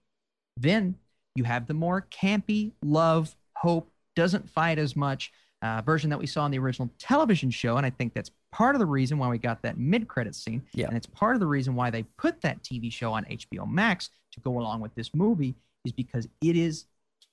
Then 0.57 0.95
you 1.35 1.43
have 1.43 1.67
the 1.67 1.73
more 1.73 2.05
campy, 2.11 2.71
love, 2.83 3.35
hope, 3.55 3.91
doesn't 4.15 4.49
fight 4.49 4.77
as 4.77 4.95
much 4.95 5.31
uh, 5.61 5.81
version 5.81 6.09
that 6.09 6.19
we 6.19 6.27
saw 6.27 6.45
in 6.45 6.51
the 6.51 6.59
original 6.59 6.89
television 6.99 7.49
show. 7.49 7.77
And 7.77 7.85
I 7.85 7.89
think 7.89 8.13
that's 8.13 8.31
part 8.51 8.75
of 8.75 8.79
the 8.79 8.85
reason 8.85 9.17
why 9.17 9.27
we 9.27 9.37
got 9.37 9.61
that 9.63 9.77
mid 9.77 10.07
credit 10.07 10.35
scene. 10.35 10.63
Yeah. 10.73 10.87
And 10.87 10.97
it's 10.97 11.07
part 11.07 11.35
of 11.35 11.39
the 11.39 11.47
reason 11.47 11.75
why 11.75 11.89
they 11.89 12.03
put 12.17 12.41
that 12.41 12.61
TV 12.63 12.91
show 12.91 13.13
on 13.13 13.25
HBO 13.25 13.69
Max 13.69 14.09
to 14.33 14.39
go 14.39 14.59
along 14.59 14.81
with 14.81 14.93
this 14.95 15.13
movie 15.13 15.55
is 15.85 15.91
because 15.91 16.27
it 16.41 16.55
is 16.55 16.85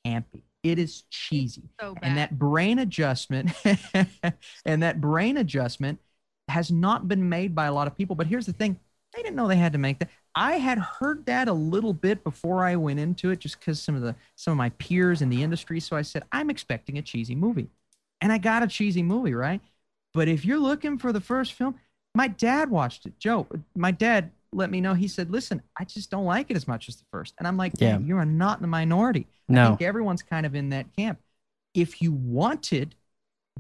campy. 0.07 0.43
It 0.63 0.79
is 0.79 1.03
cheesy. 1.11 1.63
So. 1.81 1.95
And 2.03 2.17
that 2.19 2.39
brain 2.39 2.81
adjustment 2.81 3.51
and 4.65 4.83
that 4.83 5.01
brain 5.01 5.37
adjustment 5.37 6.01
has 6.49 6.71
not 6.71 7.09
been 7.09 7.29
made 7.29 7.55
by 7.55 7.67
a 7.67 7.73
lot 7.73 7.87
of 7.87 7.97
people. 7.97 8.17
But 8.17 8.27
here's 8.27 8.47
the 8.47 8.53
thing 8.53 8.79
they 9.15 9.23
didn't 9.23 9.37
know 9.37 9.49
they 9.49 9.57
had 9.57 9.73
to 9.73 9.79
make 9.79 9.99
that. 10.01 10.11
I 10.35 10.55
had 10.59 10.79
heard 10.79 11.25
that 11.27 11.49
a 11.49 11.53
little 11.53 11.95
bit 11.95 12.23
before 12.23 12.65
I 12.65 12.77
went 12.77 13.01
into 13.01 13.31
it, 13.31 13.39
just 13.39 13.59
because 13.59 13.81
some 13.81 13.95
of 13.95 14.03
the 14.03 14.15
some 14.35 14.53
of 14.53 14.59
my 14.59 14.71
peers 14.71 15.23
in 15.23 15.31
the 15.31 15.43
industry. 15.43 15.81
So 15.81 15.97
I 15.97 16.03
said, 16.03 16.25
I'm 16.33 16.51
expecting 16.51 16.99
a 16.99 17.03
cheesy 17.03 17.35
movie. 17.35 17.71
And 18.21 18.33
I 18.33 18.39
got 18.39 18.63
a 18.63 18.67
cheesy 18.67 19.03
movie, 19.03 19.35
right? 19.35 19.61
But 20.17 20.29
if 20.29 20.47
you're 20.47 20.59
looking 20.59 20.97
for 20.97 21.13
the 21.13 21.21
first 21.21 21.53
film, 21.53 21.75
my 22.15 22.27
dad 22.27 22.71
watched 22.71 23.05
it. 23.05 23.19
Joe, 23.19 23.47
my 23.75 23.91
dad 23.91 24.31
let 24.51 24.71
me 24.71 24.81
know. 24.81 24.95
He 24.95 25.09
said, 25.09 25.31
Listen, 25.31 25.61
I 25.79 25.85
just 25.85 26.11
don't 26.11 26.25
like 26.25 26.51
it 26.51 26.57
as 26.57 26.67
much 26.67 26.89
as 26.89 26.97
the 26.97 27.05
first. 27.13 27.35
And 27.39 27.47
I'm 27.47 27.59
like, 27.59 27.75
Yeah. 27.77 27.99
yeah, 27.99 27.99
you're 27.99 28.25
not 28.25 28.57
in 28.59 28.63
the 28.63 28.69
minority. 28.69 29.27
No. 29.47 29.63
I 29.63 29.69
think 29.69 29.83
everyone's 29.83 30.23
kind 30.23 30.47
of 30.47 30.55
in 30.55 30.71
that 30.71 30.87
camp. 30.97 31.19
If 31.75 32.01
you 32.01 32.13
wanted 32.13 32.95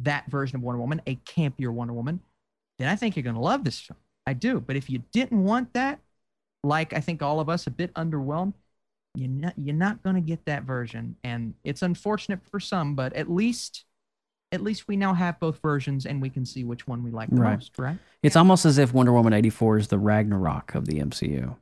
that 0.00 0.30
version 0.30 0.56
of 0.56 0.62
Wonder 0.62 0.80
Woman, 0.80 1.02
a 1.06 1.16
campier 1.16 1.70
Wonder 1.70 1.92
Woman, 1.92 2.20
then 2.78 2.88
I 2.88 2.96
think 2.96 3.16
you're 3.16 3.22
going 3.22 3.36
to 3.36 3.42
love 3.42 3.62
this 3.62 3.78
film. 3.78 3.98
I 4.26 4.32
do. 4.32 4.58
But 4.58 4.76
if 4.76 4.88
you 4.88 5.02
didn't 5.12 5.44
want 5.44 5.74
that, 5.74 6.00
like 6.64 6.94
I 6.94 7.00
think 7.00 7.22
all 7.22 7.38
of 7.38 7.50
us, 7.50 7.66
a 7.66 7.70
bit 7.70 7.92
underwhelmed, 7.92 8.54
you're 9.14 9.28
not, 9.28 9.54
you're 9.62 9.74
not 9.74 10.02
going 10.02 10.16
to 10.16 10.22
get 10.22 10.46
that 10.46 10.62
version. 10.62 11.16
And 11.22 11.52
it's 11.64 11.82
unfortunate 11.82 12.40
for 12.50 12.60
some, 12.60 12.94
but 12.94 13.12
at 13.12 13.30
least 13.30 13.84
at 14.56 14.62
least 14.62 14.88
we 14.88 14.96
now 14.96 15.14
have 15.14 15.38
both 15.38 15.60
versions 15.62 16.04
and 16.06 16.20
we 16.20 16.28
can 16.30 16.44
see 16.44 16.64
which 16.64 16.88
one 16.88 17.04
we 17.04 17.12
like 17.12 17.30
the 17.30 17.36
Right. 17.36 17.54
most, 17.54 17.78
right? 17.78 17.98
It's 18.24 18.34
almost 18.34 18.64
as 18.64 18.78
if 18.78 18.92
Wonder 18.92 19.12
Woman 19.12 19.32
84 19.32 19.78
is 19.78 19.88
the 19.88 19.98
Ragnarok 19.98 20.74
of 20.74 20.86
the 20.86 20.98
MCU. 20.98 21.54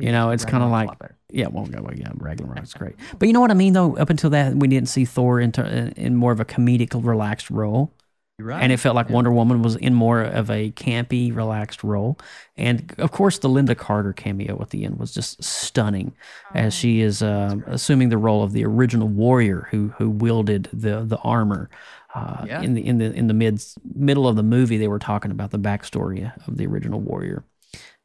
You 0.00 0.12
know, 0.12 0.30
it's 0.30 0.44
kind 0.44 0.62
of 0.62 0.70
like, 0.70 0.90
yeah, 1.30 1.48
well, 1.48 1.66
go- 1.66 1.82
well, 1.82 1.94
yeah, 1.94 2.10
Ragnarok's 2.14 2.72
great. 2.72 2.94
But 3.18 3.26
you 3.26 3.32
know 3.32 3.40
what 3.40 3.50
I 3.50 3.54
mean, 3.54 3.72
though? 3.72 3.96
Up 3.96 4.10
until 4.10 4.30
that, 4.30 4.54
we 4.54 4.68
didn't 4.68 4.88
see 4.88 5.04
Thor 5.04 5.40
into, 5.40 5.60
in, 5.64 5.88
uh, 5.88 5.92
in 5.96 6.14
more 6.16 6.32
of 6.32 6.40
a 6.40 6.44
comedic, 6.44 6.90
relaxed 7.04 7.50
role. 7.50 7.92
Right. 8.40 8.62
and 8.62 8.70
it 8.70 8.76
felt 8.76 8.94
like 8.94 9.08
Yeah. 9.08 9.14
Wonder 9.16 9.32
Woman 9.32 9.62
was 9.62 9.74
in 9.76 9.94
more 9.94 10.22
of 10.22 10.48
a 10.48 10.70
campy, 10.70 11.34
relaxed 11.34 11.82
role. 11.82 12.18
And 12.56 12.94
of 12.98 13.10
course, 13.10 13.38
the 13.38 13.48
Lynda 13.48 13.76
Carter 13.76 14.12
cameo 14.12 14.60
at 14.62 14.70
the 14.70 14.84
end 14.84 14.98
was 14.98 15.12
just 15.12 15.42
stunning, 15.42 16.12
as 16.54 16.72
she 16.72 17.00
is 17.00 17.20
uh, 17.20 17.56
assuming 17.66 18.10
the 18.10 18.18
role 18.18 18.44
of 18.44 18.52
the 18.52 18.64
original 18.64 19.08
warrior 19.08 19.66
who 19.72 19.88
who 19.98 20.08
wielded 20.08 20.68
the 20.72 21.04
the 21.04 21.16
armor. 21.18 21.68
Uh, 22.14 22.44
Yeah. 22.46 22.62
In 22.62 22.74
the 22.74 22.86
in 22.86 22.98
the 22.98 23.12
in 23.12 23.26
the 23.26 23.34
mid 23.34 23.60
middle 23.94 24.28
of 24.28 24.36
the 24.36 24.44
movie, 24.44 24.78
they 24.78 24.88
were 24.88 25.00
talking 25.00 25.32
about 25.32 25.50
the 25.50 25.58
backstory 25.58 26.32
of 26.46 26.56
the 26.56 26.66
original 26.66 27.00
warrior, 27.00 27.42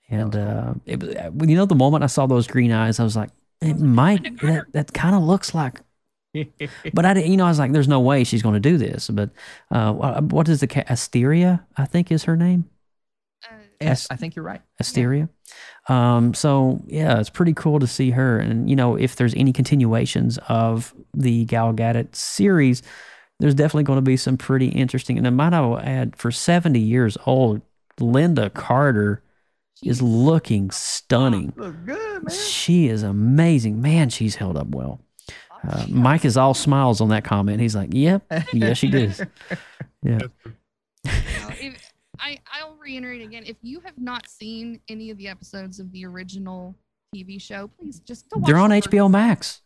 and 0.09 0.35
uh, 0.35 0.73
it 0.87 0.99
was 1.01 1.13
you 1.47 1.55
know 1.55 1.65
the 1.67 1.75
moment 1.75 2.03
I 2.03 2.07
saw 2.07 2.25
those 2.25 2.47
green 2.47 2.71
eyes, 2.71 2.99
I 2.99 3.03
was 3.03 3.15
like, 3.15 3.29
it 3.61 3.79
might 3.79 4.39
that, 4.41 4.65
that 4.73 4.93
kind 4.93 5.15
of 5.15 5.21
looks 5.21 5.53
like 5.53 5.81
but 6.93 7.05
I, 7.05 7.13
didn't- 7.13 7.31
you 7.31 7.37
know, 7.37 7.45
I 7.45 7.49
was 7.49 7.59
like, 7.59 7.71
"There's 7.71 7.87
no 7.87 7.99
way 7.99 8.23
she's 8.23 8.41
going 8.41 8.53
to 8.55 8.59
do 8.59 8.77
this." 8.77 9.09
But 9.09 9.29
uh, 9.71 9.93
what 10.21 10.49
is 10.49 10.59
the 10.61 10.67
ca- 10.67 10.85
Asteria? 10.89 11.65
I 11.77 11.85
think 11.85 12.11
is 12.11 12.23
her 12.23 12.35
name. 12.35 12.69
yes, 13.79 14.05
As- 14.05 14.07
I 14.11 14.15
think 14.15 14.35
you're 14.35 14.45
right. 14.45 14.61
Asteria. 14.79 15.29
Um, 15.89 16.33
so 16.33 16.81
yeah, 16.87 17.19
it's 17.19 17.29
pretty 17.29 17.53
cool 17.53 17.79
to 17.79 17.87
see 17.87 18.11
her. 18.11 18.39
And 18.39 18.69
you 18.69 18.75
know, 18.75 18.95
if 18.95 19.15
there's 19.15 19.33
any 19.35 19.53
continuations 19.53 20.39
of 20.49 20.93
the 21.13 21.45
Gal 21.45 21.73
Gadot 21.73 22.15
series, 22.15 22.81
there's 23.39 23.53
definitely 23.55 23.83
going 23.83 23.97
to 23.97 24.01
be 24.01 24.17
some 24.17 24.37
pretty 24.37 24.67
interesting. 24.69 25.17
And 25.17 25.27
I 25.27 25.29
might 25.29 25.53
I 25.53 25.81
add, 25.83 26.15
for 26.15 26.31
70 26.31 26.79
years 26.79 27.17
old, 27.25 27.61
Lynda 27.99 28.53
Carter 28.53 29.21
is 29.83 30.01
looking 30.01 30.71
stunning. 30.71 31.51
Look 31.55 31.75
good, 31.85 32.23
man. 32.23 32.33
She 32.35 32.87
is 32.87 33.03
amazing. 33.03 33.81
Man, 33.81 34.09
she's 34.09 34.35
held 34.35 34.57
up 34.57 34.67
well. 34.67 35.01
Uh, 35.67 35.85
Mike 35.89 36.25
is 36.25 36.35
all 36.37 36.53
smiles 36.53 37.01
on 37.01 37.09
that 37.09 37.23
comment. 37.23 37.61
He's 37.61 37.75
like, 37.75 37.89
"Yep, 37.93 38.23
yes, 38.53 38.77
she 38.77 38.89
does." 38.89 39.21
Yeah. 40.05 40.19
If, 41.05 41.93
I 42.19 42.39
I'll 42.51 42.75
reiterate 42.75 43.21
again. 43.21 43.43
If 43.45 43.55
you 43.61 43.79
have 43.81 43.97
not 43.97 44.27
seen 44.27 44.81
any 44.89 45.11
of 45.11 45.17
the 45.17 45.29
episodes 45.29 45.79
of 45.79 45.91
the 45.93 46.05
original 46.05 46.75
TV 47.15 47.41
show, 47.41 47.69
please 47.79 47.99
just 47.99 48.29
go. 48.29 48.41
They're 48.41 48.55
watch 48.55 48.63
on 48.63 48.69
the 48.71 48.81
first 48.81 48.89
HBO 48.89 49.09
Max 49.09 49.61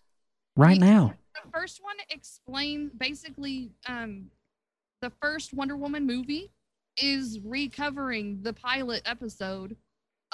right 0.56 0.80
now. 0.80 1.16
The 1.34 1.52
first 1.52 1.84
one 1.84 1.96
explains 2.10 2.92
basically 2.94 3.72
um, 3.88 4.26
the 5.02 5.12
first 5.22 5.54
Wonder 5.54 5.76
Woman 5.76 6.06
movie 6.06 6.52
is 7.02 7.40
recovering 7.44 8.40
the 8.42 8.54
pilot 8.54 9.02
episode 9.06 9.76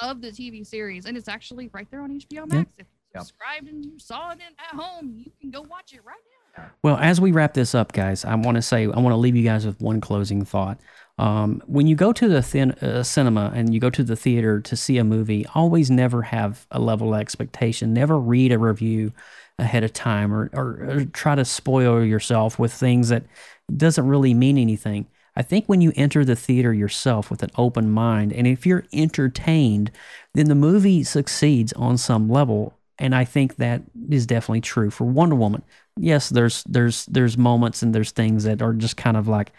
of 0.02 0.22
the 0.22 0.30
TV 0.30 0.66
series, 0.66 1.06
and 1.06 1.18
it's 1.18 1.28
actually 1.28 1.70
right 1.74 1.90
there 1.92 2.02
on 2.02 2.20
HBO 2.20 2.50
Max. 2.52 2.74
If 2.78 2.88
you 2.88 3.03
subscribed 3.16 3.68
and 3.68 3.86
you 3.86 4.00
saw 4.00 4.32
it 4.32 4.40
in, 4.40 4.54
at 4.60 4.76
home, 4.76 5.14
you 5.18 5.32
can 5.40 5.52
go 5.52 5.62
watch 5.62 5.94
it 5.94 6.02
right 6.06 6.16
now. 6.58 6.66
Well, 6.84 6.98
as 6.98 7.20
we 7.20 7.32
wrap 7.32 7.54
this 7.54 7.74
up, 7.74 7.94
guys, 7.94 8.26
I 8.26 8.36
want 8.36 8.56
to 8.56 8.62
say 8.62 8.84
I 8.84 9.00
want 9.00 9.14
to 9.14 9.18
leave 9.18 9.36
you 9.36 9.44
guys 9.44 9.66
with 9.66 9.82
one 9.82 10.02
closing 10.02 10.46
thought. 10.46 10.80
Um, 11.18 11.62
when 11.68 11.88
you 11.88 11.96
go 11.96 12.12
to 12.12 12.28
the 12.28 12.42
thin, 12.42 12.72
uh, 12.74 13.04
cinema 13.04 13.52
and 13.56 13.74
you 13.74 13.80
go 13.80 13.90
to 13.90 14.04
the 14.04 14.16
theater 14.16 14.60
to 14.62 14.76
see 14.76 14.98
a 14.98 15.04
movie, 15.04 15.46
always 15.54 15.90
never 15.90 16.24
have 16.24 16.66
a 16.72 16.80
level 16.80 17.14
of 17.14 17.20
expectation. 17.20 17.94
Never 17.94 18.20
read 18.20 18.52
a 18.52 18.60
review 18.60 19.14
ahead 19.60 19.84
of 19.84 19.94
time 19.94 20.34
or, 20.34 20.50
or, 20.54 20.90
or 20.90 21.06
try 21.06 21.36
to 21.36 21.46
spoil 21.46 22.04
yourself 22.04 22.58
with 22.58 22.74
things 22.74 23.10
that 23.10 23.24
doesn't 23.76 24.08
really 24.08 24.34
mean 24.34 24.58
anything. 24.58 25.08
I 25.36 25.42
think 25.42 25.66
when 25.66 25.82
you 25.82 25.92
enter 25.96 26.24
the 26.24 26.36
theater 26.36 26.74
yourself 26.74 27.32
with 27.32 27.42
an 27.42 27.50
open 27.58 27.90
mind, 27.90 28.34
and 28.34 28.46
if 28.46 28.66
you're 28.66 28.86
entertained, 28.94 29.92
then 30.34 30.48
the 30.48 30.56
movie 30.56 31.04
succeeds 31.04 31.74
on 31.74 31.98
some 31.98 32.30
level. 32.30 32.78
And 33.00 33.16
I 33.16 33.26
think 33.26 33.56
that 33.56 33.82
is 34.10 34.26
definitely 34.26 34.62
true 34.62 34.90
for 34.92 35.06
Wonder 35.06 35.36
Woman. 35.36 35.64
Yes, 35.98 36.30
there's 36.30 36.64
there's 36.66 37.06
there's 37.08 37.38
moments 37.38 37.82
and 37.82 37.94
there's 37.94 38.12
things 38.12 38.44
that 38.44 38.62
are 38.62 38.74
just 38.74 38.98
kind 38.98 39.18
of 39.18 39.28
like 39.28 39.52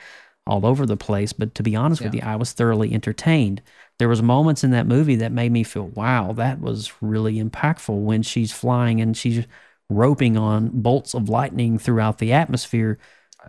all 0.47 0.64
over 0.66 0.87
the 0.87 0.97
place. 0.97 1.32
But 1.32 1.55
to 1.57 1.62
be 1.62 1.74
honest 1.74 2.03
with 2.03 2.14
you, 2.14 2.20
I 2.22 2.37
was 2.37 2.53
thoroughly 2.53 2.93
entertained. 2.93 3.62
There 3.99 4.09
was 4.09 4.22
moments 4.22 4.64
in 4.64 4.70
that 4.72 4.87
movie 4.87 5.16
that 5.16 5.32
made 5.32 5.53
me 5.53 5.62
feel, 5.62 5.87
wow, 5.89 6.32
that 6.32 6.61
was 6.61 6.93
really 7.01 7.43
impactful 7.43 8.03
when 8.03 8.22
she's 8.22 8.53
flying 8.53 9.01
and 9.01 9.16
she's 9.16 9.47
roping 9.89 10.37
on 10.37 10.70
bolts 10.72 11.14
of 11.14 11.28
lightning 11.28 11.78
throughout 11.78 12.18
the 12.18 12.32
atmosphere. 12.32 12.99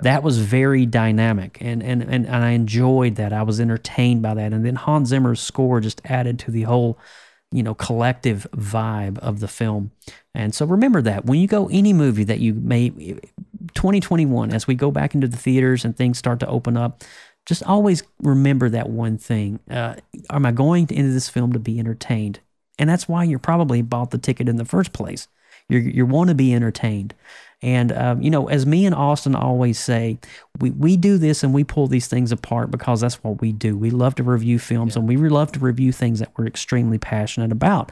That 0.02 0.24
was 0.24 0.38
very 0.40 0.86
dynamic 0.86 1.58
and, 1.62 1.82
and, 1.82 2.02
and, 2.04 2.26
and 2.26 2.36
I 2.36 2.52
enjoyed 2.52 3.16
that. 3.16 3.34
I 3.34 3.44
was 3.44 3.60
entertained 3.60 4.22
by 4.22 4.34
that. 4.34 4.54
And 4.54 4.66
then 4.66 4.76
Hans 4.76 5.10
Zimmer's 5.10 5.40
score 5.40 5.80
just 5.80 6.02
added 6.06 6.38
to 6.40 6.52
the 6.52 6.64
whole, 6.64 7.00
you 7.56 7.64
know, 7.64 7.74
collective 7.74 8.46
vibe 8.52 9.18
of 9.20 9.40
the 9.40 9.48
film. 9.48 9.92
And 10.34 10.54
so 10.54 10.66
remember 10.66 11.02
that 11.04 11.26
when 11.26 11.40
you 11.40 11.48
go 11.48 11.70
any 11.72 11.94
movie 11.94 12.26
that 12.26 12.40
you 12.40 12.54
may 12.54 12.90
2021 12.90 14.52
as 14.52 14.68
we 14.68 14.76
go 14.76 14.92
back 14.92 15.16
into 15.16 15.28
the 15.28 15.38
theaters 15.38 15.86
and 15.86 15.96
things 15.96 16.18
start 16.18 16.40
to 16.42 16.48
open 16.48 16.76
up, 16.76 17.04
just 17.46 17.64
always 17.64 18.04
remember 18.22 18.70
that 18.70 18.90
one 18.90 19.18
thing. 19.18 19.60
Uh, 19.70 19.96
am 20.30 20.46
I 20.46 20.52
going 20.52 20.88
into 20.90 21.12
this 21.12 21.30
film 21.30 21.54
to 21.54 21.60
be 21.60 21.80
entertained? 21.80 22.40
And 22.78 22.90
that's 22.90 23.08
why 23.08 23.24
you're 23.24 23.40
probably 23.40 23.82
bought 23.82 24.12
the 24.12 24.18
ticket 24.18 24.50
in 24.50 24.58
the 24.58 24.66
first 24.66 24.92
place. 24.92 25.30
You 25.70 25.80
you 25.80 26.06
want 26.06 26.30
to 26.30 26.36
be 26.36 26.54
entertained. 26.54 27.14
And 27.66 27.92
um, 27.94 28.22
you 28.22 28.30
know, 28.30 28.48
as 28.48 28.68
me 28.68 28.86
and 28.86 28.94
Austin 28.94 29.34
always 29.34 29.80
say, 29.80 30.20
we, 30.60 30.70
we 30.70 30.98
do 30.98 31.18
this 31.18 31.44
and 31.44 31.52
we 31.52 31.64
pull 31.64 31.88
these 31.88 32.06
things 32.06 32.32
apart 32.32 32.70
because 32.70 33.02
that's 33.02 33.24
what 33.24 33.42
we 33.42 33.52
do. 33.52 33.76
We 33.76 33.90
love 33.90 34.14
to 34.16 34.24
review 34.24 34.60
films 34.60 34.96
and 34.96 35.08
we 35.08 35.18
love 35.18 35.52
to 35.54 35.60
review 35.60 35.92
things 35.92 36.20
that 36.20 36.32
we're 36.38 36.46
extremely 36.46 37.00
passionate 37.00 37.52
about. 37.52 37.92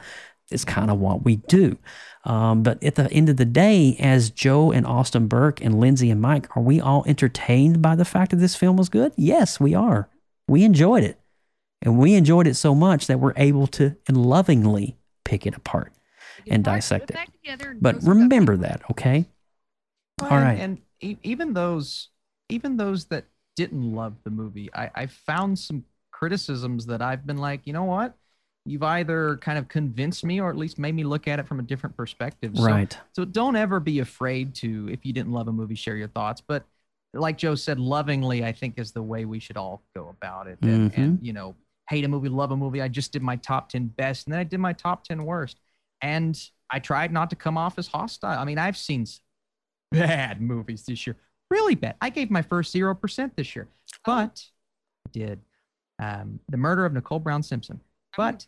It's 0.52 0.64
kind 0.64 0.92
of 0.92 1.00
what 1.00 1.24
we 1.24 1.36
do. 1.36 1.76
Um, 2.22 2.62
but 2.62 2.84
at 2.84 2.94
the 2.94 3.10
end 3.10 3.28
of 3.28 3.36
the 3.36 3.44
day, 3.44 3.96
as 3.98 4.30
Joe 4.30 4.70
and 4.70 4.86
Austin 4.86 5.26
Burke 5.26 5.60
and 5.60 5.80
Lindsay 5.80 6.08
and 6.08 6.20
Mike, 6.20 6.56
are 6.56 6.62
we 6.62 6.80
all 6.80 7.02
entertained 7.08 7.82
by 7.82 7.96
the 7.96 8.04
fact 8.04 8.30
that 8.30 8.36
this 8.36 8.54
film 8.54 8.76
was 8.76 8.88
good? 8.88 9.12
Yes, 9.16 9.58
we 9.58 9.74
are. 9.74 10.08
We 10.46 10.62
enjoyed 10.62 11.02
it. 11.02 11.18
And 11.82 11.98
we 11.98 12.14
enjoyed 12.14 12.46
it 12.46 12.54
so 12.54 12.76
much 12.76 13.08
that 13.08 13.18
we're 13.18 13.34
able 13.36 13.66
to 13.68 13.96
and 14.06 14.16
lovingly 14.16 14.96
pick 15.24 15.46
it 15.46 15.56
apart 15.56 15.92
and 16.46 16.62
dissect 16.62 17.10
it. 17.10 17.16
But 17.80 17.96
remember 18.04 18.56
that, 18.58 18.82
okay? 18.92 19.26
All 20.20 20.28
right. 20.28 20.58
And 20.58 20.78
even 21.00 21.52
those, 21.52 22.08
even 22.48 22.76
those 22.76 23.06
that 23.06 23.24
didn't 23.56 23.94
love 23.94 24.14
the 24.24 24.30
movie, 24.30 24.70
I, 24.74 24.90
I 24.94 25.06
found 25.06 25.58
some 25.58 25.84
criticisms 26.12 26.86
that 26.86 27.02
I've 27.02 27.26
been 27.26 27.36
like, 27.38 27.62
you 27.64 27.72
know 27.72 27.84
what? 27.84 28.14
You've 28.66 28.82
either 28.82 29.36
kind 29.38 29.58
of 29.58 29.68
convinced 29.68 30.24
me 30.24 30.40
or 30.40 30.48
at 30.48 30.56
least 30.56 30.78
made 30.78 30.94
me 30.94 31.04
look 31.04 31.28
at 31.28 31.38
it 31.38 31.46
from 31.46 31.60
a 31.60 31.62
different 31.62 31.96
perspective. 31.96 32.52
So- 32.56 32.64
Right. 32.64 32.96
So 33.14 33.24
don't 33.24 33.56
ever 33.56 33.80
be 33.80 33.98
afraid 33.98 34.54
to, 34.56 34.88
if 34.90 35.04
you 35.04 35.12
didn't 35.12 35.32
love 35.32 35.48
a 35.48 35.52
movie, 35.52 35.74
share 35.74 35.96
your 35.96 36.08
thoughts. 36.08 36.40
But 36.40 36.64
like 37.12 37.36
Joe 37.36 37.54
said, 37.54 37.78
lovingly, 37.78 38.44
I 38.44 38.52
think 38.52 38.78
is 38.78 38.92
the 38.92 39.02
way 39.02 39.24
we 39.24 39.38
should 39.38 39.56
all 39.56 39.82
go 39.94 40.08
about 40.08 40.46
it. 40.46 40.58
And, 40.62 40.90
Mm-hmm. 40.90 41.00
and 41.00 41.18
you 41.20 41.32
know, 41.32 41.54
hate 41.90 42.04
a 42.04 42.08
movie, 42.08 42.28
love 42.30 42.50
a 42.52 42.56
movie. 42.56 42.80
I 42.80 42.88
just 42.88 43.12
did 43.12 43.22
my 43.22 43.36
top 43.36 43.68
10 43.68 43.88
best 43.88 44.26
and 44.26 44.32
then 44.32 44.40
I 44.40 44.44
did 44.44 44.58
my 44.58 44.72
top 44.72 45.04
10 45.04 45.24
worst. 45.24 45.60
And 46.00 46.40
I 46.70 46.78
tried 46.78 47.12
not 47.12 47.28
to 47.30 47.36
come 47.36 47.58
off 47.58 47.78
as 47.78 47.86
hostile. 47.88 48.38
I 48.38 48.44
mean, 48.44 48.58
I've 48.58 48.76
seen 48.76 49.06
bad 49.90 50.40
movies 50.40 50.84
this 50.86 51.06
year, 51.06 51.16
really 51.50 51.74
bad. 51.74 51.96
I 52.00 52.10
gave 52.10 52.30
my 52.30 52.42
first 52.42 52.74
0% 52.74 53.30
this 53.36 53.54
year, 53.54 53.68
but 54.04 54.44
I 55.06 55.10
did 55.12 55.40
um, 55.98 56.40
The 56.48 56.56
Murder 56.56 56.84
of 56.84 56.92
Nicole 56.92 57.18
Brown 57.18 57.42
Simpson. 57.42 57.80
But 58.16 58.46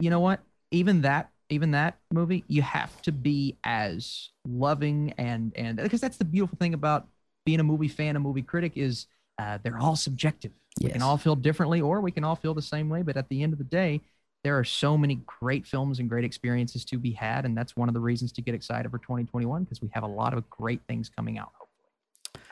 you 0.00 0.10
know 0.10 0.20
what? 0.20 0.40
Even 0.70 1.02
that, 1.02 1.30
even 1.48 1.70
that 1.72 1.98
movie, 2.12 2.44
you 2.48 2.62
have 2.62 3.02
to 3.02 3.12
be 3.12 3.56
as 3.64 4.30
loving 4.48 5.12
and 5.18 5.52
and 5.54 5.76
because 5.76 6.00
that's 6.00 6.16
the 6.16 6.24
beautiful 6.24 6.56
thing 6.58 6.74
about 6.74 7.08
being 7.44 7.60
a 7.60 7.64
movie 7.64 7.88
fan, 7.88 8.16
a 8.16 8.20
movie 8.20 8.42
critic 8.42 8.72
is 8.76 9.06
uh, 9.38 9.58
they're 9.62 9.78
all 9.78 9.96
subjective. 9.96 10.52
We 10.80 10.90
can 10.90 11.02
all 11.02 11.18
feel 11.18 11.36
differently, 11.36 11.80
or 11.80 12.00
we 12.00 12.10
can 12.10 12.24
all 12.24 12.36
feel 12.36 12.54
the 12.54 12.62
same 12.62 12.88
way. 12.88 13.02
But 13.02 13.16
at 13.16 13.28
the 13.28 13.42
end 13.42 13.52
of 13.52 13.58
the 13.58 13.64
day, 13.64 14.00
there 14.44 14.58
are 14.58 14.64
so 14.64 14.98
many 14.98 15.16
great 15.26 15.66
films 15.66 15.98
and 16.00 16.08
great 16.08 16.24
experiences 16.24 16.84
to 16.86 16.98
be 16.98 17.12
had, 17.12 17.44
and 17.44 17.56
that's 17.56 17.76
one 17.76 17.88
of 17.88 17.94
the 17.94 18.00
reasons 18.00 18.32
to 18.32 18.42
get 18.42 18.54
excited 18.54 18.90
for 18.90 18.98
2021 18.98 19.64
because 19.64 19.80
we 19.80 19.88
have 19.92 20.02
a 20.02 20.06
lot 20.08 20.34
of 20.34 20.48
great 20.50 20.80
things 20.88 21.08
coming 21.08 21.38
out. 21.38 21.52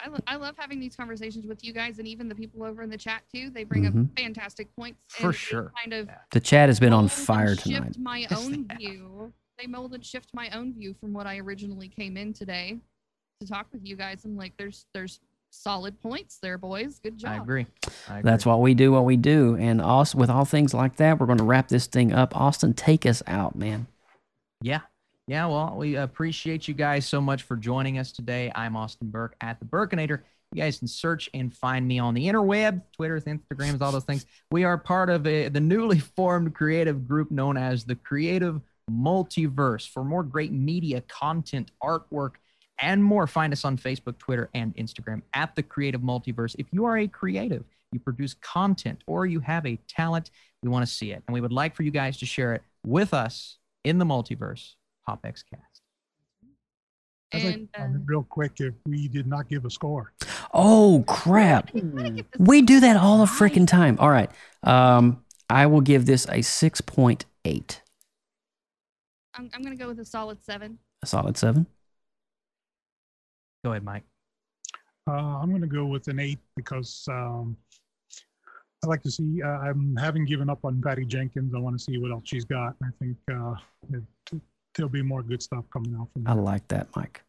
I, 0.02 0.08
lo- 0.08 0.18
I 0.26 0.36
love 0.36 0.54
having 0.56 0.80
these 0.80 0.96
conversations 0.96 1.46
with 1.46 1.62
you 1.64 1.72
guys 1.72 1.98
and 1.98 2.08
even 2.08 2.28
the 2.28 2.34
people 2.34 2.62
over 2.62 2.82
in 2.82 2.88
the 2.90 2.96
chat 2.96 3.22
too. 3.34 3.50
They 3.50 3.64
bring 3.64 3.84
Mhm. 3.84 4.04
up 4.12 4.18
fantastic 4.18 4.74
points. 4.74 4.98
For 5.08 5.26
and 5.28 5.34
sure. 5.36 5.72
Kind 5.78 5.92
of 5.92 6.08
The 6.30 6.40
chat 6.40 6.68
has 6.68 6.80
been 6.80 6.92
on 6.92 7.02
mold 7.04 7.10
and 7.10 7.12
fire 7.12 7.48
shift 7.56 7.62
tonight. 7.66 7.98
my 7.98 8.18
Yes, 8.30 8.30
they 8.30 8.36
own 8.54 8.66
have. 8.70 8.78
view. 8.78 9.32
They 9.58 9.66
mold 9.66 9.92
and 9.92 10.04
shift 10.04 10.30
my 10.32 10.48
own 10.50 10.72
view 10.72 10.94
from 10.94 11.12
what 11.12 11.26
I 11.26 11.36
originally 11.38 11.88
came 11.88 12.16
in 12.16 12.32
today 12.32 12.78
to 13.40 13.46
talk 13.46 13.66
with 13.72 13.84
you 13.86 13.94
guys. 13.96 14.24
I'm 14.24 14.36
like, 14.38 14.56
there's 14.56 14.86
there's 14.94 15.20
solid 15.50 16.00
points 16.00 16.38
there, 16.42 16.58
boys. 16.58 16.98
Good 16.98 17.18
job. 17.18 17.32
I 17.32 17.36
agree. 17.36 17.66
I 18.08 18.22
That's 18.22 18.44
agree. 18.44 18.52
why 18.52 18.58
we 18.58 18.74
do 18.74 18.92
what 18.92 19.04
we 19.04 19.16
do. 19.16 19.56
And 19.56 19.80
also, 19.80 20.18
with 20.18 20.30
all 20.30 20.44
things 20.44 20.72
like 20.72 20.96
that, 20.96 21.18
we're 21.18 21.26
going 21.26 21.38
to 21.38 21.44
wrap 21.44 21.68
this 21.68 21.86
thing 21.86 22.12
up. 22.12 22.36
Austin, 22.36 22.74
take 22.74 23.06
us 23.06 23.22
out, 23.26 23.54
man. 23.56 23.86
Yeah. 24.62 24.80
Yeah. 25.26 25.46
Well, 25.46 25.74
we 25.76 25.96
appreciate 25.96 26.66
you 26.66 26.74
guys 26.74 27.06
so 27.06 27.20
much 27.20 27.42
for 27.42 27.56
joining 27.56 27.98
us 27.98 28.12
today. 28.12 28.50
I'm 28.54 28.76
Austin 28.76 29.10
Burke 29.10 29.36
at 29.40 29.58
the 29.60 29.66
Burkinator. 29.66 30.20
You 30.52 30.62
guys 30.62 30.80
can 30.80 30.88
search 30.88 31.30
and 31.32 31.54
find 31.54 31.86
me 31.86 32.00
on 32.00 32.14
the 32.14 32.26
interweb, 32.26 32.82
Twitter, 32.92 33.20
Instagrams, 33.20 33.80
all 33.80 33.92
those 33.92 34.04
things. 34.04 34.26
We 34.50 34.64
are 34.64 34.76
part 34.76 35.08
of 35.08 35.24
a, 35.26 35.48
the 35.48 35.60
newly 35.60 36.00
formed 36.00 36.54
creative 36.54 37.06
group 37.06 37.30
known 37.30 37.56
as 37.56 37.84
the 37.84 37.94
Creative 37.94 38.60
Multiverse. 38.90 39.88
For 39.88 40.02
more 40.02 40.24
great 40.24 40.50
media 40.50 41.02
content, 41.02 41.70
artwork, 41.80 42.32
and 42.80 43.02
more, 43.02 43.26
find 43.26 43.52
us 43.52 43.64
on 43.64 43.76
Facebook, 43.76 44.18
Twitter, 44.18 44.48
and 44.54 44.74
Instagram 44.76 45.22
at 45.34 45.54
the 45.54 45.62
Creative 45.62 46.00
Multiverse. 46.00 46.56
If 46.58 46.66
you 46.72 46.84
are 46.84 46.98
a 46.98 47.08
creative, 47.08 47.64
you 47.92 48.00
produce 48.00 48.34
content, 48.34 49.02
or 49.06 49.26
you 49.26 49.40
have 49.40 49.66
a 49.66 49.76
talent, 49.88 50.30
we 50.62 50.68
want 50.68 50.86
to 50.86 50.92
see 50.92 51.12
it. 51.12 51.22
And 51.26 51.34
we 51.34 51.40
would 51.40 51.52
like 51.52 51.74
for 51.74 51.82
you 51.82 51.90
guys 51.90 52.18
to 52.18 52.26
share 52.26 52.54
it 52.54 52.62
with 52.86 53.12
us 53.12 53.58
in 53.84 53.98
the 53.98 54.04
multiverse, 54.04 54.74
PopX 55.08 55.42
Cast. 55.48 55.82
I'd 57.32 57.44
like 57.44 57.54
And 57.54 57.72
to 57.72 57.78
comment 57.78 58.02
real 58.06 58.22
quick 58.22 58.52
if 58.58 58.74
we 58.86 59.08
did 59.08 59.26
not 59.26 59.48
give 59.48 59.64
a 59.64 59.70
score. 59.70 60.12
Oh 60.52 61.04
crap! 61.06 61.70
We 62.38 62.60
do 62.62 62.80
that 62.80 62.96
all 62.96 63.18
the 63.18 63.24
freaking 63.26 63.68
time. 63.68 63.96
All 64.00 64.10
right. 64.10 64.30
Um, 64.64 65.22
I 65.48 65.66
will 65.66 65.80
give 65.80 66.06
this 66.06 66.26
a 66.28 66.42
six 66.42 66.80
point 66.80 67.26
eight. 67.44 67.82
I'm, 69.34 69.48
I'm 69.54 69.62
gonna 69.62 69.76
go 69.76 69.86
with 69.86 70.00
a 70.00 70.04
solid 70.04 70.44
seven. 70.44 70.78
A 71.02 71.06
solid 71.06 71.36
seven. 71.36 71.66
Go 73.64 73.72
ahead, 73.72 73.84
Mike. 73.84 74.04
Uh, 75.08 75.38
I'm 75.38 75.50
going 75.50 75.60
to 75.62 75.66
go 75.66 75.86
with 75.86 76.08
an 76.08 76.18
eight 76.18 76.38
because 76.56 77.04
um, 77.10 77.56
I 78.84 78.86
like 78.86 79.02
to 79.02 79.10
see. 79.10 79.42
Uh, 79.42 79.48
I'm 79.48 79.96
having 79.96 80.24
given 80.24 80.48
up 80.48 80.64
on 80.64 80.80
Patty 80.80 81.04
Jenkins. 81.04 81.54
I 81.54 81.58
want 81.58 81.78
to 81.78 81.82
see 81.82 81.98
what 81.98 82.10
else 82.10 82.22
she's 82.26 82.44
got. 82.44 82.74
I 82.82 82.88
think 82.98 83.16
uh, 83.30 83.54
it, 83.92 84.40
there'll 84.74 84.88
be 84.88 85.02
more 85.02 85.22
good 85.22 85.42
stuff 85.42 85.64
coming 85.72 85.94
out 85.98 86.08
from 86.12 86.26
I 86.26 86.32
like 86.32 86.66
that, 86.68 86.88
Mike. 86.96 87.22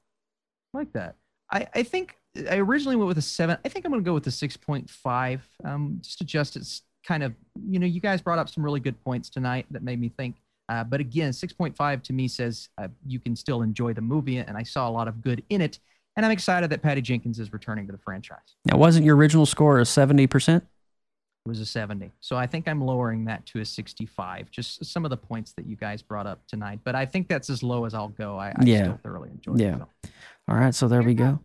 I 0.73 0.77
like 0.79 0.93
that. 0.93 1.15
I, 1.51 1.67
I 1.75 1.83
think 1.83 2.17
I 2.49 2.57
originally 2.57 2.95
went 2.95 3.07
with 3.07 3.17
a 3.17 3.21
seven. 3.21 3.57
I 3.65 3.69
think 3.69 3.85
I'm 3.85 3.91
going 3.91 4.03
to 4.03 4.07
go 4.07 4.13
with 4.13 4.23
the 4.23 4.29
6.5. 4.29 5.41
Um, 5.65 5.99
just 6.01 6.21
adjust 6.21 6.55
it 6.55 6.61
s- 6.61 6.83
kind 7.05 7.23
of, 7.23 7.33
you 7.67 7.79
know, 7.79 7.85
you 7.85 7.99
guys 7.99 8.21
brought 8.21 8.39
up 8.39 8.47
some 8.47 8.63
really 8.63 8.79
good 8.79 9.01
points 9.03 9.29
tonight 9.29 9.65
that 9.71 9.83
made 9.83 9.99
me 9.99 10.09
think. 10.09 10.37
Uh, 10.69 10.85
but 10.85 11.01
again, 11.01 11.31
6.5 11.31 12.03
to 12.03 12.13
me 12.13 12.29
says 12.29 12.69
uh, 12.77 12.87
you 13.05 13.19
can 13.19 13.35
still 13.35 13.61
enjoy 13.61 13.93
the 13.93 14.01
movie, 14.01 14.37
and 14.37 14.55
I 14.55 14.63
saw 14.63 14.87
a 14.87 14.91
lot 14.91 15.09
of 15.09 15.21
good 15.21 15.43
in 15.49 15.59
it. 15.59 15.79
And 16.21 16.27
I'm 16.27 16.31
excited 16.33 16.69
that 16.69 16.83
Patty 16.83 17.01
Jenkins 17.01 17.39
is 17.39 17.51
returning 17.51 17.87
to 17.87 17.91
the 17.91 17.97
franchise. 17.97 18.37
Now, 18.65 18.77
wasn't 18.77 19.07
your 19.07 19.15
original 19.15 19.47
score 19.47 19.79
a 19.79 19.85
seventy 19.87 20.27
percent? 20.27 20.63
It 20.63 21.49
was 21.49 21.59
a 21.59 21.65
70. 21.65 22.11
So 22.19 22.35
I 22.35 22.45
think 22.45 22.67
I'm 22.67 22.79
lowering 22.79 23.25
that 23.25 23.43
to 23.47 23.61
a 23.61 23.65
65. 23.65 24.51
Just 24.51 24.85
some 24.85 25.03
of 25.03 25.09
the 25.09 25.17
points 25.17 25.53
that 25.53 25.65
you 25.65 25.75
guys 25.75 26.03
brought 26.03 26.27
up 26.27 26.45
tonight. 26.45 26.81
But 26.83 26.93
I 26.93 27.07
think 27.07 27.27
that's 27.27 27.49
as 27.49 27.63
low 27.63 27.85
as 27.85 27.95
I'll 27.95 28.09
go. 28.09 28.37
I, 28.37 28.49
I 28.49 28.63
Yeah. 28.63 28.83
still 28.83 28.99
thoroughly 29.01 29.31
enjoyed 29.31 29.59
Yeah. 29.59 29.77
it. 29.77 29.79
So, 30.05 30.11
All 30.47 30.55
right, 30.57 30.75
so 30.75 30.87
there 30.87 31.01
we 31.01 31.15
go. 31.15 31.39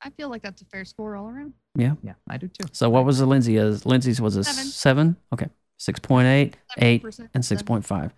I 0.00 0.10
feel 0.10 0.28
like 0.28 0.42
that's 0.42 0.62
a 0.62 0.64
fair 0.66 0.84
score 0.84 1.16
all 1.16 1.26
around. 1.28 1.54
Yeah. 1.74 1.94
yeah, 2.04 2.12
I 2.30 2.36
do 2.36 2.46
too. 2.46 2.68
So 2.70 2.88
what 2.88 3.04
was 3.04 3.18
the 3.18 3.26
Lindsay? 3.26 3.58
Uh, 3.58 3.76
Lindsay's 3.84 4.20
was 4.20 4.36
a 4.36 4.44
Seven. 4.44 4.64
seven. 4.70 5.16
Okay, 5.32 5.48
six 5.76 5.98
point 5.98 6.28
eight, 6.28 6.56
eight, 6.78 7.02
7%, 7.02 7.28
and 7.34 7.44
six 7.44 7.62
point 7.64 7.84
five. 7.84 8.14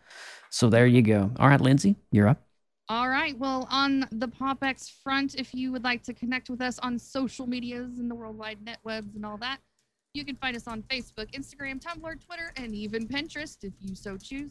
So 0.50 0.68
there 0.68 0.86
you 0.86 1.00
go. 1.00 1.30
All 1.38 1.48
right, 1.48 1.58
Lindsay, 1.60 1.96
you're 2.12 2.28
up. 2.28 2.42
All 2.90 3.08
right. 3.08 3.38
Well, 3.38 3.66
on 3.70 4.06
the 4.12 4.28
PopX 4.28 4.92
front, 5.02 5.36
if 5.36 5.54
you 5.54 5.72
would 5.72 5.84
like 5.84 6.02
to 6.02 6.12
connect 6.12 6.50
with 6.50 6.60
us 6.60 6.78
on 6.80 6.98
social 6.98 7.46
medias 7.46 7.98
and 7.98 8.10
the 8.10 8.14
worldwide 8.14 8.58
netwebs 8.62 9.14
and 9.14 9.24
all 9.24 9.38
that, 9.38 9.60
you 10.12 10.22
can 10.24 10.36
find 10.36 10.54
us 10.54 10.68
on 10.68 10.82
Facebook, 10.82 11.32
Instagram, 11.32 11.82
Tumblr, 11.82 12.22
Twitter, 12.24 12.52
and 12.56 12.74
even 12.74 13.08
Pinterest 13.08 13.64
if 13.64 13.72
you 13.80 13.94
so 13.94 14.18
choose. 14.18 14.50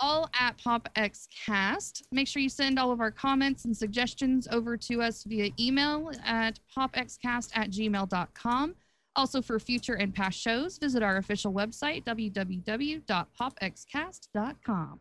All 0.00 0.28
at 0.38 0.58
PopXCast. 0.58 2.02
Make 2.12 2.26
sure 2.26 2.42
you 2.42 2.48
send 2.48 2.80
all 2.80 2.90
of 2.90 3.00
our 3.00 3.12
comments 3.12 3.64
and 3.64 3.76
suggestions 3.76 4.48
over 4.50 4.76
to 4.76 5.00
us 5.00 5.22
via 5.24 5.50
email 5.58 6.10
at 6.24 6.60
popxcast 6.76 7.50
at 7.54 7.70
gmail.com. 7.70 8.74
Also, 9.16 9.42
for 9.42 9.58
future 9.58 9.94
and 9.94 10.14
past 10.14 10.38
shows, 10.38 10.78
visit 10.78 11.02
our 11.02 11.16
official 11.16 11.52
website, 11.52 12.04
www.popxcast.com. 12.04 15.00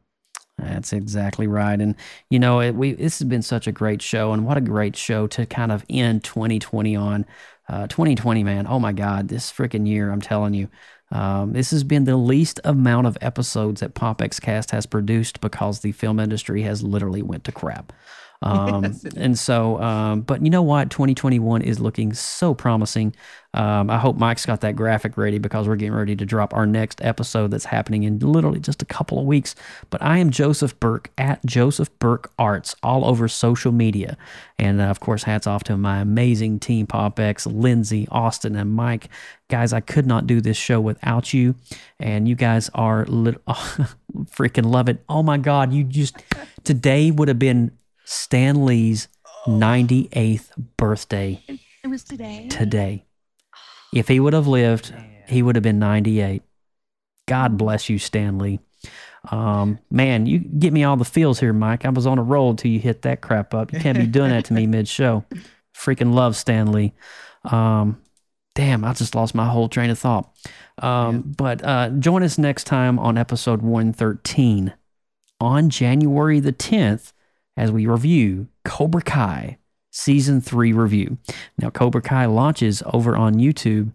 That's 0.58 0.92
exactly 0.92 1.48
right. 1.48 1.80
And 1.80 1.96
you 2.30 2.40
know, 2.40 2.62
it, 2.62 2.74
we 2.76 2.94
this 2.94 3.20
has 3.20 3.28
been 3.28 3.44
such 3.44 3.68
a 3.68 3.72
great 3.72 4.02
show, 4.02 4.34
and 4.34 4.46
what 4.46 4.58
a 4.58 4.62
great 4.62 4.96
show 4.96 5.28
to 5.28 5.46
kind 5.46 5.72
of 5.72 5.86
end 5.90 6.24
2020 6.24 6.96
on. 6.96 7.26
Uh, 7.70 7.86
2020, 7.88 8.46
man. 8.46 8.66
Oh 8.66 8.80
my 8.80 8.94
God, 8.94 9.28
this 9.28 9.52
freaking 9.52 9.86
year! 9.86 10.10
I'm 10.10 10.22
telling 10.22 10.54
you, 10.54 10.70
um, 11.12 11.54
this 11.54 11.72
has 11.72 11.84
been 11.84 12.06
the 12.06 12.18
least 12.18 12.60
amount 12.64 13.08
of 13.08 13.18
episodes 13.22 13.82
that 13.82 13.94
PopX 13.94 14.42
Cast 14.42 14.72
has 14.72 14.86
produced 14.86 15.42
because 15.42 15.80
the 15.80 15.92
film 15.92 16.20
industry 16.20 16.62
has 16.64 16.82
literally 16.82 17.22
went 17.22 17.44
to 17.44 17.52
crap. 17.52 17.94
Um, 18.44 18.84
Yes, 18.84 19.04
and 19.16 19.38
so, 19.38 19.82
um, 19.82 20.22
but 20.22 20.44
you 20.44 20.52
know 20.52 20.62
what? 20.62 20.92
2021 20.92 21.64
is 21.64 21.80
looking 21.80 22.14
so 22.14 22.54
promising. 22.54 23.16
Um, 23.54 23.90
I 23.90 23.98
hope 23.98 24.18
Mike's 24.18 24.46
got 24.46 24.62
that 24.62 24.76
graphic 24.76 25.18
ready 25.18 25.40
because 25.40 25.68
we're 25.68 25.78
getting 25.78 25.96
ready 25.96 26.16
to 26.16 26.26
drop 26.26 26.54
our 26.54 26.68
next 26.68 27.04
episode 27.04 27.50
that's 27.50 27.66
happening 27.66 28.04
in 28.04 28.20
literally 28.20 28.60
just 28.60 28.84
a 28.84 28.86
couple 28.86 29.18
of 29.18 29.26
weeks. 29.26 29.56
But 29.90 30.04
I 30.04 30.20
am 30.20 30.30
Joseph 30.30 30.80
Burke 30.80 31.10
at 31.18 31.44
Joseph 31.46 31.90
Burke 31.98 32.32
Arts 32.38 32.76
all 32.84 33.06
over 33.06 33.28
social 33.28 33.72
media. 33.72 34.18
And 34.60 34.80
uh, 34.80 34.86
of 34.86 35.00
course, 35.00 35.24
hats 35.24 35.48
off 35.48 35.64
to 35.64 35.78
my 35.78 36.00
amazing 36.00 36.60
team, 36.60 36.86
PopX, 36.86 37.52
Lindsay, 37.52 38.08
Austin, 38.12 38.56
and 38.56 38.72
Mike. 38.72 39.10
Guys, 39.50 39.74
I 39.74 39.80
could 39.80 40.06
not 40.06 40.28
do 40.28 40.42
this 40.42 40.58
show 40.58 40.80
without 40.80 41.34
you. 41.34 41.56
And 42.00 42.28
you 42.28 42.36
guys 42.36 42.70
are 42.76 43.06
lit- 43.08 43.44
freaking 44.26 44.66
love 44.66 44.90
it. 44.90 45.04
Oh 45.10 45.24
my 45.24 45.38
God, 45.38 45.74
you 45.74 45.84
just, 45.84 46.18
today 46.64 47.10
would 47.10 47.30
have 47.30 47.40
been 47.40 47.72
Stan 48.10 48.64
Lee's 48.66 49.10
98th 49.46 50.52
birthday 50.78 51.44
It 51.84 51.88
was 51.88 52.04
today. 52.06 52.48
today. 52.50 53.04
If 53.94 54.08
he 54.08 54.20
would 54.22 54.32
have 54.34 54.48
lived, 54.48 54.94
he 55.28 55.42
would 55.44 55.56
have 55.58 55.64
been 55.64 55.80
98. 55.80 56.42
God 57.28 57.58
bless 57.58 57.90
you, 57.90 58.00
Stan 58.00 58.38
Lee. 58.40 58.60
Um, 59.30 59.80
man, 59.92 60.26
you 60.26 60.40
get 60.40 60.72
me 60.72 60.86
all 60.86 60.96
the 60.96 61.04
feels 61.04 61.40
here, 61.42 61.52
Mike. 61.52 61.84
I 61.86 61.90
was 61.90 62.08
on 62.08 62.18
a 62.18 62.24
roll 62.24 62.56
till 62.56 62.72
you 62.72 62.80
hit 62.80 63.02
that 63.02 63.20
crap 63.20 63.54
up. 63.54 63.74
You 63.74 63.80
can't 63.80 63.98
be 63.98 64.06
doing 64.08 64.30
that 64.30 64.46
to 64.46 64.54
me 64.54 64.66
mid 64.68 64.88
show. 64.88 65.26
Freaking 65.76 66.14
love 66.14 66.38
Stan 66.38 66.72
Lee. 66.72 66.94
Um, 67.44 68.02
damn, 68.56 68.86
I 68.86 68.94
just 68.94 69.16
lost 69.16 69.36
my 69.36 69.50
whole 69.50 69.68
train 69.68 69.90
of 69.90 70.00
thought. 70.00 70.34
Um, 70.82 71.22
But 71.38 71.62
uh, 71.66 71.90
join 71.90 72.24
us 72.24 72.38
next 72.38 72.64
time 72.66 73.00
on 73.00 73.18
episode 73.18 73.62
113 73.62 74.74
on 75.42 75.70
January 75.70 76.40
the 76.40 76.54
10th 76.54 77.12
as 77.58 77.72
we 77.72 77.86
review 77.86 78.48
Cobra 78.64 79.02
Kai 79.02 79.58
season 79.92 80.40
3 80.40 80.72
review. 80.74 81.18
Now, 81.58 81.70
Cobra 81.70 82.02
Kai 82.02 82.26
launches 82.28 82.84
over 82.94 83.18
on 83.18 83.36
YouTube. 83.36 83.92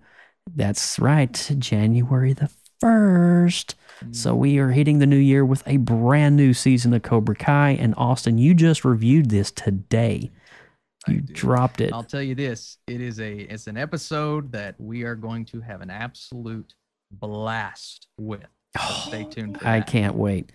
That's 0.54 0.98
right, 0.98 1.32
January 1.58 2.32
the 2.32 2.50
1st. 2.82 3.74
So 4.10 4.34
we 4.34 4.58
are 4.58 4.70
hitting 4.70 4.98
the 4.98 5.06
new 5.06 5.16
year 5.16 5.44
with 5.44 5.62
a 5.66 5.76
brand 5.76 6.36
new 6.36 6.52
season 6.52 6.92
of 6.92 7.02
Cobra 7.02 7.36
Kai. 7.36 7.70
And 7.70 7.94
Austin, 7.96 8.36
you 8.36 8.52
just 8.52 8.84
reviewed 8.84 9.30
this 9.30 9.52
today. 9.52 10.32
You 11.06 11.20
dropped 11.20 11.80
it. 11.80 11.92
I'll 11.92 12.02
tell 12.02 12.22
you 12.22 12.34
this: 12.34 12.78
it 12.86 13.00
is 13.00 13.20
a 13.20 13.32
it's 13.32 13.66
an 13.66 13.76
episode 13.76 14.52
that 14.52 14.74
we 14.78 15.02
are 15.02 15.16
going 15.16 15.44
to 15.46 15.60
have 15.60 15.80
an 15.80 15.90
absolute 15.90 16.74
blast 17.10 18.08
with. 18.18 18.46
So 18.76 18.94
stay 19.08 19.24
tuned. 19.30 19.58
I 19.62 19.80
can't 19.80 20.14
wait. 20.14 20.50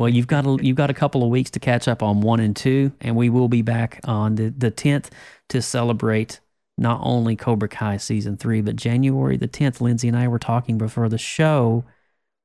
Well, 0.00 0.08
you've 0.08 0.28
got 0.28 0.46
a, 0.46 0.56
you've 0.62 0.78
got 0.78 0.88
a 0.88 0.94
couple 0.94 1.22
of 1.22 1.28
weeks 1.28 1.50
to 1.50 1.60
catch 1.60 1.86
up 1.86 2.02
on 2.02 2.22
one 2.22 2.40
and 2.40 2.56
two, 2.56 2.90
and 3.02 3.16
we 3.16 3.28
will 3.28 3.48
be 3.48 3.60
back 3.60 4.00
on 4.04 4.36
the 4.36 4.48
the 4.48 4.70
tenth 4.70 5.10
to 5.50 5.60
celebrate 5.60 6.40
not 6.78 7.02
only 7.02 7.36
Cobra 7.36 7.68
Kai 7.68 7.98
season 7.98 8.38
three, 8.38 8.62
but 8.62 8.76
January 8.76 9.36
the 9.36 9.46
tenth. 9.46 9.78
Lindsay 9.78 10.08
and 10.08 10.16
I 10.16 10.26
were 10.26 10.38
talking 10.38 10.78
before 10.78 11.10
the 11.10 11.18
show 11.18 11.84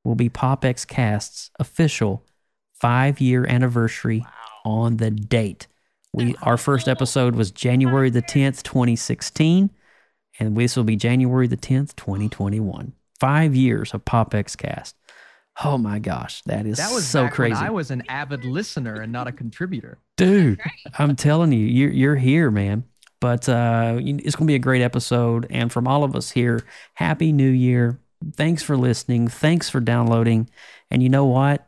will 0.03 0.15
be 0.15 0.29
PopX 0.29 0.85
Cast's 0.85 1.49
official 1.57 2.25
five 2.73 3.21
year 3.21 3.45
anniversary 3.47 4.25
on 4.65 4.97
the 4.97 5.09
date. 5.09 5.67
We 6.11 6.35
our 6.41 6.57
first 6.57 6.89
episode 6.89 7.37
was 7.37 7.51
January 7.51 8.09
the 8.09 8.21
tenth, 8.21 8.63
twenty 8.63 8.97
sixteen, 8.97 9.69
and 10.41 10.57
this 10.57 10.75
will 10.75 10.83
be 10.83 10.97
January 10.97 11.47
the 11.47 11.55
tenth, 11.55 11.95
twenty 11.95 12.27
twenty 12.27 12.59
one. 12.59 12.91
Five 13.17 13.55
years 13.55 13.93
of 13.93 14.03
PopX 14.03 14.57
Cast. 14.57 14.97
Oh 15.63 15.77
my 15.77 15.99
gosh, 15.99 16.41
that 16.43 16.65
is 16.65 16.77
That 16.77 16.91
was 16.93 17.07
so 17.07 17.23
back 17.23 17.33
crazy, 17.33 17.53
When 17.55 17.63
I 17.63 17.69
was 17.69 17.89
an 17.91 18.03
avid 18.09 18.43
listener 18.43 18.95
and 19.01 19.11
not 19.11 19.27
a 19.27 19.31
contributor. 19.31 19.99
dude. 20.17 20.59
I'm 20.99 21.15
telling 21.15 21.51
you, 21.53 21.65
you're 21.65 21.91
you're 21.91 22.15
here, 22.15 22.51
man. 22.51 22.83
But 23.21 23.47
uh, 23.47 23.97
it's 24.01 24.35
gonna 24.35 24.47
be 24.47 24.55
a 24.55 24.59
great 24.59 24.81
episode, 24.81 25.47
and 25.49 25.71
from 25.71 25.87
all 25.87 26.03
of 26.03 26.15
us 26.15 26.29
here, 26.31 26.61
happy 26.95 27.31
New 27.31 27.49
Year! 27.49 27.97
Thanks 28.33 28.61
for 28.61 28.75
listening. 28.77 29.29
Thanks 29.29 29.69
for 29.69 29.79
downloading. 29.79 30.49
And 30.91 31.01
you 31.01 31.09
know 31.09 31.25
what? 31.25 31.67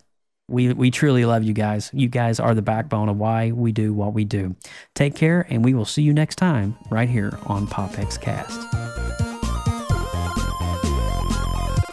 We 0.50 0.74
we 0.74 0.92
truly 0.92 1.26
love 1.26 1.44
you 1.44 1.54
guys. 1.54 1.90
You 1.94 2.10
guys 2.10 2.40
are 2.40 2.54
the 2.54 2.62
backbone 2.62 3.10
of 3.10 3.18
why 3.18 3.52
we 3.52 3.72
do 3.72 3.94
what 3.94 4.14
we 4.14 4.26
do. 4.26 4.56
Take 4.96 5.16
care, 5.16 5.48
and 5.50 5.64
we 5.64 5.74
will 5.74 5.86
see 5.86 6.02
you 6.04 6.14
next 6.14 6.36
time 6.36 6.76
right 6.90 7.10
here 7.10 7.38
on 7.48 7.66
PopX 7.68 8.20
Cast. 8.20 9.37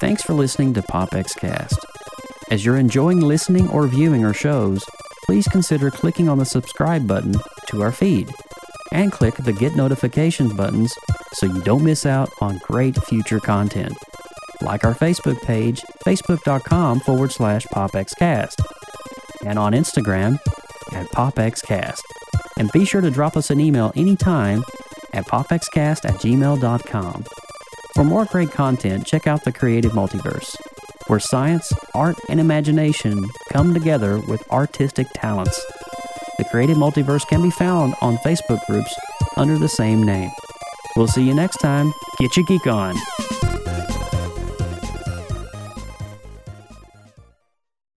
Thanks 0.05 0.23
for 0.23 0.35
listening 0.35 0.75
to 0.75 0.83
PopX 0.83 1.35
Cast. 1.35 1.79
As 2.51 2.63
you're 2.63 2.77
enjoying 2.77 3.21
listening 3.21 3.71
or 3.71 3.87
viewing 3.89 4.23
our 4.23 4.35
shows, 4.35 4.85
please 5.25 5.49
consider 5.49 5.91
clicking 5.91 6.29
on 6.29 6.37
the 6.37 6.45
subscribe 6.45 7.07
button 7.07 7.35
to 7.69 7.81
our 7.81 7.91
feed 7.91 8.31
and 8.93 9.11
click 9.11 9.35
the 9.37 9.55
get 9.55 9.75
notifications 9.77 10.53
buttons 10.53 10.95
so 11.33 11.47
you 11.47 11.63
don't 11.63 11.83
miss 11.83 12.05
out 12.05 12.29
on 12.43 12.61
great 12.65 13.03
future 13.05 13.41
content. 13.41 13.97
Like 14.61 14.85
our 14.85 14.95
Facebook 14.95 15.41
page, 15.41 15.81
facebook.com 16.05 17.01
forward 17.01 17.33
slash 17.33 17.65
popxcast, 17.69 18.63
and 19.47 19.59
on 19.59 19.73
Instagram 19.73 20.39
at 20.93 21.07
popxcast. 21.13 22.03
And 22.59 22.71
be 22.73 22.85
sure 22.85 23.01
to 23.01 23.11
drop 23.11 23.39
us 23.39 23.49
an 23.49 23.59
email 23.59 23.91
anytime 23.97 24.65
at 25.15 25.25
popxcast 25.25 26.05
at 26.05 26.21
gmail.com. 26.21 27.25
For 27.95 28.03
more 28.03 28.25
great 28.25 28.51
content, 28.51 29.07
check 29.07 29.29
out 29.29 29.45
the 29.45 29.53
Creative 29.53 29.93
Multiverse, 29.93 30.57
where 31.07 31.21
science, 31.21 31.73
art, 31.95 32.17
and 32.29 32.41
imagination 32.41 33.25
come 33.53 33.73
together 33.73 34.19
with 34.27 34.43
artistic 34.51 35.07
talents. 35.15 35.65
The 36.39 36.45
Creative 36.45 36.77
Multiverse 36.77 37.25
can 37.29 37.41
be 37.41 37.53
found 37.53 37.95
on 38.01 38.17
Facebook 38.19 38.59
groups 38.67 38.93
under 39.37 39.57
the 39.59 39.69
same 39.69 40.03
name. 40.03 40.31
We'll 40.97 41.07
see 41.07 41.23
you 41.23 41.35
next 41.35 41.59
time. 41.59 41.93
Get 42.19 42.37
your 42.37 42.47
geek 42.47 42.67
on. 42.67 42.97